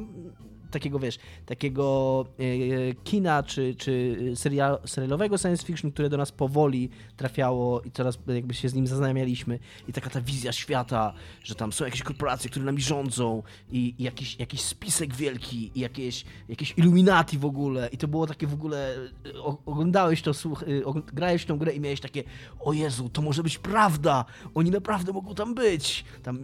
takiego, 0.71 0.99
wiesz, 0.99 1.19
takiego 1.45 2.25
e, 2.39 2.93
kina 3.03 3.43
czy, 3.43 3.75
czy 3.75 4.17
serial, 4.35 4.79
serialowego 4.85 5.37
science 5.37 5.65
fiction, 5.65 5.91
które 5.91 6.09
do 6.09 6.17
nas 6.17 6.31
powoli 6.31 6.89
trafiało 7.17 7.81
i 7.81 7.91
coraz 7.91 8.19
jakby 8.27 8.53
się 8.53 8.69
z 8.69 8.73
nim 8.73 8.87
zaznajamialiśmy. 8.87 9.59
I 9.87 9.93
taka 9.93 10.09
ta 10.09 10.21
wizja 10.21 10.51
świata, 10.51 11.13
że 11.43 11.55
tam 11.55 11.73
są 11.73 11.85
jakieś 11.85 12.03
korporacje, 12.03 12.49
które 12.49 12.65
nami 12.65 12.81
rządzą 12.81 13.43
i, 13.71 13.95
jakiś, 13.99 14.39
jakiś 14.39 14.61
spisek 14.61 15.15
wielki 15.15 15.71
i 15.75 15.79
jakieś, 15.79 16.25
jakieś 16.49 16.73
Illuminati 16.77 17.37
w 17.37 17.45
ogóle. 17.45 17.89
I 17.91 17.97
to 17.97 18.07
było 18.07 18.27
takie 18.27 18.47
w 18.47 18.53
ogóle, 18.53 18.95
e, 19.25 19.43
oglądałeś 19.65 20.21
to, 20.21 20.33
słuch, 20.33 20.63
e, 20.63 21.01
grałeś 21.13 21.45
tą 21.45 21.57
grę 21.57 21.73
i 21.73 21.79
miałeś 21.79 21.99
takie, 21.99 22.23
o 22.59 22.73
Jezu, 22.73 23.09
to 23.09 23.21
może 23.21 23.43
być 23.43 23.57
prawda, 23.57 24.25
oni 24.55 24.71
naprawdę 24.71 25.13
mogą 25.13 25.35
tam 25.35 25.55
być. 25.55 26.05
Tam, 26.23 26.43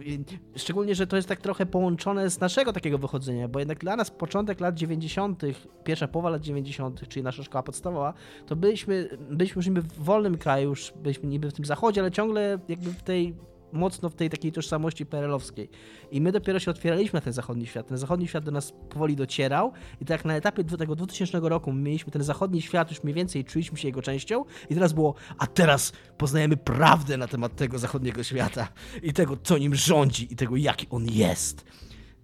szczególnie, 0.56 0.94
że 0.94 1.06
to 1.06 1.16
jest 1.16 1.28
tak 1.28 1.40
trochę 1.40 1.66
połączone 1.66 2.30
z 2.30 2.40
naszego 2.40 2.72
takiego 2.72 2.98
wychodzenia, 2.98 3.48
bo 3.48 3.58
jednak 3.58 3.78
dla 3.78 3.96
nas 3.96 4.10
początek 4.18 4.60
lat 4.60 4.74
90., 4.74 5.42
pierwsza 5.84 6.08
połowa 6.08 6.30
lat 6.30 6.42
90., 6.42 7.08
czyli 7.08 7.22
nasza 7.22 7.42
szkoła 7.42 7.62
podstawowa, 7.62 8.14
to 8.46 8.56
byliśmy, 8.56 9.08
byliśmy 9.30 9.58
już 9.58 9.66
niby 9.66 9.82
w 9.82 9.92
wolnym 9.92 10.38
kraju, 10.38 10.68
już 10.68 10.92
byliśmy 10.96 11.28
niby 11.28 11.50
w 11.50 11.52
tym 11.52 11.64
zachodzie, 11.64 12.00
ale 12.00 12.10
ciągle 12.10 12.58
jakby 12.68 12.92
w 12.92 13.02
tej 13.02 13.34
mocno 13.72 14.10
w 14.10 14.14
tej 14.14 14.30
takiej 14.30 14.52
tożsamości 14.52 15.06
perelowskiej. 15.06 15.68
I 16.10 16.20
my 16.20 16.32
dopiero 16.32 16.58
się 16.58 16.70
otwieraliśmy 16.70 17.16
na 17.16 17.20
ten 17.20 17.32
zachodni 17.32 17.66
świat. 17.66 17.86
Ten 17.86 17.98
zachodni 17.98 18.28
świat 18.28 18.44
do 18.44 18.50
nas 18.50 18.72
powoli 18.90 19.16
docierał 19.16 19.72
i 20.00 20.04
tak 20.04 20.24
na 20.24 20.36
etapie 20.36 20.64
tego 20.64 20.96
2000 20.96 21.40
roku 21.42 21.72
mieliśmy 21.72 22.12
ten 22.12 22.22
zachodni 22.22 22.62
świat, 22.62 22.90
już 22.90 23.02
mniej 23.02 23.14
więcej 23.14 23.44
czuliśmy 23.44 23.78
się 23.78 23.88
jego 23.88 24.02
częścią 24.02 24.44
i 24.70 24.74
teraz 24.74 24.92
było, 24.92 25.14
a 25.38 25.46
teraz 25.46 25.92
poznajemy 26.18 26.56
prawdę 26.56 27.16
na 27.16 27.28
temat 27.28 27.56
tego 27.56 27.78
zachodniego 27.78 28.22
świata 28.22 28.68
i 29.02 29.12
tego, 29.12 29.36
co 29.42 29.58
nim 29.58 29.74
rządzi 29.74 30.32
i 30.32 30.36
tego, 30.36 30.56
jaki 30.56 30.86
on 30.90 31.06
jest. 31.06 31.64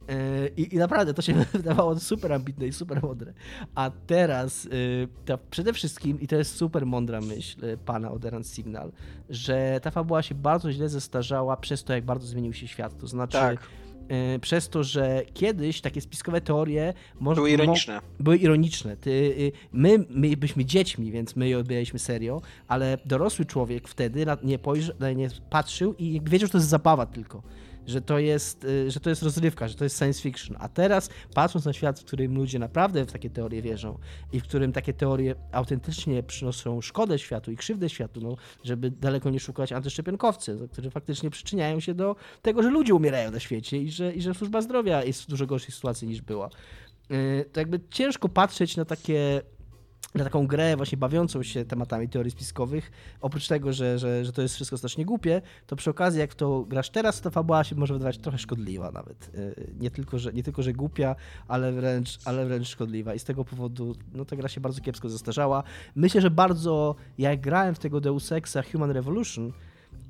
E, 0.09 0.49
I, 0.57 0.75
I, 0.75 0.79
naprawdę 0.79 1.15
to 1.15 1.23
się 1.23 1.35
wydawało 1.53 2.01
super 2.01 2.33
ambitne 2.33 2.67
i 2.67 2.73
super 2.73 3.03
mądre. 3.03 3.33
A 3.75 3.91
teraz 4.07 4.67
e, 4.67 4.69
to 5.25 5.39
przede 5.51 5.73
wszystkim, 5.73 6.21
i 6.21 6.27
to 6.27 6.37
jest 6.37 6.57
super 6.57 6.87
mądra 6.87 7.21
myśl 7.21 7.65
e, 7.65 7.77
pana 7.77 8.11
Oderan 8.11 8.45
Signal, 8.45 8.93
że 9.31 9.81
ta 9.83 9.91
fabuła 9.91 10.23
się 10.23 10.35
bardzo 10.35 10.73
źle 10.73 10.89
zestarzała 10.89 11.57
przez 11.57 11.85
to, 11.85 11.93
jak 11.93 12.05
bardzo 12.05 12.27
zmienił 12.27 12.53
się 12.53 12.69
świat. 12.69 12.99
To 12.99 13.07
znaczy. 13.07 13.39
Tak 13.39 13.69
przez 14.41 14.69
to, 14.69 14.85
że 14.85 15.23
kiedyś 15.35 15.81
takie 15.81 16.01
spiskowe 16.01 16.41
teorie 16.41 16.95
może, 17.21 17.37
były 17.37 17.51
ironiczne. 17.51 18.01
Były 18.21 18.37
ironiczne. 18.37 18.97
Ty, 18.97 19.53
my, 19.73 19.99
my 20.11 20.37
byliśmy 20.37 20.65
dziećmi, 20.65 21.11
więc 21.11 21.37
my 21.37 21.49
je 21.49 21.59
odbieraliśmy 21.59 21.99
serio, 21.99 22.41
ale 22.69 22.99
dorosły 23.05 23.45
człowiek 23.45 23.89
wtedy 23.89 24.27
nie, 24.43 24.59
pojrzy, 24.59 24.93
nie 25.17 25.29
patrzył 25.51 25.95
i 25.99 26.21
wiedział, 26.25 26.47
że 26.47 26.53
to 26.53 26.59
jest 26.59 26.69
zabawa 26.69 27.07
tylko 27.07 27.43
że 27.87 28.01
to 28.01 28.19
jest, 28.19 28.65
y, 28.65 28.91
że 28.91 29.01
to 29.01 29.11
jest 29.11 29.23
rozrywka, 29.23 29.69
że 29.69 29.75
to 29.75 29.85
jest 29.85 29.99
science 29.99 30.23
fiction. 30.23 30.57
A 30.61 30.69
teraz, 30.69 31.11
patrząc 31.35 31.65
na 31.65 31.73
świat, 31.73 32.01
w 32.01 32.05
którym 32.05 32.35
ludzie 32.35 32.59
naprawdę 32.59 33.05
w 33.05 33.13
takie 33.13 33.31
teorie 33.31 33.63
wierzą 33.63 33.99
i 34.33 34.41
w 34.41 34.43
którym 34.43 34.73
takie 34.73 34.93
teorie 34.93 35.35
autentycznie 35.53 36.23
przynoszą 36.23 36.81
szkodę 36.81 37.19
światu 37.19 37.53
i 37.53 37.57
krzywdę 37.57 37.89
światu, 37.89 38.21
no, 38.21 38.37
żeby 38.65 38.91
daleko 38.91 39.31
nie 39.31 39.41
szukać 39.41 39.73
antyszczepionkowcy, 39.73 40.69
którzy 40.73 40.91
faktycznie 40.91 41.31
przyczyniają 41.31 41.81
się 41.81 41.95
do 41.95 42.17
tego, 42.43 42.63
że 42.63 42.71
ludzie 42.71 42.95
umierają 42.95 43.31
na 43.31 43.41
świecie 43.41 43.79
i 43.79 43.91
że, 43.91 44.13
i 44.13 44.23
że 44.23 44.35
służba 44.35 44.61
zdrowia 44.61 45.05
jest 45.05 45.23
w 45.23 45.27
dużo 45.27 45.47
gorszej 45.47 45.71
sytuacji 45.75 46.09
niż 46.09 46.21
była. 46.21 46.51
Y, 47.11 47.45
to 47.53 47.61
jakby 47.61 47.81
ciężko 47.91 48.29
patrzeć 48.29 48.77
na 48.77 48.85
takie 48.85 49.43
na 50.15 50.25
taką 50.25 50.47
grę 50.47 50.77
właśnie 50.77 50.99
bawiącą 50.99 51.43
się 51.43 51.65
tematami 51.65 52.09
teorii 52.09 52.31
spiskowych, 52.31 52.91
oprócz 53.21 53.49
tego, 53.49 53.73
że, 53.73 53.99
że, 53.99 54.25
że 54.25 54.33
to 54.33 54.43
jest 54.43 54.55
wszystko 54.55 54.79
strasznie 54.79 55.05
głupie, 55.05 55.43
to 55.67 55.77
przy 55.77 55.91
okazji 55.91 56.21
jak 56.21 56.33
w 56.33 56.35
to 56.35 56.65
grasz 56.69 56.91
teraz, 56.91 57.21
to 57.21 57.31
fabuła 57.31 57.65
się 57.65 57.77
może 57.77 57.95
wydawać 57.95 58.19
trochę 58.19 58.39
szkodliwa 58.39 58.91
nawet. 58.91 59.31
Y, 59.35 59.75
nie 59.81 59.91
tylko, 59.91 60.19
że, 60.19 60.33
nie 60.33 60.43
tylko, 60.43 60.63
że 60.63 60.73
głupia, 60.73 61.17
ale 61.49 61.73
wręcz, 61.73 62.19
ale 62.25 62.47
wręcz 62.47 62.69
szkodliwa 62.69 63.15
i 63.15 63.19
z 63.19 63.25
tego 63.25 63.45
powodu 63.45 63.95
no, 64.15 64.25
ta 64.25 64.37
gra 64.37 64.49
się 64.49 64.61
bardzo 64.61 64.81
kiepsko 64.81 65.09
zestarzała. 65.09 65.63
Myślę, 65.95 66.21
że 66.21 66.31
bardzo, 66.31 66.95
jak 67.19 67.41
grałem 67.41 67.75
w 67.75 67.79
tego 67.79 68.01
Deus 68.01 68.33
Exa 68.33 68.63
Human 68.73 68.91
Revolution, 68.91 69.53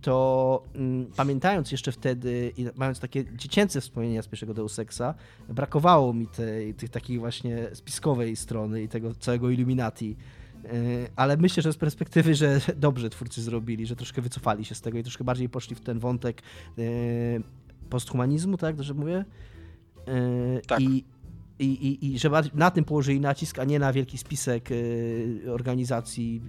to 0.03 0.63
mm, 0.75 1.07
pamiętając 1.17 1.73
jeszcze 1.73 1.93
wtedy 1.93 2.53
i 2.57 2.67
mając 2.77 3.01
takie 3.01 3.25
dziecięce 3.37 3.81
wspomnienia 3.81 4.23
z 4.23 4.29
pierwszego 4.29 4.55
Deus 4.55 4.79
Exa, 4.79 5.15
brakowało 5.49 6.13
mi 6.13 6.27
tej, 6.27 6.75
tych 6.75 6.91
takiej 6.91 7.19
właśnie 7.19 7.69
spiskowej 7.73 8.37
strony 8.37 8.83
i 8.83 8.89
tego 8.89 9.15
całego 9.15 9.51
Illuminati. 9.51 10.17
Yy, 10.65 10.71
ale 11.17 11.37
myślę, 11.37 11.63
że 11.63 11.73
z 11.73 11.77
perspektywy, 11.77 12.35
że 12.35 12.61
dobrze 12.77 13.11
twórcy 13.11 13.43
zrobili, 13.43 13.87
że 13.87 13.97
troszkę 13.97 14.23
wycofali 14.23 14.65
się 14.65 14.75
z 14.75 14.81
tego 14.81 14.99
i 14.99 15.03
troszkę 15.03 15.25
bardziej 15.25 15.49
poszli 15.49 15.77
w 15.77 15.81
ten 15.81 15.99
wątek 15.99 16.43
yy, 16.77 17.43
posthumanizmu, 17.91 18.57
tak, 18.57 18.77
dobrze 18.77 18.95
mówię? 18.95 19.25
Yy, 20.07 20.61
tak. 20.67 20.81
I, 20.81 21.05
i, 21.63 21.87
i, 21.87 22.13
i 22.15 22.19
że 22.19 22.31
na 22.55 22.71
tym 22.71 22.85
położyli 22.85 23.21
nacisk, 23.21 23.59
a 23.59 23.65
nie 23.65 23.79
na 23.79 23.93
wielki 23.93 24.19
spisek 24.19 24.71
y, 24.71 25.43
organizacji 25.51 26.43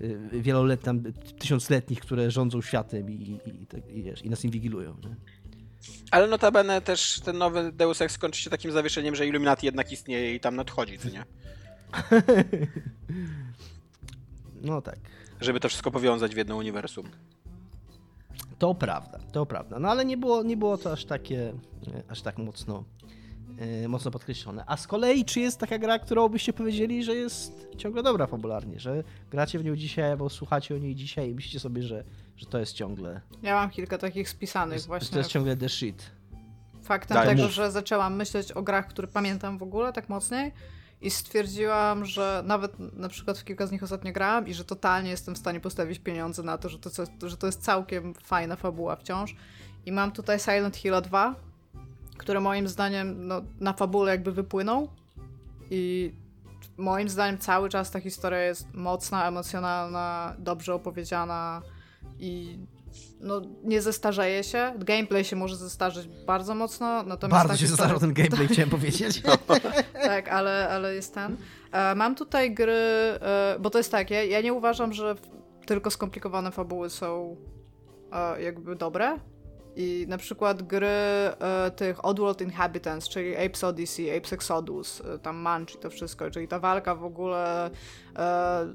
y, 0.00 0.40
wieloletnich, 0.40 1.14
tysiącletnich, 1.38 2.00
które 2.00 2.30
rządzą 2.30 2.62
światem 2.62 3.10
i, 3.10 3.14
i, 3.14 3.98
i, 3.98 4.26
i 4.26 4.30
nas 4.30 4.44
inwigilują. 4.44 4.96
Nie? 5.02 5.16
Ale 6.10 6.26
notabene 6.26 6.80
też 6.80 7.20
ten 7.20 7.38
nowy 7.38 7.72
Deus 7.72 8.02
Ex 8.02 8.18
kończy 8.18 8.42
się 8.42 8.50
takim 8.50 8.72
zawieszeniem, 8.72 9.14
że 9.14 9.26
Illuminati 9.26 9.66
jednak 9.66 9.92
istnieje 9.92 10.34
i 10.34 10.40
tam 10.40 10.56
nadchodzi, 10.56 10.98
co 10.98 11.08
nie? 11.08 11.24
no 14.68 14.82
tak. 14.82 14.98
Żeby 15.40 15.60
to 15.60 15.68
wszystko 15.68 15.90
powiązać 15.90 16.34
w 16.34 16.36
jedno 16.36 16.56
uniwersum. 16.56 17.08
To 18.58 18.74
prawda, 18.74 19.18
to 19.32 19.46
prawda. 19.46 19.78
No 19.78 19.88
ale 19.90 20.04
nie 20.04 20.16
było, 20.16 20.42
nie 20.42 20.56
było 20.56 20.78
to 20.78 20.92
aż 20.92 21.04
takie, 21.04 21.52
aż 22.08 22.22
tak 22.22 22.38
mocno 22.38 22.84
mocno 23.88 24.10
podkreślone. 24.10 24.64
A 24.66 24.76
z 24.76 24.86
kolei, 24.86 25.24
czy 25.24 25.40
jest 25.40 25.60
taka 25.60 25.78
gra, 25.78 25.98
którą 25.98 26.28
byście 26.28 26.52
powiedzieli, 26.52 27.04
że 27.04 27.14
jest 27.14 27.68
ciągle 27.76 28.02
dobra 28.02 28.26
fabularnie, 28.26 28.80
że 28.80 29.04
gracie 29.30 29.58
w 29.58 29.64
nią 29.64 29.76
dzisiaj, 29.76 30.10
albo 30.10 30.28
słuchacie 30.28 30.74
o 30.74 30.78
niej 30.78 30.94
dzisiaj 30.94 31.30
i 31.30 31.34
myślicie 31.34 31.60
sobie, 31.60 31.82
że, 31.82 32.04
że 32.36 32.46
to 32.46 32.58
jest 32.58 32.72
ciągle... 32.72 33.20
Ja 33.42 33.54
mam 33.54 33.70
kilka 33.70 33.98
takich 33.98 34.28
spisanych 34.28 34.80
że, 34.80 34.86
właśnie. 34.86 35.10
To 35.10 35.18
jest 35.18 35.30
ciągle 35.30 35.56
the 35.56 35.68
shit. 35.68 36.10
Faktem 36.82 37.14
Daj, 37.14 37.26
tego, 37.26 37.42
mów. 37.42 37.52
że 37.52 37.70
zaczęłam 37.70 38.16
myśleć 38.16 38.52
o 38.52 38.62
grach, 38.62 38.86
które 38.86 39.08
pamiętam 39.08 39.58
w 39.58 39.62
ogóle 39.62 39.92
tak 39.92 40.08
mocniej 40.08 40.52
i 41.00 41.10
stwierdziłam, 41.10 42.04
że 42.04 42.42
nawet 42.46 42.72
na 42.78 43.08
przykład 43.08 43.38
w 43.38 43.44
kilka 43.44 43.66
z 43.66 43.72
nich 43.72 43.82
ostatnio 43.82 44.12
grałam 44.12 44.48
i 44.48 44.54
że 44.54 44.64
totalnie 44.64 45.10
jestem 45.10 45.34
w 45.34 45.38
stanie 45.38 45.60
postawić 45.60 45.98
pieniądze 45.98 46.42
na 46.42 46.58
to, 46.58 46.68
że 46.68 46.78
to, 46.78 46.90
że 47.28 47.36
to 47.36 47.46
jest 47.46 47.62
całkiem 47.62 48.14
fajna 48.14 48.56
fabuła 48.56 48.96
wciąż. 48.96 49.36
I 49.86 49.92
mam 49.92 50.12
tutaj 50.12 50.38
Silent 50.40 50.76
Hill 50.76 51.02
2, 51.02 51.34
które 52.18 52.40
moim 52.40 52.68
zdaniem 52.68 53.26
no, 53.26 53.42
na 53.60 53.72
fabule 53.72 54.12
jakby 54.12 54.32
wypłyną 54.32 54.88
i 55.70 56.12
moim 56.76 57.08
zdaniem 57.08 57.38
cały 57.38 57.68
czas 57.68 57.90
ta 57.90 58.00
historia 58.00 58.38
jest 58.38 58.74
mocna, 58.74 59.28
emocjonalna, 59.28 60.34
dobrze 60.38 60.74
opowiedziana 60.74 61.62
i 62.18 62.58
no, 63.20 63.42
nie 63.64 63.82
zestarzeje 63.82 64.44
się. 64.44 64.72
Gameplay 64.78 65.24
się 65.24 65.36
może 65.36 65.56
zestarzeć 65.56 66.08
bardzo 66.26 66.54
mocno. 66.54 67.02
Natomiast 67.02 67.38
bardzo 67.38 67.56
się 67.56 67.66
historia... 67.66 67.76
zestarzał 67.76 68.00
ten 68.00 68.12
gameplay, 68.12 68.48
chciałem 68.52 68.70
powiedzieć. 68.70 69.22
tak, 70.04 70.28
ale, 70.28 70.68
ale 70.68 70.94
jest 70.94 71.14
ten. 71.14 71.36
E, 71.72 71.94
mam 71.94 72.14
tutaj 72.14 72.54
gry, 72.54 72.72
e, 72.72 73.56
bo 73.60 73.70
to 73.70 73.78
jest 73.78 73.92
tak, 73.92 74.10
ja, 74.10 74.24
ja 74.24 74.40
nie 74.40 74.52
uważam, 74.52 74.92
że 74.92 75.14
tylko 75.66 75.90
skomplikowane 75.90 76.52
fabuły 76.52 76.90
są 76.90 77.36
e, 78.12 78.42
jakby 78.42 78.76
dobre. 78.76 79.18
I 79.80 80.06
na 80.08 80.18
przykład 80.18 80.62
gry 80.62 80.86
e, 80.86 81.70
tych 81.76 82.04
Oddworld 82.04 82.40
Inhabitants, 82.40 83.08
czyli 83.08 83.36
Apes 83.36 83.64
Odyssey, 83.64 84.16
Apes 84.16 84.32
Exodus, 84.32 85.00
e, 85.00 85.18
tam 85.18 85.36
Munch 85.36 85.74
i 85.74 85.78
to 85.78 85.90
wszystko, 85.90 86.30
czyli 86.30 86.48
ta 86.48 86.58
walka 86.58 86.94
w 86.94 87.04
ogóle 87.04 87.66
e, 87.66 87.70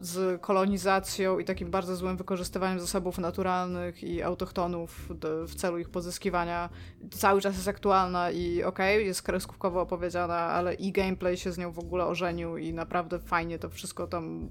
z 0.02 0.42
kolonizacją 0.42 1.40
i 1.40 1.46
takim 1.46 1.72
bardzo 1.72 1.96
złym 1.96 2.18
wykorzystywaniem 2.18 2.80
zasobów 2.80 3.18
naturalnych 3.18 4.04
i 4.04 4.22
autochtonów 4.22 5.10
w 5.48 5.56
celu 5.56 5.78
ich 5.78 5.90
pozyskiwania. 5.90 6.70
Cały 7.12 7.42
czas 7.42 7.56
jest 7.56 7.68
aktualna 7.68 8.32
i 8.32 8.64
okej, 8.64 8.96
okay, 8.96 9.06
jest 9.06 9.22
kreskówkowo 9.22 9.82
opowiedziana, 9.82 10.36
ale 10.36 10.74
i 10.74 10.92
gameplay 10.92 11.38
się 11.38 11.52
z 11.52 11.58
nią 11.58 11.72
w 11.72 11.80
ogóle 11.80 12.06
ożenił 12.06 12.58
i 12.58 12.74
naprawdę 12.74 13.20
fajnie 13.20 13.60
to 13.60 13.70
wszystko 13.70 14.08
tam 14.08 14.50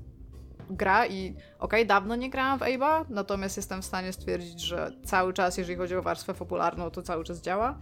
gra 0.71 1.07
i 1.07 1.31
okej, 1.31 1.45
okay, 1.59 1.87
dawno 1.87 2.17
nie 2.17 2.31
grałam 2.31 2.59
w 2.59 2.63
Abe'a, 2.63 3.05
natomiast 3.09 3.57
jestem 3.57 3.83
w 3.83 3.85
stanie 3.85 4.13
stwierdzić, 4.13 4.61
że 4.61 4.93
cały 5.05 5.33
czas, 5.33 5.59
jeżeli 5.59 5.79
chodzi 5.79 5.97
o 5.97 6.03
warstwę 6.03 6.35
popularną, 6.35 6.91
to 6.91 7.03
cały 7.03 7.25
czas 7.25 7.43
działa. 7.43 7.79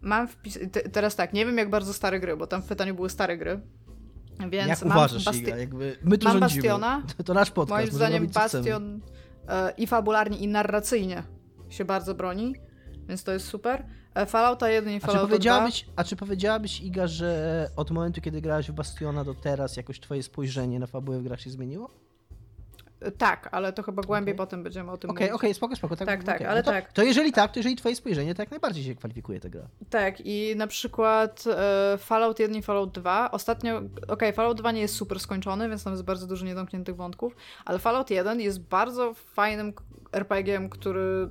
Mam 0.00 0.28
wpis... 0.28 0.58
teraz 0.92 1.16
tak, 1.16 1.32
nie 1.32 1.46
wiem 1.46 1.58
jak 1.58 1.70
bardzo 1.70 1.92
stare 1.92 2.20
gry, 2.20 2.36
bo 2.36 2.46
tam 2.46 2.62
w 2.62 2.66
pytaniu 2.66 2.94
były 2.94 3.10
stare 3.10 3.38
gry. 3.38 3.60
Więc 4.50 4.68
jak 4.68 4.84
mam 4.84 4.98
uważasz, 4.98 5.24
Basti... 5.24 5.42
Iga? 5.42 5.56
Jakby 5.56 5.96
my 6.04 6.18
tu 6.18 6.28
mam 6.28 6.38
rządzimy. 6.38 6.62
Bastiona. 6.62 7.02
To, 7.16 7.24
to 7.24 7.34
nasz 7.34 7.50
podcast. 7.50 7.80
Moim 7.80 7.94
zdaniem 7.94 8.26
Bastion 8.26 9.00
e, 9.48 9.72
i 9.76 9.86
fabularnie, 9.86 10.38
i 10.38 10.48
narracyjnie 10.48 11.22
się 11.68 11.84
bardzo 11.84 12.14
broni, 12.14 12.54
więc 13.08 13.24
to 13.24 13.32
jest 13.32 13.48
super. 13.48 13.86
E, 14.14 14.26
Fallouta 14.26 14.70
1 14.70 14.94
i 14.94 15.00
Fallouta 15.00 15.38
2. 15.38 15.68
A 15.96 16.04
czy 16.04 16.16
powiedziałabyś, 16.16 16.80
Iga, 16.80 17.06
że 17.06 17.70
od 17.76 17.90
momentu, 17.90 18.20
kiedy 18.20 18.40
grałaś 18.40 18.70
w 18.70 18.74
Bastiona 18.74 19.24
do 19.24 19.34
teraz, 19.34 19.76
jakoś 19.76 20.00
twoje 20.00 20.22
spojrzenie 20.22 20.78
na 20.78 20.86
fabułę 20.86 21.18
w 21.18 21.22
grach 21.22 21.40
się 21.40 21.50
zmieniło? 21.50 22.05
Tak, 23.18 23.48
ale 23.52 23.72
to 23.72 23.82
chyba 23.82 24.02
głębiej 24.02 24.34
Okej. 24.34 24.38
potem 24.46 24.62
będziemy 24.62 24.90
o 24.90 24.96
tym 24.96 25.10
Okej, 25.10 25.30
okej, 25.30 25.48
mówić. 25.48 25.56
spoko, 25.56 25.76
spoko. 25.76 25.96
Tak, 25.96 26.06
Tak, 26.08 26.24
tak, 26.24 26.36
okej. 26.36 26.46
ale 26.46 26.60
no 26.60 26.64
to, 26.64 26.70
tak. 26.70 26.92
To 26.92 27.02
jeżeli 27.02 27.32
tak, 27.32 27.52
to 27.52 27.58
jeżeli 27.58 27.76
twoje 27.76 27.96
spojrzenie, 27.96 28.34
to 28.34 28.42
jak 28.42 28.50
najbardziej 28.50 28.84
się 28.84 28.94
kwalifikuje 28.94 29.40
ta 29.40 29.48
gra. 29.48 29.62
Tak, 29.90 30.20
i 30.24 30.54
na 30.56 30.66
przykład 30.66 31.44
e, 31.46 31.98
Fallout 31.98 32.38
1 32.38 32.56
i 32.56 32.62
Fallout 32.62 32.92
2. 32.92 33.30
Ostatnio, 33.30 33.82
okej, 34.08 34.32
Fallout 34.32 34.58
2 34.58 34.72
nie 34.72 34.80
jest 34.80 34.94
super 34.94 35.20
skończony, 35.20 35.68
więc 35.68 35.84
tam 35.84 35.92
jest 35.92 36.04
bardzo 36.04 36.26
dużo 36.26 36.46
niedomkniętych 36.46 36.96
wątków, 36.96 37.36
ale 37.64 37.78
Fallout 37.78 38.10
1 38.10 38.40
jest 38.40 38.60
bardzo 38.60 39.14
fajnym 39.14 39.72
RPG-iem, 40.12 40.68
który. 40.68 41.28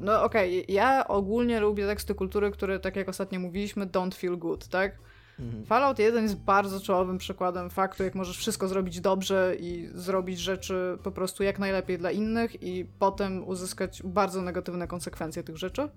No 0.00 0.22
okej, 0.24 0.64
ja 0.68 1.08
ogólnie 1.08 1.60
lubię 1.60 1.86
teksty 1.86 2.14
kultury, 2.14 2.50
które, 2.50 2.80
tak 2.80 2.96
jak 2.96 3.08
ostatnio 3.08 3.40
mówiliśmy, 3.40 3.86
don't 3.86 4.14
feel 4.14 4.38
good, 4.38 4.68
tak? 4.68 4.98
Mhm. 5.40 5.64
Fallout 5.64 5.98
1 5.98 6.22
jest 6.22 6.36
bardzo 6.36 6.80
czołowym 6.80 7.18
przykładem 7.18 7.70
faktu, 7.70 8.02
jak 8.04 8.14
możesz 8.14 8.38
wszystko 8.38 8.68
zrobić 8.68 9.00
dobrze 9.00 9.56
i 9.60 9.88
zrobić 9.94 10.38
rzeczy 10.38 10.98
po 11.02 11.10
prostu 11.12 11.42
jak 11.42 11.58
najlepiej 11.58 11.98
dla 11.98 12.10
innych 12.10 12.62
i 12.62 12.86
potem 12.98 13.48
uzyskać 13.48 14.02
bardzo 14.02 14.42
negatywne 14.42 14.86
konsekwencje 14.86 15.42
tych 15.42 15.56
rzeczy. 15.56 15.88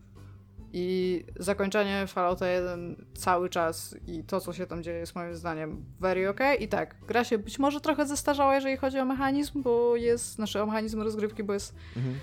I 0.73 1.25
zakończenie 1.35 2.07
Fallouta 2.07 2.47
1 2.47 3.05
cały 3.13 3.49
czas 3.49 3.95
i 4.07 4.23
to, 4.23 4.39
co 4.41 4.53
się 4.53 4.67
tam 4.67 4.83
dzieje, 4.83 4.99
jest 4.99 5.15
moim 5.15 5.35
zdaniem 5.35 5.85
very 5.99 6.29
ok. 6.29 6.39
I 6.59 6.67
tak, 6.67 6.95
gra 7.07 7.23
się 7.23 7.37
być 7.37 7.59
może 7.59 7.81
trochę 7.81 8.07
zestarzała, 8.07 8.55
jeżeli 8.55 8.77
chodzi 8.77 8.99
o 8.99 9.05
mechanizm, 9.05 9.61
bo 9.61 9.95
jest, 9.95 10.35
znaczy 10.35 10.61
o 10.61 10.65
mechanizm 10.65 11.01
rozgrywki, 11.01 11.43
bo 11.43 11.53
jest 11.53 11.75
Mhm. 11.95 12.15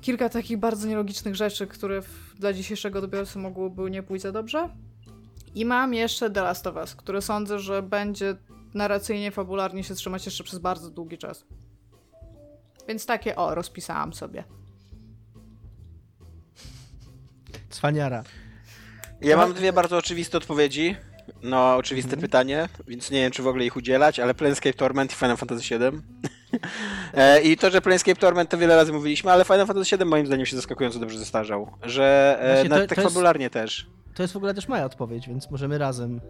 kilka 0.00 0.28
takich 0.28 0.58
bardzo 0.58 0.88
nielogicznych 0.88 1.36
rzeczy, 1.36 1.66
które 1.66 2.02
w, 2.02 2.34
dla 2.38 2.52
dzisiejszego 2.52 2.98
odbiorcy 2.98 3.38
mogłyby 3.38 3.90
nie 3.90 4.02
pójść 4.02 4.22
za 4.22 4.32
dobrze. 4.32 4.68
I 5.54 5.64
mam 5.64 5.94
jeszcze 5.94 6.30
The 6.30 6.42
Last 6.42 6.66
of 6.66 6.76
Us, 6.76 6.94
które 6.94 7.22
sądzę, 7.22 7.58
że 7.58 7.82
będzie 7.82 8.36
narracyjnie, 8.74 9.30
fabularnie 9.30 9.84
się 9.84 9.94
trzymać 9.94 10.26
jeszcze 10.26 10.44
przez 10.44 10.58
bardzo 10.58 10.90
długi 10.90 11.18
czas. 11.18 11.44
Więc 12.88 13.06
takie, 13.06 13.36
o, 13.36 13.54
rozpisałam 13.54 14.12
sobie. 14.12 14.44
Cwaniara. 17.70 18.22
Ja 19.20 19.36
mam 19.36 19.52
dwie 19.52 19.72
bardzo 19.72 19.96
oczywiste 19.96 20.38
odpowiedzi 20.38 20.96
na 21.42 21.76
oczywiste 21.76 22.16
pytanie, 22.16 22.68
więc 22.88 23.10
nie 23.10 23.20
wiem, 23.20 23.32
czy 23.32 23.42
w 23.42 23.46
ogóle 23.46 23.64
ich 23.64 23.76
udzielać, 23.76 24.20
ale 24.20 24.34
Planescape 24.34 24.72
Torment 24.74 25.12
i 25.12 25.14
Final 25.14 25.36
Fantasy 25.36 25.78
VII. 25.78 25.80
E, 27.14 27.40
I 27.42 27.56
to, 27.56 27.70
że 27.70 27.80
Planescape 27.80 28.20
Torment 28.20 28.50
to 28.50 28.58
wiele 28.58 28.76
razy 28.76 28.92
mówiliśmy, 28.92 29.32
ale 29.32 29.44
Final 29.44 29.66
Fantasy 29.66 29.96
VII 29.96 30.06
moim 30.06 30.26
zdaniem 30.26 30.46
się 30.46 30.56
zaskakująco 30.56 30.98
dobrze 30.98 31.18
zestarzał. 31.18 31.70
Że 31.82 32.36
e, 32.40 32.52
Właśnie 32.52 32.68
to- 32.68 32.74
na, 32.76 32.82
to 32.82 32.88
tak 32.88 32.98
jest- 32.98 33.10
fabularnie 33.10 33.50
też. 33.50 33.86
To 34.14 34.22
jest 34.22 34.32
w 34.32 34.36
ogóle 34.36 34.54
też 34.54 34.68
moja 34.68 34.84
odpowiedź, 34.84 35.28
więc 35.28 35.50
możemy 35.50 35.78
razem. 35.78 36.20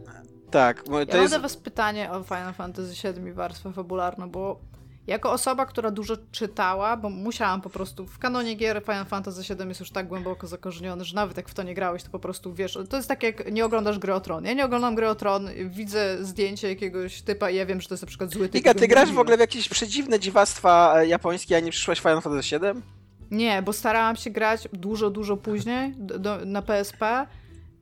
Tak, 0.50 0.88
mo- 0.88 0.98
Ja 1.00 1.06
to 1.06 1.12
mam 1.12 1.22
jest... 1.22 1.34
do 1.34 1.40
was 1.40 1.56
pytanie 1.56 2.10
o 2.12 2.22
Final 2.22 2.54
Fantasy 2.54 3.12
VII 3.14 3.28
i 3.28 3.32
warstwę 3.32 3.72
fabularną, 3.72 4.30
bo 4.30 4.60
jako 5.06 5.32
osoba, 5.32 5.66
która 5.66 5.90
dużo 5.90 6.14
czytała, 6.32 6.96
bo 6.96 7.10
musiałam 7.10 7.60
po 7.60 7.70
prostu, 7.70 8.06
w 8.06 8.18
kanonie 8.18 8.54
gier 8.54 8.82
Final 8.84 9.04
Fantasy 9.04 9.54
VII 9.54 9.68
jest 9.68 9.80
już 9.80 9.90
tak 9.90 10.08
głęboko 10.08 10.46
zakorzeniony, 10.46 11.04
że 11.04 11.14
nawet 11.16 11.36
jak 11.36 11.48
w 11.48 11.54
to 11.54 11.62
nie 11.62 11.74
grałeś, 11.74 12.02
to 12.02 12.10
po 12.10 12.18
prostu 12.18 12.54
wiesz, 12.54 12.78
to 12.90 12.96
jest 12.96 13.08
tak 13.08 13.22
jak 13.22 13.52
nie 13.52 13.64
oglądasz 13.64 13.98
gry 13.98 14.14
o 14.14 14.20
Tron. 14.20 14.44
Ja 14.44 14.52
nie 14.52 14.64
oglądam 14.64 14.94
gry 14.94 15.08
o 15.08 15.14
Tron, 15.14 15.48
widzę 15.66 16.24
zdjęcie 16.24 16.68
jakiegoś 16.68 17.22
typa 17.22 17.50
i 17.50 17.56
ja 17.56 17.66
wiem, 17.66 17.80
że 17.80 17.88
to 17.88 17.94
jest 17.94 18.02
na 18.02 18.08
przykład 18.08 18.30
zły 18.30 18.48
typ. 18.48 18.60
Iga, 18.60 18.74
ty 18.74 18.88
grasz 18.88 19.12
w 19.12 19.18
ogóle 19.18 19.36
w 19.36 19.40
jakieś 19.40 19.68
przedziwne 19.68 20.20
dziwactwa 20.20 20.94
e, 20.96 21.06
japońskie, 21.06 21.56
a 21.56 21.60
nie 21.60 21.70
przyszłaś 21.70 21.98
Final 22.00 22.20
Fantasy 22.20 22.58
VII? 22.58 22.82
Nie, 23.30 23.62
bo 23.62 23.72
starałam 23.72 24.16
się 24.16 24.30
grać 24.30 24.68
dużo, 24.72 25.10
dużo 25.10 25.36
później 25.36 25.94
do, 25.98 26.18
do, 26.18 26.44
na 26.44 26.62
PSP 26.62 27.26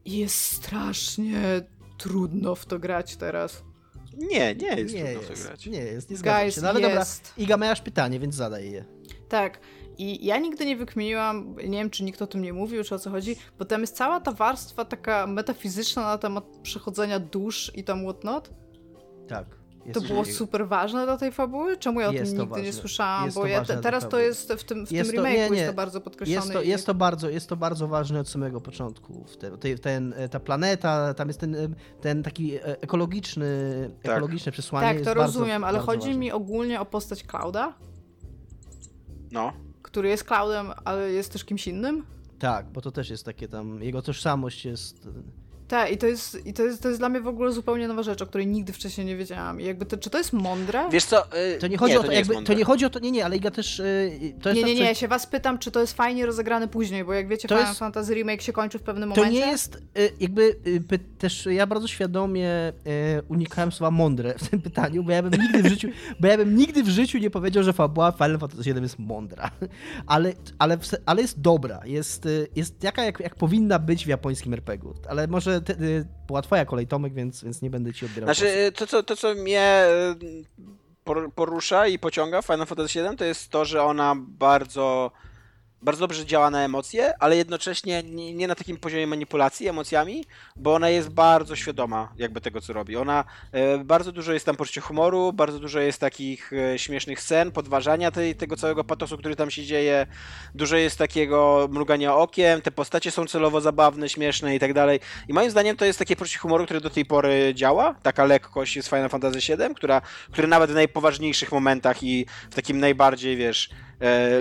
i 0.08 0.18
jest 0.18 0.36
strasznie 0.36 1.40
trudno 1.98 2.54
w 2.54 2.66
to 2.66 2.78
grać 2.78 3.16
teraz. 3.16 3.62
Nie, 4.16 4.54
nie 4.54 4.76
jest 4.76 4.94
nie 4.94 5.04
trudno 5.04 5.20
w 5.20 5.26
to 5.26 5.32
jest, 5.32 5.46
grać. 5.46 5.66
nie 5.66 5.78
jest, 5.78 6.10
nie 6.10 6.16
zgadzam 6.16 6.42
Guys, 6.42 6.54
się. 6.54 6.60
No 6.60 6.68
ale 6.68 6.80
dobra, 6.80 6.98
jest. 6.98 7.32
Iga, 7.36 7.56
masz 7.56 7.80
pytanie, 7.80 8.20
więc 8.20 8.34
zadaj 8.34 8.70
je. 8.70 8.84
Tak. 9.28 9.60
I 9.98 10.26
ja 10.26 10.38
nigdy 10.38 10.66
nie 10.66 10.76
wykminiłam, 10.76 11.56
nie 11.56 11.78
wiem 11.78 11.90
czy 11.90 12.04
nikt 12.04 12.22
o 12.22 12.26
tym 12.26 12.42
nie 12.42 12.52
mówił, 12.52 12.84
czy 12.84 12.94
o 12.94 12.98
co 12.98 13.10
chodzi, 13.10 13.36
bo 13.58 13.64
tam 13.64 13.80
jest 13.80 13.96
cała 13.96 14.20
ta 14.20 14.32
warstwa 14.32 14.84
taka 14.84 15.26
metafizyczna 15.26 16.02
na 16.02 16.18
temat 16.18 16.44
przechodzenia 16.62 17.20
dusz 17.20 17.72
i 17.74 17.84
tam 17.84 18.02
whatnot. 18.02 18.50
Tak. 19.28 19.57
To 19.94 20.00
było 20.00 20.24
super 20.24 20.68
ważne 20.68 21.04
dla 21.04 21.16
tej 21.16 21.32
fabuły? 21.32 21.76
Czemu 21.76 22.00
ja 22.00 22.08
o 22.08 22.12
tym 22.12 22.18
to 22.18 22.24
nigdy 22.24 22.40
nie 22.42 22.46
ważne. 22.46 22.72
słyszałam? 22.72 23.24
Jest 23.24 23.36
bo 23.36 23.46
ja 23.46 23.64
te, 23.64 23.76
teraz 23.76 24.08
to 24.08 24.18
jest 24.18 24.52
w 24.52 24.64
tym, 24.64 24.86
w 24.86 24.92
Jest 24.92 25.10
tym 25.10 25.16
to- 25.20 25.22
remake'u 25.28 25.34
nie, 25.34 25.50
nie. 25.50 25.56
jest 25.56 25.68
to 25.70 25.74
bardzo 25.76 26.00
podkreślone. 26.00 26.40
Jest 26.40 26.52
to, 26.52 26.62
i- 26.62 26.68
jest, 26.68 26.86
to 26.86 26.94
bardzo, 26.94 27.28
jest 27.30 27.48
to 27.48 27.56
bardzo 27.56 27.88
ważne 27.88 28.20
od 28.20 28.28
samego 28.28 28.60
początku. 28.60 29.24
Ten, 29.82 30.14
e, 30.16 30.28
ta 30.28 30.40
planeta, 30.40 31.14
tam 31.14 31.28
jest 31.28 31.40
ten, 31.40 31.74
ten 32.00 32.22
taki 32.22 32.54
e, 32.56 32.80
ekologiczny, 32.80 33.46
Tak. 34.02 34.12
ekologiczne 34.12 34.52
przesłanie. 34.52 34.88
Tak, 34.88 34.98
to 34.98 35.04
bardzo, 35.04 35.22
rozumiem, 35.22 35.64
ale 35.64 35.72
bardzo 35.78 35.86
chodzi 35.92 36.06
ważne. 36.08 36.20
mi 36.20 36.32
ogólnie 36.32 36.80
o 36.80 36.84
postać 36.84 37.22
Clouda, 37.22 37.74
No. 39.32 39.52
który 39.82 40.08
jest 40.08 40.24
Cloudem, 40.24 40.72
ale 40.84 41.10
jest 41.12 41.32
też 41.32 41.44
kimś 41.44 41.66
innym. 41.68 42.04
Tak, 42.38 42.66
bo 42.72 42.80
to 42.80 42.90
też 42.90 43.10
jest 43.10 43.24
takie 43.24 43.48
tam, 43.48 43.82
jego 43.82 44.02
tożsamość 44.02 44.64
jest... 44.64 45.08
Tak, 45.68 45.92
i 45.92 45.98
to 45.98 46.06
jest, 46.06 46.46
i 46.46 46.52
to 46.52 46.62
jest, 46.62 46.82
to 46.82 46.88
jest 46.88 47.00
dla 47.00 47.08
mnie 47.08 47.20
w 47.20 47.26
ogóle 47.26 47.52
zupełnie 47.52 47.88
nowa 47.88 48.02
rzecz, 48.02 48.22
o 48.22 48.26
której 48.26 48.46
nigdy 48.46 48.72
wcześniej 48.72 49.06
nie 49.06 49.16
wiedziałam. 49.16 49.60
I 49.60 49.64
jakby 49.64 49.86
to, 49.86 49.96
czy 49.96 50.10
to 50.10 50.18
jest 50.18 50.32
mądre? 50.32 50.88
Wiesz 50.92 51.04
co, 51.04 51.24
y, 51.54 51.58
To 51.60 51.66
nie 51.66 51.78
chodzi 51.78 51.96
o 51.96 52.02
to, 52.02 52.10
nie 52.10 52.18
jest 52.18 52.30
jakby, 52.30 52.44
to 52.46 52.54
nie 52.54 52.64
chodzi 52.64 52.84
o 52.84 52.90
to, 52.90 52.98
nie, 52.98 53.10
nie, 53.10 53.24
ale 53.24 53.36
Iga 53.36 53.50
też, 53.50 53.80
e, 53.80 53.84
to 54.42 54.48
jest 54.48 54.60
Nie, 54.60 54.66
nie, 54.66 54.74
nie, 54.80 54.84
ja 54.86 54.94
się 54.94 55.08
was 55.08 55.26
pytam, 55.26 55.58
czy 55.58 55.70
to 55.70 55.80
jest 55.80 55.92
fajnie 55.92 56.26
rozegrane 56.26 56.68
później, 56.68 57.04
bo 57.04 57.12
jak 57.12 57.28
wiecie, 57.28 57.48
To 57.48 57.54
Final 57.54 57.68
jest- 57.68 57.78
Fantasy 57.78 58.14
Remake 58.14 58.42
się 58.42 58.52
kończy 58.52 58.78
w 58.78 58.82
pewnym 58.82 59.12
To 59.12 59.16
momencie. 59.20 59.40
nie 59.40 59.46
jest, 59.46 59.76
y, 59.98 60.12
jakby 60.20 60.56
y, 60.66 60.98
też 61.18 61.46
ja 61.50 61.66
bardzo 61.66 61.86
świadomie 61.88 62.48
y, 62.68 62.72
unikałem 63.28 63.72
słowa 63.72 63.90
mądre 63.90 64.34
w 64.38 64.48
tym 64.48 64.60
pytaniu, 64.62 65.02
bo 65.04 65.10
ja 65.12 65.22
bym 65.22 65.42
nigdy 65.42 65.62
w 65.62 65.66
życiu, 65.66 65.88
bo 66.20 66.28
ja 66.28 66.36
bym 66.36 66.56
nigdy 66.56 66.82
w 66.82 66.88
życiu 66.88 67.18
nie 67.18 67.30
powiedział, 67.30 67.62
że 67.62 67.72
fabuła 67.72 68.12
Final 68.12 68.38
Fantasy 68.38 68.62
VII 68.74 68.82
jest 68.82 68.98
mądra. 68.98 69.50
Ale, 70.06 70.32
ale, 70.58 70.78
ale 71.06 71.22
jest 71.22 71.40
dobra, 71.40 71.80
jest, 71.84 72.26
y, 72.26 72.48
jest 72.56 72.78
taka, 72.80 73.04
jak, 73.04 73.20
jak 73.20 73.34
powinna 73.34 73.78
być 73.78 74.04
w 74.04 74.08
japońskim 74.08 74.54
RPG-u. 74.54 74.94
Ale 75.08 75.26
może 75.26 75.57
te, 75.60 75.72
y, 75.72 76.06
była 76.26 76.42
twoja 76.42 76.64
kolej, 76.64 76.86
Tomek, 76.86 77.14
więc, 77.14 77.44
więc 77.44 77.62
nie 77.62 77.70
będę 77.70 77.92
ci 77.92 78.06
odbierał 78.06 78.26
Znaczy, 78.34 78.72
to 78.76 78.86
co, 78.86 79.02
to, 79.02 79.16
co 79.16 79.34
mnie 79.34 79.84
por- 81.04 81.32
porusza 81.32 81.86
i 81.86 81.98
pociąga 81.98 82.42
w 82.42 82.46
Final 82.46 82.66
Fantasy 82.66 83.02
VII, 83.02 83.16
to 83.16 83.24
jest 83.24 83.50
to, 83.50 83.64
że 83.64 83.82
ona 83.82 84.14
bardzo, 84.18 85.10
bardzo 85.82 86.00
dobrze 86.00 86.26
działa 86.26 86.50
na 86.50 86.64
emocje, 86.64 87.14
ale 87.18 87.36
jednocześnie 87.36 88.02
nie, 88.02 88.34
nie 88.34 88.48
na 88.48 88.54
takim 88.54 88.76
poziomie 88.76 89.06
manipulacji 89.06 89.68
emocjami, 89.68 90.24
bo 90.56 90.74
ona 90.74 90.88
jest 90.88 91.08
bardzo 91.08 91.56
świadoma 91.56 92.12
jakby 92.16 92.40
tego, 92.40 92.60
co 92.60 92.72
robi. 92.72 92.96
Ona 92.96 93.24
y, 93.80 93.84
bardzo 93.84 94.12
dużo 94.12 94.32
jest 94.32 94.46
tam 94.46 94.56
poczucia 94.56 94.80
humoru, 94.80 95.32
bardzo 95.32 95.58
dużo 95.58 95.80
jest 95.80 96.00
takich 96.00 96.52
y, 96.52 96.78
śmiesznych 96.78 97.20
scen, 97.20 97.52
podważania 97.52 98.10
tej, 98.10 98.34
tego 98.36 98.56
całego 98.56 98.84
patosu, 98.84 99.18
który 99.18 99.36
tam 99.36 99.50
się 99.50 99.64
dzieje. 99.64 100.06
Dużo 100.54 100.76
jest 100.76 100.98
takiego 100.98 101.68
mrugania 101.70 102.16
okiem, 102.16 102.62
te 102.62 102.70
postacie 102.70 103.10
są 103.10 103.26
celowo 103.26 103.60
zabawne, 103.60 104.08
śmieszne 104.08 104.54
i 104.54 104.58
tak 104.58 104.72
dalej. 104.72 105.00
I 105.28 105.32
moim 105.32 105.50
zdaniem 105.50 105.76
to 105.76 105.84
jest 105.84 105.98
takie 105.98 106.16
poczucie 106.16 106.38
humoru, 106.38 106.64
które 106.64 106.80
do 106.80 106.90
tej 106.90 107.04
pory 107.04 107.52
działa. 107.54 107.94
Taka 108.02 108.24
lekkość 108.24 108.76
jest 108.76 108.88
Final 108.88 109.08
Fantasy 109.08 109.38
VII, 109.38 109.74
która, 109.74 110.00
który 110.32 110.48
nawet 110.48 110.70
w 110.70 110.74
najpoważniejszych 110.74 111.52
momentach 111.52 112.02
i 112.02 112.26
w 112.50 112.54
takim 112.54 112.80
najbardziej, 112.80 113.36
wiesz, 113.36 113.70
e, 113.70 113.87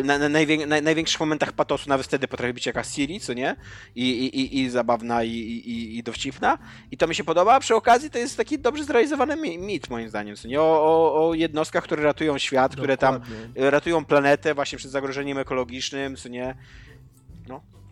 na, 0.03 0.17
na, 0.17 0.29
najwię, 0.29 0.67
na, 0.67 0.81
największych 0.81 1.19
momentach 1.19 1.51
patosu 1.51 1.89
nawet 1.89 2.05
wtedy 2.07 2.27
potrafi 2.27 2.53
być 2.53 2.65
jakaś 2.65 2.88
Siri, 2.88 3.19
co 3.19 3.34
nie? 3.34 3.55
I, 3.95 4.09
i, 4.09 4.39
i, 4.41 4.59
i 4.61 4.69
zabawna, 4.69 5.23
i, 5.23 5.29
i, 5.31 5.97
i 5.97 6.03
dowcipna. 6.03 6.57
I 6.91 6.97
to 6.97 7.07
mi 7.07 7.15
się 7.15 7.23
podoba. 7.23 7.53
A 7.55 7.59
przy 7.59 7.75
okazji 7.75 8.09
to 8.09 8.17
jest 8.17 8.38
taki 8.38 8.59
dobrze 8.59 8.84
zrealizowany 8.84 9.35
mi- 9.35 9.57
mit, 9.57 9.89
moim 9.89 10.09
zdaniem, 10.09 10.35
co 10.35 10.47
nie? 10.47 10.61
O, 10.61 10.63
o, 10.84 11.27
o 11.29 11.34
jednostkach, 11.34 11.84
które 11.84 12.03
ratują 12.03 12.38
świat, 12.38 12.75
które 12.75 12.97
tam 12.97 13.13
Dokładnie. 13.19 13.69
ratują 13.71 14.05
planetę 14.05 14.53
właśnie 14.53 14.77
przed 14.77 14.91
zagrożeniem 14.91 15.38
ekologicznym, 15.38 16.15
co 16.15 16.29
nie? 16.29 16.55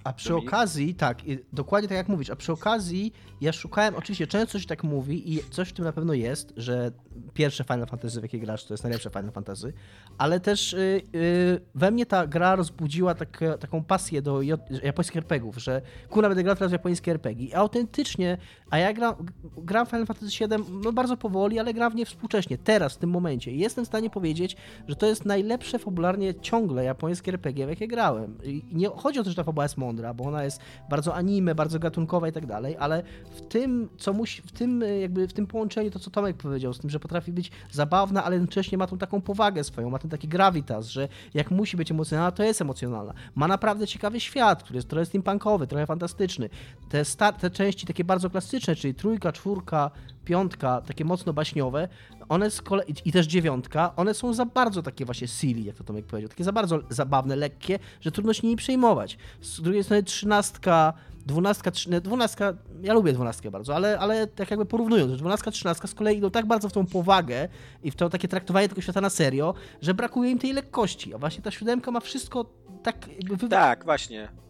A 0.06 0.14
przy 0.14 0.30
Dominik? 0.30 0.50
okazji, 0.50 0.96
tak, 0.96 1.28
i 1.28 1.40
dokładnie 1.54 1.90
tak 1.90 1.98
jak 1.98 2.08
mówisz, 2.08 2.30
a 2.30 2.36
przy 2.36 2.52
okazji 2.52 3.14
ja 3.42 3.54
szukałem, 3.54 3.96
oczywiście 3.96 4.28
często 4.28 4.60
się 4.60 4.68
tak 4.68 4.84
mówi 4.84 5.34
i 5.34 5.40
coś 5.50 5.70
w 5.70 5.74
tym 5.74 5.86
na 5.86 5.92
pewno 5.92 6.14
jest, 6.14 6.54
że 6.58 6.92
pierwsze 7.34 7.64
Final 7.64 7.88
Fantasy, 7.88 8.20
w 8.20 8.24
jakie 8.24 8.40
grasz, 8.40 8.66
to 8.66 8.74
jest 8.74 8.84
najlepsze 8.84 9.10
Final 9.10 9.32
Fantasy, 9.32 9.74
ale 10.18 10.40
też 10.40 10.74
y, 10.74 11.02
y, 11.16 11.62
we 11.76 11.92
mnie 11.92 12.06
ta 12.06 12.28
gra 12.28 12.56
rozbudziła 12.56 13.16
tak, 13.16 13.40
taką 13.60 13.84
pasję 13.84 14.22
do 14.22 14.42
japońskich 14.84 15.18
RPGów, 15.18 15.58
że 15.58 15.82
kurwa 16.10 16.30
będę 16.30 16.44
grał 16.44 16.56
teraz 16.56 16.72
w 16.72 16.74
japońskie 16.74 17.12
RPG 17.12 17.48
i 17.48 17.54
autentycznie, 17.54 18.38
a 18.70 18.78
ja 18.78 18.94
gram, 18.94 19.16
gram 19.58 19.86
Final 19.86 20.06
Fantasy 20.06 20.48
VII 20.48 20.66
no 20.84 20.94
bardzo 20.94 21.18
powoli, 21.18 21.60
ale 21.60 21.74
gram 21.74 21.92
w 21.92 21.96
nie 21.96 22.06
współcześnie, 22.06 22.58
teraz, 22.58 22.94
w 22.94 22.98
tym 22.98 23.10
momencie 23.10 23.52
i 23.52 23.60
jestem 23.60 23.86
w 23.86 23.88
stanie 23.88 24.10
powiedzieć, 24.10 24.56
że 24.88 24.96
to 24.96 25.06
jest 25.06 25.26
najlepsze 25.26 25.80
fabularnie 25.80 26.36
ciągle 26.36 26.84
japońskie 26.84 27.32
RPG, 27.32 27.66
w 27.66 27.70
jakie 27.70 27.88
grałem. 27.88 28.38
I 28.44 28.64
nie 28.72 28.88
chodzi 28.88 29.20
o 29.20 29.24
to, 29.24 29.30
że 29.30 29.36
ta 29.36 29.44
fabuła 29.44 29.66
jest 29.66 29.78
mądra, 29.78 29.95
bo 30.14 30.24
ona 30.24 30.44
jest 30.44 30.62
bardzo 30.90 31.16
anime, 31.16 31.56
bardzo 31.56 31.80
gatunkowa 31.80 32.28
i 32.28 32.32
tak 32.32 32.46
dalej, 32.46 32.76
ale 32.80 33.04
w 33.32 33.42
tym, 33.42 33.90
co 33.98 34.14
musi, 34.14 34.42
w 34.42 34.52
tym 34.52 34.84
y, 34.84 35.00
jakby 35.00 35.28
w 35.28 35.34
tym 35.34 35.48
połączeniu, 35.48 35.92
to 35.92 36.00
co 36.00 36.12
Tomek 36.12 36.38
powiedział, 36.38 36.74
z 36.74 36.80
tym, 36.80 36.90
że 36.90 37.00
potrafi 37.00 37.32
być 37.32 37.52
zabawna, 37.72 38.24
ale 38.24 38.36
jednocześnie 38.36 38.78
ma 38.78 38.88
tą 38.88 38.98
taką 38.98 39.22
powagę 39.22 39.64
swoją, 39.64 39.90
ma 39.90 40.00
ten 40.00 40.12
taki 40.12 40.28
gravitas, 40.28 40.88
że 40.88 41.08
jak 41.34 41.52
musi 41.52 41.78
być 41.78 41.92
emocjonalna, 41.92 42.32
to 42.32 42.44
jest 42.44 42.62
emocjonalna. 42.62 43.14
Ma 43.36 43.48
naprawdę 43.48 43.88
ciekawy 43.88 44.20
świat, 44.20 44.64
który 44.64 44.78
jest 44.78 44.88
trochę 44.88 45.06
steampunkowy, 45.06 45.68
trochę 45.68 45.86
fantastyczny. 45.86 46.50
Te, 46.90 47.06
star- 47.06 47.34
te 47.34 47.50
części 47.50 47.88
takie 47.88 48.04
bardzo 48.04 48.30
klasyczne, 48.30 48.76
czyli 48.76 48.94
trójka, 48.96 49.32
czwórka, 49.32 49.92
piątka, 50.26 50.82
takie 50.82 51.06
mocno 51.06 51.34
baśniowe, 51.34 51.88
one 52.30 52.52
z 52.52 52.62
kolei, 52.62 52.96
i 53.06 53.12
też 53.12 53.28
dziewiątka, 53.28 53.94
one 53.96 54.14
są 54.14 54.34
za 54.34 54.46
bardzo 54.46 54.82
takie 54.82 55.06
właśnie 55.06 55.28
silly, 55.28 55.62
jak 55.62 55.76
to 55.76 55.84
Tomek 55.84 56.06
powiedział, 56.06 56.30
takie 56.30 56.44
za 56.44 56.52
bardzo 56.52 56.80
zabawne, 56.90 57.36
lekkie, 57.36 57.80
że 58.02 58.12
trudno 58.12 58.34
się 58.34 58.48
nimi 58.48 58.58
przejmować. 58.58 59.18
Z 59.42 59.62
drugiej 59.62 59.84
strony 59.84 60.04
trzynastka, 60.04 60.94
dwunastka, 61.26 61.72
dwunastka, 62.02 62.54
ja 62.82 62.94
lubię 62.94 63.14
dwunastkę 63.14 63.52
bardzo, 63.52 63.76
ale, 63.76 64.00
ale 64.00 64.28
tak 64.28 64.52
jakby 64.52 64.66
porównując, 64.66 65.18
dwunastka, 65.18 65.52
trzynastka 65.52 65.88
z 65.88 65.94
kolei 65.94 66.18
idą 66.18 66.32
tak 66.32 66.46
bardzo 66.46 66.70
w 66.70 66.74
tą 66.74 66.86
powagę 66.86 67.48
i 67.84 67.92
w 67.92 67.96
to 67.96 68.10
takie 68.10 68.28
traktowanie 68.28 68.70
tego 68.70 68.82
świata 68.82 69.02
na 69.02 69.10
serio, 69.10 69.54
że 69.82 69.94
brakuje 69.94 70.32
im 70.32 70.40
tej 70.40 70.54
lekkości, 70.54 71.14
a 71.14 71.18
właśnie 71.18 71.44
ta 71.44 71.52
siódemka 71.52 71.92
ma 71.92 72.00
wszystko 72.00 72.46
tak 72.84 73.08
jakby 73.08 73.36
wy... 73.36 73.50
Tak, 73.50 73.86
właśnie. 73.86 74.45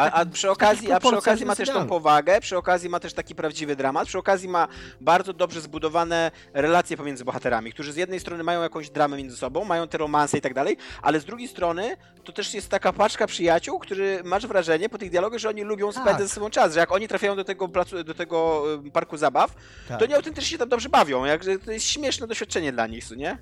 A, 0.00 0.12
a, 0.12 0.26
przy 0.26 0.50
okazji, 0.50 0.92
a 0.92 1.00
przy 1.00 1.16
okazji 1.16 1.46
ma 1.46 1.56
też 1.56 1.68
tą 1.68 1.86
powagę, 1.86 2.40
przy 2.40 2.56
okazji 2.58 2.88
ma 2.88 3.00
też 3.00 3.12
taki 3.12 3.34
prawdziwy 3.34 3.76
dramat, 3.76 4.08
przy 4.08 4.18
okazji 4.18 4.48
ma 4.48 4.68
bardzo 5.00 5.32
dobrze 5.32 5.60
zbudowane 5.60 6.30
relacje 6.54 6.96
pomiędzy 6.96 7.24
bohaterami, 7.24 7.72
którzy 7.72 7.92
z 7.92 7.96
jednej 7.96 8.20
strony 8.20 8.44
mają 8.44 8.62
jakąś 8.62 8.90
dramę 8.90 9.16
między 9.16 9.36
sobą, 9.36 9.64
mają 9.64 9.88
te 9.88 9.98
romanse 9.98 10.38
i 10.38 10.40
tak 10.40 10.54
dalej, 10.54 10.76
ale 11.02 11.20
z 11.20 11.24
drugiej 11.24 11.48
strony 11.48 11.96
to 12.24 12.32
też 12.32 12.54
jest 12.54 12.68
taka 12.68 12.92
paczka 12.92 13.26
przyjaciół, 13.26 13.78
którzy 13.78 14.20
masz 14.24 14.46
wrażenie 14.46 14.88
po 14.88 14.98
tych 14.98 15.10
dialogach, 15.10 15.38
że 15.40 15.48
oni 15.48 15.62
lubią 15.62 15.92
Tak. 15.92 16.02
spędzać 16.02 16.28
ze 16.28 16.34
sobą 16.34 16.50
czas, 16.50 16.74
że 16.74 16.80
jak 16.80 16.92
oni 16.92 17.08
trafiają 17.08 17.36
do 17.36 17.44
tego, 17.44 17.68
placu, 17.68 18.04
do 18.04 18.14
tego 18.14 18.64
parku 18.92 19.16
zabaw, 19.16 19.54
tak. 19.88 19.98
to 19.98 20.06
nie 20.06 20.16
autentycznie 20.16 20.50
się 20.50 20.58
tam 20.58 20.68
dobrze 20.68 20.88
bawią, 20.88 21.24
jak, 21.24 21.44
to 21.64 21.72
jest 21.72 21.86
śmieszne 21.86 22.26
doświadczenie 22.26 22.72
dla 22.72 22.86
nich, 22.86 23.10
nie? 23.10 23.38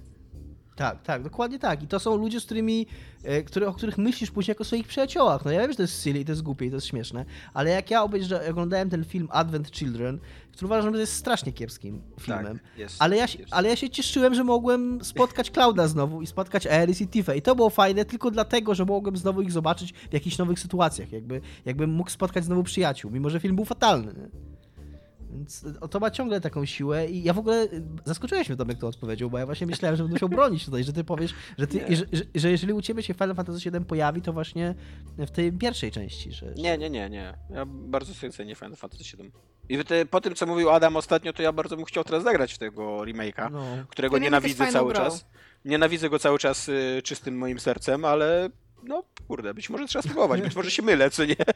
Tak, 0.78 1.02
tak, 1.02 1.22
dokładnie 1.22 1.58
tak. 1.58 1.82
I 1.82 1.86
to 1.86 1.98
są 2.00 2.16
ludzie, 2.16 2.40
z 2.40 2.44
którymi, 2.44 2.86
e, 3.24 3.42
które, 3.42 3.68
o 3.68 3.72
których 3.72 3.98
myślisz 3.98 4.30
później 4.30 4.50
jako 4.52 4.62
o 4.62 4.64
swoich 4.64 4.86
przyjaciołach. 4.88 5.44
No 5.44 5.50
ja 5.50 5.60
wiem, 5.60 5.70
że 5.70 5.76
to 5.76 5.82
jest 5.82 6.02
silly, 6.02 6.24
to 6.24 6.32
jest 6.32 6.42
głupie 6.42 6.66
i 6.66 6.70
to 6.70 6.76
jest 6.76 6.86
śmieszne, 6.86 7.24
ale 7.54 7.70
jak 7.70 7.90
ja 7.90 8.02
obejrzę, 8.02 8.50
oglądałem 8.50 8.90
ten 8.90 9.04
film 9.04 9.28
Advent 9.30 9.70
Children, 9.70 10.18
który 10.52 10.66
uważam, 10.66 10.94
że 10.94 11.00
jest 11.00 11.12
strasznie 11.12 11.52
kiepskim 11.52 12.02
filmem, 12.20 12.58
Tak, 12.58 12.78
jest, 12.78 12.96
ale, 12.98 13.16
ja, 13.16 13.26
się- 13.26 13.38
ale 13.50 13.68
ja 13.68 13.76
się 13.76 13.90
cieszyłem, 13.90 14.34
że 14.34 14.44
mogłem 14.44 15.04
spotkać 15.04 15.50
Clouda 15.50 15.88
znowu 15.88 16.22
i 16.22 16.26
spotkać 16.26 16.66
Aeris 16.66 17.00
i 17.00 17.08
Tiffę. 17.08 17.36
I 17.36 17.42
to 17.42 17.56
było 17.56 17.70
fajne 17.70 18.04
tylko 18.04 18.30
dlatego, 18.30 18.74
że 18.74 18.84
mogłem 18.84 19.16
znowu 19.16 19.42
ich 19.42 19.52
zobaczyć 19.52 19.92
w 20.10 20.12
jakichś 20.12 20.38
nowych 20.38 20.60
sytuacjach. 20.60 21.12
Jakby, 21.12 21.40
jakbym 21.64 21.90
mógł 21.90 22.10
spotkać 22.10 22.44
znowu 22.44 22.62
przyjaciół, 22.62 23.10
mimo 23.10 23.30
że 23.30 23.40
film 23.40 23.56
był 23.56 23.64
fatalny. 23.64 24.06
Nie? 24.14 24.28
Więc 25.38 25.64
to 25.90 26.00
ma 26.00 26.10
ciągle 26.10 26.40
taką 26.40 26.64
siłę 26.64 27.06
i 27.06 27.22
ja 27.22 27.32
w 27.32 27.38
ogóle 27.38 27.64
y, 27.64 27.82
zaskoczyłeś 28.04 28.48
mnie 28.48 28.56
Tomek 28.56 28.78
tą 28.78 28.86
odpowiedzią, 28.86 29.28
bo 29.28 29.38
ja 29.38 29.46
właśnie 29.46 29.66
myślałem, 29.66 29.96
że 29.96 30.02
będę 30.02 30.14
musiał 30.14 30.28
bronić 30.28 30.64
tutaj, 30.64 30.84
że 30.84 30.92
ty 30.92 31.04
powiesz, 31.04 31.34
że, 31.58 31.66
ty, 31.66 31.96
że, 31.96 32.04
że, 32.12 32.24
że 32.34 32.50
jeżeli 32.50 32.72
u 32.72 32.82
ciebie 32.82 33.02
się 33.02 33.14
Final 33.14 33.34
Fantasy 33.34 33.70
VII 33.70 33.84
pojawi, 33.84 34.22
to 34.22 34.32
właśnie 34.32 34.74
w 35.18 35.30
tej 35.30 35.52
pierwszej 35.52 35.90
części, 35.90 36.32
że... 36.32 36.54
Nie, 36.56 36.78
nie, 36.78 36.90
nie, 36.90 37.10
nie. 37.10 37.34
Ja 37.50 37.66
bardzo 37.66 38.14
sobie 38.14 38.32
cenię 38.32 38.54
Final 38.54 38.76
Fantasy 38.76 39.16
VII. 39.16 39.32
I 39.68 39.84
te, 39.84 40.06
po 40.06 40.20
tym, 40.20 40.34
co 40.34 40.46
mówił 40.46 40.70
Adam 40.70 40.96
ostatnio, 40.96 41.32
to 41.32 41.42
ja 41.42 41.52
bardzo 41.52 41.76
bym 41.76 41.84
chciał 41.84 42.04
teraz 42.04 42.22
zagrać 42.22 42.52
w 42.52 42.58
tego 42.58 42.98
remake'a, 42.98 43.52
No. 43.52 43.64
którego 43.88 44.16
remake 44.16 44.24
nienawidzę 44.24 44.72
cały 44.72 44.94
czas. 44.94 45.26
Nienawidzę 45.64 46.10
go 46.10 46.18
cały 46.18 46.38
czas 46.38 46.68
y, 46.68 47.00
czystym 47.04 47.38
moim 47.38 47.60
sercem, 47.60 48.04
ale 48.04 48.50
no 48.82 49.02
kurde, 49.28 49.54
być 49.54 49.70
może 49.70 49.86
trzeba 49.86 50.02
spróbować, 50.02 50.42
być 50.42 50.56
może 50.56 50.70
się 50.70 50.82
mylę, 50.82 51.10
co 51.10 51.24
nie? 51.24 51.36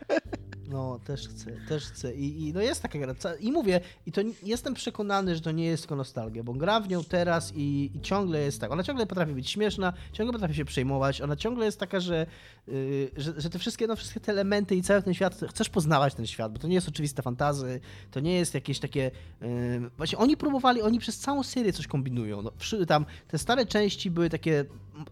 No, 0.72 0.98
też 1.04 1.28
chcę, 1.28 1.50
też 1.68 1.84
chcę. 1.84 2.14
I, 2.14 2.48
I 2.48 2.52
no 2.52 2.60
jest 2.60 2.82
taka 2.82 2.98
gra. 2.98 3.14
I 3.40 3.52
mówię, 3.52 3.80
i 4.06 4.12
to 4.12 4.20
jestem 4.42 4.74
przekonany, 4.74 5.34
że 5.34 5.40
to 5.40 5.50
nie 5.50 5.64
jest 5.64 5.82
tylko 5.82 5.96
nostalgia, 5.96 6.42
bo 6.42 6.52
gram 6.52 6.82
w 6.82 6.88
nią 6.88 7.04
teraz 7.04 7.52
i, 7.56 7.90
i 7.94 8.00
ciągle 8.00 8.40
jest 8.40 8.60
tak. 8.60 8.72
Ona 8.72 8.82
ciągle 8.82 9.06
potrafi 9.06 9.32
być 9.32 9.50
śmieszna, 9.50 9.92
ciągle 10.12 10.32
potrafi 10.32 10.54
się 10.54 10.64
przejmować, 10.64 11.20
ona 11.20 11.36
ciągle 11.36 11.64
jest 11.64 11.80
taka, 11.80 12.00
że, 12.00 12.26
yy, 12.66 13.10
że, 13.16 13.40
że 13.40 13.50
te 13.50 13.58
wszystkie, 13.58 13.86
no, 13.86 13.96
wszystkie 13.96 14.20
te 14.20 14.32
elementy 14.32 14.76
i 14.76 14.82
cały 14.82 15.02
ten 15.02 15.14
świat, 15.14 15.40
chcesz 15.48 15.68
poznawać 15.68 16.14
ten 16.14 16.26
świat, 16.26 16.52
bo 16.52 16.58
to 16.58 16.68
nie 16.68 16.74
jest 16.74 16.88
oczywiste 16.88 17.22
fantazy, 17.22 17.80
to 18.10 18.20
nie 18.20 18.34
jest 18.34 18.54
jakieś 18.54 18.78
takie... 18.78 19.10
Yy, 19.40 19.90
właśnie 19.96 20.18
oni 20.18 20.36
próbowali, 20.36 20.82
oni 20.82 20.98
przez 20.98 21.18
całą 21.18 21.42
serię 21.42 21.72
coś 21.72 21.86
kombinują. 21.86 22.42
No, 22.42 22.52
przy, 22.58 22.86
tam 22.86 23.06
te 23.28 23.38
stare 23.38 23.66
części 23.66 24.10
były 24.10 24.30
takie 24.30 24.64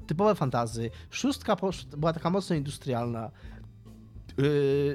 typowe 0.07 0.35
fantazy, 0.35 0.91
szóstka 1.11 1.57
była 1.97 2.13
taka 2.13 2.31
mocno 2.31 2.57
industrialna, 2.57 3.31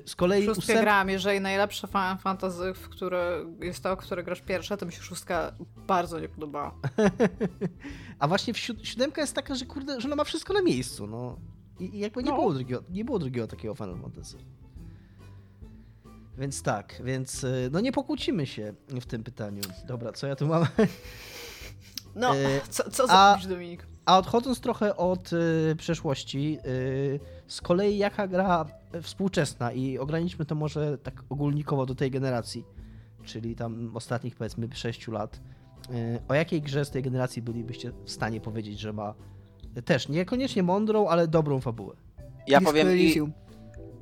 z 0.05 0.15
kolei 0.15 0.45
Szóstkę 0.45 0.73
ósem- 0.73 0.81
gram, 0.81 1.09
jeżeli 1.09 1.41
najlepsze 1.41 1.87
Final 1.87 2.17
Fantasy, 2.17 2.73
w 2.73 2.89
które 2.89 3.45
jest 3.59 3.83
to, 3.83 3.97
które 3.97 4.23
grasz 4.23 4.41
pierwsze, 4.41 4.77
to 4.77 4.85
mi 4.85 4.91
się 4.91 5.01
szóstka 5.01 5.51
bardzo 5.87 6.19
nie 6.19 6.29
podobała. 6.29 6.75
A 8.19 8.27
właśnie 8.27 8.53
w 8.53 8.57
siód- 8.57 8.83
siódemka 8.85 9.21
jest 9.21 9.33
taka, 9.35 9.55
że 9.55 9.65
kurde, 9.65 10.01
że 10.01 10.07
ona 10.07 10.15
ma 10.15 10.23
wszystko 10.23 10.53
na 10.53 10.61
miejscu, 10.61 11.07
no. 11.07 11.39
I, 11.79 11.95
i 11.95 11.99
jakby 11.99 12.23
nie, 12.23 12.29
No. 12.31 12.35
było 12.37 12.53
drugiego, 12.53 12.83
nie 12.89 13.05
było 13.05 13.19
drugiego 13.19 13.47
takiego 13.47 13.75
Final 13.75 13.97
Fantasy. 14.01 14.37
Więc 16.37 16.61
tak, 16.61 17.01
więc 17.03 17.43
y, 17.43 17.69
no 17.71 17.79
nie 17.79 17.91
pokłócimy 17.91 18.45
się 18.45 18.73
w 19.01 19.05
tym 19.05 19.23
pytaniu. 19.23 19.61
Dobra, 19.87 20.11
co 20.13 20.27
ja 20.27 20.35
tu 20.35 20.47
mam? 20.47 20.65
No, 22.15 22.35
E, 22.35 22.61
co, 22.69 22.91
co 22.91 23.03
a- 23.09 23.29
zrobisz, 23.31 23.47
Dominik? 23.47 23.87
A 24.05 24.17
odchodząc 24.17 24.59
trochę 24.59 24.97
od 24.97 25.33
y, 25.33 25.75
przeszłości, 25.77 26.57
y, 26.65 27.19
z 27.47 27.61
kolei 27.61 27.97
jaka 27.97 28.27
gra 28.27 28.65
współczesna 29.01 29.71
i 29.71 29.97
ograniczmy 29.97 30.45
to 30.45 30.55
może 30.55 30.97
tak 30.97 31.23
ogólnikowo 31.29 31.85
do 31.85 31.95
tej 31.95 32.11
generacji, 32.11 32.65
czyli 33.23 33.55
tam 33.55 33.91
ostatnich 33.95 34.35
powiedzmy 34.35 34.67
6 34.73 35.07
lat, 35.07 35.41
y, 35.89 36.19
o 36.27 36.33
jakiej 36.33 36.61
grze 36.61 36.85
z 36.85 36.91
tej 36.91 37.03
generacji 37.03 37.41
bylibyście 37.41 37.91
w 38.05 38.11
stanie 38.11 38.41
powiedzieć, 38.41 38.79
że 38.79 38.93
ma 38.93 39.13
też 39.85 40.09
niekoniecznie 40.09 40.63
mądrą, 40.63 41.07
ale 41.07 41.27
dobrą 41.27 41.61
fabułę? 41.61 41.95
Ja 42.47 42.59
Disco 42.59 42.71
powiem 42.71 42.87
i 42.87 42.91
Elysium. 42.91 43.33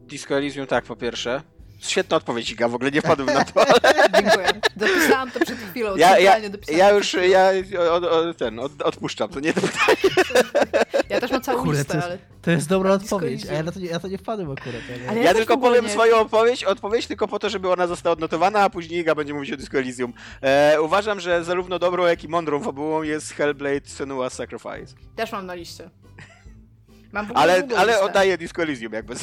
Disco 0.07 0.35
Elysium 0.35 0.67
tak, 0.67 0.85
po 0.85 0.95
pierwsze. 0.95 1.41
Świetna 1.87 2.17
odpowiedź, 2.17 2.51
Iga, 2.51 2.67
w 2.67 2.75
ogóle 2.75 2.91
nie 2.91 3.01
wpadłem 3.01 3.27
na 3.27 3.45
to, 3.45 3.61
ale 3.67 4.09
Dziękuję. 4.21 4.47
Dopisałam 4.75 5.31
to 5.31 5.39
przed 5.39 5.57
chwilą. 5.59 5.95
ja, 5.95 6.19
ja, 6.19 6.35
ja 6.71 6.89
już, 6.91 7.13
ja 7.13 7.49
od, 7.91 8.03
od, 8.03 8.37
ten, 8.37 8.59
od, 8.59 8.81
odpuszczam, 8.81 9.29
to 9.29 9.39
nie 9.39 9.53
to 9.53 9.61
pytanie. 9.61 9.97
Ja 11.09 11.19
też 11.19 11.31
mam 11.31 11.41
całą 11.41 11.63
Kurde, 11.63 11.77
listę, 11.79 11.91
to 11.93 11.97
jest- 11.97 12.07
ale... 12.07 12.17
To 12.41 12.51
jest 12.51 12.69
dobra 12.69 12.91
odpowiedź, 12.93 13.45
a 13.49 13.53
ja 13.53 13.63
na 13.63 13.71
to 13.71 13.79
nie, 13.79 13.85
ja 13.85 13.99
to 13.99 14.07
nie 14.07 14.17
wpadłem 14.17 14.51
akurat. 14.51 14.81
Ale... 14.99 15.09
Ale 15.09 15.19
Ja, 15.19 15.25
ja 15.25 15.33
tylko 15.33 15.57
powiem 15.57 15.85
nie- 15.85 15.91
swoją 15.91 16.15
odpowiedź, 16.17 16.63
odpowiedź 16.63 17.07
tylko 17.07 17.27
po 17.27 17.39
to, 17.39 17.49
żeby 17.49 17.71
ona 17.71 17.87
została 17.87 18.13
odnotowana, 18.13 18.59
a 18.59 18.69
później 18.69 18.99
Iga 19.01 19.15
będzie 19.15 19.33
mówić 19.33 19.51
o 19.51 19.57
Disco 19.57 19.77
Elysium. 19.77 20.13
E, 20.41 20.81
uważam, 20.81 21.19
że 21.19 21.43
zarówno 21.43 21.79
dobrą, 21.79 22.05
jak 22.05 22.23
i 22.23 22.27
mądrą 22.27 22.59
fabułą 22.63 23.03
jest 23.03 23.31
Hellblade 23.33 23.79
Senua's 23.85 24.29
Sacrifice. 24.33 24.95
Też 25.15 25.31
mam 25.31 25.45
na 25.45 25.53
liście. 25.53 25.89
Mam 27.13 27.27
Ale, 27.35 27.67
ale 27.77 28.01
oddaję 28.01 28.37
Disco 28.37 28.61
Elysium 28.61 28.93
jakby. 28.93 29.15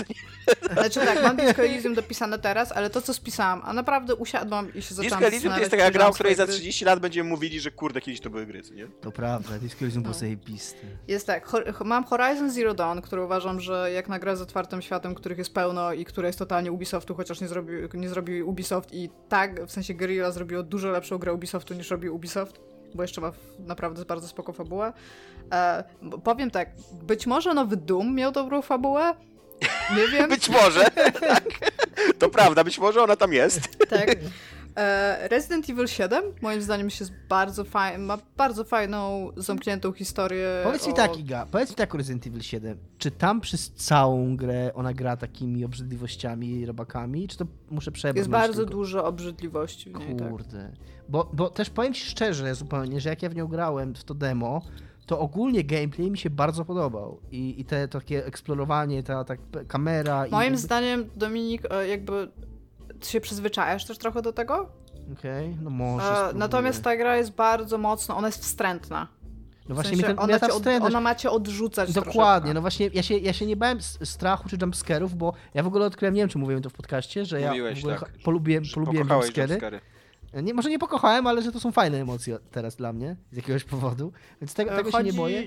Znaczy 0.72 1.00
tak, 1.00 1.22
mam 1.22 1.36
Disco 1.36 1.62
Elysium 1.62 1.94
dopisane 1.94 2.38
teraz, 2.38 2.72
ale 2.72 2.90
to 2.90 3.02
co 3.02 3.14
spisałam, 3.14 3.62
a 3.64 3.72
naprawdę 3.72 4.14
usiadłam 4.14 4.74
i 4.74 4.82
się 4.82 4.94
zaczęłam 4.94 5.20
Disco 5.20 5.26
Elysium 5.34 5.52
to 5.52 5.58
jest 5.58 5.70
taka 5.70 5.90
gra, 5.90 6.06
o 6.06 6.12
której 6.12 6.34
za 6.34 6.42
swoje 6.42 6.46
gry. 6.58 6.60
30 6.60 6.84
lat 6.84 7.00
będziemy 7.00 7.30
mówili, 7.30 7.60
że 7.60 7.70
kurde, 7.70 8.00
kiedyś 8.00 8.20
to 8.20 8.30
były 8.30 8.46
gry, 8.46 8.62
co 8.62 8.74
nie? 8.74 8.86
To 9.00 9.12
prawda, 9.12 9.58
Disco 9.58 9.80
Elysium 9.84 10.02
był 10.02 10.12
No. 10.12 10.18
zajebisty. 10.18 10.86
Jest 11.08 11.26
tak, 11.26 11.46
ho- 11.46 11.84
mam 11.84 12.04
Horizon 12.04 12.50
Zero 12.50 12.74
Dawn, 12.74 13.00
który 13.00 13.22
uważam, 13.22 13.60
że 13.60 13.92
jak 13.92 14.08
na 14.08 14.18
grę 14.18 14.36
z 14.36 14.40
otwartym 14.40 14.82
światem, 14.82 15.14
których 15.14 15.38
jest 15.38 15.54
pełno 15.54 15.92
i 15.92 16.04
które 16.04 16.28
jest 16.28 16.38
totalnie 16.38 16.72
Ubisoftu, 16.72 17.14
chociaż 17.14 17.40
nie 17.40 17.48
zrobił, 17.48 17.88
nie 17.94 18.08
zrobił 18.08 18.48
Ubisoft 18.48 18.94
i 18.94 19.10
tak, 19.28 19.64
w 19.66 19.72
sensie 19.72 19.94
Guerrilla 19.94 20.30
zrobiło 20.30 20.62
dużo 20.62 20.90
lepszą 20.90 21.18
grę 21.18 21.32
Ubisoftu 21.34 21.74
niż 21.74 21.90
robił 21.90 22.14
Ubisoft, 22.14 22.60
bo 22.94 23.02
jeszcze 23.02 23.20
ma 23.20 23.32
naprawdę 23.58 24.04
bardzo 24.04 24.28
spoko 24.28 24.52
fabułę. 24.52 24.92
E, 25.52 25.84
powiem 26.24 26.50
tak, 26.50 26.70
być 27.02 27.26
może 27.26 27.54
nowy 27.54 27.76
Doom 27.76 28.14
miał 28.14 28.32
dobrą 28.32 28.62
fabułę, 28.62 29.14
nie 29.96 30.08
wiem. 30.12 30.30
Być 30.30 30.48
może, 30.48 30.90
tak. 31.28 31.44
To 32.18 32.28
prawda, 32.28 32.64
być 32.64 32.78
może 32.78 33.02
ona 33.02 33.16
tam 33.16 33.32
jest. 33.32 33.88
Tak. 33.88 34.16
E, 34.76 35.28
Resident 35.28 35.70
Evil 35.70 35.86
7 35.86 36.24
moim 36.42 36.62
zdaniem 36.62 36.90
się 36.90 37.04
jest 37.04 37.12
bardzo 37.28 37.64
faj- 37.64 37.98
ma 37.98 38.18
bardzo 38.36 38.64
fajną, 38.64 39.30
zamkniętą 39.36 39.92
historię. 39.92 40.60
Powiedz 40.64 40.86
mi 40.86 40.92
o- 40.92 40.96
tak, 40.96 41.18
Iga, 41.18 41.46
powiedz 41.50 41.70
mi 41.70 41.76
tak 41.76 41.94
o 41.94 41.98
Resident 41.98 42.26
Evil 42.26 42.40
7. 42.42 42.78
Czy 42.98 43.10
tam 43.10 43.40
przez 43.40 43.70
całą 43.70 44.36
grę 44.36 44.70
ona 44.74 44.94
gra 44.94 45.16
takimi 45.16 45.64
obrzydliwościami, 45.64 46.66
robakami, 46.66 47.28
czy 47.28 47.36
to 47.36 47.46
muszę 47.70 47.92
przebrnąć 47.92 48.16
Jest 48.18 48.30
bardzo 48.30 48.56
tylko? 48.56 48.70
dużo 48.72 49.04
obrzydliwości 49.06 49.90
w 49.90 49.98
niej, 49.98 50.16
tak. 50.16 50.30
Kurde. 50.30 50.72
Bo, 51.08 51.30
bo 51.32 51.50
też 51.50 51.70
powiem 51.70 51.94
ci 51.94 52.04
szczerze 52.04 52.54
zupełnie, 52.54 53.00
że 53.00 53.08
jak 53.10 53.22
ja 53.22 53.28
w 53.28 53.34
nią 53.34 53.46
grałem 53.46 53.94
w 53.94 54.04
to 54.04 54.14
demo, 54.14 54.62
to 55.06 55.18
ogólnie 55.20 55.64
gameplay 55.64 56.10
mi 56.10 56.18
się 56.18 56.30
bardzo 56.30 56.64
podobał. 56.64 57.20
I, 57.30 57.60
i 57.60 57.64
te 57.64 57.88
takie 57.88 58.26
eksplorowanie, 58.26 59.02
ta, 59.02 59.24
ta 59.24 59.34
kamera. 59.68 60.26
i 60.26 60.30
Moim 60.30 60.44
jakby- 60.44 60.58
zdaniem, 60.58 61.04
Dominik, 61.16 61.62
e, 61.70 61.88
jakby 61.88 62.28
się 63.06 63.20
przyzwyczajasz 63.20 63.84
też 63.84 63.98
trochę 63.98 64.22
do 64.22 64.32
tego. 64.32 64.68
Okej, 65.18 65.56
no 65.62 65.70
może. 65.70 66.28
E. 66.30 66.32
Natomiast 66.34 66.82
ta 66.84 66.96
gra 66.96 67.16
jest 67.16 67.32
bardzo 67.32 67.78
mocno, 67.78 68.16
ona 68.16 68.28
jest 68.28 68.42
wstrętna. 68.42 69.08
No 69.68 69.74
W 69.74 69.76
właśnie 69.76 69.90
sensie 69.90 70.02
mi 70.12 70.16
ten, 70.16 70.24
ona, 70.24 70.40
cię 70.40 70.52
od, 70.54 70.66
ona 70.82 71.00
ma 71.00 71.14
cię 71.14 71.30
odrzucać 71.30 71.92
Dokładnie, 71.92 72.14
troszeczkę. 72.14 72.54
no 72.54 72.60
właśnie 72.60 72.90
ja 72.94 73.02
się, 73.02 73.18
ja 73.18 73.32
się 73.32 73.46
nie 73.46 73.56
bałem 73.56 73.78
strachu 74.04 74.48
czy 74.48 74.56
jumpscarów, 74.62 75.14
bo 75.14 75.32
ja 75.54 75.62
w 75.62 75.66
ogóle 75.66 75.86
odkryłem, 75.86 76.14
nie 76.14 76.20
wiem 76.22 76.28
czy 76.28 76.38
mówiłem 76.38 76.62
to 76.62 76.70
w 76.70 76.72
podcaście, 76.72 77.24
że 77.24 77.40
ja 77.40 77.48
Mówiłeś, 77.48 77.80
w 77.80 77.84
ogóle 77.84 77.98
tak. 77.98 78.12
polubiłem, 78.24 78.64
polubiłem 78.74 79.08
jumpscary. 79.08 79.48
jumpscary. 79.52 79.80
Nie, 80.42 80.54
może 80.54 80.70
nie 80.70 80.78
pokochałem, 80.78 81.26
ale 81.26 81.42
że 81.42 81.52
to 81.52 81.60
są 81.60 81.72
fajne 81.72 81.98
emocje 82.00 82.38
teraz 82.50 82.76
dla 82.76 82.92
mnie, 82.92 83.16
z 83.32 83.36
jakiegoś 83.36 83.64
powodu, 83.64 84.12
więc 84.40 84.54
tego, 84.54 84.70
E, 84.72 84.76
tego 84.76 84.90
się 84.90 84.98
nie 84.98 85.04
chodzi- 85.04 85.16
boję. 85.16 85.42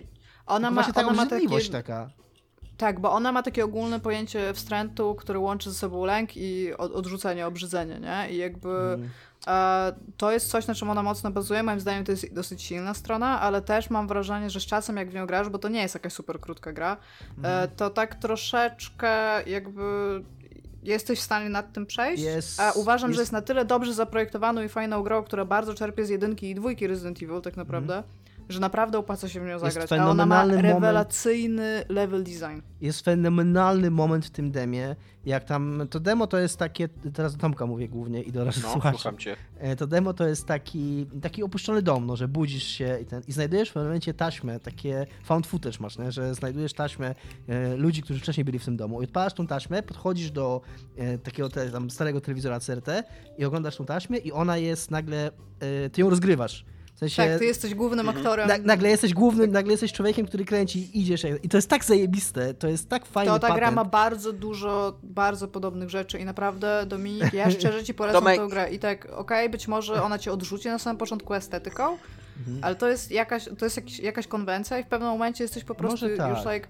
Ona 0.46 0.58
Tylko 0.60 0.60
ma, 0.60 0.72
właśnie 0.72 0.94
ta 0.94 1.02
ona 1.02 1.14
ma 1.14 1.26
taka. 1.72 2.10
Tak, 2.78 3.00
bo 3.00 3.12
ona 3.12 3.32
ma 3.32 3.44
takie 3.44 3.66
ogólne 3.66 4.00
pojęcie 4.00 4.54
wstrętu, 4.54 5.16
które 5.16 5.40
łączy 5.40 5.72
ze 5.72 5.76
sobą 5.78 6.06
lęk 6.06 6.38
i 6.38 6.74
od, 6.78 6.92
odrzucenie, 6.92 7.48
obrzydzenie, 7.48 8.00
nie? 8.00 8.34
I 8.34 8.38
jakby 8.38 8.70
Mm. 8.70 9.10
e, 9.48 9.94
to 10.18 10.32
jest 10.32 10.50
coś, 10.50 10.68
na 10.68 10.76
czym 10.76 10.90
ona 10.90 11.04
mocno 11.04 11.32
bazuje. 11.32 11.64
Moim 11.64 11.80
zdaniem 11.80 12.04
to 12.06 12.12
jest 12.12 12.34
dosyć 12.34 12.62
silna 12.64 12.94
strona, 12.94 13.42
ale 13.42 13.62
też 13.62 13.90
mam 13.90 14.08
wrażenie, 14.08 14.50
że 14.50 14.60
z 14.60 14.66
czasem 14.66 14.98
jak 14.98 15.10
w 15.10 15.14
nią 15.14 15.26
grasz, 15.26 15.50
bo 15.50 15.58
to 15.60 15.70
nie 15.70 15.82
jest 15.82 15.94
jakaś 15.94 16.14
super 16.14 16.40
krótka 16.40 16.74
gra, 16.74 16.98
Mhm. 17.38 17.64
e, 17.64 17.68
to 17.68 17.90
tak 17.90 18.16
troszeczkę 18.16 19.44
jakby 19.50 19.84
jesteś 20.84 21.20
w 21.20 21.24
stanie 21.24 21.50
nad 21.50 21.74
tym 21.74 21.86
przejść. 21.86 22.24
Jest- 22.24 22.60
a 22.60 22.72
uważam, 22.72 23.10
jest- 23.10 23.16
że 23.16 23.22
jest 23.22 23.32
na 23.32 23.42
tyle 23.42 23.66
dobrze 23.66 23.94
zaprojektowaną 23.94 24.62
i 24.62 24.70
fajną 24.70 25.04
grą, 25.04 25.24
która 25.24 25.46
bardzo 25.46 25.74
czerpie 25.74 26.06
z 26.06 26.10
jedynki 26.10 26.50
i 26.50 26.56
dwójki 26.56 26.88
Resident 26.88 27.24
Evil 27.24 27.42
tak 27.42 27.58
naprawdę. 27.58 28.04
Że 28.50 28.60
naprawdę 28.60 28.98
opłaca 28.98 29.30
się 29.30 29.40
w 29.40 29.44
nią 29.48 29.60
zagrać. 29.60 29.92
A 29.92 29.96
ona 29.96 30.04
ma 30.04 30.12
fenomenalny 30.14 30.56
moment. 30.56 30.74
rewelacyjny 30.74 31.84
level 31.90 32.24
design. 32.24 32.62
Jest 32.82 33.06
fenomenalny 33.06 33.92
moment 33.92 34.26
w 34.26 34.30
tym 34.30 34.52
demie, 34.52 34.96
jak 35.26 35.44
tam, 35.44 35.82
to 35.90 36.00
demo 36.00 36.28
to 36.28 36.38
jest 36.40 36.58
takie, 36.58 36.88
teraz 37.14 37.36
do 37.36 37.42
Tomka 37.42 37.66
mówię 37.66 37.90
głównie 37.90 38.22
i 38.22 38.32
do 38.32 38.46
No, 38.46 38.52
słuchaczy. 38.52 38.98
słucham 38.98 39.18
cię. 39.18 39.36
E, 39.60 39.76
To 39.76 39.88
demo 39.88 40.14
to 40.14 40.28
jest 40.28 40.46
taki, 40.46 41.06
taki 41.22 41.44
opuszczony 41.44 41.82
dom, 41.82 42.06
no, 42.06 42.16
że 42.16 42.28
budzisz 42.28 42.64
się 42.64 43.00
i, 43.02 43.06
ten, 43.06 43.22
i 43.28 43.32
znajdujesz 43.32 43.70
w 43.70 43.74
pewnym 43.74 43.88
momencie 43.88 44.14
taśmę, 44.14 44.60
takie 44.60 45.06
found 45.24 45.48
footage 45.48 45.78
masz, 45.80 45.98
nie? 45.98 46.12
że 46.12 46.36
znajdujesz 46.36 46.74
taśmę 46.74 47.16
e, 47.48 47.76
ludzi, 47.76 48.02
którzy 48.02 48.20
wcześniej 48.20 48.46
byli 48.46 48.60
w 48.60 48.66
tym 48.66 48.78
domu 48.78 49.02
i 49.02 49.04
odpalasz 49.04 49.34
tą 49.34 49.48
taśmę, 49.48 49.84
podchodzisz 49.84 50.32
do 50.32 50.62
e, 50.98 51.18
takiego 51.18 51.50
te, 51.50 51.70
tam 51.72 51.90
starego 51.90 52.22
telewizora 52.22 52.60
CRT 52.60 52.88
i 53.38 53.46
oglądasz 53.46 53.76
tą 53.78 53.86
taśmę 53.86 54.18
i 54.18 54.32
ona 54.32 54.58
jest 54.58 54.92
nagle, 54.92 55.32
e, 55.60 55.90
ty 55.90 56.02
ją 56.02 56.10
rozgrywasz. 56.10 56.66
Sensie, 57.10 57.32
Tak, 57.32 57.40
ty 57.40 57.46
jesteś 57.46 57.76
głównym 57.76 58.10
aktorem. 58.10 58.48
na, 58.48 58.58
nagle 58.58 58.90
jesteś 58.90 59.14
głównym, 59.14 59.52
nagle 59.52 59.72
jesteś 59.72 59.94
człowiekiem, 59.94 60.26
który 60.26 60.46
kręci 60.46 60.80
i 60.80 61.02
idziesz 61.02 61.26
i 61.44 61.50
to 61.50 61.58
jest 61.58 61.70
tak 61.70 61.86
zajebiste, 61.86 62.54
to 62.54 62.68
jest 62.68 62.90
tak 62.90 63.06
fajny 63.06 63.32
To 63.32 63.40
ta 63.40 63.48
gra 63.48 63.56
patent. 63.56 63.76
ma 63.76 63.86
bardzo 63.86 64.34
dużo, 64.34 64.98
bardzo 65.04 65.48
podobnych 65.48 65.90
rzeczy 65.90 66.20
i 66.20 66.26
naprawdę, 66.26 66.86
Dominik, 66.88 67.34
ja 67.34 67.52
szczerze 67.60 67.84
ci 67.84 67.94
polecam 67.94 68.24
Tomek- 68.24 68.38
tę 68.38 68.48
grę 68.48 68.72
i 68.74 68.80
tak, 68.80 69.08
okej, 69.16 69.50
być 69.50 69.68
może 69.68 70.04
ona 70.04 70.20
cię 70.20 70.32
odrzuci 70.32 70.68
na 70.68 70.80
samym 70.80 70.98
początku 70.98 71.34
estetyką, 71.34 71.98
ale 72.62 72.76
to 72.76 72.88
jest 72.90 73.12
jakaś, 73.12 73.46
to 73.58 73.66
jest 73.66 73.78
jakiś, 73.78 74.00
jakaś 74.00 74.28
konwencja 74.28 74.80
i 74.80 74.84
w 74.84 74.88
pewnym 74.88 75.10
momencie 75.10 75.44
jesteś 75.44 75.64
po 75.64 75.76
prostu 75.76 76.06
tak. 76.18 76.30
już 76.38 76.54
like, 76.54 76.68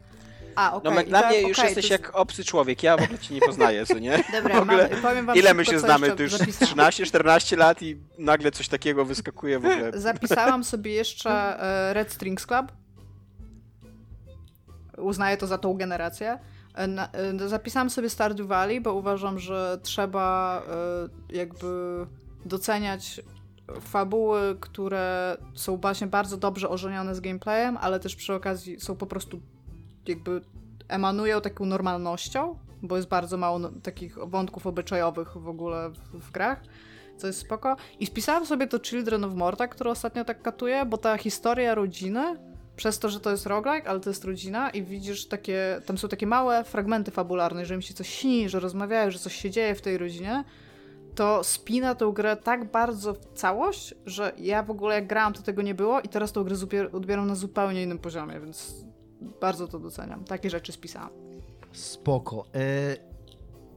a, 0.56 0.74
okej. 0.74 0.96
No, 0.96 1.04
dla 1.04 1.22
tak, 1.22 1.30
mnie 1.30 1.42
już 1.42 1.60
okej, 1.60 1.70
jesteś 1.70 1.88
to 1.88 1.94
jak 1.94 2.16
obcy 2.16 2.44
człowiek, 2.44 2.84
ja 2.84 2.98
w 2.98 3.04
ogóle 3.04 3.20
cię 3.20 3.34
nie 3.34 3.42
poznaję, 3.42 3.86
co 3.86 4.00
nie? 4.00 4.24
Dobra, 4.32 4.60
w 4.60 4.62
ogóle, 4.64 4.90
mam, 4.90 5.02
powiem 5.02 5.26
wam 5.26 5.36
Ile 5.36 5.54
my 5.54 5.66
się 5.66 5.80
znamy? 5.80 6.12
To 6.12 6.24
już 6.24 6.32
zapisałam. 6.32 6.68
13, 6.68 7.06
14 7.06 7.56
lat 7.56 7.82
i 7.82 7.98
nagle 8.18 8.52
coś 8.52 8.68
takiego 8.68 9.06
wyskakuje 9.06 9.60
w 9.60 9.66
ogóle. 9.66 9.92
Zapisałam 10.00 10.64
sobie 10.64 10.92
jeszcze 10.92 11.30
e, 11.30 11.94
Red 11.94 12.12
Strings 12.12 12.46
Club. 12.46 12.72
Uznaję 14.98 15.38
to 15.38 15.48
za 15.48 15.58
tą 15.58 15.74
generację. 15.74 16.40
E, 16.76 16.88
na- 16.88 17.10
e, 17.12 17.50
Zapisałam 17.50 17.90
sobie 17.90 18.10
Stardew 18.10 18.48
Valley, 18.48 18.82
bo 18.82 18.94
uważam, 18.94 19.40
że 19.40 19.80
trzeba 19.84 20.62
jakby 21.30 21.68
doceniać 22.46 23.22
fabuły, 23.82 24.58
które 24.60 25.38
są 25.56 25.78
właśnie 25.78 26.08
bardzo 26.08 26.38
dobrze 26.38 26.70
ożenione 26.70 27.16
z 27.16 27.20
gameplayem, 27.20 27.78
ale 27.82 28.00
też 28.00 28.16
przy 28.16 28.34
okazji 28.34 28.80
są 28.80 28.96
po 28.96 29.06
prostu 29.06 29.42
jakby 30.08 30.42
emanują 30.88 31.42
taką 31.42 31.66
normalnością, 31.66 32.58
bo 32.82 32.96
jest 32.96 33.08
bardzo 33.08 33.38
mało 33.38 33.60
no, 33.60 33.72
takich 33.84 34.18
wątków 34.18 34.68
obyczajowych 34.68 35.38
w 35.38 35.48
ogóle 35.48 35.90
w, 35.90 36.20
w 36.20 36.32
grach, 36.32 36.64
co 37.18 37.28
jest 37.28 37.40
spoko. 37.40 37.76
I 38.00 38.06
spisałam 38.06 38.46
sobie 38.46 38.68
to 38.68 38.80
Children 38.80 39.24
of 39.24 39.34
Morta, 39.34 39.68
które 39.68 39.92
ostatnio 39.92 40.26
tak 40.26 40.42
katuje, 40.42 40.86
bo 40.86 40.98
ta 40.98 41.18
historia 41.18 41.76
rodziny, 41.76 42.36
przez 42.76 43.00
to, 43.00 43.10
że 43.10 43.20
to 43.20 43.32
jest 43.32 43.46
roguelike, 43.46 43.90
ale 43.90 44.00
to 44.00 44.10
jest 44.10 44.26
rodzina 44.26 44.70
i 44.70 44.84
widzisz 44.84 45.28
takie, 45.28 45.82
tam 45.86 45.98
są 45.98 46.08
takie 46.08 46.28
małe 46.28 46.64
fragmenty 46.64 47.12
fabularne, 47.12 47.66
że 47.66 47.76
im 47.76 47.82
się 47.82 47.94
coś 47.94 48.10
śni, 48.10 48.50
że 48.50 48.60
rozmawiają, 48.60 49.12
że 49.12 49.20
coś 49.20 49.36
się 49.36 49.50
dzieje 49.50 49.76
w 49.76 49.82
tej 49.82 49.98
rodzinie, 49.98 50.44
to 51.16 51.44
spina 51.44 51.96
tą 51.96 52.12
grę 52.12 52.38
tak 52.38 52.72
bardzo 52.72 53.14
w 53.14 53.34
całość, 53.34 53.96
że 54.06 54.32
ja 54.38 54.64
w 54.64 54.72
ogóle 54.72 54.96
jak 54.96 55.08
grałam, 55.08 55.34
to 55.34 55.42
tego 55.42 55.62
nie 55.62 55.76
było 55.76 56.02
i 56.02 56.10
teraz 56.10 56.32
tą 56.32 56.44
grę 56.44 56.56
odbieram 56.94 57.28
na 57.28 57.36
zupełnie 57.36 57.84
innym 57.84 58.00
poziomie, 58.00 58.40
więc 58.40 58.86
bardzo 59.42 59.68
to 59.68 59.80
doceniam. 59.80 60.24
Takie 60.24 60.50
rzeczy 60.50 60.72
spisałam. 60.72 61.10
Spoko. 61.72 62.46
E, 62.56 62.60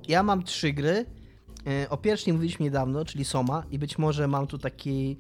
Ja 0.09 0.23
mam 0.23 0.43
trzy 0.43 0.73
gry. 0.73 1.05
E, 1.85 1.91
O 1.91 1.97
pierwszej 1.97 2.33
mówiliśmy 2.33 2.65
niedawno, 2.65 3.05
czyli 3.05 3.25
Soma 3.25 3.63
i 3.71 3.79
być 3.79 3.99
może 3.99 4.29
mam 4.29 4.47
tu 4.47 4.59
taki 4.59 5.17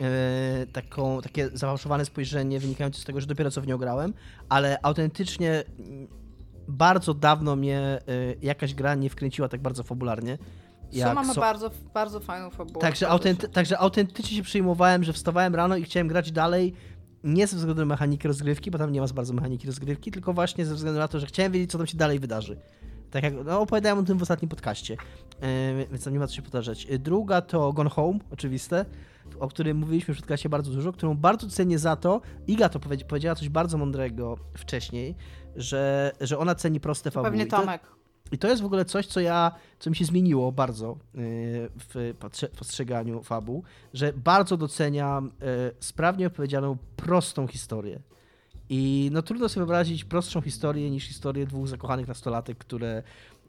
e, 0.00 0.66
taką, 0.66 1.20
takie 1.22 1.48
zafałszowane 1.54 2.04
spojrzenie 2.04 2.60
wynikające 2.60 3.00
z 3.00 3.04
tego, 3.04 3.20
że 3.20 3.26
dopiero 3.26 3.50
co 3.50 3.60
w 3.60 3.66
nią 3.66 3.78
grałem, 3.78 4.14
ale 4.48 4.78
autentycznie 4.82 5.64
bardzo 6.68 7.14
dawno 7.14 7.56
mnie 7.56 7.98
jakaś 8.42 8.74
gra 8.74 8.94
nie 8.94 9.10
wkręciła 9.10 9.48
tak 9.48 9.60
bardzo 9.62 9.82
fabularnie. 9.82 10.38
Soma 10.98 11.14
ma 11.22 11.34
So- 11.34 11.40
bardzo, 11.40 11.70
bardzo 11.94 12.20
fajną 12.20 12.50
fabułę. 12.50 12.80
Także, 12.80 13.06
autenty- 13.08 13.48
także 13.48 13.78
autentycznie 13.78 14.36
się 14.36 14.42
przejmowałem, 14.42 15.04
że 15.04 15.12
wstawałem 15.12 15.54
rano 15.54 15.76
i 15.76 15.82
chciałem 15.84 16.08
grać 16.08 16.32
dalej. 16.32 16.74
Nie 17.24 17.46
ze 17.46 17.56
względu 17.56 17.82
na 17.82 17.86
mechaniki 17.86 18.28
rozgrywki, 18.28 18.70
bo 18.70 18.78
tam 18.78 18.92
nie 18.92 19.00
ma 19.00 19.06
za 19.06 19.14
bardzo 19.14 19.32
mechaniki 19.34 19.66
rozgrywki, 19.66 20.10
tylko 20.10 20.32
właśnie 20.32 20.66
ze 20.66 20.74
względu 20.74 20.98
na 21.00 21.08
to, 21.08 21.20
że 21.20 21.26
chciałem 21.26 21.52
wiedzieć, 21.52 21.70
co 21.70 21.78
tam 21.78 21.86
się 21.86 21.96
dalej 21.98 22.18
wydarzy. 22.18 22.56
Tak 23.10 23.22
jak 23.22 23.34
no, 23.44 23.60
opowiadałem 23.60 23.98
o 23.98 24.02
tym 24.02 24.18
w 24.18 24.22
ostatnim 24.22 24.48
podcaście, 24.48 24.96
yy, 25.76 25.86
więc 25.90 26.04
tam 26.04 26.12
nie 26.12 26.18
ma 26.18 26.26
co 26.26 26.34
się 26.34 26.42
powtarzać. 26.42 26.84
Yy, 26.84 26.98
Druga 26.98 27.40
to 27.40 27.72
Gone 27.72 27.90
Home, 27.90 28.18
oczywiste, 28.32 28.84
o 29.40 29.48
którym 29.48 29.76
mówiliśmy 29.76 30.14
w 30.14 30.16
podcaście 30.16 30.48
bardzo 30.48 30.70
dużo, 30.72 30.92
którą 30.92 31.16
bardzo 31.16 31.48
cenię 31.48 31.78
za 31.78 31.96
to. 31.96 32.20
Iga 32.46 32.68
to 32.68 32.78
powiedz- 32.80 33.04
powiedziała 33.04 33.34
coś 33.34 33.48
bardzo 33.48 33.78
mądrego 33.78 34.38
wcześniej, 34.54 35.14
że, 35.56 36.12
że 36.20 36.38
ona 36.38 36.54
ceni 36.54 36.80
proste 36.80 37.10
fabuły. 37.10 37.30
Pewnie 37.30 37.44
I 37.44 37.48
to- 37.48 37.56
Tomek. 37.60 37.82
I 38.32 38.38
to 38.38 38.48
jest 38.48 38.62
w 38.62 38.64
ogóle 38.64 38.84
coś, 38.84 39.06
co 39.06 39.20
ja, 39.20 39.52
co 39.78 39.90
mi 39.90 39.96
się 39.96 40.04
zmieniło 40.04 40.52
bardzo 40.52 40.96
yy, 41.14 41.22
w 41.76 42.14
postrzeganiu 42.58 43.22
fabuł, 43.22 43.62
że 43.94 44.12
bardzo 44.12 44.56
doceniam 44.56 45.24
yy, 45.40 45.46
sprawnie 45.80 46.26
opowiedzianą, 46.26 46.76
prostą 46.96 47.46
historię. 47.46 48.00
I 48.68 49.10
no 49.12 49.22
trudno 49.22 49.48
sobie 49.48 49.66
wyobrazić 49.66 50.04
prostszą 50.04 50.40
historię 50.40 50.90
niż 50.90 51.04
historię 51.04 51.46
dwóch 51.46 51.68
zakochanych 51.68 52.08
nastolatek, 52.08 52.58
które 52.58 53.02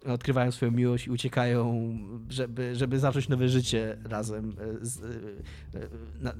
odkrywają 0.05 0.51
swoją 0.51 0.71
miłość 0.71 1.07
i 1.07 1.11
uciekają, 1.11 1.93
żeby, 2.29 2.75
żeby 2.75 2.99
zacząć 2.99 3.29
nowe 3.29 3.49
życie 3.49 3.97
razem, 4.03 4.49
yy, 4.49 4.85
z, 4.85 5.01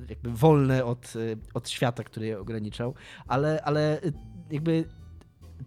jakby 0.10 0.32
wolne 0.32 0.86
od, 0.86 1.14
od 1.54 1.70
świata, 1.70 2.04
który 2.04 2.26
je 2.26 2.40
ograniczał. 2.40 2.94
Ale, 3.28 3.62
ale 3.64 4.02
jakby 4.52 4.86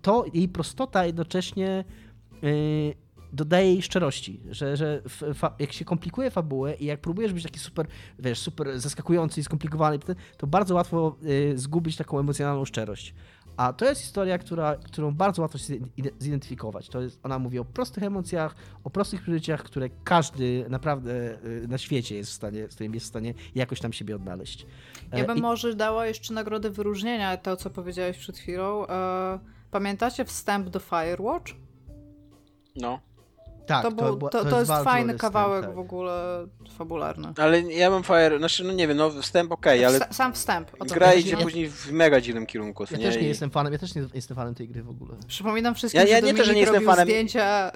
to 0.03 0.25
jej 0.35 0.49
prostota 0.49 1.07
jednocześnie 1.07 1.85
yy, 2.49 2.95
dodaje 3.33 3.66
jej 3.73 3.83
szczerości, 3.83 4.41
że, 4.51 4.77
że 4.77 5.03
fa- 5.35 5.55
jak 5.59 5.73
się 5.73 5.85
komplikuje 5.85 6.31
fabułę 6.31 6.75
i 6.75 6.85
jak 6.85 7.01
próbujesz 7.01 7.33
być 7.33 7.43
taki 7.43 7.59
super, 7.59 7.87
wiesz, 8.19 8.39
super 8.39 8.81
zaskakujący 8.81 9.41
i 9.41 9.45
skomplikowany, 9.45 9.99
to- 10.37 10.47
bardzo 10.47 10.75
łatwo 10.75 11.16
yy, 11.23 11.59
zgubić 11.59 11.97
taką 11.97 12.19
emocjonalną 12.19 12.65
szczerość. 12.65 13.15
A 13.57 13.73
to 13.73 13.85
jest 13.85 14.01
historia, 14.01 14.39
która, 14.39 14.77
którą 14.77 15.15
bardzo 15.15 15.43
łatwo 15.43 15.59
się 15.59 15.65
zide- 15.75 16.11
zidentyfikować. 16.19 16.89
To 16.89 17.01
jest, 17.01 17.21
ona 17.23 17.39
mówi 17.39 17.59
o 17.59 17.65
prostych 17.65 18.03
emocjach, 18.03 18.55
o 18.85 18.91
prostych 18.91 19.23
przeżyciach, 19.23 19.62
które 19.62 19.89
każdy 20.05 20.66
naprawdę 20.69 21.39
yy, 21.45 21.69
na 21.69 21.79
świecie 21.79 22.16
jest 22.16 22.31
w 22.31 22.35
stanie, 22.35 22.69
z 22.71 22.75
którym 22.75 22.95
jest 22.95 23.07
w 23.07 23.09
stanie 23.09 23.35
jakoś 23.55 23.81
tam 23.81 23.93
siebie 23.93 24.16
odnaleźć. 24.16 24.66
Ja 25.12 25.19
E, 25.19 25.27
bym 25.27 25.39
i- 25.39 25.41
może 25.41 25.75
dała 25.75 26.07
jeszcze 26.07 26.35
nagrodę 26.35 26.71
wyróżnienia, 26.71 27.37
to 27.37 27.57
co 27.57 27.71
powiedziałeś 27.71 28.19
przed 28.19 28.39
chwilą. 28.39 28.87
E, 28.87 29.39
pamiętacie 29.71 30.25
wstęp 30.25 30.69
do 30.69 30.79
Firewatch? 30.81 31.53
No. 32.77 33.01
tak, 33.67 33.83
to, 33.83 33.91
był, 33.93 34.17
była- 34.17 34.31
to, 34.31 34.45
to, 34.45 34.59
jest 34.59 34.69
bardzo 34.69 34.85
fajny 34.85 35.15
kawałek 35.19 35.59
wstęp, 35.63 35.75
w 35.75 35.77
tak. 35.77 35.85
ogóle 35.85 36.47
fabularny. 36.79 37.29
Ale 37.39 37.61
ja 37.63 37.91
mam 37.91 38.03
Fire, 38.03 38.39
znaczy 38.39 38.65
no 38.65 38.73
nie 38.73 38.89
wiem, 38.89 38.97
no 38.97 39.11
wstęp 39.11 39.53
okej, 39.53 39.85
ale 39.85 39.99
Wsta- 39.99 40.13
Sam 40.13 40.33
wstęp. 40.33 40.71
Gra 40.95 41.15
idzie 41.15 41.37
nie? 41.37 41.43
później 41.43 41.69
w 41.71 41.93
mega 41.93 42.21
dziwnym 42.21 42.47
kierunku. 42.47 42.83
Ja 42.91 42.99
też 42.99 43.17
nie 43.17 43.23
I- 43.23 43.29
jestem 43.29 43.51
fanem, 43.51 43.73
ja 43.73 43.79
też 43.79 43.95
nie 43.95 44.05
jestem 44.15 44.37
fanem 44.37 44.55
tej 44.55 44.69
gry 44.69 44.83
w 44.83 44.91
ogóle. 44.91 45.17
Przypominam 45.27 45.75
wszystkim, 45.75 46.01
Ja- 46.03 46.09
ja 46.09 46.21
że 46.21 46.27
nie 46.27 46.35
to, 46.35 46.45
że 46.45 46.53
nie 46.55 46.61
jestem 46.61 46.75
robił 46.75 46.89
fanem- 46.91 47.05
zdjęcia 47.05 47.73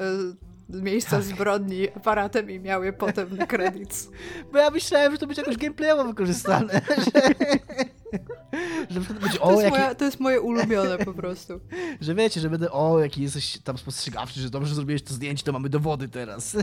y, 0.73 0.83
miejsca 0.83 1.21
zbrodni 1.23 1.89
aparatem 1.91 2.51
i 2.51 2.61
miał 2.61 2.85
je 2.85 2.93
potem 2.93 3.37
na 3.37 3.47
credits. 3.47 4.09
Bo 4.53 4.59
ja 4.59 4.71
myślałem, 4.71 5.13
że 5.13 5.19
to 5.19 5.27
będzie 5.27 5.43
jakoś 5.43 5.57
gameplayowo 5.57 6.05
wykorzystane. 6.05 6.81
Że, 8.91 9.01
przykład 9.01 9.23
będzie, 9.23 9.39
To 9.39 9.45
o, 9.45 9.51
jest, 9.51 9.63
jaki, 9.63 9.77
moja, 9.77 9.95
to 9.95 10.05
jest 10.05 10.21
moje 10.21 10.41
ulubione 10.41 10.99
po 10.99 11.15
prostu. 11.15 11.61
że 12.01 12.15
wiecie, 12.15 12.41
że 12.41 12.51
będę, 12.51 12.73
o, 12.73 13.01
jaki 13.01 13.23
jesteś 13.23 13.59
tam 13.59 13.79
spostrzegawczy, 13.79 14.41
że 14.41 14.51
dobrze 14.51 14.75
zrobiłeś 14.75 15.03
to 15.03 15.15
zdjęcie, 15.15 15.45
to 15.45 15.53
mamy 15.53 15.69
dowody 15.69 16.09
teraz. 16.09 16.57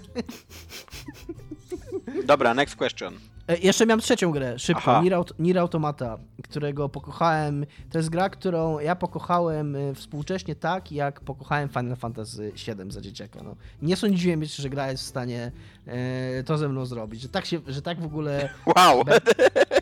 Dobra, 2.25 2.53
next 2.53 2.75
question. 2.75 3.19
E, 3.47 3.57
Jeszcze 3.57 3.85
miałem 3.85 3.99
trzecią 3.99 4.31
grę, 4.31 4.59
szybko. 4.59 5.01
Nier, 5.01 5.13
Aut- 5.13 5.33
Nier 5.39 5.57
Automata, 5.57 6.17
którego 6.43 6.89
pokochałem. 6.89 7.65
To 7.91 7.97
jest 7.97 8.09
gra, 8.09 8.29
którą 8.29 8.79
ja 8.79 8.95
pokochałem 8.95 9.75
e, 9.75 9.93
współcześnie 9.95 10.55
tak, 10.55 10.91
jak 10.91 11.19
pokochałem 11.21 11.69
Final 11.69 11.95
Fantasy 11.95 12.51
VII 12.67 12.91
za 12.91 13.01
dzieciaka. 13.01 13.39
No. 13.43 13.55
Nie 13.81 13.95
sądziłem 13.95 14.41
jeszcze, 14.41 14.61
że 14.61 14.69
gra 14.69 14.91
jest 14.91 15.03
w 15.03 15.07
stanie 15.07 15.51
e, 15.87 16.43
to 16.43 16.57
ze 16.57 16.69
mną 16.69 16.85
zrobić, 16.85 17.21
że 17.21 17.29
tak, 17.29 17.45
się, 17.45 17.59
że 17.67 17.81
tak 17.81 18.01
w 18.01 18.05
ogóle 18.05 18.49
Wow! 18.75 19.03
Be- 19.05 19.19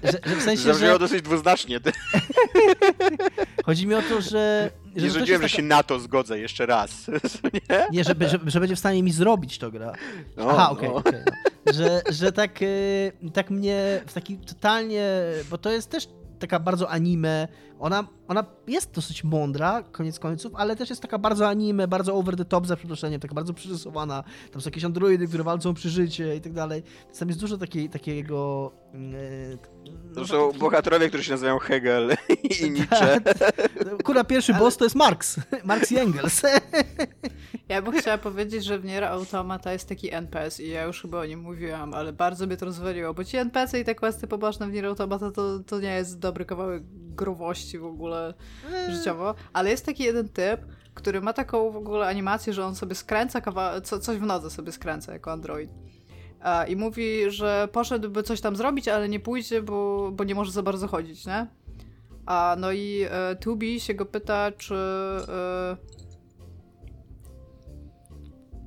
że 0.04 0.12
że, 0.26 0.36
w 0.36 0.42
sensie, 0.44 0.64
Zabrzmiało 0.64 0.94
że... 0.94 1.00
dosyć 1.00 1.22
dwuznacznie. 1.22 1.80
Chodzi 3.66 3.88
mi 3.88 3.94
o 3.96 4.02
to, 4.02 4.22
że... 4.22 4.70
że 4.96 5.06
Nie 5.06 5.12
sądziłem, 5.12 5.42
jest 5.42 5.52
że 5.54 5.58
się 5.58 5.64
na 5.64 5.84
to 5.84 6.00
zgodzę 6.00 6.40
jeszcze 6.40 6.66
raz. 6.66 7.08
Nie? 7.54 7.88
Nie, 7.92 8.04
że, 8.04 8.16
że, 8.20 8.40
że 8.46 8.60
będzie 8.60 8.76
w 8.76 8.80
stanie 8.80 9.04
mi 9.04 9.12
zrobić 9.12 9.58
to 9.58 9.72
gra. 9.72 9.94
No, 10.38 10.50
Aha, 10.52 10.70
okej, 10.72 10.90
no. 10.90 10.96
okej, 10.96 11.14
no. 11.26 11.32
Że, 11.74 12.02
że 12.10 12.32
tak, 12.32 12.62
y, 12.62 13.12
tak 13.34 13.50
mnie 13.50 14.02
w 14.08 14.14
taki 14.14 14.38
totalnie, 14.38 15.10
bo 15.50 15.58
to 15.58 15.72
jest 15.72 15.90
też 15.90 16.08
taka 16.40 16.60
bardzo 16.60 16.90
anime, 16.90 17.48
ona, 17.84 18.08
ona 18.28 18.46
jest 18.68 18.92
dosyć 18.92 19.24
mądra, 19.24 19.84
koniec 19.92 20.20
końców, 20.20 20.52
ale 20.56 20.76
też 20.76 20.90
jest 20.90 21.02
taka 21.02 21.18
bardzo 21.18 21.48
anime, 21.48 21.88
bardzo 21.88 22.14
over 22.16 22.36
the 22.36 22.46
top 22.46 22.68
za 22.68 22.76
przeproszeniem, 22.76 23.20
taka 23.22 23.36
bardzo 23.36 23.54
przyrysowana, 23.54 24.24
tam 24.52 24.62
są 24.62 24.68
jakieś 24.68 24.84
androidy, 24.84 25.28
które 25.28 25.44
walczą 25.44 25.70
o 25.70 25.74
przeżycie 25.74 26.36
i 26.36 26.42
tak 26.42 26.54
dalej, 26.54 26.84
Więc 27.06 27.20
tam 27.20 27.28
jest 27.28 27.40
dużo 27.40 27.58
takiej, 27.58 27.90
takiego... 27.90 28.72
y, 28.96 29.58
no, 29.86 30.16
To 30.16 30.28
są 30.28 30.48
takich- 30.48 30.60
bohaterowie, 30.60 31.08
którzy 31.10 31.24
się 31.24 31.32
nazywają 31.32 31.60
Hegel 31.60 32.16
i 32.62 32.72
Nietzsche. 32.72 33.22
Kurwa, 34.04 34.24
pierwszy 34.24 34.54
boss 34.54 34.78
to 34.78 34.86
jest 34.86 34.96
Marx, 34.96 35.40
Marx 35.64 35.92
i 35.92 35.98
Engels. 35.98 36.42
Ja 37.70 37.82
bym 37.82 38.00
chciała 38.00 38.18
powiedzieć, 38.18 38.64
że 38.66 38.80
w 38.80 38.86
Nier 38.86 39.04
Automata 39.04 39.74
jest 39.74 39.90
taki 39.90 40.14
NPS 40.14 40.60
i 40.60 40.70
ja 40.70 40.84
już 40.84 41.02
chyba 41.02 41.20
o 41.20 41.26
nim 41.26 41.40
mówiłam, 41.40 41.94
ale 41.94 42.14
bardzo 42.14 42.48
mnie 42.48 42.58
to 42.58 42.66
rozwaliło, 42.66 43.14
bo 43.14 43.24
ci 43.24 43.38
NPC 43.38 43.80
i 43.80 43.84
te 43.84 43.96
questy 43.96 44.28
poboczne 44.28 44.68
w 44.68 44.72
Nier 44.72 44.86
Automata 44.86 45.32
to, 45.32 45.60
to 45.60 45.80
nie 45.80 45.96
jest 45.96 46.20
dobry 46.20 46.46
kawałek 46.46 46.84
growości 47.74 47.80
w 47.80 47.86
ogóle 47.86 48.34
życiowo, 48.90 49.36
ale 49.54 49.70
jest 49.70 49.86
taki 49.86 50.04
jeden 50.04 50.30
typ, 50.30 50.62
który 50.94 51.22
ma 51.22 51.34
taką 51.34 51.72
w 51.72 51.76
ogóle 51.76 52.08
animację, 52.08 52.54
że 52.54 52.66
on 52.66 52.76
sobie 52.76 52.96
skręca 52.96 53.42
kawa- 53.42 53.82
co, 53.82 54.00
coś 54.00 54.18
w 54.18 54.26
nodze 54.26 54.50
sobie 54.50 54.72
skręca 54.72 55.14
jako 55.14 55.32
android. 55.32 55.72
A, 56.40 56.66
I 56.66 56.76
mówi, 56.76 57.32
że 57.32 57.68
poszedłby 57.72 58.24
coś 58.24 58.42
tam 58.42 58.56
zrobić, 58.56 58.88
ale 58.88 59.10
nie 59.10 59.20
pójdzie, 59.20 59.62
bo, 59.62 60.12
bo 60.12 60.24
nie 60.24 60.36
może 60.36 60.52
za 60.52 60.64
bardzo 60.64 60.88
chodzić, 60.88 61.26
nie? 61.26 61.48
A 62.26 62.56
no 62.60 62.72
i 62.72 63.06
e, 63.10 63.36
Tubi 63.36 63.80
się 63.80 63.94
go 63.94 64.06
pyta, 64.06 64.52
czy 64.52 64.76
e, 64.76 65.78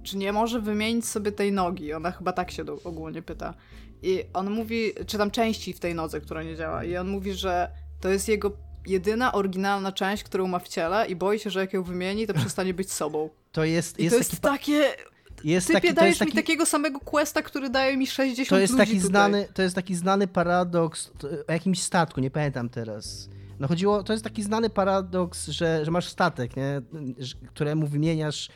czy 0.02 0.16
nie 0.16 0.32
może 0.32 0.60
wymienić 0.60 1.06
sobie 1.06 1.32
tej 1.32 1.52
nogi. 1.52 1.92
Ona 1.92 2.10
chyba 2.10 2.32
tak 2.32 2.50
się 2.50 2.64
do, 2.64 2.78
ogólnie 2.84 3.22
pyta. 3.22 3.54
I 4.02 4.24
on 4.32 4.50
mówi, 4.50 4.92
czy 5.06 5.18
tam 5.18 5.30
części 5.30 5.72
w 5.72 5.80
tej 5.80 5.94
nodze, 5.94 6.20
która 6.20 6.42
nie 6.42 6.56
działa. 6.56 6.84
I 6.84 6.96
on 6.96 7.08
mówi, 7.08 7.32
że 7.32 7.70
to 8.00 8.08
jest 8.08 8.28
jego 8.28 8.65
jedyna 8.86 9.32
oryginalna 9.32 9.92
część, 9.92 10.22
którą 10.22 10.46
ma 10.46 10.58
w 10.58 10.68
ciele 10.68 11.06
i 11.06 11.16
boi 11.16 11.38
się, 11.38 11.50
że 11.50 11.60
jak 11.60 11.72
ją 11.72 11.82
wymieni, 11.82 12.26
to 12.26 12.34
przestanie 12.34 12.74
być 12.74 12.92
sobą. 12.92 13.30
To 13.52 13.64
jest, 13.64 14.00
jest 14.00 14.14
to 14.14 14.18
jest 14.18 14.40
takie... 14.40 14.94
Jest 15.44 15.66
Typie, 15.66 15.80
taki, 15.80 15.94
dajesz 15.94 16.08
jest 16.08 16.18
taki, 16.18 16.30
mi 16.30 16.36
takiego 16.36 16.66
samego 16.66 17.00
questa, 17.00 17.42
który 17.42 17.70
daje 17.70 17.96
mi 17.96 18.06
60 18.06 18.48
to 18.48 18.58
jest 18.58 18.76
taki 18.76 18.92
tutaj. 18.92 19.08
znany, 19.08 19.48
to 19.54 19.62
jest 19.62 19.74
taki 19.74 19.94
znany 19.94 20.26
paradoks 20.26 21.10
o 21.48 21.52
jakimś 21.52 21.82
statku, 21.82 22.20
nie 22.20 22.30
pamiętam 22.30 22.68
teraz. 22.68 23.28
No 23.58 23.68
chodziło, 23.68 24.02
to 24.02 24.12
jest 24.12 24.24
taki 24.24 24.42
znany 24.42 24.70
paradoks, 24.70 25.48
że, 25.48 25.84
że 25.84 25.90
masz 25.90 26.08
statek, 26.08 26.56
nie? 26.56 26.82
Któremu 27.48 27.86
wymieniasz, 27.86 28.48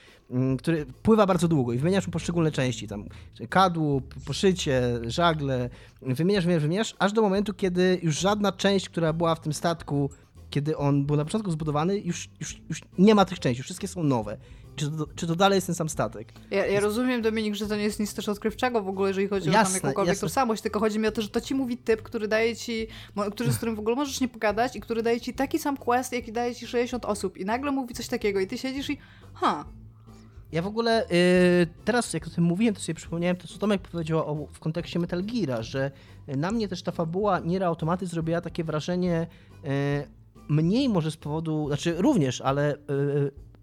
który 0.58 0.86
pływa 1.02 1.26
bardzo 1.26 1.48
długo 1.48 1.72
i 1.72 1.78
wymieniasz 1.78 2.06
mu 2.06 2.12
poszczególne 2.12 2.52
części, 2.52 2.88
tam 2.88 3.04
kadłub, 3.48 4.14
poszycie, 4.24 4.82
żagle, 5.06 5.70
wymieniasz, 6.02 6.44
wymieniasz, 6.44 6.62
wymieniasz, 6.62 6.94
aż 6.98 7.12
do 7.12 7.22
momentu, 7.22 7.54
kiedy 7.54 8.00
już 8.02 8.18
żadna 8.18 8.52
część, 8.52 8.88
która 8.88 9.12
była 9.12 9.34
w 9.34 9.40
tym 9.40 9.52
statku, 9.52 10.10
kiedy 10.50 10.76
on 10.76 11.06
był 11.06 11.16
na 11.16 11.24
początku 11.24 11.50
zbudowany, 11.50 11.98
już, 11.98 12.28
już, 12.40 12.62
już 12.68 12.80
nie 12.98 13.14
ma 13.14 13.24
tych 13.24 13.38
części, 13.38 13.58
już 13.60 13.66
wszystkie 13.66 13.88
są 13.88 14.02
nowe. 14.02 14.36
Czy 14.76 14.90
to, 14.90 15.06
czy 15.16 15.26
to 15.26 15.36
dalej 15.36 15.56
jest 15.56 15.66
ten 15.66 15.74
sam 15.74 15.88
statek? 15.88 16.32
Ja, 16.50 16.66
ja 16.66 16.80
rozumiem, 16.80 17.22
Dominik, 17.22 17.54
że 17.54 17.66
to 17.66 17.76
nie 17.76 17.82
jest 17.82 18.00
nic 18.00 18.14
też 18.14 18.28
odkrywczego 18.28 18.82
w 18.82 18.88
ogóle, 18.88 19.08
jeżeli 19.08 19.28
chodzi 19.28 19.48
o 19.50 19.52
Jasne, 19.52 19.80
tam 19.80 19.88
jakąkolwiek 19.88 20.14
jasne. 20.14 20.28
tożsamość, 20.28 20.62
tylko 20.62 20.80
chodzi 20.80 20.98
mi 20.98 21.06
o 21.06 21.12
to, 21.12 21.22
że 21.22 21.28
to 21.28 21.40
ci 21.40 21.54
mówi 21.54 21.76
typ, 21.76 22.02
który 22.02 22.28
daje 22.28 22.56
ci, 22.56 22.86
który, 23.32 23.52
z 23.52 23.56
którym 23.56 23.76
w 23.76 23.78
ogóle 23.78 23.96
możesz 23.96 24.20
nie 24.20 24.28
pogadać 24.28 24.76
i 24.76 24.80
który 24.80 25.02
daje 25.02 25.20
ci 25.20 25.34
taki 25.34 25.58
sam 25.58 25.76
quest, 25.76 26.12
jaki 26.12 26.32
daje 26.32 26.54
ci 26.54 26.66
60 26.66 27.04
osób 27.04 27.36
i 27.36 27.44
nagle 27.44 27.70
mówi 27.72 27.94
coś 27.94 28.08
takiego 28.08 28.40
i 28.40 28.46
ty 28.46 28.58
siedzisz 28.58 28.90
i 28.90 28.98
ha, 29.34 29.64
Ja 30.52 30.62
w 30.62 30.66
ogóle 30.66 31.04
y, 31.10 31.66
teraz, 31.84 32.12
jak 32.12 32.26
o 32.26 32.30
tym 32.30 32.44
mówiłem, 32.44 32.74
to 32.74 32.80
sobie 32.80 32.94
przypomniałem 32.94 33.36
to, 33.36 33.48
co 33.48 33.58
Tomek 33.58 33.82
powiedział 33.82 34.18
o, 34.18 34.46
w 34.52 34.58
kontekście 34.58 34.98
Metal 34.98 35.22
Geara, 35.24 35.62
że 35.62 35.90
na 36.28 36.50
mnie 36.50 36.68
też 36.68 36.82
ta 36.82 36.92
fabuła 36.92 37.38
Nier 37.38 37.64
Automaty 37.64 38.06
zrobiła 38.06 38.40
takie 38.40 38.64
wrażenie 38.64 39.26
y, 39.64 39.68
mniej 40.48 40.88
może 40.88 41.10
z 41.10 41.16
powodu, 41.16 41.66
znaczy 41.66 41.94
również, 41.98 42.40
ale 42.40 42.74
y, 42.74 42.78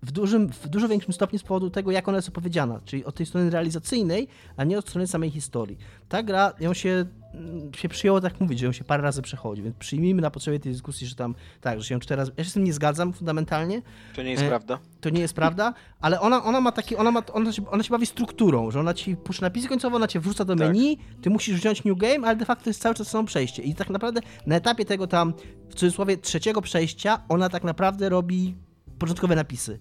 w, 0.03 0.11
dużym, 0.11 0.49
w 0.49 0.67
dużo 0.67 0.87
większym 0.87 1.13
stopniu 1.13 1.39
z 1.39 1.43
powodu 1.43 1.69
tego, 1.69 1.91
jak 1.91 2.07
ona 2.07 2.17
jest 2.17 2.29
opowiedziana, 2.29 2.81
czyli 2.85 3.05
od 3.05 3.15
tej 3.15 3.25
strony 3.25 3.49
realizacyjnej, 3.49 4.27
a 4.57 4.63
nie 4.63 4.77
od 4.77 4.89
strony 4.89 5.07
samej 5.07 5.29
historii. 5.31 5.77
Ta 6.09 6.23
gra, 6.23 6.53
ją 6.59 6.73
się, 6.73 7.05
mm, 7.33 7.73
się 7.73 7.89
przyjęło 7.89 8.21
tak 8.21 8.41
mówić, 8.41 8.59
że 8.59 8.65
ją 8.65 8.71
się 8.71 8.83
parę 8.83 9.03
razy 9.03 9.21
przechodzi, 9.21 9.61
więc 9.63 9.75
przyjmijmy 9.75 10.21
na 10.21 10.31
potrzebie 10.31 10.59
tej 10.59 10.71
dyskusji, 10.71 11.07
że 11.07 11.15
tam, 11.15 11.35
tak, 11.61 11.79
że 11.81 11.85
się 11.87 11.95
ją 11.95 11.99
cztery 11.99 12.19
razy, 12.19 12.31
ja 12.37 12.43
się 12.43 12.49
z 12.49 12.53
tym 12.53 12.63
nie 12.63 12.73
zgadzam 12.73 13.13
fundamentalnie, 13.13 13.81
To 14.15 14.23
nie 14.23 14.31
jest 14.31 14.43
E, 14.43 14.47
prawda. 14.47 14.79
to 15.01 15.09
nie 15.09 15.21
jest 15.21 15.33
prawda, 15.33 15.73
ale 15.99 16.21
ona, 16.21 16.43
ona 16.43 16.61
ma 16.61 16.71
taki, 16.71 16.95
ona, 16.95 17.11
ma, 17.11 17.21
ona, 17.33 17.51
się, 17.51 17.69
ona 17.69 17.83
się 17.83 17.89
bawi 17.89 18.05
strukturą, 18.05 18.71
że 18.71 18.79
ona 18.79 18.93
ci 18.93 19.15
puszcza 19.15 19.45
napisy 19.45 19.67
końcowe, 19.67 19.95
ona 19.95 20.07
cię 20.07 20.19
wrzuca 20.19 20.45
do 20.45 20.55
Tak. 20.55 20.67
menu, 20.67 20.97
ty 21.21 21.29
musisz 21.29 21.55
wziąć 21.59 21.83
new 21.83 21.97
game, 21.97 22.27
ale 22.27 22.35
de 22.35 22.45
facto 22.45 22.69
jest 22.69 22.81
cały 22.81 22.95
czas 22.95 23.07
samo 23.07 23.23
przejście. 23.27 23.63
I 23.63 23.75
tak 23.75 23.89
naprawdę 23.89 24.21
na 24.45 24.55
etapie 24.55 24.85
tego 24.85 25.07
tam, 25.07 25.33
w 25.69 25.73
cudzysłowie, 25.75 26.17
trzeciego 26.17 26.61
przejścia, 26.61 27.21
ona 27.29 27.49
tak 27.49 27.63
naprawdę 27.63 28.09
robi 28.09 28.55
początkowe 28.99 29.35
napisy. 29.35 29.79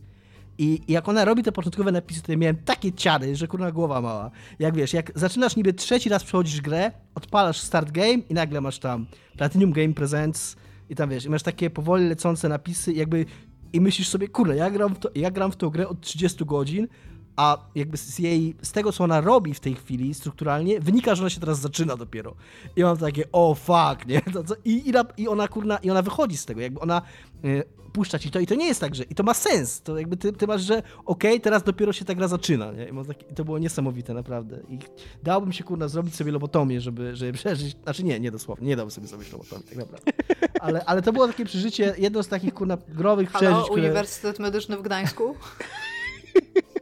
I 0.59 0.81
jak 0.89 1.09
ona 1.09 1.25
robi 1.25 1.43
te 1.43 1.53
początkowe 1.53 1.93
napisy, 1.93 2.23
to 2.23 2.33
ja 2.33 2.39
miałem 2.39 2.57
takie 2.57 2.93
ciary, 2.93 3.37
że 3.37 3.49
kurna 3.49 3.73
głowa 3.73 4.01
mała. 4.01 4.31
Jak 4.59 4.75
wiesz, 4.75 4.93
jak 4.93 5.13
zaczynasz 5.15 5.57
niby 5.57 5.75
trzeci 5.75 6.09
raz 6.09 6.25
przechodzisz 6.25 6.61
grę, 6.61 6.93
odpalasz 7.15 7.61
start 7.61 7.91
game 7.91 8.19
i 8.31 8.35
nagle 8.35 8.61
masz 8.61 8.79
tam 8.79 9.07
Platinum 9.37 9.73
Game 9.73 9.95
Presents 9.95 10.57
i 10.91 10.95
tam 10.95 11.11
wiesz, 11.11 11.25
i 11.25 11.31
masz 11.31 11.43
takie 11.43 11.71
powoli 11.71 12.09
lecące 12.09 12.49
napisy 12.49 12.93
jakby 12.93 13.27
i 13.73 13.81
myślisz 13.81 14.09
sobie, 14.09 14.29
kurde, 14.29 14.57
ja 14.57 14.71
gram 14.71 14.95
w, 14.95 14.99
to, 14.99 15.11
ja 15.15 15.31
gram 15.31 15.53
w 15.53 15.57
tą 15.57 15.71
grę 15.71 15.89
od 15.89 16.01
30 16.01 16.45
godzin, 16.45 16.89
a 17.37 17.59
jakby 17.75 17.97
z 17.97 18.19
jej, 18.19 18.57
z 18.63 18.73
tego, 18.73 18.93
co 18.93 19.05
ona 19.05 19.21
robi 19.21 19.55
w 19.55 19.61
tej 19.61 19.75
chwili 19.75 20.15
strukturalnie, 20.15 20.81
wynika, 20.81 21.15
że 21.15 21.23
ona 21.23 21.31
się 21.31 21.41
teraz 21.41 21.61
zaczyna 21.61 21.97
dopiero. 21.97 22.35
I 22.77 22.83
mam 22.83 22.97
takie, 22.97 23.25
o 23.33 23.55
fuck, 23.55 24.07
nie? 24.07 24.21
I, 24.65 24.73
i, 24.73 24.93
I 25.17 25.29
ona, 25.29 25.49
kurna, 25.49 25.77
i 25.77 25.91
ona 25.91 26.03
wychodzi 26.03 26.37
z 26.37 26.45
tego, 26.45 26.61
jakby 26.61 26.81
ona 26.81 27.03
y, 27.45 27.63
puszcza 27.97 28.19
ci 28.19 28.31
to 28.31 28.41
i 28.41 28.47
to 28.47 28.55
nie 28.55 28.67
jest 28.67 28.81
tak, 28.81 28.95
że, 28.95 29.05
i 29.05 29.15
to 29.15 29.23
ma 29.23 29.35
sens, 29.35 29.83
to 29.83 29.99
jakby 29.99 30.17
ty, 30.17 30.33
ty 30.33 30.47
masz, 30.47 30.63
że 30.63 30.83
okej, 31.07 31.41
teraz 31.41 31.63
dopiero 31.63 31.93
się 31.93 32.05
ta 32.05 32.15
gra 32.15 32.29
zaczyna, 32.29 32.73
nie? 32.73 32.89
I, 32.89 32.93
mam 32.93 33.05
takie, 33.05 33.27
I 33.31 33.35
to 33.35 33.45
było 33.45 33.59
niesamowite, 33.59 34.15
naprawdę. 34.15 34.59
I 34.69 34.79
dałbym 35.23 35.53
się, 35.53 35.65
kurna, 35.65 35.89
zrobić 35.89 36.15
sobie 36.15 36.33
lobotomię, 36.33 36.81
żeby, 36.81 37.17
żeby 37.17 37.33
przeżyć, 37.33 37.77
znaczy 37.83 38.05
nie, 38.05 38.21
nie 38.21 38.31
dosłownie, 38.31 38.69
nie 38.69 38.77
dałbym 38.77 38.91
sobie 38.91 39.07
zrobić 39.07 39.33
lobotomii, 39.33 39.67
tak 39.67 39.79
naprawdę. 39.79 40.13
Ale, 40.61 40.85
ale 40.85 41.03
to 41.03 41.13
było 41.13 41.27
takie 41.27 41.45
przeżycie, 41.45 41.95
jedno 41.99 42.23
z 42.23 42.29
takich, 42.29 42.55
kurna, 42.55 42.79
growych 42.89 43.31
halo, 43.31 43.47
przeżyć, 43.47 43.71
które... 43.71 43.83
Uniwersytet 43.83 44.39
Medyczny 44.39 44.77
w 44.77 44.83
Gdańsku? 44.83 45.35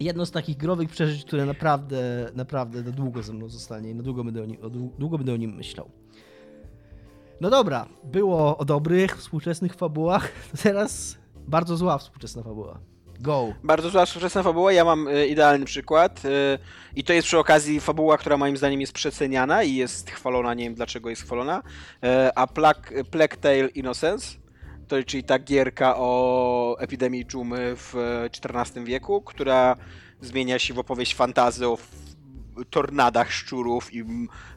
jedno 0.00 0.26
z 0.26 0.30
takich 0.30 0.56
growych 0.56 0.90
przeżyć, 0.90 1.24
które 1.24 1.46
naprawdę, 1.46 2.30
naprawdę 2.34 2.82
na 2.82 2.90
długo 2.90 3.22
ze 3.22 3.32
mną 3.32 3.48
zostanie 3.48 3.90
i 3.90 3.94
na 3.94 4.02
długo 4.02 4.24
będę 4.24 4.42
o 4.42 4.46
nim, 4.46 4.58
długo 4.98 5.18
będę 5.18 5.34
o 5.34 5.36
nim 5.36 5.54
myślał. 5.54 5.90
No 7.40 7.50
dobra, 7.50 7.86
było 8.04 8.58
o 8.58 8.64
dobrych, 8.64 9.16
współczesnych 9.16 9.74
fabułach, 9.74 10.32
teraz 10.62 11.18
bardzo 11.46 11.76
zła 11.76 11.98
współczesna 11.98 12.42
fabuła. 12.42 12.80
Go. 13.20 13.54
Bardzo 13.64 13.90
zła 13.90 14.06
współczesna 14.06 14.42
fabuła, 14.42 14.72
ja 14.72 14.84
mam 14.84 15.08
y, 15.08 15.26
idealny 15.26 15.66
przykład 15.66 16.24
y, 16.24 16.58
i 16.96 17.04
to 17.04 17.12
jest 17.12 17.26
przy 17.26 17.38
okazji 17.38 17.80
fabuła, 17.80 18.18
która 18.18 18.36
moim 18.36 18.56
zdaniem 18.56 18.80
jest 18.80 18.92
przeceniana 18.92 19.62
i 19.62 19.74
jest 19.74 20.10
chwalona, 20.10 20.54
nie 20.54 20.64
wiem 20.64 20.74
dlaczego 20.74 21.10
jest 21.10 21.22
chwalona, 21.22 21.58
y, 21.58 22.08
a 22.34 22.46
Plague 23.10 23.36
Tale 23.40 23.68
Innocence, 23.68 24.38
to, 24.88 25.04
czyli 25.04 25.24
ta 25.24 25.38
gierka 25.38 25.94
o 25.96 26.76
epidemii 26.80 27.26
dżumy 27.26 27.76
w 27.76 27.94
XIV 28.24 28.84
wieku, 28.84 29.22
która 29.22 29.76
zmienia 30.20 30.58
się 30.58 30.74
w 30.74 30.78
opowieść 30.78 31.14
fantazy 31.14 31.66
o 31.66 31.78
tornadach 32.70 33.32
szczurów 33.32 33.94
i 33.94 34.04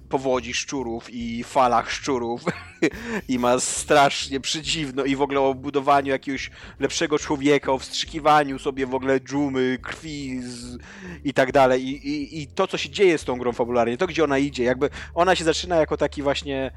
powodzi 0.09 0.53
szczurów 0.53 1.09
i 1.09 1.43
falach 1.43 1.91
szczurów 1.91 2.41
i 3.27 3.39
ma 3.39 3.59
strasznie 3.59 4.39
przedziwno 4.39 5.05
i 5.05 5.15
w 5.15 5.21
ogóle 5.21 5.39
o 5.39 5.53
budowaniu 5.53 6.11
jakiegoś 6.11 6.51
lepszego 6.79 7.19
człowieka, 7.19 7.71
o 7.71 7.77
wstrzykiwaniu 7.77 8.59
sobie 8.59 8.85
w 8.85 8.95
ogóle 8.95 9.19
dżumy, 9.19 9.77
krwi 9.83 10.41
z, 10.43 10.77
i 11.23 11.33
tak 11.33 11.51
dalej. 11.51 11.87
I, 11.87 12.07
i, 12.07 12.41
I 12.41 12.47
to, 12.47 12.67
co 12.67 12.77
się 12.77 12.89
dzieje 12.89 13.17
z 13.17 13.23
tą 13.23 13.37
grą 13.37 13.51
fabularnie, 13.51 13.97
to 13.97 14.07
gdzie 14.07 14.23
ona 14.23 14.37
idzie, 14.37 14.63
jakby 14.63 14.89
ona 15.15 15.35
się 15.35 15.43
zaczyna 15.43 15.75
jako 15.75 15.97
taki 15.97 16.23
właśnie 16.23 16.71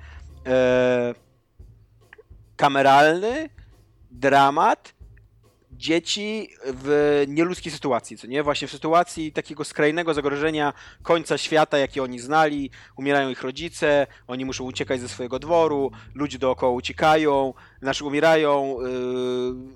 e, 0.47 1.15
kameralny 2.57 3.49
dramat 4.11 4.95
dzieci 5.77 6.49
w 6.67 7.25
nieludzkiej 7.29 7.73
sytuacji, 7.73 8.17
co 8.17 8.27
nie? 8.27 8.43
Właśnie 8.43 8.69
w 8.69 8.71
sytuacji 8.71 9.33
takiego 9.33 9.65
skrajnego 9.65 10.15
zagrożenia 10.15 10.73
końca 11.03 11.39
świata, 11.39 11.79
jaki 11.79 12.01
oni 12.01 12.19
znali, 12.19 12.71
umierają 12.97 13.31
ich 13.31 13.43
rodzice, 13.43 14.07
oni 14.27 14.45
muszą 14.45 14.65
uciekać 14.65 15.01
ze 15.01 15.09
swojego 15.09 15.39
dworu, 15.39 15.91
ludzie 16.15 16.39
dookoła 16.39 16.73
uciekają, 16.73 17.55
znaczy 17.83 18.05
umierają, 18.05 18.77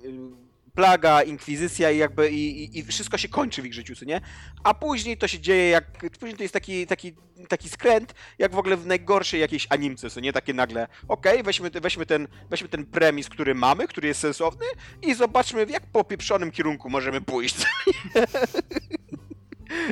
yy, 0.03 0.48
plaga, 0.79 1.21
inkwizycja 1.21 1.91
i 1.91 1.97
jakby 1.97 2.29
i, 2.29 2.63
i, 2.63 2.79
i 2.79 2.83
wszystko 2.83 3.17
się 3.17 3.29
kończy 3.29 3.61
w 3.61 3.65
ich 3.65 3.73
życiu, 3.73 3.95
co 3.95 4.05
nie? 4.05 4.21
A 4.63 4.73
później 4.73 5.17
to 5.17 5.27
się 5.27 5.39
dzieje 5.39 5.69
jak, 5.69 5.85
później 6.19 6.37
to 6.37 6.43
jest 6.43 6.53
taki, 6.53 6.87
taki, 6.87 7.15
taki 7.47 7.69
skręt, 7.69 8.13
jak 8.37 8.55
w 8.55 8.57
ogóle 8.57 8.77
w 8.77 8.85
najgorszej 8.85 9.39
jakiejś 9.39 9.67
animce, 9.69 10.09
co 10.09 10.19
nie? 10.19 10.33
Takie 10.33 10.53
nagle, 10.53 10.87
okej, 11.07 11.43
weźmy, 11.43 11.69
weźmy, 11.69 12.05
ten, 12.05 12.27
weźmy 12.49 12.69
ten 12.69 12.85
premis, 12.85 13.29
który 13.29 13.55
mamy, 13.55 13.87
który 13.87 14.07
jest 14.07 14.19
sensowny 14.19 14.65
i 15.01 15.13
zobaczmy 15.15 15.65
w 15.65 15.69
jak 15.69 15.85
popieprzonym 15.85 16.51
kierunku 16.51 16.89
możemy 16.89 17.21
pójść. 17.21 17.55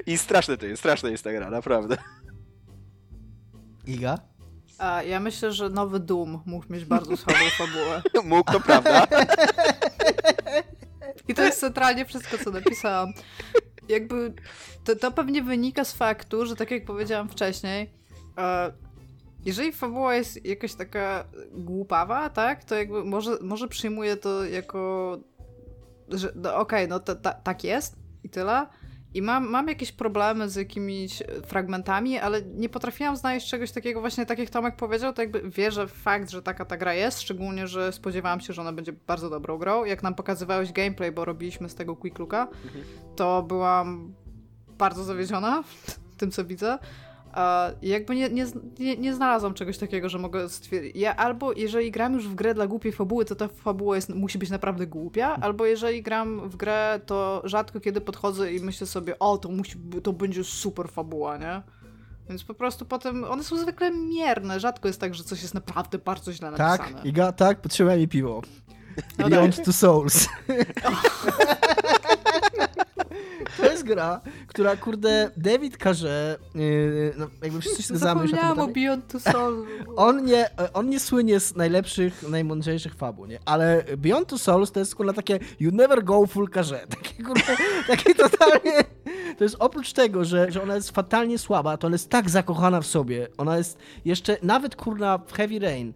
I 0.05 0.17
straszne 0.17 0.57
to 0.57 0.65
jest, 0.65 0.79
straszna 0.79 1.09
jest 1.09 1.23
ta 1.23 1.31
gra, 1.31 1.49
naprawdę. 1.49 1.97
Iga? 3.85 4.17
A 4.77 5.03
ja 5.03 5.19
myślę, 5.19 5.51
że 5.51 5.69
nowy 5.69 5.99
Doom 5.99 6.41
mógł 6.45 6.73
mieć 6.73 6.85
bardzo 6.85 7.17
słabą 7.17 7.39
fabułę. 7.57 8.01
Mógł, 8.35 8.51
to 8.51 8.59
prawda. 8.59 9.07
I 11.27 11.33
to 11.33 11.43
jest 11.43 11.59
centralnie 11.59 12.05
wszystko, 12.05 12.37
co 12.43 12.51
napisałam. 12.51 13.13
Jakby 13.89 14.33
to, 14.83 14.95
to 14.95 15.11
pewnie 15.11 15.43
wynika 15.43 15.85
z 15.85 15.93
faktu, 15.93 16.45
że 16.45 16.55
tak 16.55 16.71
jak 16.71 16.85
powiedziałam 16.85 17.29
wcześniej, 17.29 17.89
e, 18.37 18.71
jeżeli 19.45 19.71
fabuła 19.71 20.15
jest 20.15 20.45
jakaś 20.45 20.73
taka 20.73 21.25
głupawa, 21.51 22.29
tak, 22.29 22.63
to 22.63 22.75
jakby 22.75 23.03
może, 23.03 23.37
może 23.41 23.67
przyjmuję 23.67 24.17
to 24.17 24.45
jako, 24.45 25.17
że 26.09 26.31
no, 26.35 26.55
okej, 26.55 26.85
okay, 26.85 26.87
no 26.87 26.99
to, 26.99 27.15
ta, 27.15 27.33
tak 27.33 27.63
jest 27.63 27.95
i 28.23 28.29
tyle, 28.29 28.65
i 29.13 29.21
mam, 29.21 29.49
mam 29.49 29.67
jakieś 29.67 29.91
problemy 29.91 30.49
z 30.49 30.55
jakimiś 30.55 31.23
fragmentami, 31.45 32.19
ale 32.19 32.41
nie 32.41 32.69
potrafiłam 32.69 33.17
znaleźć 33.17 33.49
czegoś 33.49 33.71
takiego 33.71 34.01
właśnie, 34.01 34.25
tak 34.25 34.39
jak 34.39 34.49
Tomek 34.49 34.75
powiedział, 34.75 35.13
to 35.13 35.21
jakby 35.21 35.49
wierzę 35.49 35.87
w 35.87 35.91
fakt, 35.91 36.29
że 36.29 36.41
taka 36.41 36.65
ta 36.65 36.77
gra 36.77 36.93
jest, 36.93 37.21
szczególnie, 37.21 37.67
że 37.67 37.91
spodziewałam 37.91 38.41
się, 38.41 38.53
że 38.53 38.61
ona 38.61 38.73
będzie 38.73 38.93
bardzo 38.93 39.29
dobrą 39.29 39.57
grą. 39.57 39.85
Jak 39.85 40.03
nam 40.03 40.15
pokazywałeś 40.15 40.71
gameplay, 40.71 41.11
bo 41.11 41.25
robiliśmy 41.25 41.69
z 41.69 41.75
tego 41.75 41.95
quick 41.95 42.19
looka, 42.19 42.47
mhm. 42.65 42.85
to 43.15 43.43
byłam 43.43 44.13
bardzo 44.77 45.03
zawiedziona 45.03 45.63
tym, 46.17 46.31
co 46.31 46.45
widzę. 46.45 46.79
I 47.81 47.89
jakby 47.89 48.15
nie, 48.15 48.29
nie, 48.29 48.45
nie, 48.79 48.97
nie, 48.97 49.13
znalazłam 49.13 49.53
czegoś 49.53 49.77
takiego, 49.77 50.09
że 50.09 50.19
mogę 50.19 50.49
stwierdzić. 50.49 50.95
Ja 50.95 51.15
albo 51.15 51.53
jeżeli 51.53 51.91
gram 51.91 52.13
już 52.13 52.27
w 52.27 52.35
grę 52.35 52.53
dla 52.53 52.67
głupiej 52.67 52.91
fabuły, 52.91 53.25
to 53.25 53.35
ta 53.35 53.47
fabuła 53.47 53.95
jest, 53.95 54.09
musi 54.09 54.37
być 54.37 54.49
naprawdę 54.49 54.87
głupia, 54.87 55.35
albo 55.41 55.65
jeżeli 55.65 56.03
gram 56.03 56.49
w 56.49 56.55
grę, 56.55 56.99
to 57.05 57.41
rzadko 57.45 57.79
kiedy 57.79 58.01
podchodzę 58.01 58.53
i 58.53 58.59
myślę 58.59 58.87
sobie, 58.87 59.19
o, 59.19 59.37
to, 59.37 59.49
musi, 59.49 59.75
to 60.03 60.13
będzie 60.13 60.43
super 60.43 60.89
fabuła, 60.89 61.37
nie? 61.37 61.61
Więc 62.29 62.43
po 62.43 62.53
prostu 62.53 62.85
potem 62.85 63.23
one 63.23 63.43
są 63.43 63.57
zwykle 63.57 63.91
mierne. 63.91 64.59
Rzadko 64.59 64.87
jest 64.87 65.01
tak, 65.01 65.15
że 65.15 65.23
coś 65.23 65.41
jest 65.41 65.53
naprawdę 65.53 65.97
bardzo 65.97 66.33
źle 66.33 66.51
tak, 66.51 66.59
napisane. 66.59 66.97
Tak, 66.97 67.05
Iga, 67.05 67.31
tak, 67.31 67.61
potrzeba 67.61 67.95
mi 67.95 68.07
piwo. 68.07 68.41
No 69.17 69.29
Beyond 69.29 69.55
tak. 69.55 69.65
Two 69.65 69.73
Souls. 69.73 70.27
To 73.57 73.65
jest 73.65 73.83
gra, 73.83 74.21
która, 74.47 74.77
kurde, 74.77 75.31
David 75.37 75.77
każe, 75.77 76.37
yy, 76.55 77.13
no 77.17 77.27
jakby 77.43 77.61
wszyscy 77.61 77.83
się 77.83 77.87
zgadzamy 77.87 78.21
już 78.21 78.31
na 78.31 78.51
o 78.51 78.67
Beyond 78.67 79.07
Two 79.07 79.19
Souls. 79.19 79.67
On 79.95 80.25
nie, 80.25 80.49
on 80.73 80.89
nie 80.89 80.99
słynie 80.99 81.39
z 81.39 81.55
najlepszych, 81.55 82.29
najmądrzejszych 82.29 82.95
fabuł, 82.95 83.25
nie? 83.25 83.39
Ale 83.45 83.83
Beyond 83.97 84.27
Two 84.27 84.37
Souls 84.37 84.71
to 84.71 84.79
jest, 84.79 84.95
kurde, 84.95 85.13
takie 85.13 85.39
you 85.59 85.71
never 85.71 86.03
go 86.03 86.27
full 86.27 86.49
karze. 86.49 86.87
Takie, 86.97 87.23
kurde, 87.23 87.57
takie 87.87 88.15
totalnie... 88.15 88.83
To 89.37 89.43
jest 89.43 89.55
oprócz 89.59 89.93
tego, 89.93 90.25
że, 90.25 90.51
że 90.51 90.63
ona 90.63 90.75
jest 90.75 90.91
fatalnie 90.91 91.37
słaba, 91.37 91.77
to 91.77 91.87
ona 91.87 91.93
jest 91.93 92.09
tak 92.09 92.29
zakochana 92.29 92.81
w 92.81 92.87
sobie. 92.87 93.27
Ona 93.37 93.57
jest 93.57 93.77
jeszcze, 94.05 94.37
nawet, 94.43 94.75
kurna, 94.75 95.17
w 95.17 95.33
Heavy 95.33 95.59
Rain, 95.59 95.93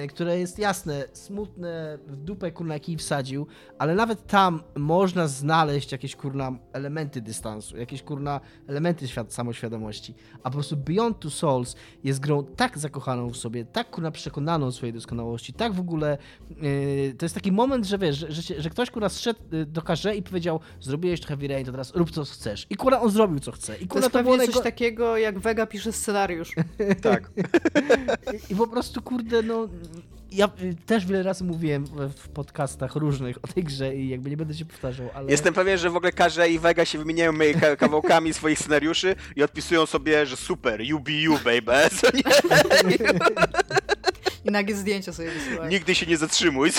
yy, 0.00 0.08
które 0.08 0.38
jest 0.38 0.58
jasne, 0.58 1.04
smutne, 1.12 1.98
w 2.06 2.16
dupę 2.16 2.52
kurna 2.52 2.78
kij 2.78 2.96
wsadził, 2.96 3.46
ale 3.78 3.94
nawet 3.94 4.26
tam 4.26 4.62
można 4.76 5.28
znaleźć 5.28 5.92
jakieś 5.92 6.16
kurna 6.16 6.52
elementy 6.72 7.20
dystansu, 7.20 7.76
jakieś 7.76 8.02
kurna 8.02 8.40
elementy 8.66 9.08
świat, 9.08 9.32
samoświadomości. 9.32 10.14
A 10.42 10.50
po 10.50 10.50
prostu 10.50 10.76
Beyond 10.76 11.18
Two 11.18 11.30
Souls 11.30 11.76
jest 12.04 12.20
grą 12.20 12.44
tak 12.44 12.78
zakochaną 12.78 13.30
w 13.30 13.36
sobie, 13.36 13.64
tak 13.64 13.90
kurna 13.90 14.10
przekonaną 14.10 14.66
o 14.66 14.72
swojej 14.72 14.92
doskonałości, 14.92 15.52
tak 15.52 15.72
w 15.72 15.80
ogóle 15.80 16.18
yy, 16.50 17.14
to 17.18 17.24
jest 17.24 17.34
taki 17.34 17.52
moment, 17.52 17.86
że 17.86 17.98
wiesz, 17.98 18.16
że, 18.16 18.32
że, 18.32 18.60
że 18.60 18.70
ktoś 18.70 18.90
kurna 18.90 19.08
zszedł 19.08 19.40
y, 19.52 19.66
do 19.66 19.82
karze 19.82 20.16
i 20.16 20.22
powiedział, 20.22 20.60
zrobiłeś 20.80 21.20
trochę 21.20 21.32
Heavy 21.36 21.64
to 21.64 21.72
teraz 21.72 21.94
rób 21.94 22.10
co 22.10 22.24
chcesz. 22.24 22.66
I 22.70 22.76
kurna 22.76 23.00
on 23.00 23.10
zrobił 23.10 23.38
co 23.38 23.52
chce. 23.52 23.76
I 23.76 23.86
kurna 23.86 23.88
to 23.88 23.98
jest 23.98 24.12
to 24.12 24.18
pewnie 24.18 24.52
coś 24.52 24.62
takiego, 24.62 25.16
jak 25.16 25.38
Vega 25.38 25.66
pisze 25.66 25.92
scenariusz. 25.92 26.52
tak. 27.02 27.30
I, 28.48 28.52
I 28.52 28.56
po 28.56 28.66
prostu 28.66 29.02
kurde, 29.02 29.42
no 29.42 29.51
ja 30.32 30.48
też 30.86 31.06
wiele 31.06 31.22
razy 31.22 31.44
mówiłem 31.44 31.86
w 32.16 32.28
podcastach 32.28 32.96
różnych 32.96 33.38
o 33.44 33.46
tej 33.46 33.64
grze 33.64 33.96
i 33.96 34.08
jakby 34.08 34.30
nie 34.30 34.36
będę 34.36 34.54
się 34.54 34.64
powtarzał, 34.64 35.08
ale... 35.14 35.30
Jestem 35.30 35.54
pewien, 35.54 35.78
że 35.78 35.90
w 35.90 35.96
ogóle 35.96 36.12
Karze 36.12 36.48
i 36.48 36.58
Vega 36.58 36.84
się 36.84 36.98
wymieniają 36.98 37.32
kawałkami 37.78 38.34
swoich 38.34 38.58
scenariuszy 38.58 39.16
i 39.36 39.42
odpisują 39.42 39.86
sobie, 39.86 40.26
że 40.26 40.36
super, 40.36 40.82
UBU, 40.94 41.38
baby. 41.44 41.72
I 44.44 44.50
nagie 44.50 44.76
zdjęcia 44.76 45.12
sobie 45.12 45.30
wysyłają. 45.30 45.70
Nigdy 45.70 45.94
się 45.94 46.06
nie 46.06 46.16
zatrzymuj. 46.16 46.70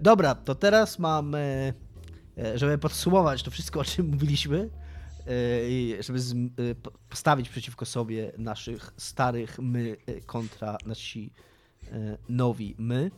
Dobra, 0.00 0.34
to 0.34 0.54
teraz 0.54 0.98
mamy, 0.98 1.74
e, 2.38 2.58
żeby 2.58 2.78
podsumować 2.78 3.42
to 3.42 3.50
wszystko, 3.50 3.80
o 3.80 3.84
czym 3.84 4.08
mówiliśmy, 4.08 4.68
żeby 6.00 6.20
z, 6.20 6.32
e, 6.32 6.36
postawić 7.08 7.48
przeciwko 7.48 7.84
sobie 7.84 8.32
naszych 8.38 8.92
starych 8.96 9.58
my 9.58 9.96
e, 10.06 10.20
kontra 10.20 10.78
nasi 10.86 11.32
nowi 12.28 12.74
my. 12.78 13.10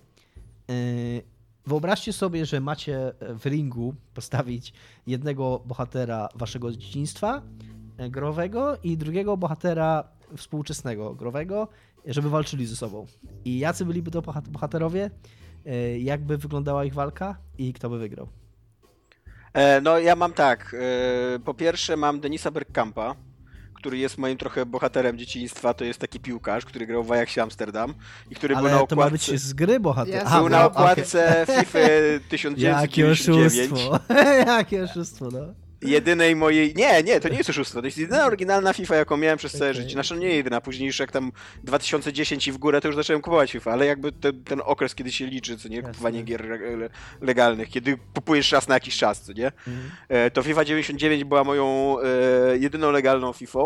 Wyobraźcie 1.67 2.13
sobie, 2.13 2.47
że 2.47 2.61
macie 2.61 3.13
w 3.21 3.47
ringu 3.47 3.95
postawić 4.15 4.73
jednego 5.07 5.63
bohatera 5.67 6.29
waszego 6.35 6.73
dzieciństwa 6.73 7.43
growego 8.11 8.77
i 8.83 8.97
drugiego 8.97 9.37
bohatera 9.37 10.05
współczesnego 10.37 11.15
growego, 11.15 11.69
żeby 12.07 12.31
walczyli 12.31 12.67
ze 12.67 12.77
sobą. 12.77 13.07
I 13.45 13.59
jacy 13.59 13.85
byliby 13.85 14.11
to 14.11 14.23
bohaterowie? 14.51 15.11
Jakby 15.99 16.39
wyglądała 16.39 16.85
ich 16.85 16.95
walka 16.95 17.39
i 17.59 17.73
kto 17.73 17.91
by 17.91 17.99
wygrał? 17.99 18.29
E, 19.53 19.81
no 19.81 19.99
ja 19.99 20.17
mam 20.17 20.33
tak, 20.33 20.77
e, 21.35 21.39
po 21.39 21.55
pierwsze 21.55 21.97
mam 21.97 22.21
Denisa 22.21 22.51
Bergkampa, 22.51 23.15
który 23.75 23.99
jest 23.99 24.19
moim 24.19 24.39
trochę 24.39 24.67
bohaterem 24.67 25.19
dzieciństwa, 25.19 25.75
to 25.75 25.85
jest 25.85 25.99
taki 25.99 26.21
piłkarz, 26.21 26.65
który 26.65 26.87
grał 26.87 27.05
w 27.05 27.13
Ajaxie 27.13 27.43
Amsterdam 27.43 27.95
i 28.31 28.35
który 28.35 28.57
Ale 28.57 28.63
był 28.63 28.71
na 28.71 28.83
okładce... 28.83 28.97
to 28.97 29.03
ma 29.03 29.11
być 29.11 29.41
z 29.41 29.53
gry 29.53 29.81
bohater. 29.81 30.29
Był 30.29 30.49
na 30.49 30.65
okładce 30.65 31.43
okay. 31.43 31.65
FIFA 31.65 31.79
1999. 32.31 32.61
Jakie 32.63 33.11
oszustwo. 33.11 33.99
Jakie 34.47 34.83
oszustwo, 34.83 35.29
no 35.33 35.55
jedynej 35.83 36.37
mojej. 36.37 36.75
Nie, 36.75 37.03
nie, 37.03 37.21
to 37.21 37.29
nie 37.29 37.37
jest 37.37 37.51
oszustwo. 37.51 37.81
To 37.81 37.87
jest 37.87 37.99
jedyna 37.99 38.27
oryginalna 38.27 38.73
FIFA, 38.73 38.97
jaką 38.97 39.17
miałem 39.17 39.39
przez 39.39 39.53
całe 39.53 39.71
okay. 39.71 39.83
życie. 39.83 39.93
Znaczy, 39.93 40.17
nie 40.17 40.29
jedyna, 40.29 40.61
późniejsze, 40.61 41.03
jak 41.03 41.13
tam 41.13 41.33
2010 41.65 42.49
i 42.49 42.53
w 42.53 42.59
górę, 42.59 42.81
to 42.81 42.89
już 42.89 42.97
zacząłem 42.97 43.23
kupować 43.23 43.53
FIFA, 43.53 43.73
ale 43.73 43.87
jakby 43.87 44.13
ten, 44.13 44.45
ten 44.45 44.61
okres, 44.65 44.95
kiedy 44.95 45.13
się 45.13 45.27
liczy, 45.27 45.59
co 45.59 45.69
nie, 45.69 45.83
kupowanie 45.83 46.23
gier 46.23 46.61
legalnych, 47.21 47.69
kiedy 47.69 47.99
kupujesz 48.15 48.53
raz 48.53 48.69
na 48.69 48.75
jakiś 48.75 48.97
czas, 48.97 49.21
co 49.21 49.33
nie, 49.33 49.47
mhm. 49.47 49.91
E, 50.09 50.31
to 50.31 50.43
FIFA 50.43 50.65
99 50.65 51.25
była 51.25 51.45
moją 51.45 51.97
e, 52.01 52.59
jedyną 52.59 52.91
legalną 52.91 53.33
FIFA. 53.33 53.61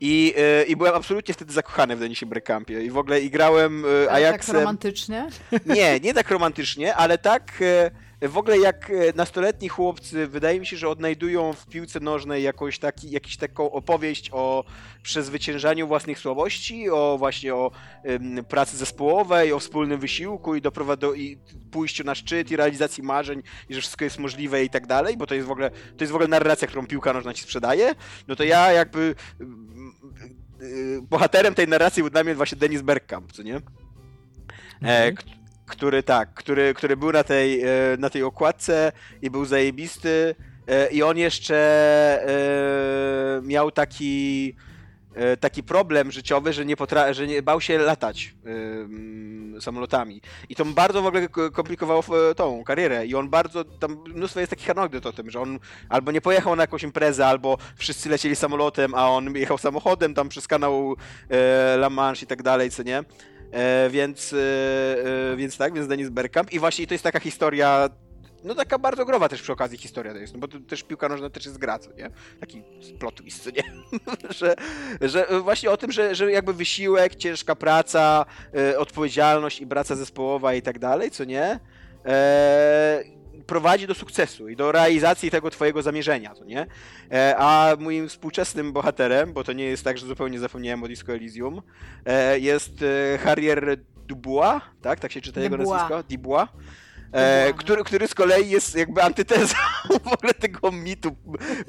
I, 0.00 0.34
e, 0.36 0.62
I 0.62 0.76
byłem 0.76 0.94
absolutnie 0.94 1.34
wtedy 1.34 1.52
zakochany 1.52 1.96
w 1.96 2.00
Denisie 2.00 2.26
Bergkampie. 2.26 2.82
I 2.82 2.90
w 2.90 2.98
ogóle 2.98 3.20
i 3.20 3.30
grałem 3.30 3.84
e, 4.04 4.12
Ajaxem... 4.12 4.54
tak 4.54 4.62
romantycznie? 4.62 5.28
Nie, 5.66 6.00
nie 6.00 6.14
tak 6.14 6.30
romantycznie, 6.30 6.94
ale 6.94 7.18
tak... 7.18 7.62
E, 7.62 7.90
w 8.28 8.38
ogóle 8.38 8.58
jak 8.58 8.90
e, 8.90 8.92
nastoletni 9.14 9.68
chłopcy, 9.68 10.26
wydaje 10.26 10.60
mi 10.60 10.66
się, 10.66 10.76
że 10.76 10.88
odnajdują 10.88 11.52
w 11.52 11.66
piłce 11.66 12.00
nożnej 12.00 12.42
jakąś 12.42 12.78
taki, 12.78 13.10
jakąś 13.10 13.36
taką 13.36 13.70
opowieść 13.70 14.30
o 14.32 14.64
przezwyciężaniu 15.02 15.86
własnych 15.86 16.18
słabości, 16.18 16.90
o 16.90 17.16
właśnie 17.18 17.54
o 17.54 17.70
ym, 18.08 18.44
pracy 18.44 18.76
zespołowej, 18.76 19.52
o 19.52 19.58
wspólnym 19.58 20.00
wysiłku 20.00 20.54
i, 20.54 20.62
doprowa- 20.62 21.16
i 21.16 21.38
pójściu 21.70 22.04
na 22.04 22.14
szczyt 22.14 22.50
i 22.50 22.56
realizacji 22.56 23.02
marzeń 23.02 23.42
i 23.68 23.74
że 23.74 23.80
wszystko 23.80 24.04
jest 24.04 24.18
możliwe 24.18 24.64
i 24.64 24.70
tak 24.70 24.86
dalej, 24.86 25.16
bo 25.16 25.26
to 25.26 25.34
jest 25.34 25.46
w 25.46 25.50
ogóle, 25.50 25.70
to 25.70 26.04
jest 26.04 26.12
w 26.12 26.14
ogóle 26.14 26.28
narracja, 26.28 26.68
którą 26.68 26.86
piłka 26.86 27.12
nożna 27.12 27.34
ci 27.34 27.42
sprzedaje, 27.42 27.94
no 28.28 28.36
to 28.36 28.44
ja 28.44 28.72
jakby 28.72 29.14
yy, 30.60 31.02
bohaterem 31.02 31.54
tej 31.54 31.68
narracji 31.68 32.02
był 32.02 32.10
dla 32.10 32.24
mnie 32.24 32.34
właśnie 32.34 32.58
Denis 32.58 32.82
Bergkamp, 32.82 33.32
co 33.32 33.42
nie? 33.42 33.56
E, 34.82 35.08
mhm 35.08 35.39
który 35.70 36.02
tak, 36.02 36.34
który, 36.34 36.74
który 36.74 36.96
był 36.96 37.12
na 37.12 37.24
tej, 37.24 37.62
e, 37.62 37.66
na 37.98 38.10
tej 38.10 38.22
okładce 38.22 38.92
i 39.22 39.30
był 39.30 39.44
zajebisty 39.44 40.34
e, 40.66 40.90
i 40.90 41.02
on 41.02 41.18
jeszcze 41.18 41.56
e, 42.26 43.42
miał 43.42 43.70
taki 43.70 44.54
taki 45.40 45.62
problem 45.62 46.10
życiowy, 46.10 46.52
że 46.52 46.64
nie, 46.64 46.76
potra- 46.76 47.12
że 47.12 47.26
nie 47.26 47.42
bał 47.42 47.60
się 47.60 47.78
latać 47.78 48.34
samolotami. 49.60 50.20
I 50.48 50.54
to 50.54 50.64
bardzo 50.64 51.02
w 51.02 51.06
ogóle 51.06 51.28
komplikowało 51.28 52.04
tą 52.36 52.64
karierę. 52.64 53.06
I 53.06 53.14
on 53.14 53.28
bardzo, 53.28 53.64
tam 53.64 54.04
mnóstwo 54.14 54.40
jest 54.40 54.50
takich 54.50 54.70
anegdot 54.70 55.06
o 55.06 55.12
tym, 55.12 55.30
że 55.30 55.40
on 55.40 55.58
albo 55.88 56.12
nie 56.12 56.20
pojechał 56.20 56.56
na 56.56 56.62
jakąś 56.62 56.82
imprezę, 56.82 57.26
albo 57.26 57.58
wszyscy 57.76 58.08
lecieli 58.08 58.36
samolotem, 58.36 58.94
a 58.94 59.10
on 59.10 59.36
jechał 59.36 59.58
samochodem 59.58 60.14
tam 60.14 60.28
przez 60.28 60.48
kanał 60.48 60.96
La 61.76 61.90
Manche 61.90 62.24
i 62.24 62.26
tak 62.26 62.42
dalej, 62.42 62.70
co 62.70 62.82
nie? 62.82 63.04
E, 63.52 63.90
więc, 63.90 64.32
e, 64.32 64.36
e, 65.32 65.36
więc 65.36 65.56
tak, 65.56 65.74
więc 65.74 65.88
Dennis 65.88 66.08
Bergkamp. 66.08 66.52
I 66.52 66.58
właśnie 66.58 66.86
to 66.86 66.94
jest 66.94 67.04
taka 67.04 67.20
historia, 67.20 67.90
no 68.44 68.54
taka 68.54 68.78
bardzo 68.78 69.04
growa 69.04 69.28
też 69.28 69.42
przy 69.42 69.52
okazji 69.52 69.78
historia 69.78 70.12
to 70.12 70.18
jest, 70.18 70.34
no 70.34 70.40
bo 70.40 70.48
to 70.48 70.58
też 70.60 70.82
piłka 70.82 71.08
nożna 71.08 71.30
też 71.30 71.46
jest 71.46 71.58
gra, 71.58 71.78
co 71.78 71.92
nie? 71.92 72.10
Taki 72.40 72.62
plot 72.98 73.14
twist, 73.14 73.44
co 73.44 73.50
nie? 73.50 73.62
że, 74.38 74.54
że 75.00 75.40
właśnie 75.40 75.70
o 75.70 75.76
tym, 75.76 75.92
że, 75.92 76.14
że 76.14 76.32
jakby 76.32 76.54
wysiłek, 76.54 77.14
ciężka 77.14 77.54
praca, 77.56 78.26
e, 78.54 78.78
odpowiedzialność 78.78 79.60
i 79.60 79.66
praca 79.66 79.96
zespołowa 79.96 80.54
i 80.54 80.62
tak 80.62 80.78
dalej, 80.78 81.10
co 81.10 81.24
nie? 81.24 81.60
E, 82.06 83.04
prowadzi 83.50 83.86
do 83.86 83.94
sukcesu 83.94 84.48
i 84.48 84.56
do 84.56 84.72
realizacji 84.72 85.30
tego 85.30 85.50
twojego 85.50 85.82
zamierzenia, 85.82 86.34
to 86.34 86.44
nie? 86.44 86.66
E, 87.12 87.34
a 87.38 87.76
moim 87.78 88.08
współczesnym 88.08 88.72
bohaterem, 88.72 89.32
bo 89.32 89.44
to 89.44 89.52
nie 89.52 89.64
jest 89.64 89.84
tak, 89.84 89.98
że 89.98 90.06
zupełnie 90.06 90.38
zapomniałem 90.38 90.82
o 90.82 90.88
Disco 90.88 91.12
Elysium, 91.12 91.62
e, 92.06 92.38
jest 92.38 92.72
e, 92.82 93.18
Harrier 93.18 93.76
Dubois, 94.06 94.62
tak? 94.82 95.00
Tak 95.00 95.12
się 95.12 95.20
czyta 95.20 95.40
jego 95.40 95.56
Dubois. 95.56 95.80
nazwisko? 95.80 96.02
Dubois. 96.02 96.48
E, 97.12 97.52
który, 97.56 97.84
który 97.84 98.08
z 98.08 98.14
kolei 98.14 98.50
jest 98.50 98.74
jakby 98.74 99.02
antytezą 99.02 99.54
w 100.04 100.12
ogóle 100.12 100.34
tego 100.34 100.72
mitu 100.72 101.16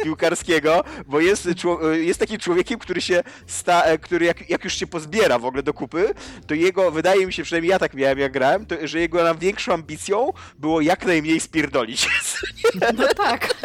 piłkarskiego, 0.03 0.83
bo 1.07 1.19
jest, 1.19 1.47
jest 1.91 2.19
takim 2.19 2.37
człowiekiem, 2.37 2.79
który 2.79 3.01
się 3.01 3.23
sta, 3.47 3.83
e, 3.83 3.97
który 3.97 4.25
jak, 4.25 4.49
jak 4.49 4.63
już 4.63 4.73
się 4.73 4.87
pozbiera 4.87 5.39
w 5.39 5.45
ogóle 5.45 5.63
do 5.63 5.73
kupy, 5.73 6.13
to 6.47 6.53
jego, 6.53 6.91
wydaje 6.91 7.25
mi 7.25 7.33
się, 7.33 7.43
przynajmniej 7.43 7.71
ja 7.71 7.79
tak 7.79 7.93
miałem 7.93 8.19
jak 8.19 8.31
grałem, 8.31 8.65
to, 8.65 8.75
że 8.83 8.99
jego 8.99 9.23
największą 9.23 9.73
ambicją 9.73 10.33
było 10.59 10.81
jak 10.81 11.05
najmniej 11.05 11.39
spierdolić. 11.39 12.07
No 12.97 13.07
tak. 13.17 13.55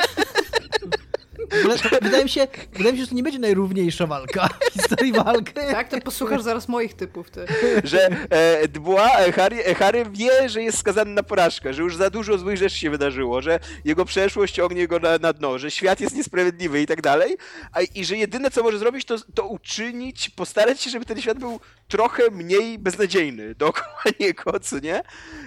To, 1.90 1.96
wydaje, 2.02 2.24
mi 2.24 2.30
się, 2.30 2.48
wydaje 2.72 2.92
mi 2.92 2.98
się, 2.98 3.04
że 3.04 3.10
to 3.10 3.16
nie 3.16 3.22
będzie 3.22 3.38
najrówniejsza 3.38 4.06
walka 4.06 4.48
w 4.48 4.72
historii 4.72 5.12
walki. 5.12 5.52
Tak, 5.52 5.88
to 5.88 6.00
posłuchasz 6.00 6.42
zaraz 6.42 6.68
moich 6.68 6.94
typów, 6.94 7.30
ty. 7.30 7.46
że 7.84 8.08
e, 8.30 8.68
Dubois, 8.68 9.10
e, 9.18 9.32
Harry, 9.32 9.64
e, 9.64 9.74
Harry 9.74 10.04
wie, 10.10 10.48
że 10.48 10.62
jest 10.62 10.78
skazany 10.78 11.10
na 11.10 11.22
porażkę, 11.22 11.74
że 11.74 11.82
już 11.82 11.96
za 11.96 12.10
dużo 12.10 12.38
złych 12.38 12.56
rzeczy 12.56 12.78
się 12.78 12.90
wydarzyło, 12.90 13.42
że 13.42 13.60
jego 13.84 14.04
przeszłość 14.04 14.54
ciągnie 14.54 14.88
go 14.88 14.98
na, 14.98 15.18
na 15.18 15.32
dno, 15.32 15.58
że 15.58 15.70
świat 15.70 16.00
jest 16.00 16.16
niesprawiedliwy 16.16 16.82
i 16.82 16.86
tak 16.86 17.02
dalej, 17.02 17.36
a, 17.72 17.80
i 17.82 18.04
że 18.04 18.16
jedyne, 18.16 18.50
co 18.50 18.62
może 18.62 18.78
zrobić, 18.78 19.04
to, 19.04 19.16
to 19.34 19.46
uczynić, 19.46 20.30
postarać 20.30 20.80
się, 20.80 20.90
żeby 20.90 21.04
ten 21.04 21.20
świat 21.20 21.38
był 21.38 21.60
trochę 21.88 22.30
mniej 22.30 22.78
beznadziejny 22.78 23.54
dookoła 23.54 24.02
niego, 24.20 24.60
co 24.60 24.78
nie? 24.78 25.02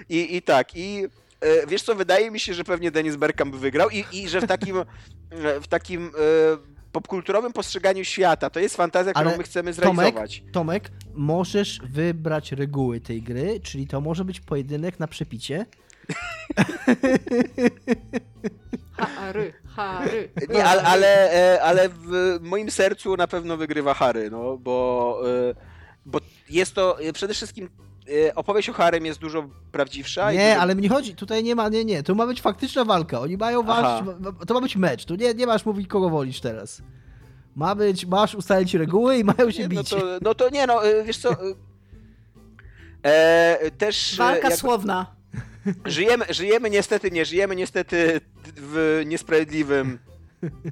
I, 0.08 0.36
i 0.36 0.42
tak, 0.42 0.76
i 0.76 1.06
wiesz 1.66 1.82
co, 1.82 1.94
wydaje 1.94 2.30
mi 2.30 2.40
się, 2.40 2.54
że 2.54 2.64
pewnie 2.64 2.90
Dennis 2.90 3.16
Bergkamp 3.16 3.52
by 3.52 3.58
wygrał 3.58 3.90
i, 3.90 4.04
i 4.12 4.28
że 4.28 4.40
w 4.40 4.46
takim, 4.46 4.76
e, 5.30 5.60
w 5.60 5.68
takim 5.68 6.06
e, 6.06 6.10
popkulturowym 6.92 7.52
postrzeganiu 7.52 8.04
świata 8.04 8.50
to 8.50 8.60
jest 8.60 8.76
fantazja, 8.76 9.12
którą 9.12 9.28
Ale 9.28 9.38
my 9.38 9.44
chcemy 9.44 9.74
Tomek, 9.74 9.94
zrealizować. 9.96 10.42
Tomek, 10.52 10.90
możesz 11.14 11.80
wybrać 11.84 12.52
reguły 12.52 13.00
tej 13.00 13.22
gry, 13.22 13.60
czyli 13.60 13.86
to 13.86 14.00
może 14.00 14.24
być 14.24 14.40
pojedynek 14.40 15.00
na 15.00 15.06
przepicie. 15.06 15.66
Hary, 18.92 19.52
Hary. 19.76 20.30
Nie, 20.48 20.64
ale, 20.64 20.82
ale, 20.82 21.32
e, 21.32 21.62
ale 21.62 21.88
w 21.88 22.38
moim 22.40 22.70
sercu 22.70 23.16
na 23.16 23.26
pewno 23.26 23.56
wygrywa 23.56 23.94
Harry, 23.94 24.30
no, 24.30 24.56
bo, 24.56 25.20
e, 25.50 25.54
bo 26.06 26.18
jest 26.50 26.74
to 26.74 27.00
e, 27.00 27.12
przede 27.12 27.34
wszystkim 27.34 27.64
e, 27.64 27.89
opowieść 28.34 28.68
o 28.68 28.72
Harrym 28.72 29.06
jest 29.06 29.20
dużo 29.20 29.48
prawdziwsza. 29.72 30.32
Nie, 30.32 30.48
dużo... 30.48 30.60
ale 30.62 30.74
mnie 30.74 30.88
chodzi, 30.88 31.14
tutaj 31.14 31.44
nie 31.44 31.54
ma, 31.54 31.68
nie, 31.68 31.84
nie, 31.84 32.02
tu 32.02 32.14
ma 32.14 32.26
być 32.26 32.40
faktyczna 32.40 32.84
walka. 32.84 33.20
Oni 33.20 33.36
mają 33.36 33.62
walczyć, 33.62 34.08
to 34.46 34.54
ma 34.54 34.60
być 34.60 34.76
mecz, 34.76 35.04
tu 35.04 35.14
nie, 35.14 35.34
nie 35.34 35.46
masz 35.46 35.64
mówić 35.66 35.88
kogo 35.88 36.10
wolisz 36.10 36.40
teraz. 36.40 36.82
Ma 37.56 37.74
być, 37.74 38.06
masz 38.06 38.34
ustalić 38.34 38.74
reguły 38.74 39.16
i 39.16 39.24
mają 39.24 39.50
się 39.50 39.62
Nie, 39.62 39.74
no, 39.74 39.80
bić. 39.80 39.90
to, 39.90 39.96
no 40.22 40.34
to 40.34 40.50
nie, 40.50 40.66
no, 40.66 40.86
e, 40.86 41.04
wiesz 41.04 41.18
co... 41.18 41.30
E, 41.32 41.36
e, 43.60 43.70
też 43.70 44.16
Walka 44.18 44.48
jak- 44.48 44.58
słowna. 44.58 45.16
żyjemy, 45.84 46.24
żyjemy 46.30 46.70
niestety, 46.70 47.10
nie 47.10 47.24
żyjemy 47.24 47.56
niestety 47.56 48.20
w 48.56 49.02
niesprawiedliwym, 49.06 49.98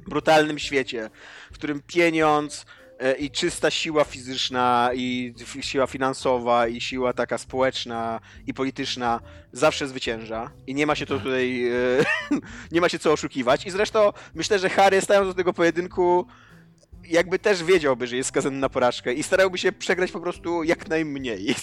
brutalnym 0.08 0.58
świecie, 0.58 1.10
w 1.52 1.54
którym 1.54 1.82
pieniądz 1.86 2.66
i 3.18 3.30
czysta 3.30 3.70
siła 3.70 4.04
fizyczna 4.04 4.90
i 4.94 5.34
siła 5.60 5.86
finansowa 5.86 6.68
i 6.68 6.80
siła 6.80 7.12
taka 7.12 7.38
społeczna 7.38 8.20
i 8.46 8.54
polityczna 8.54 9.20
zawsze 9.52 9.88
zwycięża 9.88 10.50
i 10.66 10.74
nie 10.74 10.86
ma 10.86 10.94
się 10.94 11.06
to 11.06 11.18
tutaj 11.18 11.68
e, 11.68 11.70
nie 12.72 12.80
ma 12.80 12.88
się 12.88 12.98
co 12.98 13.12
oszukiwać 13.12 13.66
i 13.66 13.70
zresztą 13.70 14.12
myślę, 14.34 14.58
że 14.58 14.68
Harry 14.68 15.00
stając 15.00 15.28
do 15.28 15.34
tego 15.34 15.52
pojedynku 15.52 16.26
jakby 17.08 17.38
też 17.38 17.64
wiedziałby, 17.64 18.06
że 18.06 18.16
jest 18.16 18.28
skazany 18.28 18.56
na 18.58 18.68
porażkę 18.68 19.14
i 19.14 19.22
starałby 19.22 19.58
się 19.58 19.72
przegrać 19.72 20.12
po 20.12 20.20
prostu 20.20 20.62
jak 20.62 20.88
najmniej. 20.88 21.54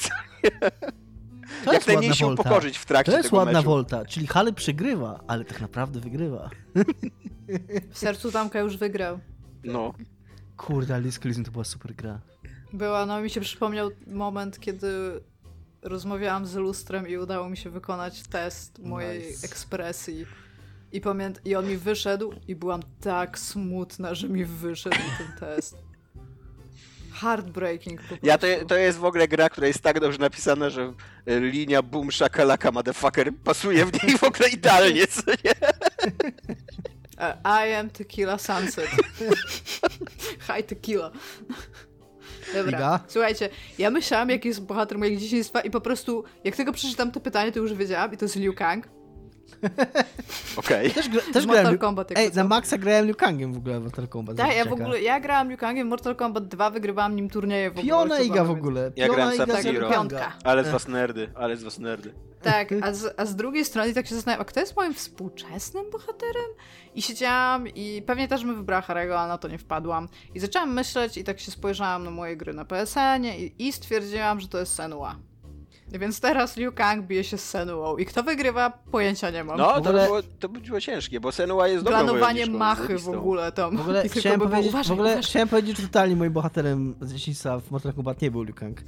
To 1.65 1.73
jak 1.73 1.73
jest 1.73 1.87
najmniej 1.87 2.09
ładna 2.09 2.15
się 2.15 2.25
wolta. 2.25 2.41
upokorzyć 2.41 2.77
w 2.77 2.85
trakcie 2.85 3.11
To 3.11 3.17
jest 3.17 3.29
tego 3.29 3.37
ładna 3.37 3.53
meczu. 3.59 3.69
wolta, 3.69 4.05
czyli 4.05 4.27
Hale 4.27 4.53
przegrywa, 4.53 5.19
ale 5.27 5.45
tak 5.45 5.61
naprawdę 5.61 5.99
wygrywa. 5.99 6.49
W 7.91 7.97
sercu 7.97 8.31
Tamka 8.31 8.59
już 8.59 8.77
wygrał. 8.77 9.19
No. 9.63 9.93
Kurde, 10.57 11.01
Disco 11.01 11.25
Elysium 11.25 11.45
to 11.45 11.51
była 11.51 11.63
super 11.63 11.95
gra. 11.95 12.19
Była, 12.73 13.05
no 13.05 13.21
mi 13.21 13.29
się 13.29 13.41
przypomniał 13.41 13.89
moment, 14.07 14.59
kiedy 14.59 14.87
rozmawiałam 15.81 16.45
z 16.45 16.55
lustrem 16.55 17.07
i 17.07 17.17
udało 17.17 17.49
mi 17.49 17.57
się 17.57 17.69
wykonać 17.69 18.23
test 18.23 18.79
mojej 18.79 19.27
Nice. 19.27 19.45
ekspresji. 19.47 20.25
I, 20.91 21.01
pamięt- 21.01 21.39
I 21.45 21.55
on 21.55 21.67
mi 21.67 21.77
wyszedł 21.77 22.33
i 22.47 22.55
byłam 22.55 22.81
tak 23.01 23.39
smutna, 23.39 24.15
że 24.15 24.29
mi 24.29 24.45
wyszedł 24.45 24.97
ten 25.17 25.27
test. 25.39 25.77
Heartbreaking 27.13 28.01
po 28.01 28.07
prostu. 28.07 28.25
Ja 28.25 28.37
to, 28.37 28.47
to 28.67 28.75
jest 28.77 28.97
w 28.97 29.05
ogóle 29.05 29.27
gra, 29.27 29.49
która 29.49 29.67
jest 29.67 29.81
tak 29.81 29.99
dobrze 29.99 30.17
napisana, 30.19 30.69
że 30.69 30.93
e, 31.25 31.39
linia 31.39 31.81
boom 31.81 32.11
shakalaka 32.11 32.71
motherfucker 32.71 33.33
pasuje 33.43 33.85
w 33.85 34.03
niej 34.03 34.17
w 34.17 34.23
ogóle 34.23 34.49
idealnie, 34.49 35.07
co 35.07 35.21
nie? 35.31 35.53
E, 37.17 37.37
I 37.67 37.73
am 37.73 37.89
Tequila 37.89 38.37
Sunset. 38.37 38.89
Hi 40.47 40.63
Tequila. 40.63 41.11
Dobra, 42.53 42.77
Iga? 42.77 42.99
słuchajcie, 43.07 43.49
ja 43.77 43.89
myślałam, 43.91 44.29
jaki 44.29 44.47
jest 44.47 44.65
bohater 44.65 44.97
mojego 44.97 45.17
dzieciństwa 45.19 45.61
i 45.61 45.69
po 45.69 45.81
prostu, 45.81 46.23
jak 46.43 46.55
tylko 46.55 46.71
przeczytam 46.71 47.11
to 47.11 47.19
pytanie, 47.19 47.51
to 47.51 47.59
już 47.59 47.73
wiedziałam 47.73 48.13
i 48.13 48.17
to 48.17 48.25
jest 48.25 48.35
Liu 48.35 48.53
Kang. 48.53 48.87
Okej. 50.57 50.91
Też, 50.91 51.09
gra, 51.09 51.21
też 51.33 51.43
Z 51.43 51.45
grałem... 51.45 51.63
Mortal 51.63 51.77
Kombat, 51.77 52.11
Ej, 52.15 52.27
na 52.27 52.43
co? 52.43 52.47
Maxa 52.47 52.77
grałem 52.77 53.05
Liu 53.05 53.15
Kangiem 53.15 53.53
w 53.53 53.57
ogóle 53.57 53.79
w 53.79 53.83
Mortal 53.83 54.07
Kombat. 54.07 54.37
za 54.37 54.45
Tak, 54.45 54.55
ja 54.55 54.65
w 54.65 54.73
ogóle, 54.73 55.01
ja 55.01 55.19
grałam 55.19 55.49
Liu 55.49 55.57
Kangiem 55.57 55.87
w 55.87 55.89
Mortal 55.89 56.15
Kombat 56.15 56.47
2, 56.47 56.69
wygrywałam 56.69 57.15
nim 57.15 57.29
turnieje 57.29 57.71
w 57.71 57.73
ogóle. 57.73 57.87
Piona 57.87 58.19
Iga 58.19 58.43
w 58.43 58.51
ogóle. 58.51 58.91
Ja 58.95 59.05
Piona 59.05 59.15
grałem 59.15 59.35
Iga 59.35 59.61
za. 59.61 59.69
Liu 59.71 59.79
Kanga. 59.81 59.93
Piątka. 59.93 60.33
Ale 60.43 60.63
z 60.63 60.69
was 60.69 60.87
nerdy, 60.87 61.29
ale 61.35 61.57
z 61.57 61.63
was 61.63 61.79
nerdy. 61.79 62.13
Tak, 62.45 62.69
a 62.85 62.93
z, 62.93 63.13
a 63.17 63.25
z 63.25 63.35
drugiej 63.35 63.65
strony 63.65 63.93
tak 63.93 64.07
się 64.07 64.15
zastanawiam, 64.15 64.41
a 64.41 64.45
kto 64.45 64.59
jest 64.59 64.75
moim 64.75 64.93
współczesnym 64.93 65.85
bohaterem? 65.91 66.49
I 66.95 67.01
siedziałam 67.01 67.67
i 67.67 68.01
pewnie 68.05 68.27
też 68.27 68.45
bym 68.45 68.55
wybrała 68.55 68.81
Harego, 68.81 69.19
ale 69.19 69.27
na 69.27 69.37
to 69.37 69.47
nie 69.47 69.57
wpadłam. 69.57 70.07
I 70.35 70.39
zaczęłam 70.39 70.73
myśleć 70.73 71.17
i 71.17 71.23
tak 71.23 71.39
się 71.39 71.51
spojrzałam 71.51 72.03
na 72.03 72.11
moje 72.11 72.37
gry 72.37 72.53
na 72.53 72.65
PSN-ie 72.65 73.45
i, 73.45 73.67
i 73.67 73.73
stwierdziłam, 73.73 74.39
że 74.39 74.47
to 74.47 74.59
jest 74.59 74.73
Senua. 74.73 75.15
Więc 75.87 76.19
teraz 76.19 76.57
Liu 76.57 76.71
Kang 76.71 77.05
bije 77.05 77.23
się 77.23 77.37
z 77.37 77.49
Senuą. 77.49 77.97
I 77.97 78.05
kto 78.05 78.23
wygrywa? 78.23 78.69
Pojęcia 78.91 79.29
nie 79.29 79.43
mam. 79.43 79.57
No, 79.57 79.65
to, 79.65 79.75
ogóle- 79.75 80.01
by 80.01 80.05
było, 80.05 80.21
to 80.39 80.49
by 80.49 80.59
było 80.59 80.81
ciężkie, 80.81 81.19
bo 81.19 81.31
Senua 81.31 81.67
jest 81.67 81.83
dobrą 81.83 81.99
Planowanie 81.99 82.45
machy 82.45 82.97
w 82.97 83.09
ogóle 83.09 83.51
tam. 83.51 83.77
W 83.77 83.81
ogóle, 83.81 83.99
I 83.99 84.03
tylko 84.03 84.19
chciałem 84.19 84.39
powiedzieć, 84.39 84.69
uważaj, 84.69 84.89
w 84.89 84.91
ogóle 84.91 85.11
uważaj. 85.11 85.29
chciałem 85.29 85.47
powiedzieć, 85.47 85.77
że 85.77 85.83
totalnie 85.83 86.15
moim 86.15 86.33
bohaterem 86.33 86.95
z 87.01 87.13
dzieciństwa 87.13 87.59
w 87.59 87.71
Mortal 87.71 87.93
Kombat 87.93 88.21
nie 88.21 88.31
był 88.31 88.43
Liu 88.43 88.53
Kang. 88.53 88.81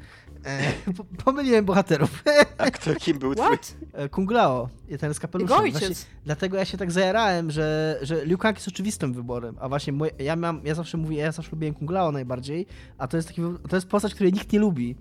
E, 0.46 0.94
po- 0.94 1.04
pomyliłem 1.24 1.66
bohaterów. 1.66 2.24
A 2.58 2.72
kto 2.72 2.96
kim 2.96 3.20
był 3.20 3.36
twój? 3.36 3.46
What? 3.46 3.76
E, 3.94 4.10
Kung 4.10 4.32
Lao, 4.32 4.70
ten 5.00 5.14
z 5.14 5.20
kapeluszem. 5.20 5.72
Właśnie, 5.72 5.90
dlatego 6.26 6.58
ja 6.58 6.66
się 6.66 6.78
tak 6.78 6.92
zajarałem, 6.92 7.52
że, 7.52 8.00
że 8.02 8.26
Liu 8.26 8.38
Kang 8.38 8.58
jest 8.58 8.68
oczywistym 8.68 9.14
wyborem, 9.14 9.56
a 9.60 9.70
właśnie 9.70 9.94
moje, 9.94 10.12
ja, 10.20 10.36
mam, 10.36 10.62
ja 10.64 10.76
zawsze 10.76 10.98
mówię, 10.98 11.18
ja 11.18 11.32
zawsze 11.32 11.52
lubiłem 11.52 11.74
Kung 11.76 11.92
Lao 11.92 12.12
najbardziej, 12.12 12.66
a 12.98 13.08
to 13.08 13.18
jest 13.18 13.30
taki, 13.30 13.42
to 13.70 13.76
jest 13.76 13.88
postać, 13.88 14.14
której 14.16 14.34
nikt 14.34 14.54
nie 14.54 14.60
lubi. 14.60 14.96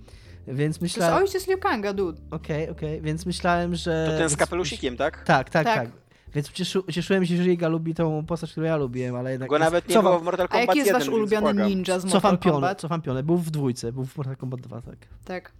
Więc 0.48 0.78
To 0.78 0.84
jest 0.84 0.96
myślałem, 0.96 1.22
ojciec 1.24 1.48
Liu 1.48 1.58
Kanga, 1.58 1.92
dude. 1.92 2.20
okej, 2.30 2.70
okej, 2.70 3.00
więc 3.00 3.26
myślałem, 3.26 3.74
że... 3.74 4.08
To 4.12 4.18
ten 4.18 4.28
z 4.30 4.36
kapelusikiem, 4.36 4.96
tak? 4.96 5.24
Tak, 5.24 5.50
tak, 5.50 5.64
Tak. 5.66 5.74
tak. 5.76 5.88
Więc 6.36 6.52
cieszy, 6.52 6.82
cieszyłem 6.92 7.26
się, 7.26 7.36
że 7.36 7.52
Iga 7.52 7.68
lubi 7.68 7.94
tą 7.94 8.26
postać, 8.26 8.52
którą 8.52 8.66
ja 8.66 8.76
lubiłem, 8.76 9.16
ale 9.16 9.30
jednak... 9.30 9.50
Go 9.50 9.58
nawet 9.58 9.88
nie 9.88 9.94
cofam, 9.94 10.10
było 10.12 10.20
w 10.20 10.24
Mortal 10.24 10.44
A 10.44 10.48
Kombat 10.48 10.66
jaki 10.66 10.78
jest 10.78 10.86
1, 10.86 11.00
wasz 11.00 11.08
ulubiony 11.08 11.64
ninja 11.64 11.98
z 11.98 12.02
Cofam 12.02 12.12
Mortal 12.12 12.38
pionę, 12.38 12.54
Kombat? 12.54 12.80
cofam 12.80 13.02
pionę. 13.02 13.22
Był 13.22 13.36
w 13.36 13.50
dwójce, 13.50 13.92
był 13.92 14.04
w 14.04 14.16
Mortal 14.16 14.36
Kombat 14.36 14.60
2, 14.60 14.82
tak. 14.82 14.96
Tak. 15.24 15.52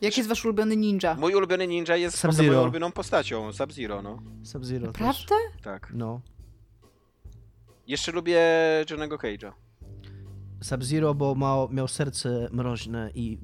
Jaki 0.00 0.20
jest 0.20 0.28
wasz 0.28 0.44
ulubiony 0.44 0.76
ninja? 0.76 1.14
Mój 1.14 1.34
ulubiony 1.34 1.66
ninja 1.66 1.96
jest 1.96 2.22
poza 2.22 2.42
moją 2.42 2.62
ulubioną 2.62 2.92
postacią, 2.92 3.52
Sub-Zero, 3.52 4.02
no. 4.02 4.22
Sub-Zero. 4.42 4.92
Prawda? 4.92 5.34
Tak. 5.62 5.92
No. 5.94 6.20
Jeszcze 7.86 8.12
lubię 8.12 8.40
Johnnego 8.90 9.16
Cage'a. 9.16 9.52
Sub-Zero, 10.62 11.14
bo 11.14 11.34
ma, 11.34 11.56
miał 11.70 11.88
serce 11.88 12.48
mroźne 12.52 13.10
i 13.14 13.38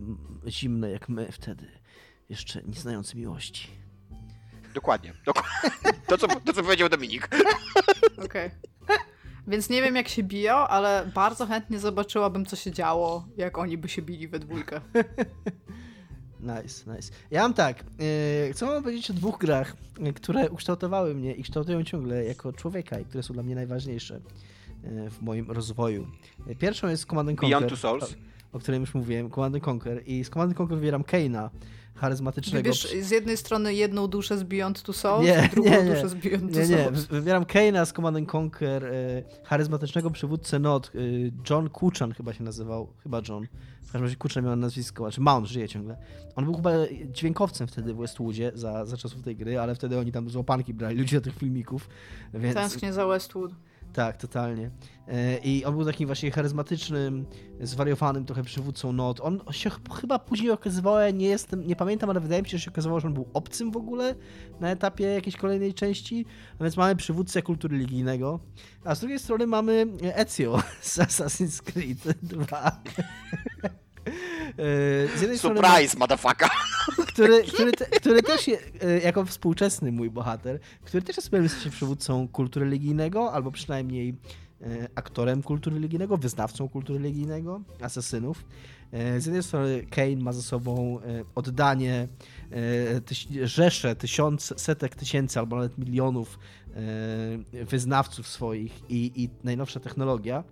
zimne 0.47 0.91
jak 0.91 1.09
my 1.09 1.33
wtedy. 1.33 1.67
Jeszcze 2.29 2.63
nie 2.63 2.81
znający 2.81 3.17
miłości. 3.17 3.82
Dokładnie. 4.75 5.15
Dokładnie. 5.27 5.71
To, 6.07 6.19
co, 6.19 6.29
to, 6.29 6.53
co 6.53 6.63
powiedział 6.63 6.89
Dominik. 6.89 7.29
Okej. 8.25 8.51
Więc 9.47 9.71
nie 9.71 9.83
wiem 9.83 9.97
jak 9.97 10.09
się 10.09 10.23
biją, 10.23 10.55
ale 10.55 11.11
bardzo 11.15 11.47
chętnie 11.47 11.79
zobaczyłabym 11.79 12.47
co 12.47 12.57
się 12.57 12.71
działo, 12.71 13.27
jak 13.37 13.59
oni 13.59 13.79
by 13.79 13.89
się 13.89 14.03
bili 14.03 14.29
we 14.29 14.39
dwójkę. 14.39 14.81
Nice, 16.41 16.95
nice. 16.95 17.13
Ja 17.31 17.43
mam 17.43 17.55
tak, 17.55 17.85
yy, 18.47 18.53
chcę 18.53 18.67
wam 18.67 18.83
powiedzieć 18.83 19.11
o 19.11 19.15
dwóch 19.15 19.39
grach, 19.39 19.77
które 20.15 20.51
ukształtowały 20.51 21.15
mnie 21.15 21.35
i 21.35 21.43
kształtują 21.43 21.85
ciągle 21.85 22.25
jako 22.25 22.53
człowieka 22.53 22.99
i 22.99 23.05
które 23.05 23.23
są 23.23 23.35
dla 23.35 23.43
mnie 23.43 23.55
najważniejsze 23.55 24.21
yy, 24.85 25.11
w 25.11 25.23
moim 25.23 25.51
rozwoju. 25.51 26.07
Pierwszą 26.59 26.89
jest 26.89 27.05
Command 27.05 27.29
and 27.29 27.39
Conquer. 27.39 27.61
Beyond 27.61 27.71
Two 27.71 27.77
Souls. 27.77 28.17
O, 28.53 28.59
którym 28.59 28.81
już 28.81 28.95
mówiłem, 28.95 29.31
Command 29.31 29.55
and 29.55 29.69
Conquer. 29.69 30.03
I 30.07 30.25
z 30.25 30.31
Command 30.31 30.51
and 30.51 30.61
Conquer 30.61 30.77
wybieram 30.79 31.03
Kane'a, 31.03 31.49
charyzmatycznego... 31.95 32.63
Wybierz 32.63 32.89
z 33.07 33.11
jednej 33.11 33.37
strony 33.37 33.75
jedną 33.75 34.07
duszę 34.09 34.39
z 34.39 34.43
Beyond 34.43 34.83
Two 34.83 34.93
Souls, 34.93 35.27
Nie, 35.27 35.49
drugą 35.53 35.71
nie, 35.71 35.83
nie. 35.85 35.95
duszę 35.95 36.09
z 36.09 36.15
Beyond 36.15 36.53
Two 36.55 36.61
Souls. 36.67 37.07
wy- 37.07 37.21
wybieram 37.21 37.45
Kane'a 37.45 37.87
z 37.87 37.93
Command 37.93 38.17
and 38.17 38.35
Conquer, 38.35 38.85
y, 38.85 39.25
charyzmatycznego 39.45 40.11
przywódcę 40.11 40.59
NOT, 40.59 40.91
y, 40.95 41.33
John 41.51 41.69
Kuchan 41.71 42.13
chyba 42.13 42.33
się 42.33 42.45
nazywał, 42.45 42.93
chyba 43.03 43.21
John. 43.29 43.47
W 43.83 43.85
każdym 43.93 44.03
razie 44.03 44.17
Kuchan 44.17 44.45
miał 44.45 44.57
nazwisko, 44.57 45.05
znaczy 45.05 45.21
Mount 45.21 45.47
żyje 45.47 45.69
ciągle. 45.69 45.97
On 46.37 46.45
był 46.45 46.55
chyba 46.55 46.71
dźwiękowcem 47.13 47.67
wtedy 47.67 47.95
w 47.95 47.97
Westwoodzie 47.97 48.53
za, 48.55 48.87
za 48.87 48.97
czasów 48.97 49.23
tej 49.23 49.37
gry, 49.37 49.59
ale 49.61 49.75
wtedy 49.75 49.99
oni 49.99 50.13
tam 50.13 50.31
z 50.31 50.37
łapanki 50.37 50.75
brali 50.75 50.99
ludzi 50.99 51.15
do 51.17 51.21
tych 51.21 51.35
filmików, 51.37 51.89
więc... 52.35 52.55
Tęsknię 52.55 52.93
za 52.93 53.07
Westwood. 53.07 53.53
Tak, 53.93 54.17
totalnie. 54.17 54.71
E, 55.09 55.39
I 55.39 55.65
on 55.65 55.77
był 55.77 55.85
takim 55.85 56.07
właśnie 56.07 56.31
charyzmatycznym, 56.31 57.27
zwariowanym 57.61 58.25
trochę 58.25 58.43
przywódcą 58.43 58.93
not. 58.93 59.21
On 59.21 59.41
się 59.51 59.71
ch- 59.71 59.81
chyba 60.01 60.19
później 60.19 60.51
okazywało, 60.51 61.11
nie 61.11 61.27
jestem, 61.27 61.67
nie 61.67 61.77
pamiętam, 61.77 62.11
ale 62.11 62.21
wydaje 62.21 62.43
mi 62.43 62.49
się, 62.49 62.59
że 62.59 62.65
się 62.65 62.71
okazywało, 62.71 63.01
że 63.01 63.09
on 63.09 63.15
był 63.15 63.29
obcym 63.35 63.71
w 63.71 63.77
ogóle 63.77 64.15
na 64.61 64.71
etapie 64.71 65.05
jakiejś 65.05 65.37
kolejnej 65.37 65.75
części. 65.75 66.27
A 66.61 66.65
więc 66.65 66.77
mamy 66.77 66.97
przywódcę 66.97 67.43
kultury 67.43 67.77
religijnego, 67.77 68.41
a 68.85 68.95
z 68.95 69.01
drugiej 69.01 69.19
strony 69.19 69.47
mamy 69.47 69.87
Ezio 70.03 70.63
z 70.81 70.99
Assassin's 70.99 71.63
Creed 71.63 71.99
2. 72.23 72.83
E, 74.07 75.19
Z 75.19 75.21
jednej 75.21 75.39
strony 75.39 75.61
Surprise, 75.61 75.99
motherfucker! 75.99 76.49
który, 77.07 77.43
który, 77.43 77.73
te, 77.73 77.85
który 77.87 78.23
też 78.23 78.49
je, 78.49 78.59
e, 78.81 79.01
jako 79.01 79.25
współczesny 79.25 79.93
mój 79.93 80.11
bohater, 80.11 80.59
który 80.85 81.03
też 81.03 81.17
jest 81.17 81.31
pewnym 81.31 81.49
sensie 81.49 81.71
przywódcą 81.71 82.29
kultury 82.29 82.65
religijnego, 82.65 83.33
albo 83.33 83.51
przynajmniej 83.51 84.15
e, 84.63 84.89
aktorem 84.95 85.43
kultury 85.43 85.77
religijnego, 85.77 86.17
wyznawcą 86.17 86.69
kultury 86.69 86.99
religijnego, 86.99 87.61
asesynów. 87.81 88.45
Z 89.19 89.27
jednej 89.27 89.43
strony 89.43 89.87
Kane 89.91 90.17
ma 90.17 90.33
ze 90.33 90.43
sobą 90.43 91.01
oddanie 91.35 92.09
tyś, 93.07 93.29
rzesze, 93.43 93.97
tysiąc, 93.97 94.55
setek 94.57 94.95
tysięcy 94.95 95.39
albo 95.39 95.57
nawet 95.57 95.79
milionów 95.79 96.39
wyznawców 97.53 98.29
swoich 98.29 98.91
i, 98.91 99.23
i 99.23 99.29
najnowsza 99.45 99.81
technologia, 99.81 100.45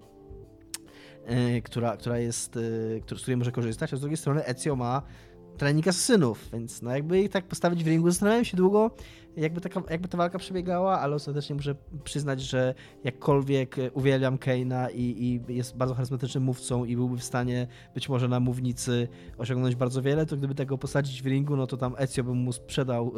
która, 1.65 1.97
która 1.97 2.19
jest, 2.19 2.57
e, 2.57 2.61
z 3.17 3.23
której 3.23 3.37
może 3.37 3.53
korzystać, 3.53 3.95
a 3.95 3.97
z 3.97 4.01
drugiej 4.01 4.17
strony 4.17 4.45
Ezio 4.45 4.77
ma 4.77 5.03
trening 5.59 5.89
asesynów, 5.89 6.49
więc 6.53 6.83
no 6.83 6.91
jakby 6.91 7.21
ich 7.21 7.31
tak 7.31 7.45
postawić 7.45 7.85
w 7.85 7.87
ringu, 7.87 8.11
zastanawiałem 8.11 8.45
się 8.45 8.57
długo, 8.57 8.91
jakby, 9.37 9.61
taka, 9.61 9.83
jakby 9.91 10.09
ta 10.09 10.19
walka 10.19 10.39
przebiegała, 10.39 11.01
ale 11.01 11.17
ostatecznie 11.17 11.55
muszę 11.55 11.75
przyznać, 12.05 12.41
że 12.41 12.75
jakkolwiek 13.05 13.77
uwielbiam 13.93 14.39
Kane'a 14.39 14.89
i, 14.95 15.25
i 15.25 15.55
jest 15.57 15.77
bardzo 15.77 15.95
charyzmatycznym 15.95 16.45
mówcą 16.45 16.85
i 16.85 16.97
byłby 16.97 17.17
w 17.17 17.25
stanie 17.25 17.67
być 17.95 18.09
może 18.09 18.29
na 18.29 18.41
mównicy 18.41 19.09
osiągnąć 19.39 19.77
bardzo 19.77 20.03
wiele, 20.03 20.27
to 20.27 20.37
gdyby 20.37 20.55
tego 20.55 20.79
posadzić 20.79 21.23
w 21.23 21.27
ringu, 21.27 21.57
no 21.57 21.67
to 21.67 21.77
tam 21.77 21.95
Ezio 21.99 22.25
bym 22.25 22.37
mu 22.37 22.53
sprzedał 22.53 23.13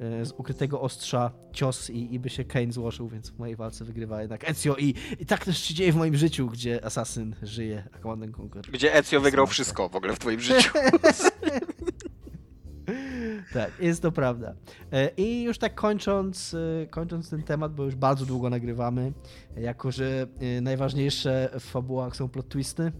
e, 0.00 0.20
e, 0.20 0.24
z 0.24 0.32
ukrytego 0.32 0.80
ostrza 0.80 1.32
cios 1.52 1.90
i, 1.90 2.14
i 2.14 2.18
by 2.18 2.30
się 2.30 2.44
Kane 2.44 2.72
złożył, 2.72 3.08
więc 3.08 3.30
w 3.30 3.38
mojej 3.38 3.56
walce 3.56 3.84
wygrywa 3.84 4.20
jednak 4.20 4.50
Ezio 4.50 4.76
i, 4.76 4.94
i 5.20 5.26
tak 5.26 5.44
też 5.44 5.58
się 5.58 5.74
dzieje 5.74 5.92
w 5.92 5.96
moim 5.96 6.16
życiu, 6.16 6.46
gdzie 6.46 6.84
asasyn 6.84 7.34
żyje, 7.42 7.88
a 7.92 7.98
Command 7.98 8.22
and 8.22 8.38
Conquer. 8.38 8.62
Gdzie 8.72 8.94
Ezio 8.94 9.20
wygrał 9.20 9.46
wszystko 9.46 9.88
w 9.88 9.96
ogóle 9.96 10.12
w 10.12 10.18
twoim 10.18 10.40
życiu. 10.40 10.70
Tak, 13.52 13.72
jest 13.80 14.02
to 14.02 14.12
prawda. 14.12 14.54
E, 14.92 15.10
I 15.16 15.42
już 15.42 15.58
tak 15.58 15.74
kończąc, 15.74 16.54
e, 16.82 16.86
kończąc 16.86 17.30
ten 17.30 17.42
temat, 17.42 17.74
bo 17.74 17.84
już 17.84 17.94
bardzo 17.94 18.26
długo 18.26 18.50
nagrywamy, 18.50 19.12
jako 19.56 19.92
że 19.92 20.26
e, 20.40 20.60
najważniejsze 20.60 21.50
w 21.60 21.64
fabułach 21.64 22.16
są 22.16 22.28
plot 22.28 22.48
twisty, 22.48 22.92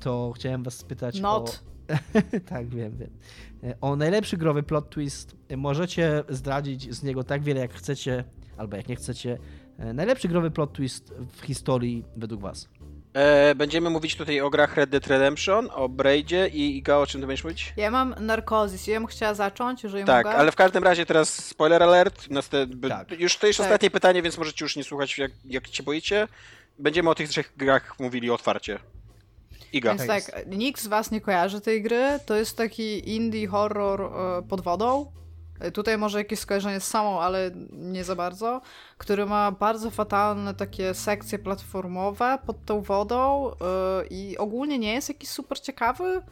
to 0.00 0.32
chciałem 0.36 0.62
was 0.62 0.74
spytać 0.74 1.20
Not. 1.20 1.64
o... 1.88 1.94
tak, 2.50 2.68
wiem, 2.68 2.96
wiem. 2.96 3.10
O 3.80 3.96
najlepszy 3.96 4.36
growy 4.36 4.62
plot 4.62 4.90
twist. 4.90 5.36
Możecie 5.56 6.24
zdradzić 6.28 6.94
z 6.94 7.02
niego 7.02 7.24
tak 7.24 7.42
wiele, 7.42 7.60
jak 7.60 7.74
chcecie, 7.74 8.24
albo 8.56 8.76
jak 8.76 8.88
nie 8.88 8.96
chcecie. 8.96 9.38
Najlepszy 9.94 10.28
growy 10.28 10.50
plot 10.50 10.72
twist 10.72 11.14
w 11.36 11.40
historii 11.40 12.04
według 12.16 12.40
was. 12.40 12.68
E, 13.14 13.54
będziemy 13.54 13.90
mówić 13.90 14.16
tutaj 14.16 14.40
o 14.40 14.50
grach 14.50 14.76
Red 14.76 14.90
Dead 14.90 15.06
Redemption, 15.06 15.68
o 15.74 15.88
Braidzie 15.88 16.48
i 16.48 16.76
Iga, 16.76 16.96
o 16.96 17.06
czym 17.06 17.20
ty 17.20 17.26
będziesz 17.26 17.44
mówić? 17.44 17.72
Ja 17.76 17.90
mam 17.90 18.14
narkozis. 18.20 18.86
Ja 18.86 19.00
bym 19.00 19.06
chciała 19.06 19.34
zacząć, 19.34 19.82
jeżeli 19.82 20.04
Tak, 20.04 20.26
mogę. 20.26 20.36
ale 20.38 20.52
w 20.52 20.56
każdym 20.56 20.84
razie 20.84 21.06
teraz 21.06 21.46
spoiler 21.46 21.82
alert. 21.82 22.30
Naste... 22.30 22.66
b- 22.66 22.88
Tak. 22.88 23.20
Już 23.20 23.36
to 23.36 23.46
jest 23.46 23.56
Tak. 23.56 23.64
ostatnie 23.66 23.90
pytanie, 23.90 24.22
więc 24.22 24.38
możecie 24.38 24.64
już 24.64 24.76
nie 24.76 24.84
słuchać, 24.84 25.18
jak, 25.18 25.30
jak 25.44 25.66
się 25.66 25.82
boicie. 25.82 26.28
Będziemy 26.78 27.10
o 27.10 27.14
tych 27.14 27.28
trzech 27.28 27.52
grach 27.56 27.98
mówili 28.00 28.30
otwarcie. 28.30 28.78
Iga. 29.72 29.94
Więc 29.94 30.06
Tak 30.06 30.24
tak, 30.24 30.46
nikt 30.46 30.80
z 30.80 30.86
was 30.86 31.10
nie 31.10 31.20
kojarzy 31.20 31.60
tej 31.60 31.82
gry. 31.82 32.18
To 32.26 32.34
jest 32.36 32.56
taki 32.56 33.14
indie 33.14 33.48
horror 33.48 34.00
e, 34.02 34.42
pod 34.48 34.60
wodą. 34.60 35.12
Tutaj 35.72 35.98
może 35.98 36.18
jakieś 36.18 36.38
skojarzenie 36.38 36.80
z 36.80 36.86
samą, 36.86 37.20
ale 37.20 37.50
nie 37.72 38.04
za 38.04 38.16
bardzo. 38.16 38.60
Który 38.98 39.26
ma 39.26 39.52
bardzo 39.52 39.90
fatalne 39.90 40.54
takie 40.54 40.94
sekcje 40.94 41.38
platformowe 41.38 42.38
pod 42.46 42.64
tą 42.64 42.80
wodą 42.80 43.50
e, 43.50 43.54
i 44.10 44.38
ogólnie 44.38 44.78
nie 44.78 44.94
jest 44.94 45.08
jakiś 45.08 45.28
super 45.28 45.60
ciekawy. 45.60 46.22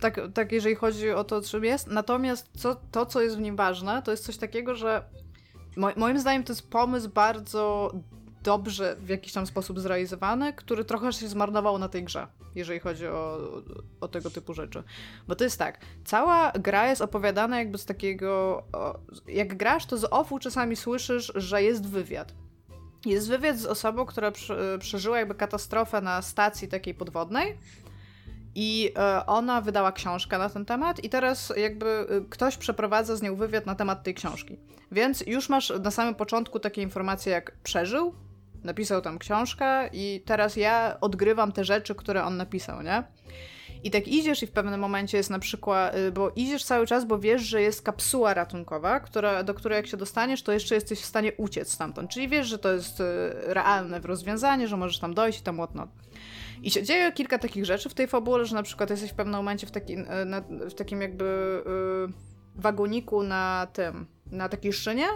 Tak, 0.00 0.20
tak 0.34 0.52
jeżeli 0.52 0.74
chodzi 0.74 1.10
o 1.10 1.24
to, 1.24 1.42
czym 1.42 1.64
jest. 1.64 1.86
Natomiast 1.86 2.50
co, 2.56 2.76
to, 2.90 3.06
co 3.06 3.22
jest 3.22 3.36
w 3.36 3.40
nim 3.40 3.56
ważne, 3.56 4.02
to 4.02 4.10
jest 4.10 4.24
coś 4.24 4.36
takiego, 4.36 4.74
że 4.74 5.04
mo 5.76 5.88
moim 5.96 6.18
zdaniem 6.18 6.44
to 6.44 6.52
jest 6.52 6.70
pomysł 6.70 7.08
bardzo 7.08 7.92
dobrze 8.42 8.96
w 8.96 9.08
jakiś 9.08 9.32
tam 9.32 9.46
sposób 9.46 9.80
zrealizowany, 9.80 10.52
który 10.52 10.84
trochę 10.84 11.12
się 11.12 11.28
zmarnował 11.28 11.78
na 11.78 11.88
tej 11.88 12.04
grze, 12.04 12.26
jeżeli 12.54 12.80
chodzi 12.80 13.06
o, 13.06 13.38
o 14.00 14.08
tego 14.08 14.30
typu 14.30 14.54
rzeczy. 14.54 14.82
Bo 15.28 15.36
to 15.36 15.44
jest 15.44 15.58
tak, 15.58 15.80
cała 16.04 16.52
gra 16.52 16.88
jest 16.88 17.02
opowiadana 17.02 17.58
jakby 17.58 17.78
z 17.78 17.84
takiego, 17.86 18.62
jak 19.26 19.56
grasz, 19.56 19.86
to 19.86 19.98
z 19.98 20.04
offu 20.10 20.38
czasami 20.38 20.76
słyszysz, 20.76 21.32
że 21.34 21.62
jest 21.62 21.86
wywiad. 21.86 22.34
Jest 23.06 23.28
wywiad 23.28 23.56
z 23.56 23.66
osobą, 23.66 24.06
która 24.06 24.30
prze, 24.30 24.78
przeżyła 24.78 25.18
jakby 25.18 25.34
katastrofę 25.34 26.00
na 26.00 26.22
stacji 26.22 26.68
takiej 26.68 26.94
podwodnej 26.94 27.58
i 28.54 28.92
e, 28.96 29.26
ona 29.26 29.60
wydała 29.60 29.92
książkę 29.92 30.38
na 30.38 30.50
ten 30.50 30.64
temat 30.64 31.04
i 31.04 31.08
teraz 31.08 31.52
jakby 31.56 31.86
e, 31.86 32.20
ktoś 32.30 32.56
przeprowadza 32.56 33.16
z 33.16 33.22
nią 33.22 33.36
wywiad 33.36 33.66
na 33.66 33.74
temat 33.74 34.02
tej 34.02 34.14
książki. 34.14 34.58
Więc 34.92 35.24
już 35.26 35.48
masz 35.48 35.72
na 35.82 35.90
samym 35.90 36.14
początku 36.14 36.60
takie 36.60 36.82
informacje 36.82 37.32
jak 37.32 37.52
przeżył, 37.62 38.14
napisał 38.64 39.00
tam 39.00 39.18
książkę 39.18 39.88
i 39.92 40.22
teraz 40.26 40.56
ja 40.56 40.96
odgrywam 41.00 41.52
te 41.52 41.64
rzeczy, 41.64 41.94
które 41.94 42.24
on 42.24 42.36
napisał, 42.36 42.82
nie? 42.82 43.04
I 43.84 43.90
tak 43.90 44.08
idziesz 44.08 44.42
i 44.42 44.46
w 44.46 44.52
pewnym 44.52 44.80
momencie 44.80 45.16
jest 45.16 45.30
na 45.30 45.38
przykład, 45.38 45.96
y, 45.96 46.12
bo 46.12 46.32
idziesz 46.36 46.64
cały 46.64 46.86
czas, 46.86 47.04
bo 47.04 47.18
wiesz, 47.18 47.42
że 47.42 47.62
jest 47.62 47.82
kapsuła 47.82 48.34
ratunkowa, 48.34 49.00
która, 49.00 49.42
do 49.42 49.54
której 49.54 49.76
jak 49.76 49.86
się 49.86 49.96
dostaniesz, 49.96 50.42
to 50.42 50.52
jeszcze 50.52 50.74
jesteś 50.74 51.00
w 51.00 51.04
stanie 51.04 51.32
uciec 51.36 51.72
stamtąd. 51.72 52.10
Czyli 52.10 52.28
wiesz, 52.28 52.46
że 52.46 52.58
to 52.58 52.72
jest 52.72 53.00
y, 53.00 53.04
realne 53.46 54.00
rozwiązanie, 54.00 54.68
że 54.68 54.76
możesz 54.76 54.98
tam 54.98 55.14
dojść 55.14 55.40
i 55.40 55.42
tam 55.42 55.56
whatnot. 55.56 55.90
I 56.62 56.70
się 56.70 56.82
dzieje 56.82 57.12
kilka 57.12 57.38
takich 57.38 57.64
rzeczy 57.64 57.88
w 57.88 57.94
tej 57.94 58.06
fabule, 58.06 58.44
że 58.44 58.54
na 58.54 58.62
przykład 58.62 58.90
jesteś 58.90 59.10
w 59.10 59.14
pewnym 59.14 59.36
momencie 59.36 59.66
w, 59.66 59.70
taki, 59.70 59.98
y, 59.98 60.24
na, 60.24 60.40
w 60.40 60.74
takim 60.74 61.02
jakby 61.02 61.24
y, 62.56 62.60
wagoniku 62.60 63.22
na 63.22 63.66
tym, 63.72 64.06
na 64.26 64.48
takiej 64.48 64.72
szynie 64.72 65.06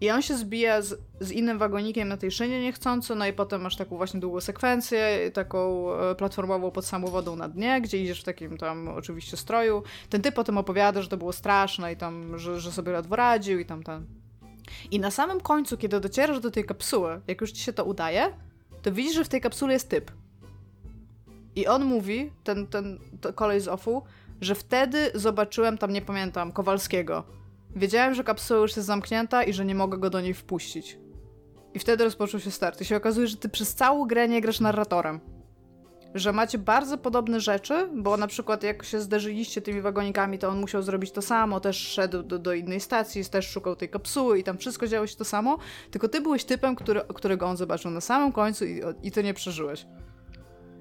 i 0.00 0.10
on 0.10 0.22
się 0.22 0.36
zbija 0.36 0.82
z, 0.82 0.98
z 1.20 1.30
innym 1.30 1.58
wagonikiem 1.58 2.08
na 2.08 2.16
tej 2.16 2.30
szynie 2.30 2.60
niechcąco, 2.60 3.14
no 3.14 3.26
i 3.26 3.32
potem 3.32 3.62
masz 3.62 3.76
taką 3.76 3.96
właśnie 3.96 4.20
długą 4.20 4.40
sekwencję, 4.40 5.30
taką 5.34 5.92
e, 5.94 6.14
platformową 6.14 6.70
pod 6.70 6.86
samą 6.86 7.08
wodą 7.08 7.36
na 7.36 7.48
dnie, 7.48 7.80
gdzie 7.80 7.98
idziesz 7.98 8.20
w 8.20 8.24
takim 8.24 8.58
tam 8.58 8.88
oczywiście 8.88 9.36
stroju. 9.36 9.82
Ten 10.10 10.22
typ 10.22 10.34
potem 10.34 10.58
opowiada, 10.58 11.02
że 11.02 11.08
to 11.08 11.16
było 11.16 11.32
straszne 11.32 11.92
i 11.92 11.96
tam, 11.96 12.38
że, 12.38 12.60
że 12.60 12.72
sobie 12.72 12.92
ledwo 12.92 13.16
radził 13.16 13.58
i 13.58 13.66
tam 13.66 13.82
ten. 13.82 14.06
I 14.90 15.00
na 15.00 15.10
samym 15.10 15.40
końcu, 15.40 15.76
kiedy 15.76 16.00
docierasz 16.00 16.40
do 16.40 16.50
tej 16.50 16.64
kapsuły, 16.64 17.20
jak 17.26 17.40
już 17.40 17.52
ci 17.52 17.62
się 17.62 17.72
to 17.72 17.84
udaje, 17.84 18.32
to 18.82 18.92
widzisz, 18.92 19.14
że 19.14 19.24
w 19.24 19.28
tej 19.28 19.40
kapsule 19.40 19.72
jest 19.72 19.88
typ. 19.88 20.10
I 21.56 21.66
on 21.66 21.84
mówi, 21.84 22.32
ten, 22.44 22.66
ten 22.66 22.98
kolej 23.34 23.60
z 23.60 23.68
offu, 23.68 24.02
że 24.40 24.54
wtedy 24.54 25.10
zobaczyłem 25.14 25.78
tam, 25.78 25.92
nie 25.92 26.02
pamiętam, 26.02 26.52
Kowalskiego. 26.52 27.39
Wiedziałem, 27.76 28.14
że 28.14 28.24
kapsuła 28.24 28.60
już 28.60 28.76
jest 28.76 28.86
zamknięta 28.86 29.42
i 29.42 29.52
że 29.52 29.64
nie 29.64 29.74
mogę 29.74 29.98
go 29.98 30.10
do 30.10 30.20
niej 30.20 30.34
wpuścić. 30.34 30.98
I 31.74 31.78
wtedy 31.78 32.04
rozpoczął 32.04 32.40
się 32.40 32.50
start. 32.50 32.80
I 32.80 32.84
się 32.84 32.96
okazuje, 32.96 33.26
że 33.26 33.36
ty 33.36 33.48
przez 33.48 33.74
całą 33.74 34.06
grę 34.06 34.28
nie 34.28 34.40
grasz 34.40 34.60
narratorem. 34.60 35.20
Że 36.14 36.32
macie 36.32 36.58
bardzo 36.58 36.98
podobne 36.98 37.40
rzeczy, 37.40 37.88
bo 37.94 38.16
na 38.16 38.26
przykład 38.26 38.62
jak 38.62 38.84
się 38.84 39.00
zderzyliście 39.00 39.62
tymi 39.62 39.80
wagonikami, 39.80 40.38
to 40.38 40.48
on 40.48 40.60
musiał 40.60 40.82
zrobić 40.82 41.12
to 41.12 41.22
samo, 41.22 41.60
też 41.60 41.76
szedł 41.76 42.22
do, 42.22 42.38
do 42.38 42.52
innej 42.52 42.80
stacji, 42.80 43.24
też 43.24 43.48
szukał 43.48 43.76
tej 43.76 43.88
kapsuły 43.88 44.38
i 44.38 44.44
tam 44.44 44.58
wszystko 44.58 44.86
działo 44.86 45.06
się 45.06 45.16
to 45.16 45.24
samo, 45.24 45.58
tylko 45.90 46.08
ty 46.08 46.20
byłeś 46.20 46.44
typem, 46.44 46.76
który, 46.76 47.00
którego 47.14 47.46
on 47.46 47.56
zobaczył 47.56 47.90
na 47.90 48.00
samym 48.00 48.32
końcu 48.32 48.64
i, 48.64 48.80
i 49.02 49.10
ty 49.10 49.22
nie 49.22 49.34
przeżyłeś. 49.34 49.86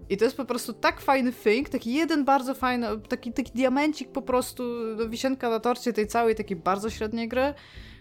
I 0.09 0.17
to 0.17 0.25
jest 0.25 0.37
po 0.37 0.45
prostu 0.45 0.73
tak 0.73 1.01
fajny 1.01 1.33
thing, 1.33 1.69
taki 1.69 1.93
jeden 1.93 2.25
bardzo 2.25 2.53
fajny, 2.53 2.87
taki, 3.09 3.33
taki 3.33 3.51
diamencik 3.51 4.11
po 4.11 4.21
prostu, 4.21 4.63
no, 4.97 5.09
wisienka 5.09 5.49
na 5.49 5.59
torcie 5.59 5.93
tej 5.93 6.07
całej 6.07 6.35
takiej 6.35 6.57
bardzo 6.57 6.89
średniej 6.89 7.27
gry, 7.27 7.53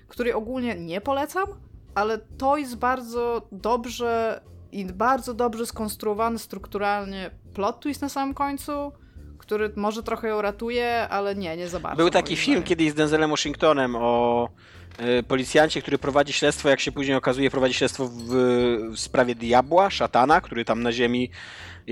której 0.08 0.32
ogólnie 0.32 0.74
nie 0.74 1.00
polecam, 1.00 1.46
ale 1.94 2.18
to 2.18 2.56
jest 2.56 2.76
bardzo 2.76 3.48
dobrze 3.52 4.40
i 4.72 4.84
bardzo 4.84 5.34
dobrze 5.34 5.66
skonstruowany 5.66 6.38
strukturalnie 6.38 7.30
plot 7.54 7.80
twist 7.80 8.02
na 8.02 8.08
samym 8.08 8.34
końcu, 8.34 8.92
który 9.38 9.72
może 9.76 10.02
trochę 10.02 10.28
ją 10.28 10.42
ratuje, 10.42 11.08
ale 11.08 11.34
nie, 11.34 11.56
nie 11.56 11.68
za 11.68 11.80
bardzo. 11.80 11.96
Był 11.96 12.10
taki 12.10 12.36
film 12.36 12.44
zdaniem. 12.44 12.62
kiedyś 12.62 12.90
z 12.90 12.94
Denzelem 12.94 13.30
Washingtonem 13.30 13.96
o 13.96 14.48
y, 15.18 15.22
policjancie, 15.22 15.82
który 15.82 15.98
prowadzi 15.98 16.32
śledztwo, 16.32 16.68
jak 16.68 16.80
się 16.80 16.92
później 16.92 17.16
okazuje, 17.16 17.50
prowadzi 17.50 17.74
śledztwo 17.74 18.08
w, 18.08 18.28
w 18.92 18.98
sprawie 19.00 19.34
diabła, 19.34 19.90
szatana, 19.90 20.40
który 20.40 20.64
tam 20.64 20.82
na 20.82 20.92
ziemi 20.92 21.30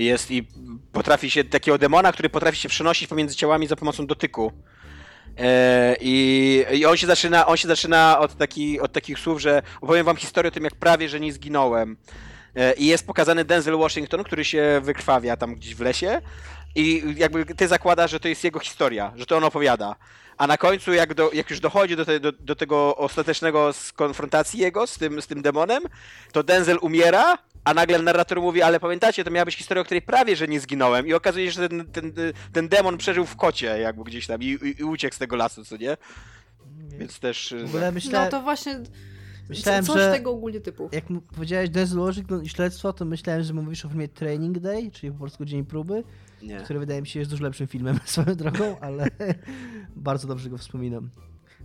jest 0.03 0.31
i 0.31 0.47
potrafi 0.91 1.29
się, 1.29 1.43
takiego 1.43 1.77
demona, 1.77 2.11
który 2.11 2.29
potrafi 2.29 2.57
się 2.57 2.69
przenosić 2.69 3.07
pomiędzy 3.07 3.35
ciałami 3.35 3.67
za 3.67 3.75
pomocą 3.75 4.07
dotyku. 4.07 4.51
E, 5.37 5.95
I, 6.01 6.65
I 6.73 6.85
on 6.85 6.97
się 6.97 7.07
zaczyna, 7.07 7.47
on 7.47 7.57
się 7.57 7.67
zaczyna 7.67 8.19
od, 8.19 8.37
taki, 8.37 8.79
od 8.79 8.91
takich 8.91 9.19
słów, 9.19 9.41
że 9.41 9.61
opowiem 9.81 10.05
wam 10.05 10.15
historię 10.15 10.47
o 10.47 10.51
tym, 10.51 10.63
jak 10.63 10.75
prawie, 10.75 11.09
że 11.09 11.19
nie 11.19 11.33
zginąłem. 11.33 11.97
E, 12.55 12.73
I 12.73 12.85
jest 12.85 13.07
pokazany 13.07 13.45
Denzel 13.45 13.77
Washington, 13.77 14.23
który 14.23 14.45
się 14.45 14.81
wykrwawia 14.83 15.37
tam 15.37 15.55
gdzieś 15.55 15.75
w 15.75 15.81
lesie 15.81 16.21
i 16.75 17.03
jakby 17.17 17.45
ty 17.45 17.67
zakładasz, 17.67 18.11
że 18.11 18.19
to 18.19 18.27
jest 18.27 18.43
jego 18.43 18.59
historia, 18.59 19.11
że 19.15 19.25
to 19.25 19.37
on 19.37 19.43
opowiada. 19.43 19.95
A 20.37 20.47
na 20.47 20.57
końcu, 20.57 20.93
jak, 20.93 21.13
do, 21.13 21.31
jak 21.33 21.49
już 21.49 21.59
dochodzi 21.59 21.95
do, 21.95 22.05
te, 22.05 22.19
do, 22.19 22.31
do 22.31 22.55
tego 22.55 22.95
ostatecznego 22.95 23.71
konfrontacji 23.95 24.59
jego 24.59 24.87
z 24.87 24.97
tym, 24.97 25.21
z 25.21 25.27
tym 25.27 25.41
demonem, 25.41 25.83
to 26.31 26.43
Denzel 26.43 26.77
umiera, 26.81 27.37
a 27.63 27.73
nagle 27.73 27.99
narrator 27.99 28.41
mówi, 28.41 28.61
ale 28.61 28.79
pamiętacie, 28.79 29.23
to 29.23 29.31
miała 29.31 29.45
być 29.45 29.55
historia, 29.55 29.81
o 29.81 29.85
której 29.85 30.01
prawie, 30.01 30.35
że 30.35 30.47
nie 30.47 30.59
zginąłem. 30.59 31.07
I 31.07 31.13
okazuje 31.13 31.45
się, 31.45 31.51
że 31.51 31.69
ten, 31.69 31.85
ten, 31.91 32.13
ten 32.53 32.69
demon 32.69 32.97
przeżył 32.97 33.25
w 33.25 33.35
kocie 33.35 33.65
jakby 33.79 34.03
gdzieś 34.03 34.27
tam 34.27 34.41
i, 34.41 34.45
i, 34.45 34.79
i 34.79 34.83
uciekł 34.83 35.15
z 35.15 35.19
tego 35.19 35.35
lasu, 35.35 35.65
co 35.65 35.77
nie? 35.77 35.97
Więc 36.99 37.19
też... 37.19 37.55
W 37.63 37.65
ogóle 37.65 37.85
No 37.85 37.91
myślałem, 37.91 38.31
to 38.31 38.41
właśnie 38.41 38.79
myślałem 39.49 39.85
coś 39.85 39.97
że 40.01 40.11
tego 40.11 40.31
ogólnie 40.31 40.59
typu. 40.59 40.89
jak 40.91 41.05
powiedziałeś 41.35 41.69
Denzel 41.69 41.99
Washington 41.99 42.43
i 42.43 42.49
śledztwo, 42.49 42.93
to 42.93 43.05
myślałem, 43.05 43.43
że 43.43 43.53
mówisz 43.53 43.85
o 43.85 43.89
filmie 43.89 44.07
Training 44.07 44.59
Day, 44.59 44.91
czyli 44.91 45.11
po 45.13 45.19
polsku 45.19 45.45
Dzień 45.45 45.65
Próby, 45.65 46.03
Nie. 46.43 46.57
który 46.57 46.79
wydaje 46.79 47.01
mi 47.01 47.07
się 47.07 47.19
jest 47.19 47.31
dużo 47.31 47.43
lepszym 47.43 47.67
filmem 47.67 47.99
swoją 48.05 48.35
drogą, 48.35 48.79
ale 48.79 49.05
bardzo 49.95 50.27
dobrze 50.27 50.49
go 50.49 50.57
wspominam. 50.57 51.09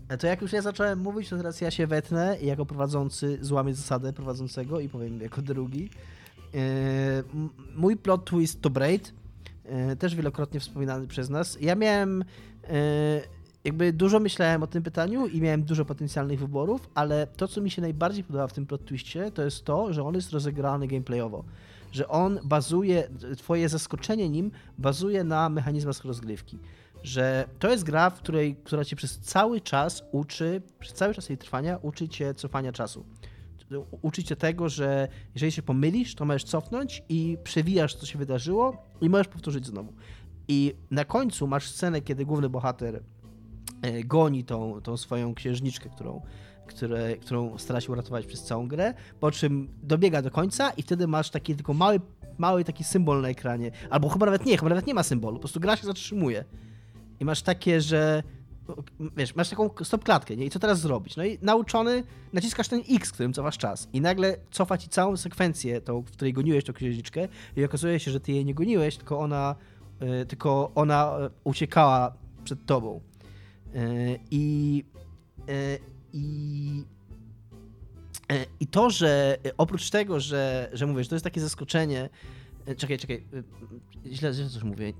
E, 0.08 0.18
To 0.18 0.26
jak 0.26 0.42
już 0.42 0.52
ja 0.52 0.62
zacząłem 0.62 0.98
mówić, 0.98 1.28
to 1.28 1.36
teraz 1.36 1.60
ja 1.60 1.70
się 1.70 1.86
wetnę 1.86 2.36
i 2.40 2.46
jako 2.46 2.66
prowadzący 2.66 3.38
złamię 3.40 3.74
zasadę 3.74 4.12
prowadzącego 4.12 4.80
i 4.80 4.88
powiem 4.88 5.20
jako 5.20 5.42
drugi. 5.42 5.90
E, 6.54 6.58
Mój 7.76 7.96
plot 7.96 8.24
twist 8.24 8.60
to 8.60 8.70
Braid, 8.70 9.14
e, 9.64 9.96
też 9.96 10.14
wielokrotnie 10.14 10.60
wspominany 10.60 11.06
przez 11.06 11.30
nas. 11.30 11.58
Ja 11.60 11.74
miałem 11.74 12.24
jakby 13.64 13.92
dużo 13.92 14.20
myślałem 14.20 14.62
o 14.62 14.66
tym 14.66 14.82
pytaniu 14.82 15.26
i 15.26 15.40
miałem 15.40 15.62
dużo 15.62 15.84
potencjalnych 15.84 16.38
wyborów, 16.38 16.90
ale 16.94 17.26
to, 17.26 17.48
co 17.48 17.60
mi 17.60 17.70
się 17.70 17.82
najbardziej 17.82 18.24
podoba 18.24 18.46
w 18.46 18.52
tym 18.52 18.66
plot 18.66 18.84
twistie, 18.84 19.30
to 19.30 19.42
jest 19.42 19.64
to, 19.64 19.92
że 19.92 20.04
on 20.04 20.14
jest 20.14 20.32
rozegrany 20.32 20.86
gameplayowo. 20.86 21.44
Że 21.92 22.08
on 22.08 22.40
bazuje, 22.44 23.08
twoje 23.36 23.68
zaskoczenie 23.68 24.28
nim 24.28 24.50
bazuje 24.78 25.24
na 25.24 25.48
mechanizmach 25.48 26.04
rozgrywki. 26.04 26.58
Że 27.02 27.48
to 27.58 27.70
jest 27.70 27.84
gra, 27.84 28.10
w 28.10 28.14
której, 28.14 28.56
która 28.64 28.84
cię 28.84 28.96
przez 28.96 29.18
cały 29.18 29.60
czas 29.60 30.04
uczy, 30.12 30.62
przez 30.78 30.94
cały 30.94 31.14
czas 31.14 31.28
jej 31.28 31.38
trwania, 31.38 31.78
uczy 31.82 32.08
cię 32.08 32.34
cofania 32.34 32.72
czasu. 32.72 33.04
Uczy 34.02 34.24
cię 34.24 34.36
tego, 34.36 34.68
że 34.68 35.08
jeżeli 35.34 35.52
się 35.52 35.62
pomylisz, 35.62 36.14
to 36.14 36.24
możesz 36.24 36.44
cofnąć 36.44 37.02
i 37.08 37.38
przewijasz, 37.44 37.94
co 37.94 38.06
się 38.06 38.18
wydarzyło 38.18 38.86
i 39.00 39.10
możesz 39.10 39.28
powtórzyć 39.28 39.66
znowu. 39.66 39.92
I 40.48 40.74
na 40.90 41.04
końcu 41.04 41.46
masz 41.46 41.70
scenę, 41.70 42.00
kiedy 42.00 42.26
główny 42.26 42.48
bohater 42.48 43.02
goni 44.04 44.44
tą, 44.44 44.80
tą 44.80 44.96
swoją 44.96 45.34
księżniczkę, 45.34 45.90
którą, 45.90 46.22
które, 46.66 47.16
którą 47.16 47.58
stara 47.58 47.80
się 47.80 47.92
uratować 47.92 48.26
przez 48.26 48.42
całą 48.42 48.68
grę, 48.68 48.94
po 49.20 49.30
czym 49.30 49.68
dobiega 49.82 50.22
do 50.22 50.30
końca 50.30 50.70
i 50.70 50.82
wtedy 50.82 51.06
masz 51.06 51.30
taki 51.30 51.54
tylko 51.54 51.74
mały, 51.74 52.00
mały 52.38 52.64
taki 52.64 52.84
symbol 52.84 53.22
na 53.22 53.28
ekranie. 53.28 53.70
Albo 53.90 54.08
chyba 54.08 54.26
nawet 54.26 54.46
nie, 54.46 54.56
chyba 54.56 54.68
nawet 54.68 54.86
nie 54.86 54.94
ma 54.94 55.02
symbolu, 55.02 55.36
po 55.36 55.40
prostu 55.40 55.60
gra 55.60 55.76
się 55.76 55.86
zatrzymuje. 55.86 56.44
I 57.20 57.24
masz 57.24 57.42
takie, 57.42 57.80
że 57.80 58.22
wiesz, 59.16 59.34
masz 59.34 59.48
taką 59.48 59.70
stop 59.82 60.04
klatkę, 60.04 60.36
nie? 60.36 60.46
I 60.46 60.50
co 60.50 60.58
teraz 60.58 60.80
zrobić? 60.80 61.16
No 61.16 61.24
i 61.24 61.38
nauczony, 61.42 62.04
naciskasz 62.32 62.68
ten 62.68 62.82
X, 62.90 63.12
którym 63.12 63.32
cofasz 63.32 63.58
czas 63.58 63.88
i 63.92 64.00
nagle 64.00 64.36
cofa 64.50 64.78
ci 64.78 64.88
całą 64.88 65.16
sekwencję, 65.16 65.80
tą, 65.80 66.02
w 66.02 66.10
której 66.10 66.32
goniłeś 66.32 66.64
tą 66.64 66.72
księżniczkę 66.72 67.28
i 67.56 67.64
okazuje 67.64 68.00
się, 68.00 68.10
że 68.10 68.20
ty 68.20 68.32
jej 68.32 68.44
nie 68.44 68.54
goniłeś, 68.54 68.96
tylko 68.96 69.18
ona, 69.18 69.54
y, 70.22 70.26
tylko 70.26 70.72
ona 70.74 71.18
y, 71.26 71.30
uciekała 71.44 72.12
przed 72.44 72.66
tobą. 72.66 73.00
I 74.30 74.84
y, 75.48 75.78
i 76.12 76.84
y, 78.32 78.46
i 78.60 78.66
to, 78.66 78.90
że 78.90 79.36
oprócz 79.56 79.90
tego, 79.90 80.20
że, 80.20 80.70
że 80.72 80.86
mówisz, 80.86 81.08
to 81.08 81.14
jest 81.14 81.24
takie 81.24 81.40
zaskoczenie. 81.40 82.10
y, 82.68 82.76
Czekaj, 82.76 82.98
czekaj. 82.98 83.24
Źle, 84.06 84.32
źle 84.32 84.48
coś 84.48 84.62
mówię. 84.62 84.92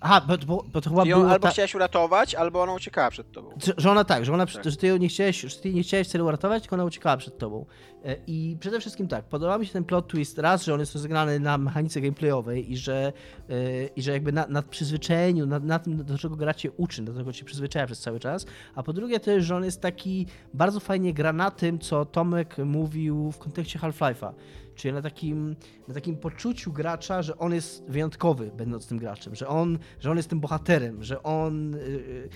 Aha, 0.00 0.20
bo, 0.28 0.38
bo, 0.46 0.64
bo 0.72 0.80
to 0.80 0.90
chyba 0.90 1.04
było 1.04 1.30
albo 1.30 1.38
tak, 1.42 1.52
chciałaś 1.52 1.74
uratować, 1.74 2.34
albo 2.34 2.62
ona 2.62 2.72
uciekała 2.74 3.10
przed 3.10 3.32
tobą. 3.32 3.50
że- 3.64 3.72
że 3.76 3.90
ona 3.90 4.04
tak, 4.04 4.24
że, 4.24 4.34
ona, 4.34 4.46
Tak. 4.46 4.64
że 4.64 4.76
ty 4.76 4.86
ją 4.86 4.96
nie 4.96 5.08
chciałeś, 5.08 5.40
że 5.40 5.56
ty 5.60 5.74
nie 5.74 5.82
chciałeś 5.82 6.08
celu 6.08 6.26
uratować, 6.26 6.62
tylko 6.62 6.76
ona 6.76 6.84
uciekała 6.84 7.16
przed 7.16 7.38
tobą. 7.38 7.66
E, 8.04 8.16
I 8.26 8.56
przede 8.60 8.80
wszystkim 8.80 9.08
tak, 9.08 9.24
podoba 9.24 9.58
mi 9.58 9.66
się 9.66 9.72
ten 9.72 9.84
plot 9.84 10.08
twist 10.08 10.38
raz, 10.38 10.64
że 10.64 10.74
on 10.74 10.80
jest 10.80 10.94
rozegrany 10.94 11.40
na 11.40 11.58
mechanice 11.58 12.00
gameplayowej 12.00 12.72
i 12.72 12.76
że, 12.76 13.12
e, 13.50 13.86
i 13.96 14.02
że 14.02 14.12
jakby 14.12 14.32
na, 14.32 14.46
na 14.46 14.62
przyzwyczajeniu, 14.62 15.46
na, 15.46 15.58
na 15.58 15.78
tym, 15.78 16.04
do 16.04 16.18
czego 16.18 16.36
gra 16.36 16.54
cię 16.54 16.70
uczy, 16.70 17.02
do 17.02 17.14
czego 17.14 17.32
cię 17.32 17.44
przyzwyczaja 17.44 17.86
przez 17.86 18.00
cały 18.00 18.20
czas, 18.20 18.46
a 18.74 18.82
po 18.82 18.92
drugie 18.92 19.20
też, 19.20 19.44
że 19.44 19.56
on 19.56 19.64
jest 19.64 19.80
taki 19.80 20.26
bardzo 20.54 20.80
fajnie 20.80 21.12
gra 21.14 21.32
na 21.32 21.50
tym, 21.50 21.78
co 21.78 22.04
Tomek 22.04 22.58
mówił 22.58 23.32
w 23.32 23.38
kontekście 23.38 23.78
Half-Life'a. 23.78 24.32
Czyli 24.78 24.94
na 24.94 25.02
takim, 25.02 25.56
na 25.88 25.94
takim 25.94 26.16
poczuciu 26.16 26.72
gracza, 26.72 27.22
że 27.22 27.38
on 27.38 27.54
jest 27.54 27.84
wyjątkowy, 27.88 28.50
będąc 28.56 28.86
tym 28.86 28.98
graczem, 28.98 29.34
że 29.34 29.48
on, 29.48 29.78
że 30.00 30.10
on 30.10 30.16
jest 30.16 30.30
tym 30.30 30.40
bohaterem, 30.40 31.04
że 31.04 31.22
on, 31.22 31.74
y, 31.74 31.78
y, 31.78 32.28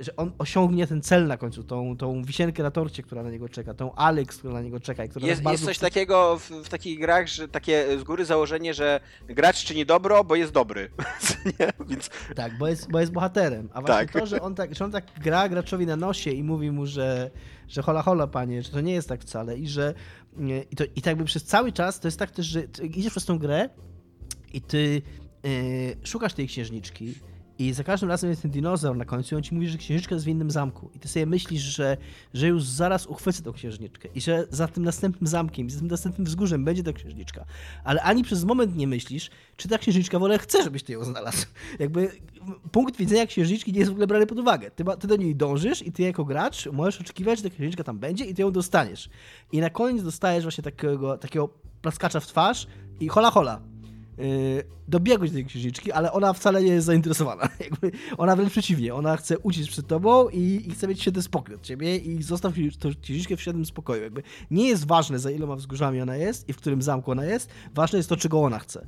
y, 0.00 0.04
że 0.04 0.16
on 0.16 0.32
osiągnie 0.38 0.86
ten 0.86 1.02
cel 1.02 1.26
na 1.26 1.36
końcu, 1.36 1.64
tą, 1.64 1.96
tą 1.96 2.22
wisienkę 2.22 2.62
na 2.62 2.70
torcie, 2.70 3.02
która 3.02 3.22
na 3.22 3.30
niego 3.30 3.48
czeka, 3.48 3.74
tą 3.74 3.94
Alex, 3.94 4.38
która 4.38 4.54
na 4.54 4.62
niego 4.62 4.80
czeka 4.80 5.04
i 5.04 5.08
która 5.08 5.26
Jest, 5.26 5.42
jest 5.44 5.64
coś 5.64 5.76
chce- 5.76 5.86
takiego 5.86 6.38
w, 6.38 6.50
w 6.50 6.68
takich 6.68 7.00
grach, 7.00 7.28
że 7.28 7.48
takie 7.48 7.98
z 7.98 8.04
góry 8.04 8.24
założenie, 8.24 8.74
że 8.74 9.00
gracz 9.26 9.64
czyni 9.64 9.86
dobro, 9.86 10.24
bo 10.24 10.34
jest 10.36 10.52
dobry. 10.52 10.90
Więc 11.88 12.10
Tak, 12.36 12.58
bo 12.58 12.68
jest, 12.68 12.90
bo 12.90 13.00
jest 13.00 13.12
bohaterem. 13.12 13.68
A 13.72 13.80
właśnie 13.80 14.06
Tak. 14.06 14.12
to, 14.12 14.26
że 14.26 14.40
on, 14.40 14.54
tak, 14.54 14.74
że 14.74 14.84
on 14.84 14.92
tak 14.92 15.04
gra 15.20 15.48
graczowi 15.48 15.86
na 15.86 15.96
nosie 15.96 16.30
i 16.30 16.42
mówi 16.42 16.70
mu, 16.70 16.86
że, 16.86 17.30
że 17.68 17.82
hola 17.82 18.02
hola 18.02 18.26
panie, 18.26 18.62
że 18.62 18.70
to 18.70 18.80
nie 18.80 18.92
jest 18.92 19.08
tak 19.08 19.20
wcale 19.20 19.58
i 19.58 19.68
że 19.68 19.94
i, 20.70 20.76
to, 20.76 20.84
i 20.96 21.02
tak 21.02 21.16
by 21.16 21.24
przez 21.24 21.44
cały 21.44 21.72
czas 21.72 22.00
to 22.00 22.08
jest 22.08 22.18
tak 22.18 22.30
też, 22.30 22.46
że 22.46 22.62
idziesz 22.82 23.10
przez 23.10 23.24
tą 23.24 23.38
grę 23.38 23.68
i 24.52 24.60
ty 24.60 25.02
e, 25.44 25.48
szukasz 26.06 26.34
tej 26.34 26.48
księżniczki 26.48 27.14
i 27.58 27.72
za 27.72 27.84
każdym 27.84 28.08
razem 28.08 28.30
jest 28.30 28.42
ten 28.42 28.50
dinozaur 28.50 28.96
na 28.96 29.04
końcu 29.04 29.34
i 29.34 29.36
on 29.36 29.42
ci 29.42 29.54
mówi, 29.54 29.68
że 29.68 29.78
księżniczka 29.78 30.14
jest 30.14 30.24
w 30.24 30.28
innym 30.28 30.50
zamku. 30.50 30.90
I 30.94 30.98
ty 30.98 31.08
sobie 31.08 31.26
myślisz, 31.26 31.62
że, 31.62 31.96
że 32.34 32.48
już 32.48 32.64
zaraz 32.64 33.06
uchwycę 33.06 33.42
tą 33.42 33.52
księżniczkę 33.52 34.08
i 34.14 34.20
że 34.20 34.46
za 34.50 34.68
tym 34.68 34.84
następnym 34.84 35.26
zamkiem, 35.26 35.70
za 35.70 35.78
tym 35.78 35.88
następnym 35.88 36.24
wzgórzem 36.24 36.64
będzie 36.64 36.82
ta 36.82 36.92
księżniczka. 36.92 37.44
Ale 37.84 38.02
ani 38.02 38.24
przez 38.24 38.44
moment 38.44 38.76
nie 38.76 38.86
myślisz, 38.86 39.30
czy 39.56 39.68
ta 39.68 39.78
księżniczka 39.78 40.18
w 40.18 40.22
ogóle 40.22 40.38
chce, 40.38 40.62
żebyś 40.62 40.82
ty 40.82 40.92
ją 40.92 41.04
znalazł. 41.04 41.46
Jakby 41.78 42.10
punkt 42.72 42.96
widzenia 42.96 43.26
księżniczki 43.26 43.72
nie 43.72 43.78
jest 43.78 43.90
w 43.90 43.92
ogóle 43.92 44.06
brany 44.06 44.26
pod 44.26 44.38
uwagę. 44.38 44.70
Ty, 44.70 44.84
ty 45.00 45.06
do 45.06 45.16
niej 45.16 45.36
dążysz 45.36 45.86
i 45.86 45.92
ty 45.92 46.02
jako 46.02 46.24
gracz 46.24 46.66
możesz 46.66 47.00
oczekiwać, 47.00 47.38
że 47.38 47.44
ta 47.44 47.50
księżniczka 47.50 47.84
tam 47.84 47.98
będzie 47.98 48.24
i 48.24 48.34
ty 48.34 48.42
ją 48.42 48.52
dostaniesz. 48.52 49.10
I 49.52 49.60
na 49.60 49.70
koniec 49.70 50.02
dostajesz 50.02 50.44
właśnie 50.44 50.64
takiego, 50.64 51.18
takiego 51.18 51.48
plaskacza 51.82 52.20
w 52.20 52.26
twarz 52.26 52.66
i 53.00 53.08
hola 53.08 53.30
hola. 53.30 53.60
Yy, 54.18 54.64
dobiegłeś 54.88 55.30
do 55.30 55.34
tej 55.34 55.44
księżniczki, 55.44 55.92
ale 55.92 56.12
ona 56.12 56.32
wcale 56.32 56.62
nie 56.62 56.72
jest 56.72 56.86
zainteresowana. 56.86 57.48
Jakby 57.70 57.92
ona 58.18 58.36
wręcz 58.36 58.50
przeciwnie, 58.50 58.94
ona 58.94 59.16
chce 59.16 59.38
uciec 59.38 59.68
przed 59.68 59.86
tobą 59.86 60.28
i, 60.28 60.62
i 60.66 60.70
chce 60.70 60.88
mieć 60.88 61.00
świetny 61.00 61.22
spokój 61.22 61.54
od 61.54 61.62
ciebie 61.62 61.96
i 61.96 62.22
zostaw 62.22 62.54
tą 62.80 62.90
księżniczkę 63.02 63.36
w 63.36 63.40
świetnym 63.40 63.66
spokoju. 63.66 64.02
Jakby 64.02 64.22
nie 64.50 64.68
jest 64.68 64.86
ważne, 64.86 65.18
za 65.18 65.30
iloma 65.30 65.56
wzgórzami 65.56 66.00
ona 66.00 66.16
jest 66.16 66.48
i 66.48 66.52
w 66.52 66.56
którym 66.56 66.82
zamku 66.82 67.10
ona 67.10 67.24
jest, 67.24 67.50
ważne 67.74 67.96
jest 67.96 68.08
to, 68.08 68.16
czego 68.16 68.40
ona 68.40 68.58
chce. 68.58 68.86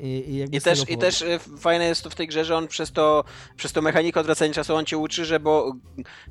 I, 0.00 0.06
i, 0.06 0.56
I 0.56 0.60
też, 0.60 0.90
I 0.90 0.98
też 0.98 1.22
y, 1.22 1.38
fajne 1.58 1.84
jest 1.84 2.02
to 2.02 2.10
w 2.10 2.14
tej 2.14 2.26
grze, 2.26 2.44
że 2.44 2.56
on 2.56 2.68
przez 2.68 2.92
to, 2.92 3.24
przez 3.56 3.72
to 3.72 3.82
mechanikę 3.82 4.20
odwracania 4.20 4.52
czasu 4.52 4.74
on 4.74 4.84
cię 4.84 4.98
uczy, 4.98 5.24
że 5.24 5.40
bo 5.40 5.72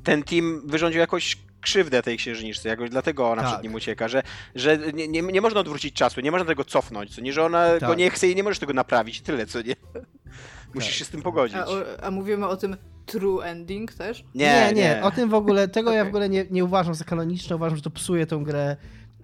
ten 0.04 0.22
team 0.22 0.62
wyrządził 0.66 1.00
jakąś 1.00 1.38
krzywdę 1.66 2.02
tej 2.02 2.16
księżniczce, 2.16 2.68
jakoś 2.68 2.90
dlatego 2.90 3.30
ona 3.30 3.42
Tak. 3.42 3.50
przed 3.50 3.62
nim 3.62 3.74
ucieka, 3.74 4.08
że, 4.08 4.22
że 4.54 4.78
nie, 4.78 5.08
nie, 5.08 5.22
nie 5.22 5.40
można 5.40 5.60
odwrócić 5.60 5.94
czasu, 5.94 6.20
nie 6.20 6.30
można 6.30 6.46
tego 6.46 6.64
cofnąć, 6.64 7.14
co 7.14 7.20
nie, 7.20 7.32
że 7.32 7.44
ona 7.44 7.74
go 7.74 7.80
Tak. 7.88 7.98
nie 7.98 8.10
chce 8.10 8.28
i 8.28 8.34
nie 8.36 8.42
możesz 8.42 8.58
tego 8.58 8.72
naprawić, 8.72 9.20
tyle, 9.20 9.46
co 9.46 9.62
nie. 9.62 9.74
Musisz 10.74 10.90
Tak. 10.90 10.98
się 10.98 11.04
z 11.04 11.08
tym 11.08 11.22
pogodzić. 11.22 11.56
A, 11.58 11.66
o- 11.66 12.02
a 12.02 12.10
mówimy 12.10 12.46
o 12.46 12.56
tym 12.56 12.76
true 13.06 13.40
ending 13.42 13.92
też? 13.94 14.24
Nie, 14.34 14.72
nie, 14.74 15.00
o 15.02 15.10
tym 15.10 15.30
w 15.30 15.34
ogóle, 15.34 15.68
tego 15.68 15.92
ja 15.92 16.04
w 16.04 16.08
ogóle 16.08 16.28
nie, 16.28 16.44
nie 16.50 16.64
uważam 16.64 16.94
za 16.94 17.04
kanoniczne, 17.04 17.56
uważam, 17.56 17.76
że 17.76 17.82
to 17.82 17.90
psuje 17.90 18.26
tą 18.26 18.44
grę 18.44 18.76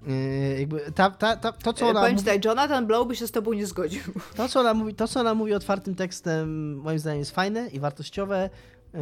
Yy, 0.07 0.59
jakby 0.61 0.81
ta, 0.95 1.11
ta, 1.11 1.37
ta, 1.37 1.53
to, 1.53 1.73
co 1.73 1.89
ona 1.89 2.01
Powiem 2.01 2.15
mówi, 2.15 2.27
ci 2.27 2.33
tak, 2.33 2.45
Jonathan 2.45 2.87
Blow 2.87 3.09
by 3.09 3.17
się 3.17 3.27
z 3.27 3.31
tobą 3.31 3.53
nie 3.53 3.67
zgodził. 3.67 4.03
to, 4.37 4.49
co 4.49 4.61
ona 4.61 4.75
mówi, 4.75 4.95
to, 4.95 5.09
co 5.09 5.21
ona 5.21 5.35
mówi 5.35 5.55
otwartym 5.55 5.95
tekstem, 5.95 6.75
moim 6.77 6.99
zdaniem 6.99 7.19
jest 7.19 7.31
fajne 7.35 7.69
i 7.69 7.81
wartościowe. 7.81 8.51
Yy, 8.95 9.01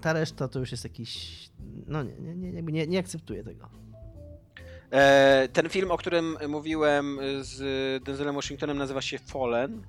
ta 0.00 0.12
reszta 0.12 0.48
to 0.48 0.58
już 0.58 0.70
jest 0.70 0.84
jakiś. 0.84 1.50
No 1.86 2.02
nie, 2.02 2.14
nie, 2.34 2.52
nie, 2.52 2.62
nie, 2.62 2.86
nie 2.86 2.98
akceptuję 2.98 3.44
tego. 3.44 3.82
E, 4.92 5.48
ten 5.52 5.68
film, 5.68 5.90
o 5.90 5.96
którym 5.96 6.36
mówiłem 6.48 7.18
z 7.40 7.58
Denzelem 8.04 8.34
Washingtonem 8.34 8.78
nazywa 8.78 9.02
się 9.02 9.18
Fallen, 9.18 9.82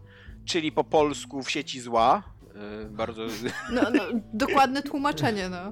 czyli 0.46 0.72
po 0.72 0.84
polsku 0.84 1.44
w 1.44 1.52
sieci 1.52 1.82
zła. 1.82 2.24
E, 2.56 2.90
bardzo 2.90 3.22
No, 3.72 3.82
no, 3.94 4.04
dokładne 4.34 4.84
tłumaczenie, 4.84 5.50
no. 5.50 5.72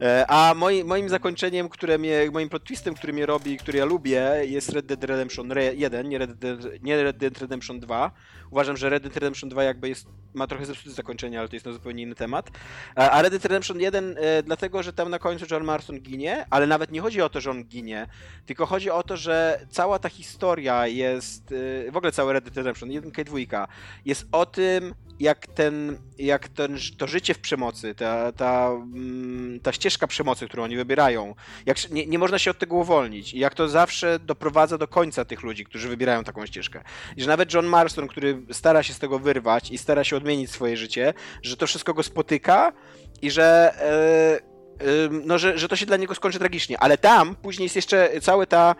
E, 0.00 0.24
A 0.28 0.54
moi, 0.54 0.84
moim 0.84 1.08
zakończeniem, 1.08 1.68
które 1.68 1.98
mnie, 1.98 2.30
moim 2.32 2.48
plot 2.48 2.64
twistem, 2.64 2.94
który 2.94 3.12
mnie 3.12 3.26
robi, 3.26 3.56
który 3.56 3.78
ja 3.78 3.84
lubię, 3.84 4.32
jest 4.44 4.68
Red 4.68 4.86
Dead 4.86 5.04
Redemption 5.04 5.50
1, 5.74 6.08
nie 6.08 6.18
Red 6.18 6.32
Dead, 6.32 6.60
nie 6.82 7.02
Red 7.02 7.16
Dead 7.16 7.38
Redemption 7.38 7.80
2. 7.80 8.12
Uważam, 8.50 8.76
że 8.76 8.90
Red 8.90 9.02
Dead 9.02 9.14
Redemption 9.14 9.50
2 9.50 9.64
jakby 9.64 9.88
jest, 9.88 10.06
ma 10.34 10.46
trochę 10.46 10.66
zepsute 10.66 10.90
zakończenie, 10.90 11.38
ale 11.38 11.48
to 11.48 11.56
jest 11.56 11.66
na 11.66 11.72
zupełnie 11.72 12.02
inny 12.02 12.14
temat. 12.14 12.50
A 12.94 13.10
a 13.10 13.22
Red 13.22 13.32
Dead 13.32 13.44
Redemption 13.44 13.80
1 13.80 14.16
e, 14.18 14.42
dlatego, 14.42 14.82
że 14.82 14.92
tam 14.92 15.10
na 15.10 15.18
końcu 15.18 15.46
John 15.50 15.64
Marston 15.64 16.00
ginie, 16.00 16.46
ale 16.50 16.66
nawet 16.66 16.90
nie 16.90 17.00
chodzi 17.00 17.22
o 17.22 17.28
to, 17.28 17.40
że 17.40 17.50
on 17.50 17.64
ginie, 17.64 18.06
tylko 18.46 18.66
chodzi 18.66 18.90
o 18.90 19.02
to, 19.02 19.16
że 19.16 19.66
cała 19.70 19.98
ta 19.98 20.08
historia 20.08 20.86
jest, 20.86 21.54
e, 21.88 21.90
w 21.90 21.96
ogóle 21.96 22.12
cały 22.12 22.32
Red 22.32 22.44
Dead 22.44 22.56
Redemption 22.56 22.90
1 22.90 23.12
i 23.18 23.24
2 23.46 23.68
jest 24.04 24.26
o 24.32 24.46
tym, 24.46 24.94
jak 25.20 25.46
ten, 25.46 25.98
jak 26.18 26.48
ten, 26.48 26.78
to 26.98 27.06
życie 27.06 27.34
w 27.34 27.38
przemocy, 27.38 27.94
ta, 27.94 28.32
ta, 28.32 28.70
mm, 28.70 29.60
ta 29.60 29.72
ścieżka 29.72 30.06
przemocy, 30.06 30.48
którą 30.48 30.62
oni 30.62 30.76
wybierają, 30.76 31.34
jak 31.66 31.90
nie, 31.90 32.06
nie 32.06 32.18
można 32.18 32.38
się 32.38 32.50
od 32.50 32.58
tego 32.58 32.76
uwolnić 32.76 33.34
i 33.34 33.38
jak 33.38 33.54
to 33.54 33.68
zawsze 33.68 34.18
doprowadza 34.18 34.78
do 34.78 34.88
końca 34.88 35.24
tych 35.24 35.42
ludzi, 35.42 35.64
którzy 35.64 35.88
wybierają 35.88 36.24
taką 36.24 36.46
ścieżkę. 36.46 36.82
I 37.16 37.22
że 37.22 37.28
nawet 37.28 37.54
John 37.54 37.66
Marston, 37.66 38.08
który 38.08 38.39
stara 38.52 38.82
się 38.82 38.94
z 38.94 38.98
tego 38.98 39.18
wyrwać 39.18 39.70
i 39.70 39.78
stara 39.78 40.04
się 40.04 40.16
odmienić 40.16 40.50
swoje 40.50 40.76
życie, 40.76 41.14
że 41.42 41.56
to 41.56 41.66
wszystko 41.66 41.94
go 41.94 42.02
spotyka 42.02 42.72
i 43.22 43.30
że 43.30 43.74
ym, 45.06 45.22
no, 45.26 45.38
że, 45.38 45.58
że 45.58 45.68
to 45.68 45.76
się 45.76 45.86
dla 45.86 45.96
niego 45.96 46.14
skończy 46.14 46.38
tragicznie. 46.38 46.78
Ale 46.78 46.98
tam 46.98 47.36
później 47.36 47.64
jest 47.64 47.76
jeszcze 47.76 48.10
cała 48.20 48.46
ta, 48.46 48.74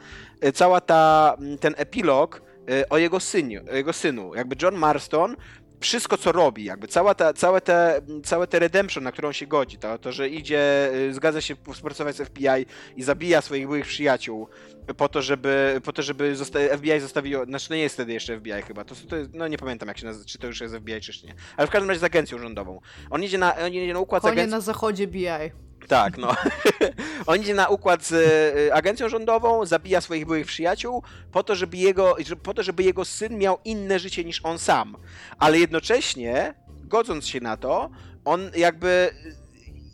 cała 0.55 0.81
ta, 0.81 1.37
ten 1.61 1.75
epilog 1.77 2.43
e, 2.71 2.89
o 2.89 2.99
jego 2.99 3.21
synu, 3.21 3.61
o 3.73 3.75
jego 3.75 3.93
synu. 3.93 4.35
Jakby 4.35 4.57
John 4.63 4.75
Marston 4.75 5.37
wszystko, 5.81 6.19
co 6.19 6.33
robi, 6.33 6.65
jakby 6.65 6.89
cała 6.89 7.15
ta, 7.15 7.33
całe, 7.33 7.61
te, 7.61 8.01
całe 8.25 8.47
te 8.47 8.59
redemption, 8.59 9.05
na 9.05 9.13
którą 9.13 9.33
się 9.33 9.47
godzi, 9.47 9.79
to, 9.79 9.99
to 9.99 10.13
że 10.13 10.29
idzie, 10.29 10.91
y, 10.95 11.15
zgadza 11.15 11.41
się 11.41 11.55
współpracować 11.55 12.17
z 12.17 12.29
FBI 12.29 12.67
i 12.97 13.03
zabija 13.03 13.41
swoich 13.41 13.67
byłych 13.67 13.87
przyjaciół 13.87 14.49
po 14.97 15.09
to, 15.09 15.23
żeby, 15.23 15.81
po 15.85 15.93
to, 15.93 16.03
żeby 16.03 16.37
zosta- 16.37 16.77
FBI 16.77 17.01
zostawiło, 17.01 17.45
znaczy 17.45 17.69
to 17.69 17.75
nie 17.75 17.81
jest 17.81 17.95
wtedy 17.95 18.13
jeszcze 18.13 18.37
FBI 18.39 18.63
chyba, 18.67 18.85
to, 18.85 18.95
to 19.09 19.17
jest, 19.17 19.31
no 19.35 19.49
nie 19.49 19.59
pamiętam 19.59 19.89
jak 19.89 19.99
się 19.99 20.07
nazywa, 20.07 20.25
czy 20.27 20.39
to 20.39 20.47
już 20.47 20.61
jest 20.61 20.75
FBI, 20.75 21.01
czy 21.01 21.27
nie, 21.27 21.35
ale 21.57 21.67
w 21.67 21.71
każdym 21.71 21.89
razie 21.89 22.01
z 22.01 22.05
agencją 22.05 22.39
rządową. 22.39 22.81
On 23.11 23.25
idzie 23.25 23.39
na, 23.39 23.57
on 23.57 23.73
idzie 23.73 23.93
na 23.95 24.01
układ 24.01 24.23
z 24.23 24.25
Konie 24.25 24.33
agencją... 24.33 24.57
na 24.57 24.61
zachodzie 24.61 25.07
BI. 25.07 25.27
Tak, 25.91 26.19
no. 26.19 26.37
On 27.27 27.41
idzie 27.41 27.55
na 27.55 27.69
układ 27.69 28.05
z 28.05 28.13
y, 28.13 28.75
agencją 28.75 29.09
rządową, 29.09 29.67
zabija 29.67 30.01
swoich 30.01 30.27
byłych 30.27 30.47
przyjaciół 30.47 31.03
po 31.33 31.43
to, 31.43 31.55
żeby 31.55 31.77
jego, 31.77 32.17
po 32.43 32.55
to, 32.55 32.63
żeby 32.63 32.83
jego 32.83 33.05
syn 33.05 33.39
miał 33.39 33.59
inne 33.65 33.99
życie 33.99 34.25
niż 34.25 34.41
on 34.45 34.59
sam. 34.59 34.97
Ale 35.39 35.59
jednocześnie, 35.59 36.55
godząc 36.69 37.27
się 37.27 37.41
na 37.41 37.57
to, 37.57 37.91
on 38.25 38.51
jakby 38.57 39.11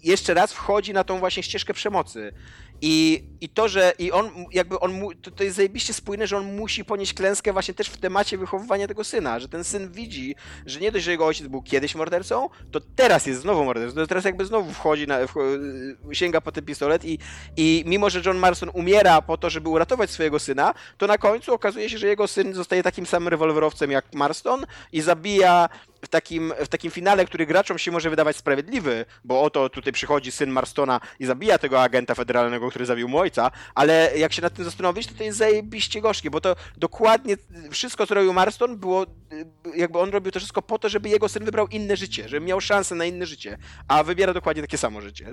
jeszcze 0.02 0.34
raz 0.34 0.52
wchodzi 0.52 0.92
na 0.92 1.04
tą 1.04 1.18
właśnie 1.18 1.42
ścieżkę 1.42 1.74
przemocy. 1.74 2.32
I, 2.82 3.24
I 3.40 3.48
to, 3.48 3.68
że 3.68 3.92
i 3.98 4.12
on 4.12 4.30
jakby 4.52 4.80
on 4.80 4.92
mu, 4.92 5.14
to, 5.14 5.30
to 5.30 5.44
jest 5.44 5.56
zajebiście 5.56 5.92
spójne, 5.92 6.26
że 6.26 6.36
on 6.36 6.56
musi 6.56 6.84
ponieść 6.84 7.14
klęskę 7.14 7.52
właśnie 7.52 7.74
też 7.74 7.88
w 7.88 7.96
temacie 7.96 8.38
wychowywania 8.38 8.88
tego 8.88 9.04
syna, 9.04 9.40
że 9.40 9.48
ten 9.48 9.64
syn 9.64 9.92
widzi, 9.92 10.34
że 10.66 10.80
nie 10.80 10.92
dość, 10.92 11.04
że 11.04 11.10
jego 11.10 11.26
ojciec 11.26 11.46
był 11.46 11.62
kiedyś 11.62 11.94
mordercą, 11.94 12.48
to 12.70 12.80
teraz 12.96 13.26
jest 13.26 13.40
znowu 13.40 13.64
mordercą, 13.64 13.96
to 13.96 14.06
teraz 14.06 14.24
jakby 14.24 14.44
znowu 14.44 14.72
wchodzi, 14.72 15.06
na, 15.06 15.18
sięga 16.12 16.40
po 16.40 16.52
ten 16.52 16.64
pistolet 16.64 17.04
i, 17.04 17.18
i 17.56 17.84
mimo, 17.86 18.10
że 18.10 18.22
John 18.26 18.38
Marston 18.38 18.70
umiera 18.74 19.22
po 19.22 19.36
to, 19.36 19.50
żeby 19.50 19.68
uratować 19.68 20.10
swojego 20.10 20.38
syna, 20.38 20.74
to 20.98 21.06
na 21.06 21.18
końcu 21.18 21.54
okazuje 21.54 21.90
się, 21.90 21.98
że 21.98 22.06
jego 22.06 22.26
syn 22.28 22.54
zostaje 22.54 22.82
takim 22.82 23.06
samym 23.06 23.28
rewolwerowcem 23.28 23.90
jak 23.90 24.14
Marston 24.14 24.66
i 24.92 25.00
zabija 25.00 25.68
w 26.06 26.08
takim, 26.08 26.52
w 26.64 26.68
takim 26.68 26.90
finale, 26.90 27.24
który 27.24 27.46
graczom 27.46 27.78
się 27.78 27.90
może 27.90 28.10
wydawać 28.10 28.36
sprawiedliwy, 28.36 29.04
bo 29.24 29.42
oto 29.42 29.68
tutaj 29.68 29.92
przychodzi 29.92 30.32
syn 30.32 30.50
Marstona 30.50 31.00
i 31.20 31.26
zabija 31.26 31.58
tego 31.58 31.82
agenta 31.82 32.14
federalnego, 32.14 32.70
który 32.70 32.86
zabił 32.86 33.08
mu 33.08 33.18
ojca, 33.18 33.50
ale 33.74 34.18
jak 34.18 34.32
się 34.32 34.42
nad 34.42 34.54
tym 34.54 34.64
zastanowić, 34.64 35.06
to 35.06 35.14
to 35.14 35.24
jest 35.24 35.38
zajebiście 35.38 36.00
gorzkie, 36.00 36.30
bo 36.30 36.40
to 36.40 36.56
dokładnie 36.76 37.36
wszystko, 37.70 38.06
co 38.06 38.14
robił 38.14 38.32
Marston, 38.32 38.76
było, 38.76 39.06
jakby 39.76 39.98
on 39.98 40.10
robił 40.10 40.32
to 40.32 40.38
wszystko 40.38 40.62
po 40.62 40.78
to, 40.78 40.88
żeby 40.88 41.08
jego 41.08 41.28
syn 41.28 41.44
wybrał 41.44 41.66
inne 41.66 41.96
życie, 41.96 42.28
żeby 42.28 42.46
miał 42.46 42.60
szansę 42.60 42.94
na 42.94 43.04
inne 43.04 43.26
życie, 43.26 43.58
a 43.88 44.02
wybiera 44.02 44.34
dokładnie 44.34 44.62
takie 44.62 44.78
samo 44.78 45.00
życie. 45.00 45.32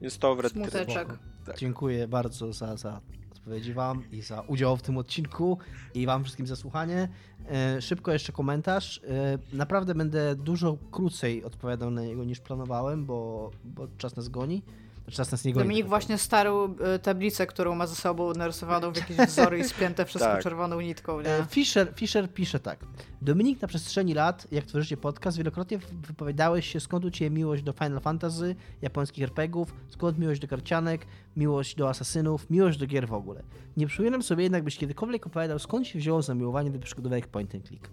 Więc 0.00 0.18
to 0.18 0.34
w 0.34 0.40
Red 0.40 0.52
Smuteczek. 0.52 1.08
Tak. 1.46 1.58
Dziękuję 1.58 2.08
bardzo 2.08 2.52
za, 2.52 2.76
za 2.76 3.00
odpowiedzi 3.44 3.72
Wam 3.72 4.02
i 4.12 4.22
za 4.22 4.40
udział 4.40 4.76
w 4.76 4.82
tym 4.82 4.98
odcinku 4.98 5.58
i 5.94 6.06
Wam 6.06 6.24
wszystkim 6.24 6.46
za 6.46 6.56
słuchanie. 6.56 7.08
E, 7.48 7.82
szybko 7.82 8.12
jeszcze 8.12 8.32
komentarz. 8.32 9.00
E, 9.08 9.38
naprawdę 9.56 9.94
będę 9.94 10.34
dużo 10.36 10.76
krócej 10.90 11.44
odpowiadał 11.44 11.90
na 11.90 12.02
niego 12.02 12.24
niż 12.24 12.40
planowałem, 12.40 13.06
bo, 13.06 13.50
bo 13.64 13.88
czas 13.98 14.16
nas 14.16 14.28
goni. 14.28 14.62
Znaczy, 15.04 15.16
Czas 15.16 15.32
nas 15.32 15.44
nie 15.44 15.52
goni. 15.52 15.64
Dominik 15.64 15.86
właśnie 15.86 16.18
starł 16.18 16.64
y, 16.94 16.98
tablicę, 16.98 17.46
którą 17.46 17.74
ma 17.74 17.86
ze 17.86 17.94
sobą 17.94 18.32
narysowaną 18.32 18.92
w 18.92 18.96
jakieś 18.96 19.16
wzory 19.16 19.58
i 19.58 19.64
spięte 19.64 20.04
wszystko 20.06 20.30
Tak. 20.30 20.42
czerwoną 20.42 20.80
nitką, 20.80 21.18
E, 21.18 21.22
nie? 21.22 21.46
Fischer, 21.50 21.92
Fischer 21.96 22.30
pisze 22.34 22.60
tak. 22.60 22.78
Dominik, 23.22 23.62
na 23.62 23.68
przestrzeni 23.68 24.14
lat, 24.14 24.46
jak 24.52 24.64
tworzycie 24.64 24.96
podcast, 24.96 25.36
wielokrotnie 25.38 25.78
wypowiadałeś 26.08 26.66
się, 26.72 26.80
skąd 26.80 27.04
u 27.04 27.10
Ciebie 27.10 27.30
miłość 27.30 27.62
do 27.62 27.72
Final 27.72 28.00
Fantasy, 28.00 28.56
japońskich 28.82 29.24
RPGów, 29.24 29.74
skąd 29.88 30.18
miłość 30.18 30.40
do 30.40 30.48
karcianek, 30.48 31.06
miłość 31.36 31.74
do 31.76 31.88
asasynów, 31.88 32.50
miłość 32.50 32.78
do 32.78 32.86
gier 32.86 33.08
w 33.08 33.12
ogóle. 33.12 33.42
Nie 33.76 33.86
przypominam 33.86 34.22
sobie 34.22 34.42
jednak, 34.42 34.64
byś 34.64 34.76
kiedykolwiek 34.76 35.26
opowiadał, 35.26 35.58
skąd 35.58 35.86
się 35.86 35.98
wzięło 35.98 36.22
zamiłowanie 36.22 36.70
do 36.70 36.78
przygodówek 36.78 37.26
point 37.26 37.54
and 37.54 37.66
click. 37.68 37.90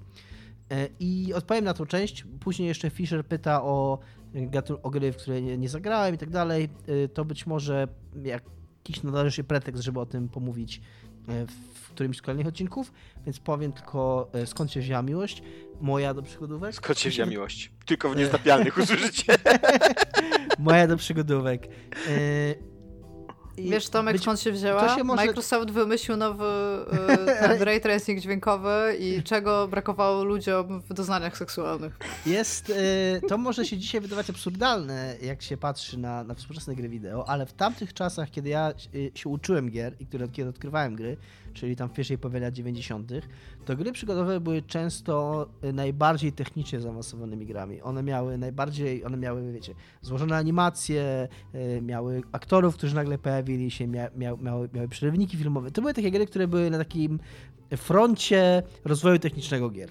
E, 0.72 0.88
I 1.00 1.34
odpowiem 1.34 1.64
na 1.66 1.74
tą 1.74 1.86
część. 1.86 2.26
Później 2.40 2.68
jeszcze 2.68 2.90
Fischer 2.90 3.26
pyta 3.26 3.64
o, 3.64 4.00
gatun- 4.34 4.78
o 4.84 4.90
gry, 4.90 5.12
w 5.12 5.18
które 5.18 5.41
nie, 5.41 5.58
nie 5.58 5.70
zagrałem 5.70 6.16
i 6.16 6.18
tak 6.18 6.30
dalej. 6.30 6.70
E, 7.03 7.08
To 7.08 7.26
być 7.26 7.45
może 7.48 7.88
jakiś 8.24 9.03
należy 9.03 9.36
się 9.36 9.44
pretekst, 9.44 9.84
żeby 9.84 9.99
o 9.99 10.06
tym 10.06 10.30
pomówić 10.30 10.82
e, 11.28 11.45
w 11.76 11.90
którymś 11.90 12.18
z 12.18 12.22
kolejnych 12.22 12.48
odcinków, 12.48 12.91
więc 13.26 13.40
powiem 13.40 13.72
tylko 13.74 14.30
e, 14.34 14.45
skąd 14.45 14.72
się 14.72 14.80
wzięła 14.80 15.02
miłość. 15.02 15.44
Moja 15.82 16.14
do 16.14 16.22
przygodówek. 16.22 16.76
Skąd 16.76 16.99
się 16.99 17.10
wzięła 17.10 17.30
miłość? 17.30 17.72
Tylko 17.86 18.10
w 18.10 18.16
niezdapialnych 18.22 18.78
usłyszycie. 18.78 19.34
Moja 20.60 20.88
do 20.88 20.98
przygodówek. 20.98 21.68
I 23.57 23.69
Wiesz 23.69 23.90
Tomek, 23.90 24.14
być- 24.15 24.22
skąd 24.22 24.40
się 24.40 24.52
wzięła? 24.52 24.95
się 24.98 25.03
może- 25.03 25.26
Microsoft 25.26 25.72
wymyślił 25.72 26.18
nowy 26.18 26.45
y, 27.14 27.40
ten 27.48 27.61
ray 27.61 27.82
tracing 27.82 28.19
dźwiękowy 28.19 28.95
i 28.99 29.23
czego 29.23 29.68
brakowało 29.68 30.23
ludziom 30.23 30.82
w 30.82 30.94
doznaniach 30.94 31.38
seksualnych. 31.38 31.98
Jest, 32.26 32.69
e, 32.69 33.22
to 33.28 33.38
może 33.38 33.65
się 33.65 33.78
dzisiaj 33.78 34.02
wydawać 34.02 34.30
absurdalne, 34.30 35.15
jak 35.22 35.41
się 35.41 35.57
patrzy 35.57 35.98
na, 35.98 36.23
na 36.23 36.34
współczesne 36.34 36.76
gry 36.76 36.90
wideo, 36.90 37.30
ale 37.30 37.45
w 37.45 37.53
tamtych 37.53 37.94
czasach, 37.94 38.32
kiedy 38.32 38.49
ja 38.49 38.69
e, 38.69 38.73
się 39.18 39.30
uczyłem 39.30 39.69
gier 39.69 39.94
i 39.99 40.07
kiedy 40.34 40.49
odkrywałem 40.49 40.95
gry, 40.95 41.18
czyli 41.53 41.76
tam 41.76 41.90
w 41.90 41.94
pierwszej 41.94 42.18
połowie 42.18 42.40
lat 42.40 42.53
90., 42.53 43.11
to 43.65 43.76
gry 43.76 43.91
przygodowe 43.91 44.40
były 44.40 44.61
często 44.61 45.48
e, 45.61 45.73
najbardziej 45.73 46.32
technicznie 46.32 46.80
zaawansowanymi 46.80 47.45
grami. 47.45 47.82
One 47.82 48.03
miały 48.03 48.38
najbardziej, 48.38 49.06
one 49.06 49.18
miały, 49.18 49.52
wiecie, 49.52 49.73
złożone 50.02 50.38
animacje, 50.38 51.28
e, 51.53 51.82
miały 51.82 52.22
aktorów, 52.32 52.78
którzy 52.78 52.95
nagle 52.95 53.18
pojawili 53.18 53.72
się, 53.72 53.88
mia, 53.88 54.10
miały, 54.15 54.69
miały 54.73 54.88
przerywniki 54.90 55.38
filmowe. 55.38 55.72
To 55.72 55.82
były 55.82 55.94
takie 55.94 56.11
gry, 56.11 56.26
które 56.26 56.48
były 56.48 56.69
na 56.69 56.78
takim 56.78 57.19
froncie 57.78 58.64
rozwoju 58.86 59.19
technicznego 59.19 59.69
gier 59.69 59.90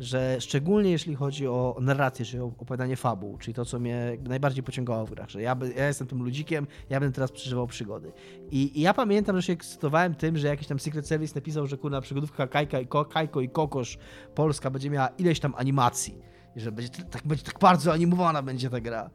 że 0.00 0.40
szczególnie 0.40 0.90
jeśli 0.90 1.14
chodzi 1.14 1.48
o 1.48 1.76
narrację, 1.80 2.24
czy 2.24 2.42
o 2.42 2.46
opowiadanie 2.46 2.96
fabuł, 2.96 3.38
czyli 3.38 3.54
to, 3.54 3.64
co 3.64 3.78
mnie 3.78 4.18
najbardziej 4.28 4.62
pociągało 4.62 5.06
w 5.06 5.10
grach, 5.10 5.30
że 5.30 5.42
ja, 5.42 5.56
ja 5.76 5.86
jestem 5.86 6.06
tym 6.06 6.22
ludzikiem, 6.22 6.66
ja 6.90 7.00
będę 7.00 7.14
teraz 7.14 7.32
przeżywał 7.32 7.66
przygody. 7.66 8.12
I, 8.50 8.78
I 8.78 8.80
ja 8.80 8.94
pamiętam, 8.94 9.36
że 9.36 9.42
się 9.42 9.52
ekscytowałem 9.52 10.14
tym, 10.14 10.38
że 10.38 10.48
jakiś 10.48 10.66
tam 10.66 10.78
Secret 10.78 11.06
Service 11.06 11.34
napisał, 11.34 11.66
że 11.66 11.76
kurna 11.76 12.00
przygodówka 12.00 12.46
Kajka 12.46 12.80
i 12.80 12.86
Ko, 12.86 13.04
Kajko 13.04 13.40
i 13.40 13.48
Kokosz 13.48 13.98
Polska 14.34 14.70
będzie 14.70 14.90
miała 14.90 15.08
ileś 15.08 15.40
tam 15.40 15.54
animacji. 15.56 16.32
I 16.56 16.60
że 16.60 16.72
będzie 16.72 16.90
tak, 17.10 17.26
będzie 17.26 17.44
tak 17.44 17.58
bardzo 17.58 17.92
animowana 17.92 18.42
będzie 18.42 18.70
ta 18.70 18.80
gra. 18.80 19.10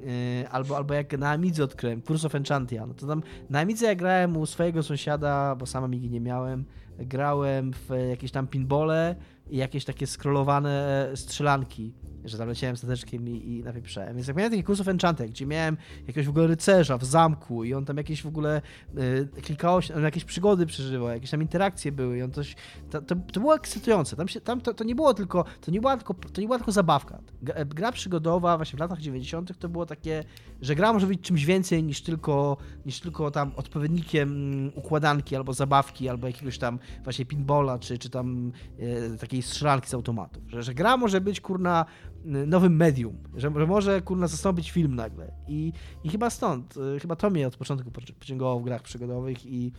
Yy, 0.00 0.48
albo, 0.50 0.76
albo 0.76 0.94
jak 0.94 1.18
na 1.18 1.30
Amidze 1.30 1.64
odkryłem, 1.64 2.02
Curse 2.02 2.26
of 2.26 2.34
Enchantia, 2.34 2.86
no 2.86 2.94
to 2.94 3.06
tam 3.06 3.22
na 3.50 3.60
Amidze 3.60 3.86
ja 3.86 3.94
grałem 3.94 4.36
u 4.36 4.46
swojego 4.46 4.82
sąsiada, 4.82 5.56
bo 5.56 5.66
sam 5.66 5.84
Amigi 5.84 6.10
nie 6.10 6.20
miałem, 6.20 6.64
grałem 6.98 7.72
w 7.72 7.90
jakieś 8.10 8.30
tam 8.30 8.46
pinbole 8.46 9.16
i 9.50 9.56
jakieś 9.56 9.84
takie 9.84 10.06
scrollowane 10.06 11.08
strzelanki 11.14 11.94
że 12.24 12.38
tam 12.38 12.48
leciałem 12.48 12.76
stateczkiem 12.76 13.28
i, 13.28 13.50
i 13.50 13.62
napieprzałem. 13.64 14.14
Więc 14.14 14.28
jak 14.28 14.36
miałem 14.36 14.52
takich 14.52 14.66
kursów 14.66 14.88
Enchanted, 14.88 15.30
gdzie 15.30 15.46
miałem 15.46 15.76
jakiegoś 16.00 16.26
w 16.26 16.30
ogóle 16.30 16.46
rycerza 16.46 16.98
w 16.98 17.04
zamku 17.04 17.64
i 17.64 17.74
on 17.74 17.84
tam 17.84 17.96
jakieś 17.96 18.22
w 18.22 18.26
ogóle 18.26 18.62
y, 18.98 19.42
klikało 19.42 19.80
jakieś 20.02 20.24
przygody 20.24 20.66
przeżywał, 20.66 21.08
jakieś 21.08 21.30
tam 21.30 21.42
interakcje 21.42 21.92
były 21.92 22.18
i 22.18 22.22
on 22.22 22.30
coś, 22.30 22.56
to, 22.90 23.02
to, 23.02 23.16
to 23.32 23.40
było 23.40 23.54
ekscytujące. 23.54 24.16
Tam, 24.16 24.28
się, 24.28 24.40
tam 24.40 24.60
to, 24.60 24.74
to 24.74 24.84
nie 24.84 24.94
było 24.94 25.14
tylko, 25.14 25.44
to 25.60 25.70
nie 25.70 25.80
była 25.80 25.96
tylko, 25.96 26.14
to 26.14 26.40
nie 26.40 26.46
była 26.46 26.58
tylko 26.58 26.72
zabawka. 26.72 27.18
Gra 27.66 27.92
przygodowa 27.92 28.56
właśnie 28.56 28.76
w 28.76 28.80
latach 28.80 29.00
90. 29.00 29.58
to 29.58 29.68
było 29.68 29.86
takie, 29.86 30.24
że 30.60 30.74
gra 30.74 30.92
może 30.92 31.06
być 31.06 31.20
czymś 31.20 31.44
więcej 31.44 31.82
niż 31.82 32.02
tylko, 32.02 32.56
niż 32.86 33.00
tylko 33.00 33.30
tam 33.30 33.52
odpowiednikiem 33.56 34.28
mm, 34.28 34.72
układanki 34.74 35.36
albo 35.36 35.52
zabawki, 35.52 36.08
albo 36.08 36.26
jakiegoś 36.26 36.58
tam 36.58 36.78
właśnie 37.04 37.26
pinbola, 37.26 37.78
czy, 37.78 37.98
czy 37.98 38.10
tam 38.10 38.52
e, 38.78 39.16
takiej 39.16 39.42
strzelanki 39.42 39.88
z 39.88 39.94
automatów. 39.94 40.42
Że, 40.48 40.62
że 40.62 40.74
gra 40.74 40.96
może 40.96 41.20
być 41.20 41.40
kurna 41.40 41.84
nowym 42.24 42.76
medium, 42.76 43.18
że, 43.34 43.52
że 43.56 43.66
może 43.66 44.02
kurna 44.02 44.26
zastąpić 44.26 44.70
film 44.70 44.94
nagle. 44.94 45.32
I, 45.48 45.72
i 46.04 46.08
chyba 46.08 46.30
stąd, 46.30 46.76
y, 46.76 47.00
chyba 47.00 47.16
to 47.16 47.30
mnie 47.30 47.46
od 47.46 47.56
początku 47.56 47.90
pociągało 48.18 48.60
w 48.60 48.64
grach 48.64 48.82
przygodowych 48.82 49.46
i, 49.46 49.72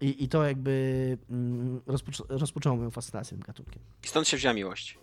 i, 0.00 0.24
i 0.24 0.28
to 0.28 0.44
jakby 0.44 1.18
mm, 1.30 1.80
rozpoczą, 1.86 2.24
rozpoczęło 2.28 2.76
moją 2.76 2.90
fascynację 2.90 3.36
tym 3.36 3.46
gatunkiem. 3.46 3.82
I 4.04 4.08
stąd 4.08 4.28
się 4.28 4.36
wzięła 4.36 4.54
miłość. 4.54 4.98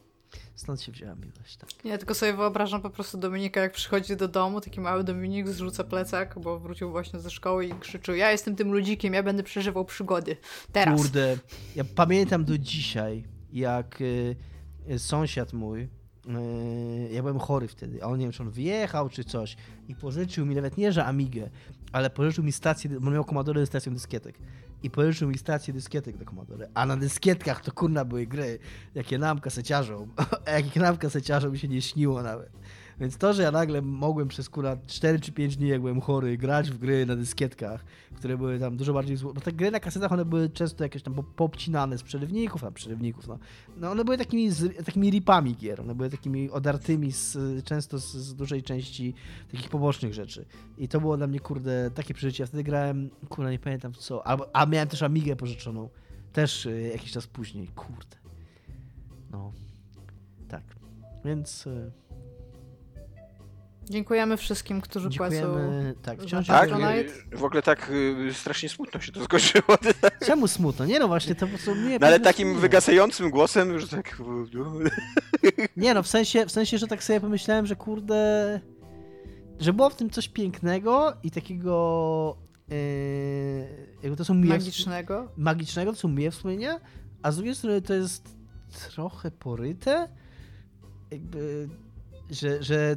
Stąd 0.55 0.81
się 0.81 0.91
wzięła 0.91 1.15
miłość, 1.15 1.57
tak. 1.57 1.69
Nie, 1.83 1.97
tylko 1.97 2.15
sobie 2.15 2.33
wyobrażam 2.33 2.81
po 2.81 2.89
prostu 2.89 3.17
Dominika, 3.17 3.61
jak 3.61 3.71
przychodzi 3.71 4.15
do 4.15 4.27
domu, 4.27 4.61
taki 4.61 4.81
mały 4.81 5.03
Dominik 5.03 5.47
zrzuca 5.47 5.83
plecak, 5.83 6.39
bo 6.39 6.59
wrócił 6.59 6.91
właśnie 6.91 7.19
ze 7.19 7.29
szkoły 7.29 7.65
i 7.65 7.73
krzyczył, 7.73 8.15
ja 8.15 8.31
jestem 8.31 8.55
tym 8.55 8.73
ludzikiem, 8.73 9.13
ja 9.13 9.23
będę 9.23 9.43
przeżywał 9.43 9.85
przygody. 9.85 10.37
Teraz. 10.71 11.01
Kurde, 11.01 11.37
ja 11.75 11.83
pamiętam 11.95 12.45
do 12.45 12.57
dzisiaj, 12.57 13.23
jak 13.53 14.01
y, 14.01 14.35
y, 14.89 14.99
sąsiad 14.99 15.53
mój, 15.53 15.89
Yy, 16.25 17.13
ja 17.13 17.21
byłem 17.21 17.39
chory 17.39 17.67
wtedy, 17.67 18.03
a 18.03 18.07
on 18.07 18.19
nie 18.19 18.25
wiem, 18.25 18.31
czy 18.31 18.43
on 18.43 18.51
wyjechał, 18.51 19.09
czy 19.09 19.23
coś 19.23 19.55
i 19.87 19.95
pożyczył 19.95 20.45
mi 20.45 20.55
nawet 20.55 20.77
nie, 20.77 20.91
że 20.91 21.05
Amigę, 21.05 21.49
ale 21.91 22.09
pożyczył 22.09 22.43
mi 22.43 22.51
stację, 22.51 22.89
bo 22.89 23.11
miał 23.11 23.25
Commodore 23.25 23.59
ze 23.59 23.65
stacją 23.65 23.93
dyskietek 23.93 24.39
i 24.83 24.89
pożyczył 24.89 25.29
mi 25.29 25.37
stację 25.37 25.73
dyskietek 25.73 26.17
do 26.17 26.25
Commodore, 26.25 26.69
a 26.73 26.85
na 26.85 26.97
dyskietkach 26.97 27.61
to 27.61 27.71
kurna 27.71 28.05
były 28.05 28.27
gry, 28.27 28.59
jakie 28.95 29.17
nam 29.17 29.39
kaseciarzom, 29.39 30.13
jakie 30.47 30.79
nam 30.79 30.97
kaseciarzom 30.97 31.57
się 31.57 31.67
nie 31.67 31.81
śniło 31.81 32.23
nawet. 32.23 32.49
Więc 33.01 33.17
to, 33.17 33.33
że 33.33 33.43
ja 33.43 33.51
nagle 33.51 33.81
mogłem 33.81 34.27
przez 34.27 34.49
kurwa 34.49 34.77
4 34.87 35.19
czy 35.19 35.31
5 35.31 35.57
dni, 35.57 35.67
jak 35.67 35.81
byłem 35.81 36.01
chory, 36.01 36.37
grać 36.37 36.71
w 36.71 36.77
gry 36.77 37.05
na 37.05 37.15
dyskietkach, 37.15 37.85
które 38.15 38.37
były 38.37 38.59
tam 38.59 38.77
dużo 38.77 38.93
bardziej 38.93 39.17
zło... 39.17 39.33
Bo 39.33 39.41
te 39.41 39.51
gry 39.51 39.71
na 39.71 39.79
kasetach, 39.79 40.11
one 40.11 40.25
były 40.25 40.49
często 40.49 40.83
jakieś 40.83 41.03
tam 41.03 41.15
popcinane 41.35 41.97
z 41.97 42.03
przerywników, 42.03 42.63
a 42.63 42.71
przerywników, 42.71 43.27
no. 43.27 43.39
no 43.77 43.91
one 43.91 44.05
były 44.05 44.17
takimi, 44.17 44.49
z, 44.49 44.85
takimi 44.85 45.09
ripami 45.09 45.55
gier, 45.55 45.81
one 45.81 45.95
były 45.95 46.09
takimi 46.09 46.51
odartymi 46.51 47.11
z, 47.11 47.37
często 47.65 47.99
z, 47.99 48.15
z, 48.15 48.35
dużej 48.35 48.63
części 48.63 49.13
takich 49.51 49.69
pobocznych 49.69 50.13
rzeczy. 50.13 50.45
I 50.77 50.87
to 50.87 51.01
było 51.01 51.17
dla 51.17 51.27
mnie, 51.27 51.39
kurde, 51.39 51.91
takie 51.91 52.13
przeżycie. 52.13 52.43
Ja 52.43 52.47
wtedy 52.47 52.63
grałem, 52.63 53.09
kurde, 53.29 53.51
nie 53.51 53.59
pamiętam 53.59 53.93
co, 53.93 54.27
a 54.53 54.65
miałem 54.65 54.87
też 54.87 55.01
Amigę 55.03 55.35
pożyczoną, 55.35 55.89
też 56.33 56.65
y, 56.65 56.89
jakiś 56.93 57.11
czas 57.11 57.27
później, 57.27 57.67
kurde. 57.67 58.17
No, 59.31 59.51
tak. 60.47 60.63
Więc... 61.25 61.67
Y, 63.91 63.93
Dziękujemy 63.93 64.37
wszystkim, 64.37 64.81
którzy 64.81 65.09
Dziękujemy, 65.09 65.47
płacą. 65.47 66.01
Tak, 66.01 66.21
wciąż 66.21 66.47
tak, 66.47 66.69
w 67.31 67.43
ogóle 67.43 67.61
tak 67.61 67.91
y, 68.29 68.33
strasznie 68.33 68.69
smutno 68.69 68.99
się 68.99 69.11
to 69.11 69.23
skończyło. 69.23 69.77
Czemu 70.27 70.47
smutno? 70.47 70.85
Nie 70.85 70.99
no 70.99 71.07
właśnie, 71.07 71.35
to 71.35 71.45
po 71.45 71.47
prostu 71.47 71.75
mnie... 71.75 71.99
No 71.99 72.07
ale 72.07 72.19
takim 72.19 72.59
wygasającym 72.59 73.29
głosem, 73.29 73.79
że 73.79 73.87
tak... 73.87 74.21
Nie 75.77 75.93
no, 75.93 76.03
w 76.03 76.07
sensie, 76.07 76.45
w 76.45 76.51
sensie, 76.51 76.77
że 76.77 76.87
tak 76.87 77.03
sobie 77.03 77.21
pomyślałem, 77.21 77.65
że 77.65 77.75
kurde... 77.75 78.59
Że 79.59 79.73
było 79.73 79.89
w 79.89 79.95
tym 79.95 80.09
coś 80.09 80.29
pięknego 80.29 81.13
i 81.23 81.31
takiego... 81.31 82.37
Yy, 82.69 82.75
jakby 84.03 84.17
to 84.17 84.25
są 84.25 84.33
miłe... 84.33 84.57
Magicznego? 84.57 85.31
Magicznego, 85.37 85.91
to 85.91 85.97
są 85.97 86.07
miłe 86.07 86.31
wspomnienia, 86.31 86.79
a 87.21 87.31
z 87.31 87.35
drugiej 87.35 87.55
strony 87.55 87.81
to 87.81 87.93
jest 87.93 88.35
trochę 88.89 89.31
poryte. 89.31 90.07
Jakby... 91.11 91.69
Że, 92.29 92.63
że 92.63 92.95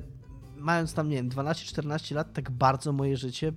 mając 0.65 0.95
tam, 0.95 1.09
nie 1.09 1.17
wiem, 1.17 1.31
12-14 1.31 2.15
lat, 2.15 2.33
tak 2.33 2.51
bardzo 2.51 2.93
moje 2.93 3.17
życie, 3.17 3.53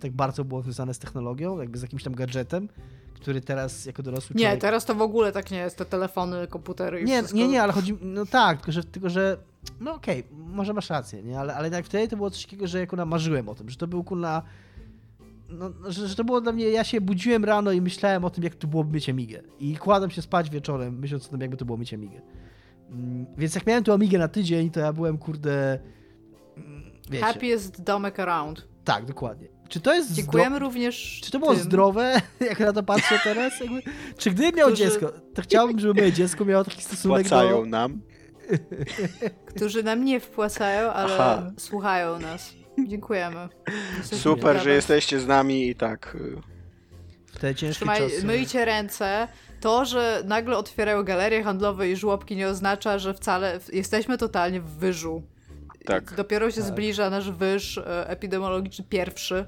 tak 0.00 0.12
bardzo 0.12 0.44
było 0.44 0.62
związane 0.62 0.94
z 0.94 0.98
technologią, 0.98 1.60
jakby 1.60 1.78
z 1.78 1.82
jakimś 1.82 2.02
tam 2.02 2.14
gadżetem, 2.14 2.68
który 3.14 3.40
teraz 3.40 3.86
jako 3.86 4.02
dorosły 4.02 4.36
Nie, 4.36 4.56
teraz 4.56 4.84
to 4.84 4.94
w 4.94 5.02
ogóle 5.02 5.32
tak 5.32 5.50
nie 5.50 5.58
jest, 5.58 5.76
te 5.78 5.84
telefony, 5.84 6.46
komputery 6.46 7.00
i 7.00 7.04
nie, 7.04 7.18
wszystko. 7.18 7.38
Nie, 7.38 7.48
nie, 7.48 7.62
ale 7.62 7.72
chodzi, 7.72 7.98
no 8.02 8.26
tak, 8.26 8.56
tylko 8.56 8.72
że, 8.72 8.84
tylko, 8.84 9.10
że 9.10 9.36
no 9.80 9.94
okej, 9.94 10.24
okay, 10.24 10.54
może 10.54 10.72
masz 10.72 10.90
rację, 10.90 11.22
nie, 11.22 11.40
ale, 11.40 11.54
ale 11.54 11.68
jak 11.68 11.86
wtedy 11.86 12.08
to 12.08 12.16
było 12.16 12.30
coś 12.30 12.44
takiego, 12.44 12.66
że 12.66 12.80
jako 12.80 13.06
marzyłem 13.06 13.48
o 13.48 13.54
tym, 13.54 13.70
że 13.70 13.76
to 13.76 13.86
był 13.86 14.04
kurna, 14.04 14.42
no, 15.48 15.70
że, 15.88 16.08
że, 16.08 16.14
to 16.14 16.24
było 16.24 16.40
dla 16.40 16.52
mnie, 16.52 16.68
ja 16.68 16.84
się 16.84 17.00
budziłem 17.00 17.44
rano 17.44 17.72
i 17.72 17.80
myślałem 17.80 18.24
o 18.24 18.30
tym, 18.30 18.44
jak 18.44 18.54
to 18.54 18.66
było 18.66 18.84
mieć 18.84 19.08
Amigę 19.08 19.42
i 19.60 19.76
kładłem 19.76 20.10
się 20.10 20.22
spać 20.22 20.50
wieczorem, 20.50 20.98
myśląc 20.98 21.26
o 21.26 21.30
tym, 21.30 21.40
jakby 21.40 21.56
to 21.56 21.64
było 21.64 21.78
mieć 21.78 21.94
Amigę. 21.94 22.20
Mm, 22.90 23.26
więc 23.38 23.54
jak 23.54 23.66
miałem 23.66 23.84
tu 23.84 23.92
Amigę 23.92 24.18
na 24.18 24.28
tydzień, 24.28 24.70
to 24.70 24.80
ja 24.80 24.92
byłem, 24.92 25.18
kurde, 25.18 25.78
Wiecie. 27.10 27.24
Happiest 27.24 27.82
domek 27.82 28.20
around. 28.20 28.68
Tak, 28.84 29.04
dokładnie. 29.04 29.48
Czy 29.68 29.80
to 29.80 29.94
jest 29.94 30.12
Dziękujemy 30.12 30.58
również. 30.58 31.20
Czy 31.24 31.30
to 31.30 31.38
było 31.38 31.54
tym... 31.54 31.62
zdrowe, 31.62 32.20
jak 32.50 32.60
na 32.60 32.72
to 32.72 32.82
patrzę 32.82 33.20
teraz? 33.24 33.60
Jakby... 33.60 33.82
Czy 34.18 34.30
gdybym 34.30 34.54
miał 34.54 34.68
Którzy... 34.68 34.84
dziecko, 34.84 35.12
to 35.34 35.42
chciałbym, 35.42 35.78
żeby 35.78 35.94
moje 35.94 36.12
dziecko 36.12 36.44
miało 36.44 36.64
taki 36.64 36.82
stosunek 36.82 37.26
Wpłacają 37.26 37.62
do... 37.62 37.66
nam. 37.66 38.00
Którzy 39.54 39.82
nam 39.82 40.04
nie 40.04 40.20
wpłacają, 40.20 40.92
ale 40.92 41.14
Aha. 41.14 41.50
słuchają 41.58 42.18
nas. 42.18 42.54
Dziękujemy. 42.86 43.48
Jesteśmy 43.98 44.18
Super, 44.18 44.62
że 44.62 44.70
jesteście 44.70 45.20
z 45.20 45.26
nami 45.26 45.68
i 45.68 45.74
tak. 45.74 46.14
Y, 46.14 46.36
w 47.26 47.38
te 47.38 47.54
ciężkie 47.54 47.76
Trzymaj, 47.76 47.98
czasy. 47.98 48.26
Myjcie 48.26 48.64
ręce. 48.64 49.28
To, 49.60 49.84
że 49.84 50.22
nagle 50.24 50.56
otwierają 50.58 51.02
galerie 51.02 51.42
handlowe 51.42 51.90
i 51.90 51.96
żłobki 51.96 52.36
nie 52.36 52.48
oznacza, 52.48 52.98
że 52.98 53.14
wcale 53.14 53.60
jesteśmy 53.72 54.18
totalnie 54.18 54.60
w 54.60 54.70
wyżu. 54.70 55.22
Tak. 55.86 56.14
Dopiero 56.14 56.50
się 56.50 56.60
tak. 56.60 56.68
zbliża 56.70 57.10
nasz 57.10 57.30
wyż 57.30 57.78
e, 57.78 58.08
epidemiologiczny 58.08 58.84
pierwszy. 58.88 59.46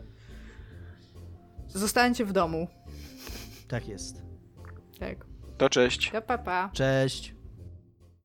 Zostańcie 1.69 2.25
w 2.25 2.33
domu. 2.33 2.69
Tak 3.69 3.89
jest. 3.89 4.23
Tak. 4.99 5.27
To 5.59 5.69
cześć. 5.69 6.11
To 6.11 6.23
papa. 6.23 6.71
Cześć. 6.73 7.38